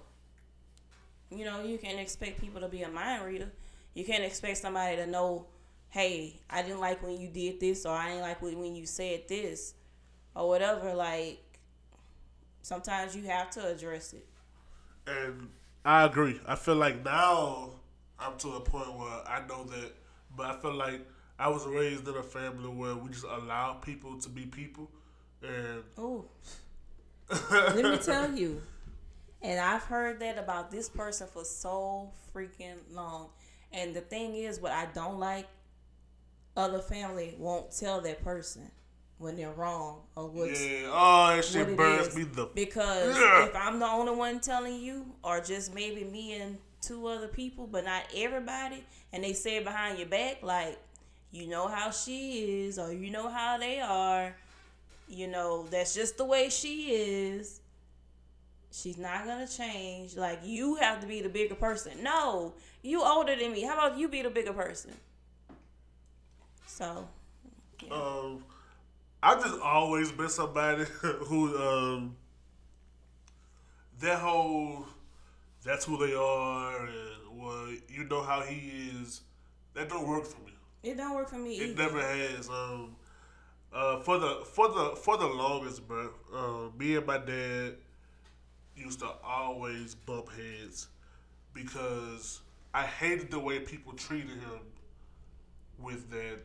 You 1.37 1.45
know, 1.45 1.63
you 1.63 1.79
can't 1.79 1.99
expect 1.99 2.41
people 2.41 2.61
to 2.61 2.69
be 2.69 2.83
a 2.83 2.89
mind 2.89 3.25
reader. 3.25 3.51
You 3.95 4.05
can't 4.05 4.25
expect 4.25 4.59
somebody 4.59 4.97
to 4.97 5.07
know, 5.07 5.47
hey, 5.91 6.41
I 6.49 6.63
didn't 6.63 6.81
like 6.81 7.03
when 7.03 7.21
you 7.21 7.29
did 7.29 7.61
this, 7.61 7.85
or 7.85 7.95
I 7.97 8.09
didn't 8.09 8.23
like 8.23 8.41
when 8.43 8.75
you 8.75 8.87
said 8.87 9.29
this, 9.29 9.75
or 10.35 10.49
whatever. 10.49 10.95
Like, 10.95 11.43
sometimes 12.63 13.15
you 13.17 13.25
have 13.25 13.51
to 13.51 13.67
address 13.67 14.13
it. 14.15 14.27
And 15.07 15.49
I 15.85 16.05
agree. 16.05 16.41
I 16.47 16.55
feel 16.55 16.77
like 16.77 17.05
now 17.05 17.71
I'm 18.19 18.39
to 18.39 18.53
a 18.53 18.61
point 18.61 18.93
where 18.97 19.29
I 19.29 19.43
know 19.49 19.65
that, 19.65 19.93
but 20.37 20.47
I 20.47 20.57
feel 20.61 20.75
like 20.75 21.01
I 21.39 21.49
was 21.49 21.67
raised 21.67 22.07
in 22.07 22.15
a 22.15 22.23
family 22.23 22.69
where 22.69 22.95
we 22.95 23.11
just 23.11 23.25
allow 23.25 23.75
people 23.75 24.19
to 24.19 24.29
be 24.29 24.47
people, 24.47 24.89
and 25.43 25.83
Oh, 25.99 26.25
let 27.51 27.77
me 27.77 27.99
tell 27.99 28.33
you. 28.33 28.63
And 29.43 29.59
I've 29.59 29.83
heard 29.83 30.21
that 30.21 30.39
about 30.39 30.71
this 30.71 30.89
person 30.89 31.27
for 31.27 31.45
so 31.45 32.11
freaking 32.35 32.77
long. 32.93 33.29
And 33.73 33.95
the 33.95 34.01
thing 34.01 34.35
is, 34.37 34.61
what 34.61 34.73
I 34.73 34.87
don't 34.95 35.19
like, 35.19 35.49
other 36.57 36.79
family 36.79 37.35
won't 37.39 37.77
tell 37.77 38.01
that 38.03 38.23
person 38.23 38.71
when 39.19 39.37
they're 39.37 39.53
wrong 39.53 40.01
or 40.17 40.29
what's 40.29 40.61
Yeah. 40.61 40.91
Oh, 40.93 41.37
that 41.37 41.45
shit 41.45 41.69
it 41.69 41.77
burns 41.77 42.15
me 42.15 42.25
the. 42.25 42.47
because 42.55 43.17
Yeah. 43.17 43.47
if 43.47 43.57
I'm 43.57 43.79
the 43.79 43.87
only 43.87 44.15
one 44.15 44.41
telling 44.41 44.81
you, 44.81 45.07
or 45.25 45.41
just 45.41 45.75
maybe 45.75 46.05
me 46.05 46.35
and 46.35 46.59
two 46.81 47.07
other 47.07 47.29
people, 47.29 47.67
but 47.67 47.85
not 47.85 48.03
everybody, 48.15 48.85
and 49.13 49.23
they 49.25 49.33
say 49.33 49.57
it 49.57 49.65
behind 49.65 49.99
your 49.99 50.09
back, 50.09 50.43
like 50.43 50.79
you 51.31 51.47
know 51.47 51.69
how 51.69 51.91
she 51.91 52.65
is, 52.67 52.79
or 52.79 52.93
you 52.93 53.11
know 53.11 53.29
how 53.29 53.57
they 53.59 53.81
are, 53.81 54.35
you 55.09 55.29
know 55.29 55.67
that's 55.71 55.95
just 55.95 56.17
the 56.19 56.25
way 56.25 56.51
she 56.51 56.91
is. 56.91 57.61
She's 58.73 58.97
not 58.97 59.27
gonna 59.27 59.47
change. 59.47 60.17
Like 60.17 60.41
you 60.43 60.77
have 60.77 61.01
to 61.01 61.07
be 61.07 61.21
the 61.21 61.29
bigger 61.29 61.55
person. 61.55 62.03
No, 62.03 62.55
you 62.83 63.03
older 63.03 63.37
than 63.37 63.53
me. 63.53 63.63
How 63.63 63.75
about 63.75 63.99
you 63.99 64.09
be 64.09 64.23
the 64.23 64.31
bigger 64.31 64.55
person? 64.55 64.93
So 66.67 67.07
Um, 67.91 68.45
I 69.23 69.35
just 69.35 69.61
always 69.61 70.11
been 70.11 70.31
somebody 70.31 70.85
who 71.03 71.57
um, 71.59 72.17
that 74.01 74.19
whole 74.19 74.87
that's 75.63 75.85
who 75.85 75.99
they 76.05 76.15
are 76.15 76.87
and 76.87 77.41
well 77.41 77.69
you 77.89 78.05
know 78.05 78.23
how 78.23 78.41
he 78.41 78.91
is. 79.03 79.21
That 79.75 79.91
don't 79.91 80.07
work 80.07 80.25
for 80.25 80.41
me. 80.43 80.53
it 80.83 80.97
don't 80.97 81.15
work 81.15 81.29
for 81.29 81.37
me. 81.37 81.57
It 81.57 81.71
either. 81.71 81.83
never 81.83 82.01
has. 82.01 82.49
Um, 82.49 82.97
uh, 83.73 84.01
for 84.01 84.19
the 84.19 84.43
for 84.47 84.69
the 84.69 84.97
for 84.97 85.19
the 85.19 85.27
longest, 85.27 85.87
bro. 85.87 86.11
Uh, 86.35 86.79
me 86.79 86.97
and 86.97 87.07
my 87.07 87.19
dad 87.19 87.75
used 88.77 89.01
to 89.01 89.11
always 89.25 89.95
bump 89.95 90.29
heads 90.31 90.89
because 91.55 92.41
I 92.75 92.85
hated 92.85 93.31
the 93.31 93.39
way 93.39 93.61
people 93.61 93.93
treated 93.93 94.31
him 94.31 94.61
with 95.79 96.11
that. 96.11 96.39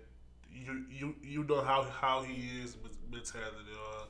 You 0.51 0.85
you 0.89 1.15
you 1.23 1.43
know 1.43 1.61
how 1.61 1.83
how 1.83 2.23
he 2.23 2.61
is 2.61 2.75
mentality. 3.11 3.71
Uh, 3.73 4.05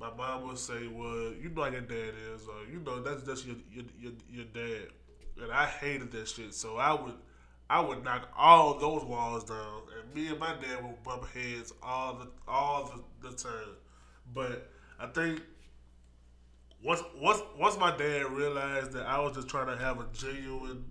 my 0.00 0.10
mom 0.16 0.48
would 0.48 0.58
say, 0.58 0.86
"Well, 0.88 1.32
you 1.40 1.50
know 1.54 1.62
how 1.64 1.70
your 1.70 1.82
dad 1.82 2.14
is, 2.34 2.46
or 2.48 2.64
you 2.72 2.80
know 2.80 3.02
that's 3.02 3.22
that's 3.22 3.44
your 3.44 3.56
your 3.70 3.84
your, 4.00 4.12
your 4.30 4.44
dad," 4.46 4.88
and 5.40 5.52
I 5.52 5.66
hated 5.66 6.10
that 6.12 6.28
shit. 6.28 6.54
So 6.54 6.76
I 6.76 6.94
would 6.94 7.14
I 7.68 7.80
would 7.80 8.02
knock 8.02 8.28
all 8.36 8.78
those 8.78 9.04
walls 9.04 9.44
down, 9.44 9.82
and 9.96 10.14
me 10.14 10.28
and 10.28 10.38
my 10.40 10.54
dad 10.54 10.82
would 10.82 11.02
bump 11.02 11.28
heads 11.32 11.72
all 11.82 12.14
the 12.14 12.28
all 12.48 13.04
the, 13.22 13.28
the 13.28 13.36
time. 13.36 13.76
But 14.34 14.70
I 14.98 15.06
think 15.06 15.42
once 16.82 17.02
once 17.16 17.42
once 17.58 17.78
my 17.78 17.96
dad 17.96 18.30
realized 18.30 18.92
that 18.92 19.06
I 19.06 19.20
was 19.20 19.34
just 19.34 19.48
trying 19.48 19.66
to 19.66 19.76
have 19.82 20.00
a 20.00 20.06
genuine 20.12 20.84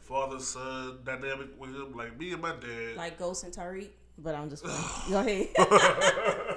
father 0.00 0.40
son 0.40 0.98
dynamic 1.04 1.48
with 1.58 1.70
him, 1.70 1.94
like 1.94 2.18
me 2.18 2.32
and 2.32 2.42
my 2.42 2.52
dad, 2.52 2.96
like 2.96 3.18
Ghost 3.18 3.44
and 3.44 3.52
Tariq. 3.52 3.88
But 4.18 4.34
I'm 4.34 4.48
just 4.50 4.64
go 5.10 5.20
ahead. 5.20 5.48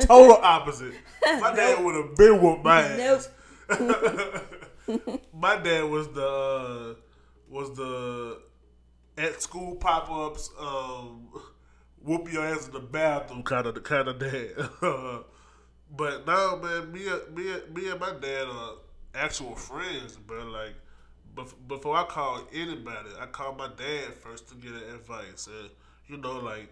total 0.00 0.36
opposite. 0.42 0.94
My 1.24 1.54
dad 1.54 1.84
would 1.84 1.94
have 1.94 2.16
been 2.16 2.40
whooped 2.40 2.64
my 2.64 2.82
ass. 2.82 3.28
nope. 3.68 5.22
my 5.34 5.56
dad 5.56 5.84
was 5.84 6.08
the 6.08 6.26
uh, 6.26 6.94
was 7.48 7.74
the 7.76 8.40
at 9.16 9.42
school 9.42 9.74
pop 9.76 10.10
ups, 10.10 10.50
um, 10.60 11.28
whoop 12.02 12.32
your 12.32 12.44
ass 12.44 12.66
in 12.66 12.72
the 12.72 12.80
bathroom 12.80 13.42
kind 13.42 13.66
of 13.66 13.74
the 13.74 13.80
kind 13.80 14.08
of 14.08 14.18
dad. 14.18 15.24
But 15.96 16.26
now, 16.26 16.56
man, 16.56 16.92
me 16.92 17.08
and- 17.08 17.34
me 17.36 17.44
me 17.74 17.90
and 17.90 18.00
my 18.00 18.12
dad 18.12 18.46
are 18.48 18.74
actual 19.14 19.54
friends, 19.56 20.16
bro. 20.16 20.44
Like. 20.44 20.74
bef- 21.36 21.54
Before 21.68 21.96
I 21.96 22.04
call 22.04 22.42
anybody, 22.52 23.10
I 23.20 23.26
call 23.26 23.54
my 23.54 23.68
dad 23.76 24.14
first 24.14 24.48
to 24.50 24.54
get 24.56 24.72
advice, 24.74 25.46
and 25.48 25.70
you 26.08 26.16
know, 26.18 26.38
like 26.40 26.68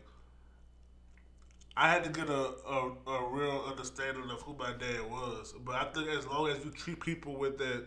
I 1.77 1.91
had 1.91 2.05
to 2.05 2.11
get 2.11 2.29
a, 2.31 2.55
a, 2.67 2.93
a 3.07 3.29
real 3.31 3.65
understanding 3.71 4.31
of 4.31 4.41
who 4.43 4.55
my 4.55 4.73
dad 4.73 5.11
was. 5.11 5.55
But 5.65 5.75
I 5.75 5.85
think 5.93 6.09
as 6.09 6.27
long 6.27 6.49
as 6.49 6.65
you 6.65 6.71
treat 6.71 7.01
people 7.01 7.37
with 7.37 7.59
that, 7.59 7.87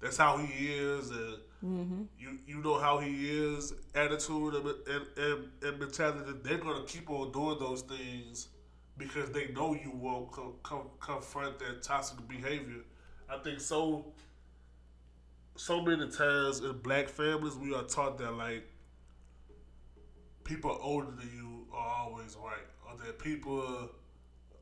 that's 0.00 0.16
how 0.16 0.36
he 0.38 0.68
is, 0.68 1.10
and 1.10 1.36
mm-hmm. 1.64 2.02
you 2.18 2.38
you 2.46 2.62
know 2.62 2.78
how 2.78 2.98
he 2.98 3.28
is, 3.30 3.72
attitude 3.94 4.54
and, 4.54 4.66
and, 4.66 5.06
and, 5.16 5.48
and 5.62 5.78
mentality, 5.80 6.32
they're 6.42 6.58
gonna 6.58 6.84
keep 6.86 7.10
on 7.10 7.32
doing 7.32 7.58
those 7.58 7.82
things 7.82 8.48
because 8.98 9.30
they 9.30 9.48
know 9.48 9.74
you 9.74 9.92
won't 9.94 10.30
co- 10.32 10.56
co- 10.62 10.90
confront 11.00 11.58
that 11.60 11.82
toxic 11.82 12.26
behavior. 12.28 12.82
I 13.30 13.38
think 13.38 13.60
so. 13.60 14.06
So 15.56 15.80
many 15.82 16.10
times 16.10 16.60
in 16.60 16.78
black 16.78 17.08
families, 17.08 17.54
we 17.54 17.74
are 17.74 17.84
taught 17.84 18.18
that 18.18 18.32
like 18.32 18.64
people 20.44 20.78
older 20.82 21.10
than 21.10 21.30
you 21.34 21.66
are 21.72 21.96
always 22.00 22.36
right, 22.36 22.66
or 22.86 22.96
that 23.04 23.18
people, 23.18 23.90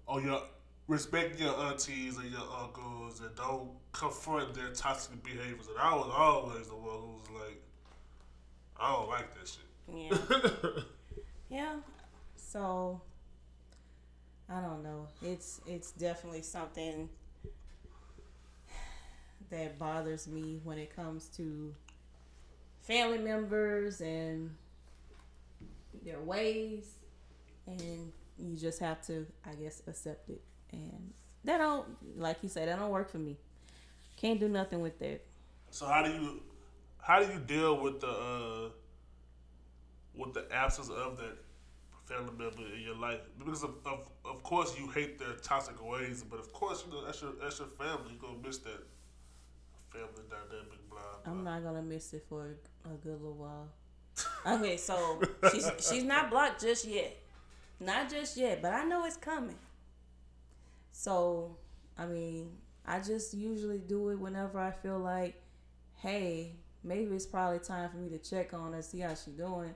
or 0.06 0.20
your 0.20 0.42
respect 0.88 1.40
your 1.40 1.54
aunties 1.54 2.16
and 2.18 2.30
your 2.30 2.46
uncles, 2.60 3.20
and 3.20 3.34
don't 3.36 3.70
confront 3.92 4.54
their 4.54 4.70
toxic 4.70 5.22
behaviors. 5.22 5.66
And 5.68 5.78
I 5.78 5.94
was 5.94 6.10
always 6.14 6.68
the 6.68 6.74
one 6.76 7.00
who 7.00 7.12
was 7.18 7.30
like, 7.42 7.62
I 8.78 8.92
don't 8.92 9.08
like 9.08 9.34
that 9.34 9.48
shit. 9.48 10.42
Yeah. 10.68 10.82
yeah. 11.48 11.76
So 12.36 13.00
I 14.48 14.60
don't 14.60 14.82
know. 14.82 15.08
It's 15.22 15.60
it's 15.66 15.90
definitely 15.92 16.42
something 16.42 17.08
that 19.50 19.78
bothers 19.78 20.26
me 20.26 20.60
when 20.64 20.78
it 20.78 20.94
comes 20.94 21.28
to 21.36 21.74
family 22.82 23.18
members 23.18 24.00
and 24.00 24.50
their 26.04 26.20
ways 26.20 26.94
and 27.66 28.12
you 28.38 28.56
just 28.56 28.78
have 28.78 29.04
to 29.06 29.26
I 29.44 29.54
guess 29.54 29.82
accept 29.86 30.28
it 30.30 30.40
and 30.72 31.12
that 31.44 31.58
don't 31.58 31.86
like 32.18 32.38
you 32.42 32.48
said 32.48 32.68
that 32.68 32.78
don't 32.78 32.90
work 32.90 33.10
for 33.10 33.18
me. 33.18 33.36
Can't 34.16 34.40
do 34.40 34.48
nothing 34.48 34.80
with 34.80 34.98
that. 34.98 35.24
So 35.70 35.86
how 35.86 36.02
do 36.02 36.10
you 36.10 36.42
how 37.00 37.20
do 37.22 37.32
you 37.32 37.38
deal 37.38 37.80
with 37.80 38.00
the 38.00 38.08
uh, 38.08 38.68
with 40.14 40.34
the 40.34 40.46
absence 40.52 40.88
of 40.88 41.16
that 41.18 41.38
family 42.06 42.32
member 42.38 42.62
in 42.74 42.82
your 42.82 42.96
life? 42.96 43.20
Because 43.38 43.62
of, 43.62 43.74
of 43.84 44.08
of 44.24 44.42
course 44.42 44.78
you 44.78 44.88
hate 44.88 45.18
their 45.18 45.34
toxic 45.42 45.84
ways, 45.84 46.24
but 46.28 46.38
of 46.38 46.52
course 46.52 46.84
you 46.86 46.92
know 46.92 47.04
that's 47.04 47.20
your 47.20 47.32
that's 47.40 47.58
your 47.58 47.68
family. 47.68 48.12
You 48.14 48.18
gonna 48.20 48.38
miss 48.42 48.58
that 48.58 48.82
family 49.90 50.24
dynamic. 50.30 50.88
Blah 50.88 51.00
blah. 51.22 51.32
I'm 51.32 51.44
not 51.44 51.62
gonna 51.62 51.82
miss 51.82 52.12
it 52.14 52.24
for 52.28 52.56
a, 52.84 52.88
good 52.88 53.20
little 53.20 53.34
while. 53.34 53.68
Okay, 54.46 54.76
so 54.76 55.20
she's 55.52 55.70
she's 55.80 56.04
not 56.04 56.30
blocked 56.30 56.62
just 56.62 56.86
yet, 56.86 57.16
not 57.80 58.08
just 58.08 58.36
yet, 58.36 58.62
but 58.62 58.72
I 58.72 58.84
know 58.84 59.04
it's 59.04 59.16
coming. 59.16 59.58
So, 60.92 61.58
I 61.98 62.06
mean, 62.06 62.52
I 62.86 63.00
just 63.00 63.34
usually 63.34 63.78
do 63.78 64.08
it 64.08 64.18
whenever 64.18 64.58
I 64.58 64.70
feel 64.70 64.98
like, 64.98 65.42
hey, 65.96 66.52
maybe 66.82 67.14
it's 67.14 67.26
probably 67.26 67.58
time 67.58 67.90
for 67.90 67.98
me 67.98 68.08
to 68.10 68.18
check 68.18 68.54
on 68.54 68.72
her, 68.72 68.80
see 68.80 69.00
how 69.00 69.14
she 69.14 69.32
doing, 69.32 69.74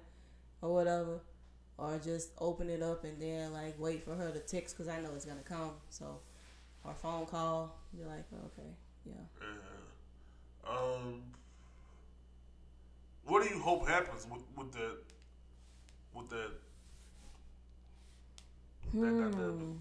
or 0.62 0.73
whatever, 0.73 1.20
or 1.81 1.98
just 1.98 2.31
open 2.39 2.69
it 2.69 2.82
up 2.82 3.05
and 3.05 3.20
then 3.20 3.52
like 3.52 3.74
wait 3.78 4.05
for 4.05 4.15
her 4.15 4.31
to 4.31 4.39
text 4.40 4.77
because 4.77 4.89
I 4.93 5.01
know 5.01 5.11
it's 5.15 5.24
gonna 5.24 5.40
come. 5.40 5.73
So, 5.89 6.20
or 6.85 6.94
phone 6.94 7.27
call, 7.27 7.77
be 7.97 8.05
like, 8.05 8.24
okay, 8.32 8.69
yeah. 9.07 9.12
Yeah. 9.40 10.70
Um, 10.70 11.23
what 13.24 13.43
do 13.43 13.55
you 13.55 13.61
hope 13.61 13.89
happens 13.89 14.27
with 14.31 14.43
with 14.57 14.73
that 14.73 14.97
with 16.15 16.28
that 16.31 16.51
that 18.94 19.01
dynamic? 19.01 19.77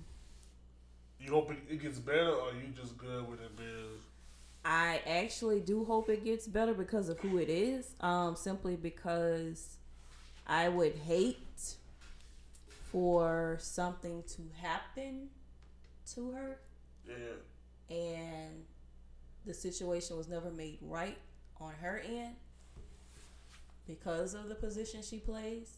You 1.20 1.32
hope 1.32 1.52
it, 1.52 1.58
it 1.70 1.82
gets 1.82 2.00
better, 2.00 2.32
or 2.32 2.52
you 2.54 2.70
just 2.74 2.98
good 2.98 3.30
with 3.30 3.42
it 3.42 3.56
being? 3.58 4.00
I 4.64 5.02
actually 5.06 5.60
do 5.60 5.84
hope 5.84 6.10
it 6.10 6.24
gets 6.24 6.48
better 6.48 6.74
because 6.74 7.10
of 7.10 7.20
who 7.20 7.38
it 7.40 7.50
is. 7.50 7.94
Um, 8.00 8.36
simply 8.36 8.78
because 8.78 9.78
I 10.48 10.70
would 10.70 10.96
hate 10.96 11.40
for 12.91 13.57
something 13.60 14.24
to 14.24 14.41
happen 14.61 15.30
to 16.14 16.32
her 16.32 16.60
Yeah. 17.07 17.16
and 17.95 18.66
the 19.45 19.53
situation 19.53 20.18
was 20.18 20.28
never 20.28 20.49
made 20.52 20.80
right 20.82 21.18
on 21.60 21.74
her 21.82 21.99
end 21.99 22.36
because 23.88 24.34
of 24.34 24.49
the 24.49 24.56
position 24.56 25.02
she 25.02 25.18
plays. 25.20 25.78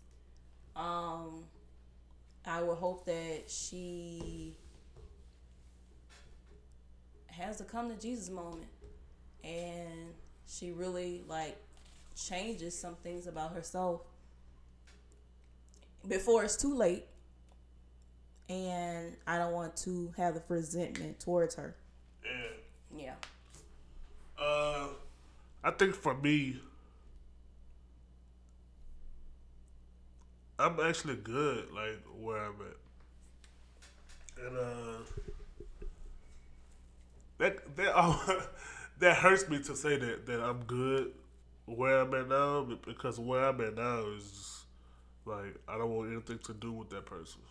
Um, 0.76 1.46
I 2.46 2.62
would 2.62 2.78
hope 2.78 3.06
that 3.06 3.44
she 3.50 4.58
has 7.28 7.62
a 7.62 7.64
come 7.64 7.90
to 7.90 7.96
Jesus 7.96 8.30
moment 8.30 8.68
and 9.44 10.14
she 10.48 10.72
really 10.72 11.24
like 11.28 11.58
changes 12.16 12.78
some 12.78 12.96
things 12.96 13.28
about 13.28 13.54
herself 13.54 14.02
before 16.08 16.44
it's 16.44 16.56
too 16.56 16.74
late 16.74 17.06
and 18.50 19.16
I 19.26 19.38
don't 19.38 19.54
want 19.54 19.76
to 19.78 20.14
have 20.18 20.34
the 20.34 20.44
resentment 20.48 21.20
towards 21.20 21.56
her. 21.56 21.76
Yeah. 22.24 22.32
Yeah. 22.98 23.14
Uh, 24.38 24.88
I 25.64 25.72
think 25.72 25.96
for 25.96 26.16
me, 26.16 26.60
I'm 30.60 30.80
actually 30.80 31.16
good, 31.16 31.72
like 31.72 32.02
where 32.20 32.44
I'm 32.44 32.56
at, 32.62 34.46
and 34.46 34.58
uh, 34.58 34.98
that 37.38 37.76
that 37.78 37.94
oh, 37.96 38.48
that 39.00 39.18
hurts 39.18 39.48
me 39.48 39.60
to 39.64 39.76
say 39.76 39.98
that 39.98 40.26
that 40.26 40.42
I'm 40.42 40.64
good 40.64 41.12
where 41.66 42.02
I'm 42.02 42.14
at 42.14 42.28
now 42.28 42.68
because 42.86 43.20
where 43.20 43.46
I'm 43.46 43.62
at 43.62 43.76
now 43.76 44.04
is 44.18 44.24
just, 44.30 44.61
like 45.26 45.56
I 45.68 45.78
don't 45.78 45.90
want 45.90 46.12
anything 46.12 46.40
to 46.40 46.54
do 46.54 46.72
with 46.72 46.90
that 46.90 47.06
person. 47.06 47.42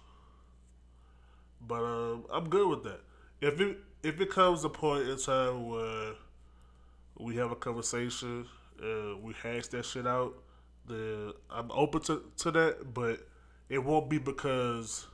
But 1.61 1.83
um, 1.83 2.25
I'm 2.33 2.49
good 2.49 2.69
with 2.69 2.85
that. 2.85 3.01
If 3.41 3.61
it 3.61 3.79
if 4.03 4.21
it 4.21 4.31
comes 4.31 4.65
a 4.65 4.69
point 4.69 5.09
in 5.09 5.19
time 5.19 5.69
where 5.69 6.13
we 7.19 7.37
have 7.37 7.53
a 7.53 7.57
conversation, 7.57 8.47
uh, 8.83 9.17
we 9.23 9.35
hash 9.43 9.67
that 9.69 9.85
shit 9.85 10.07
out, 10.07 10.35
then 10.87 11.33
I'm 11.51 11.71
open 11.71 12.01
to, 12.03 12.23
to 12.39 12.51
that. 12.53 12.95
But 12.95 13.27
it 13.69 13.79
won't 13.79 14.09
be 14.09 14.19
because 14.19 15.07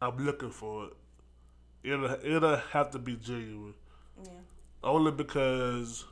I'm 0.00 0.16
looking 0.24 0.50
for 0.50 0.86
it. 0.86 0.92
It'll 1.82 2.10
it'll 2.24 2.56
have 2.56 2.90
to 2.92 2.98
be 2.98 3.16
genuine. 3.16 3.74
Yeah. 4.22 4.30
Only 4.82 5.12
because 5.12 6.04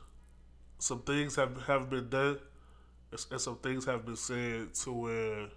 some 0.79 1.01
things 1.01 1.35
have 1.35 1.63
have 1.63 1.89
been 1.89 2.09
done, 2.09 2.39
and 3.31 3.41
some 3.41 3.57
things 3.57 3.85
have 3.85 4.05
been 4.05 4.15
said 4.15 4.73
to 4.75 4.91
where, 4.91 5.47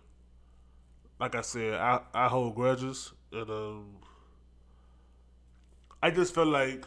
like 1.19 1.35
I 1.35 1.43
said, 1.43 1.75
I 1.75 2.01
I 2.15 2.29
hold 2.29 2.55
grudges, 2.55 3.13
and 3.33 3.51
um, 3.51 3.87
I 6.03 6.11
just 6.11 6.35
felt 6.35 6.49
like 6.49 6.85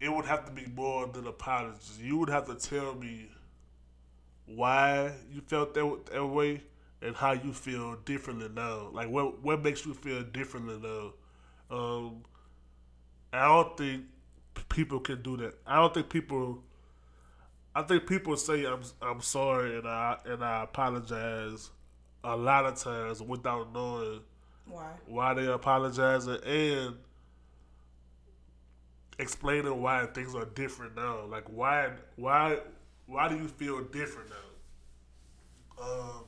it 0.00 0.12
would 0.12 0.26
have 0.26 0.44
to 0.46 0.52
be 0.52 0.66
more 0.74 1.06
than 1.08 1.26
apologies. 1.26 1.98
You 2.00 2.18
would 2.18 2.30
have 2.30 2.46
to 2.46 2.54
tell 2.54 2.94
me 2.94 3.28
why 4.46 5.12
you 5.32 5.40
felt 5.42 5.74
that, 5.74 6.00
that 6.12 6.26
way 6.26 6.62
and 7.02 7.14
how 7.14 7.32
you 7.32 7.52
feel 7.52 7.96
differently 8.04 8.48
now. 8.54 8.88
Like 8.92 9.08
what 9.08 9.42
what 9.42 9.62
makes 9.62 9.84
you 9.86 9.94
feel 9.94 10.22
differently 10.22 10.78
now. 10.82 11.12
Um, 11.76 12.22
I 13.32 13.46
don't 13.46 13.76
think 13.76 14.04
people 14.68 15.00
can 15.00 15.22
do 15.22 15.36
that. 15.38 15.54
I 15.66 15.76
don't 15.76 15.92
think 15.94 16.08
people. 16.08 16.62
I 17.74 17.82
think 17.82 18.06
people 18.06 18.36
say 18.36 18.64
I'm 18.66 18.82
I'm 19.00 19.20
sorry 19.20 19.78
and 19.78 19.86
I 19.86 20.18
and 20.24 20.44
I 20.44 20.64
apologize 20.64 21.70
a 22.24 22.36
lot 22.36 22.66
of 22.66 22.76
times 22.76 23.22
without 23.22 23.72
knowing 23.72 24.20
Why? 24.66 24.92
why 25.06 25.34
they 25.34 25.46
apologizing 25.46 26.38
and 26.44 26.96
explaining 29.18 29.80
why 29.82 30.06
things 30.06 30.34
are 30.34 30.44
different 30.44 30.96
now. 30.96 31.24
Like 31.24 31.44
why 31.48 31.90
why 32.16 32.58
why 33.06 33.28
do 33.28 33.36
you 33.36 33.48
feel 33.48 33.82
different 33.84 34.30
now? 34.30 34.36
Um 35.78 36.24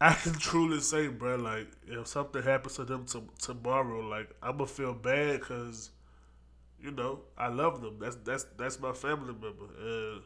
I 0.00 0.14
can 0.14 0.32
truly 0.38 0.80
say, 0.80 1.08
bro, 1.08 1.36
like 1.36 1.68
if 1.86 2.06
something 2.06 2.42
happens 2.42 2.76
to 2.76 2.84
them 2.84 3.04
to, 3.06 3.22
tomorrow, 3.38 4.00
like 4.00 4.30
I'm 4.42 4.56
gonna 4.58 4.66
feel 4.66 4.94
bad 4.94 5.40
because, 5.40 5.90
you 6.82 6.90
know, 6.90 7.20
I 7.36 7.48
love 7.48 7.80
them. 7.82 7.98
That's 8.00 8.16
that's 8.16 8.44
that's 8.56 8.80
my 8.80 8.92
family 8.92 9.32
member, 9.32 9.66
and 9.80 10.22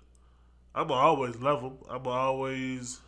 I'm 0.75 0.89
gonna 0.89 1.01
always 1.01 1.37
love 1.37 1.63
them. 1.63 1.79
I'm 1.91 2.03
gonna 2.03 2.17
always, 2.17 3.01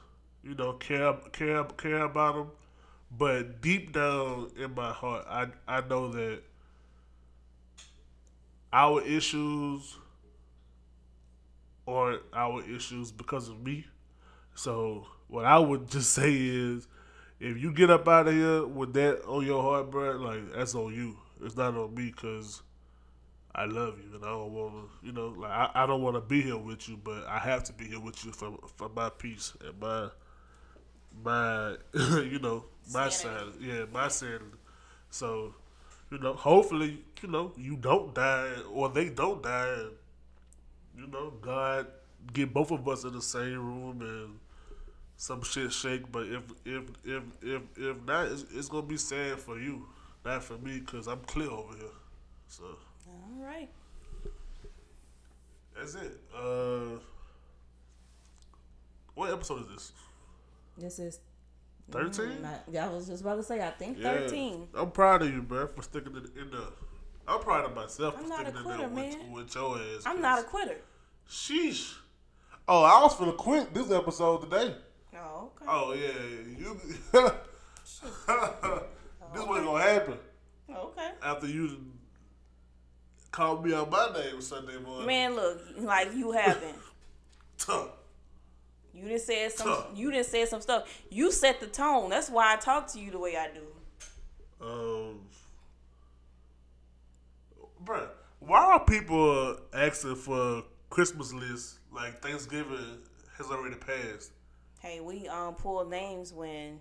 you 0.42 0.54
know, 0.54 0.74
care 0.74 1.14
care 1.32 1.64
care 1.64 2.04
about 2.04 2.34
them. 2.36 2.50
But 3.16 3.60
deep 3.62 3.92
down 3.92 4.50
in 4.58 4.74
my 4.74 4.92
heart, 4.92 5.26
I 5.28 5.48
I 5.68 5.80
know 5.86 6.08
that 6.12 6.42
our 8.72 9.02
issues 9.02 9.96
aren't 11.86 12.22
our 12.32 12.62
issues 12.68 13.12
because 13.12 13.48
of 13.48 13.60
me. 13.62 13.86
So 14.54 15.06
what 15.28 15.44
I 15.44 15.58
would 15.58 15.90
just 15.90 16.12
say 16.12 16.34
is, 16.34 16.88
if 17.40 17.58
you 17.58 17.72
get 17.72 17.90
up 17.90 18.08
out 18.08 18.28
of 18.28 18.34
here 18.34 18.66
with 18.66 18.94
that 18.94 19.24
on 19.26 19.44
your 19.46 19.62
heart, 19.62 19.90
bro, 19.90 20.12
like 20.12 20.52
that's 20.54 20.74
on 20.74 20.94
you. 20.94 21.18
It's 21.42 21.56
not 21.56 21.76
on 21.76 21.94
me 21.94 22.06
because 22.10 22.62
I 23.56 23.64
love 23.64 23.98
you 23.98 24.14
and 24.14 24.24
I 24.24 24.28
don't 24.28 24.52
want 24.52 24.74
to, 24.74 25.06
you 25.06 25.12
know, 25.12 25.28
like 25.38 25.50
I, 25.50 25.70
I 25.74 25.86
don't 25.86 26.02
want 26.02 26.16
to 26.16 26.20
be 26.20 26.42
here 26.42 26.58
with 26.58 26.88
you, 26.88 26.98
but 27.02 27.26
I 27.26 27.38
have 27.38 27.64
to 27.64 27.72
be 27.72 27.86
here 27.86 28.00
with 28.00 28.24
you 28.24 28.32
for 28.32 28.58
for 28.76 28.90
my 28.90 29.10
peace 29.10 29.54
and 29.66 29.80
my 29.80 30.10
my 31.24 31.76
you 31.94 32.38
know 32.40 32.66
my 32.92 33.08
Sanity. 33.08 33.52
side, 33.52 33.60
yeah, 33.60 33.84
my 33.92 34.08
sanity. 34.08 34.44
So, 35.10 35.54
you 36.10 36.18
know, 36.18 36.34
hopefully, 36.34 37.04
you 37.22 37.28
know, 37.28 37.52
you 37.56 37.76
don't 37.76 38.14
die 38.14 38.52
or 38.72 38.90
they 38.90 39.08
don't 39.08 39.42
die. 39.42 39.68
And, 39.80 39.92
you 40.98 41.06
know, 41.08 41.32
God 41.40 41.86
get 42.32 42.52
both 42.52 42.70
of 42.70 42.86
us 42.88 43.04
in 43.04 43.12
the 43.14 43.22
same 43.22 43.58
room 43.58 44.02
and 44.02 44.38
some 45.16 45.42
shit 45.42 45.72
shake. 45.72 46.10
But 46.12 46.26
if 46.26 46.42
if 46.64 46.84
if 47.04 47.22
if 47.42 47.62
if 47.76 48.04
not, 48.06 48.26
it's, 48.28 48.44
it's 48.54 48.68
gonna 48.68 48.86
be 48.86 48.96
sad 48.98 49.40
for 49.40 49.58
you, 49.58 49.86
not 50.24 50.44
for 50.44 50.58
me, 50.58 50.80
cause 50.80 51.06
I'm 51.08 51.20
clear 51.20 51.50
over 51.50 51.76
here. 51.76 51.88
So 52.48 52.64
All 53.36 53.44
right. 53.44 53.68
that's 55.76 55.94
it. 55.94 56.18
Uh, 56.34 56.98
what 59.14 59.32
episode 59.32 59.62
is 59.62 59.68
this? 59.68 59.92
This 60.78 60.98
is. 60.98 61.20
Thirteen. 61.90 62.38
Mm, 62.42 62.74
I, 62.74 62.78
I 62.86 62.88
was 62.88 63.06
just 63.06 63.22
about 63.22 63.36
to 63.36 63.42
say. 63.42 63.64
I 63.64 63.70
think 63.70 63.98
Yeah. 63.98 64.12
thirteen. 64.12 64.68
I'm 64.74 64.90
proud 64.90 65.22
of 65.22 65.32
you, 65.32 65.42
bro, 65.42 65.66
for 65.68 65.82
sticking 65.82 66.12
to 66.14 66.20
the 66.20 66.40
end 66.40 66.54
of. 66.54 66.72
I'm 67.28 67.40
proud 67.40 67.64
of 67.64 67.74
myself 67.74 68.14
I'm 68.16 68.24
for 68.24 68.28
not 68.28 68.40
a 68.46 68.50
sticking 68.50 68.58
in 68.62 68.64
there 68.68 68.76
quitter, 68.88 68.88
with, 68.94 69.16
man. 69.18 69.32
with 69.32 69.54
your 69.54 69.78
ass. 69.78 70.02
I'm 70.06 70.20
not 70.20 70.38
a 70.40 70.42
quitter. 70.44 70.76
Sheesh. 71.28 71.94
Oh, 72.68 72.82
I 72.82 73.00
was 73.02 73.14
finna 73.14 73.36
quit 73.36 73.72
this 73.74 73.90
episode 73.90 74.42
today. 74.50 74.74
Oh, 75.16 75.50
okay. 75.56 75.64
Oh 75.68 75.92
yeah, 75.92 76.58
you. 76.58 76.80
this 77.12 78.02
wasn't 79.46 79.66
gonna 79.66 79.80
happen 79.82 80.18
Okay. 80.68 81.10
after 81.22 81.46
you 81.46 81.78
called 83.36 83.66
me 83.66 83.74
on 83.74 83.90
my 83.90 84.08
name 84.14 84.40
Sunday 84.40 84.78
morning. 84.78 85.06
Man, 85.06 85.36
look, 85.36 85.60
like 85.78 86.14
you 86.14 86.32
haven't. 86.32 86.74
Tuh. 87.58 87.88
You 88.94 89.08
didn't 89.08 89.20
say 89.20 89.50
some. 89.50 89.66
Tough. 89.66 89.86
You 89.94 90.10
didn't 90.10 90.24
say 90.24 90.46
some 90.46 90.62
stuff. 90.62 90.88
You 91.10 91.30
set 91.30 91.60
the 91.60 91.66
tone. 91.66 92.08
That's 92.08 92.30
why 92.30 92.54
I 92.54 92.56
talk 92.56 92.90
to 92.94 92.98
you 92.98 93.10
the 93.10 93.18
way 93.18 93.36
I 93.36 93.48
do. 93.52 94.66
Um, 94.66 95.20
bruh, 97.84 98.08
why 98.38 98.58
are 98.64 98.84
people 98.86 99.58
asking 99.74 100.14
for 100.14 100.62
Christmas 100.88 101.34
lists 101.34 101.78
like 101.92 102.22
Thanksgiving 102.22 103.00
has 103.36 103.48
already 103.48 103.76
passed? 103.76 104.30
Hey, 104.80 105.00
we 105.00 105.28
um 105.28 105.56
pulled 105.56 105.90
names 105.90 106.32
when 106.32 106.80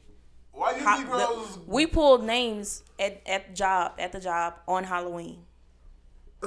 Why 0.53 0.77
you 0.77 1.03
Negroes? 1.03 1.55
the- 1.57 1.61
we 1.67 1.85
pulled 1.85 2.23
names 2.23 2.83
at 2.97 3.21
at 3.27 3.53
job 3.55 3.91
at 3.99 4.13
the 4.13 4.21
job 4.21 4.53
on 4.69 4.85
Halloween. 4.85 5.43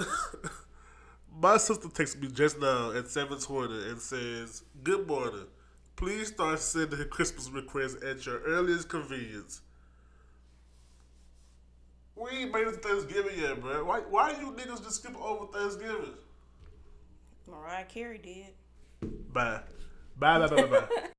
My 1.41 1.57
sister 1.57 1.89
texted 1.89 2.21
me 2.21 2.29
just 2.29 2.59
now 2.59 2.91
at 2.93 3.09
seven 3.09 3.39
twenty 3.39 3.91
and 3.91 4.01
says, 4.01 4.65
"Good 4.83 5.07
morning. 5.07 5.47
Please 5.97 6.29
start 6.29 6.59
sending 6.61 6.99
her 6.99 7.05
Christmas 7.05 7.51
requests 7.51 8.03
at 8.03 8.25
your 8.27 8.41
earliest 8.41 8.89
convenience." 8.89 9.63
We 12.17 12.31
ain't 12.31 12.53
made 12.53 12.67
it 12.67 12.83
to 12.83 12.89
Thanksgiving 12.89 13.39
yet, 13.39 13.61
bro. 13.61 13.85
Why? 13.85 14.01
Why 14.01 14.31
you 14.31 14.53
niggas 14.53 14.83
just 14.83 14.97
skip 14.97 15.17
over 15.21 15.47
Thanksgiving? 15.53 16.15
Mariah 17.47 17.85
Carey 17.85 18.19
did. 18.19 19.11
Bye. 19.33 19.61
Bye. 20.17 20.39
Bye. 20.41 20.49
Bye. 20.49 20.63
Bye. 20.65 20.81
bye. 20.81 21.09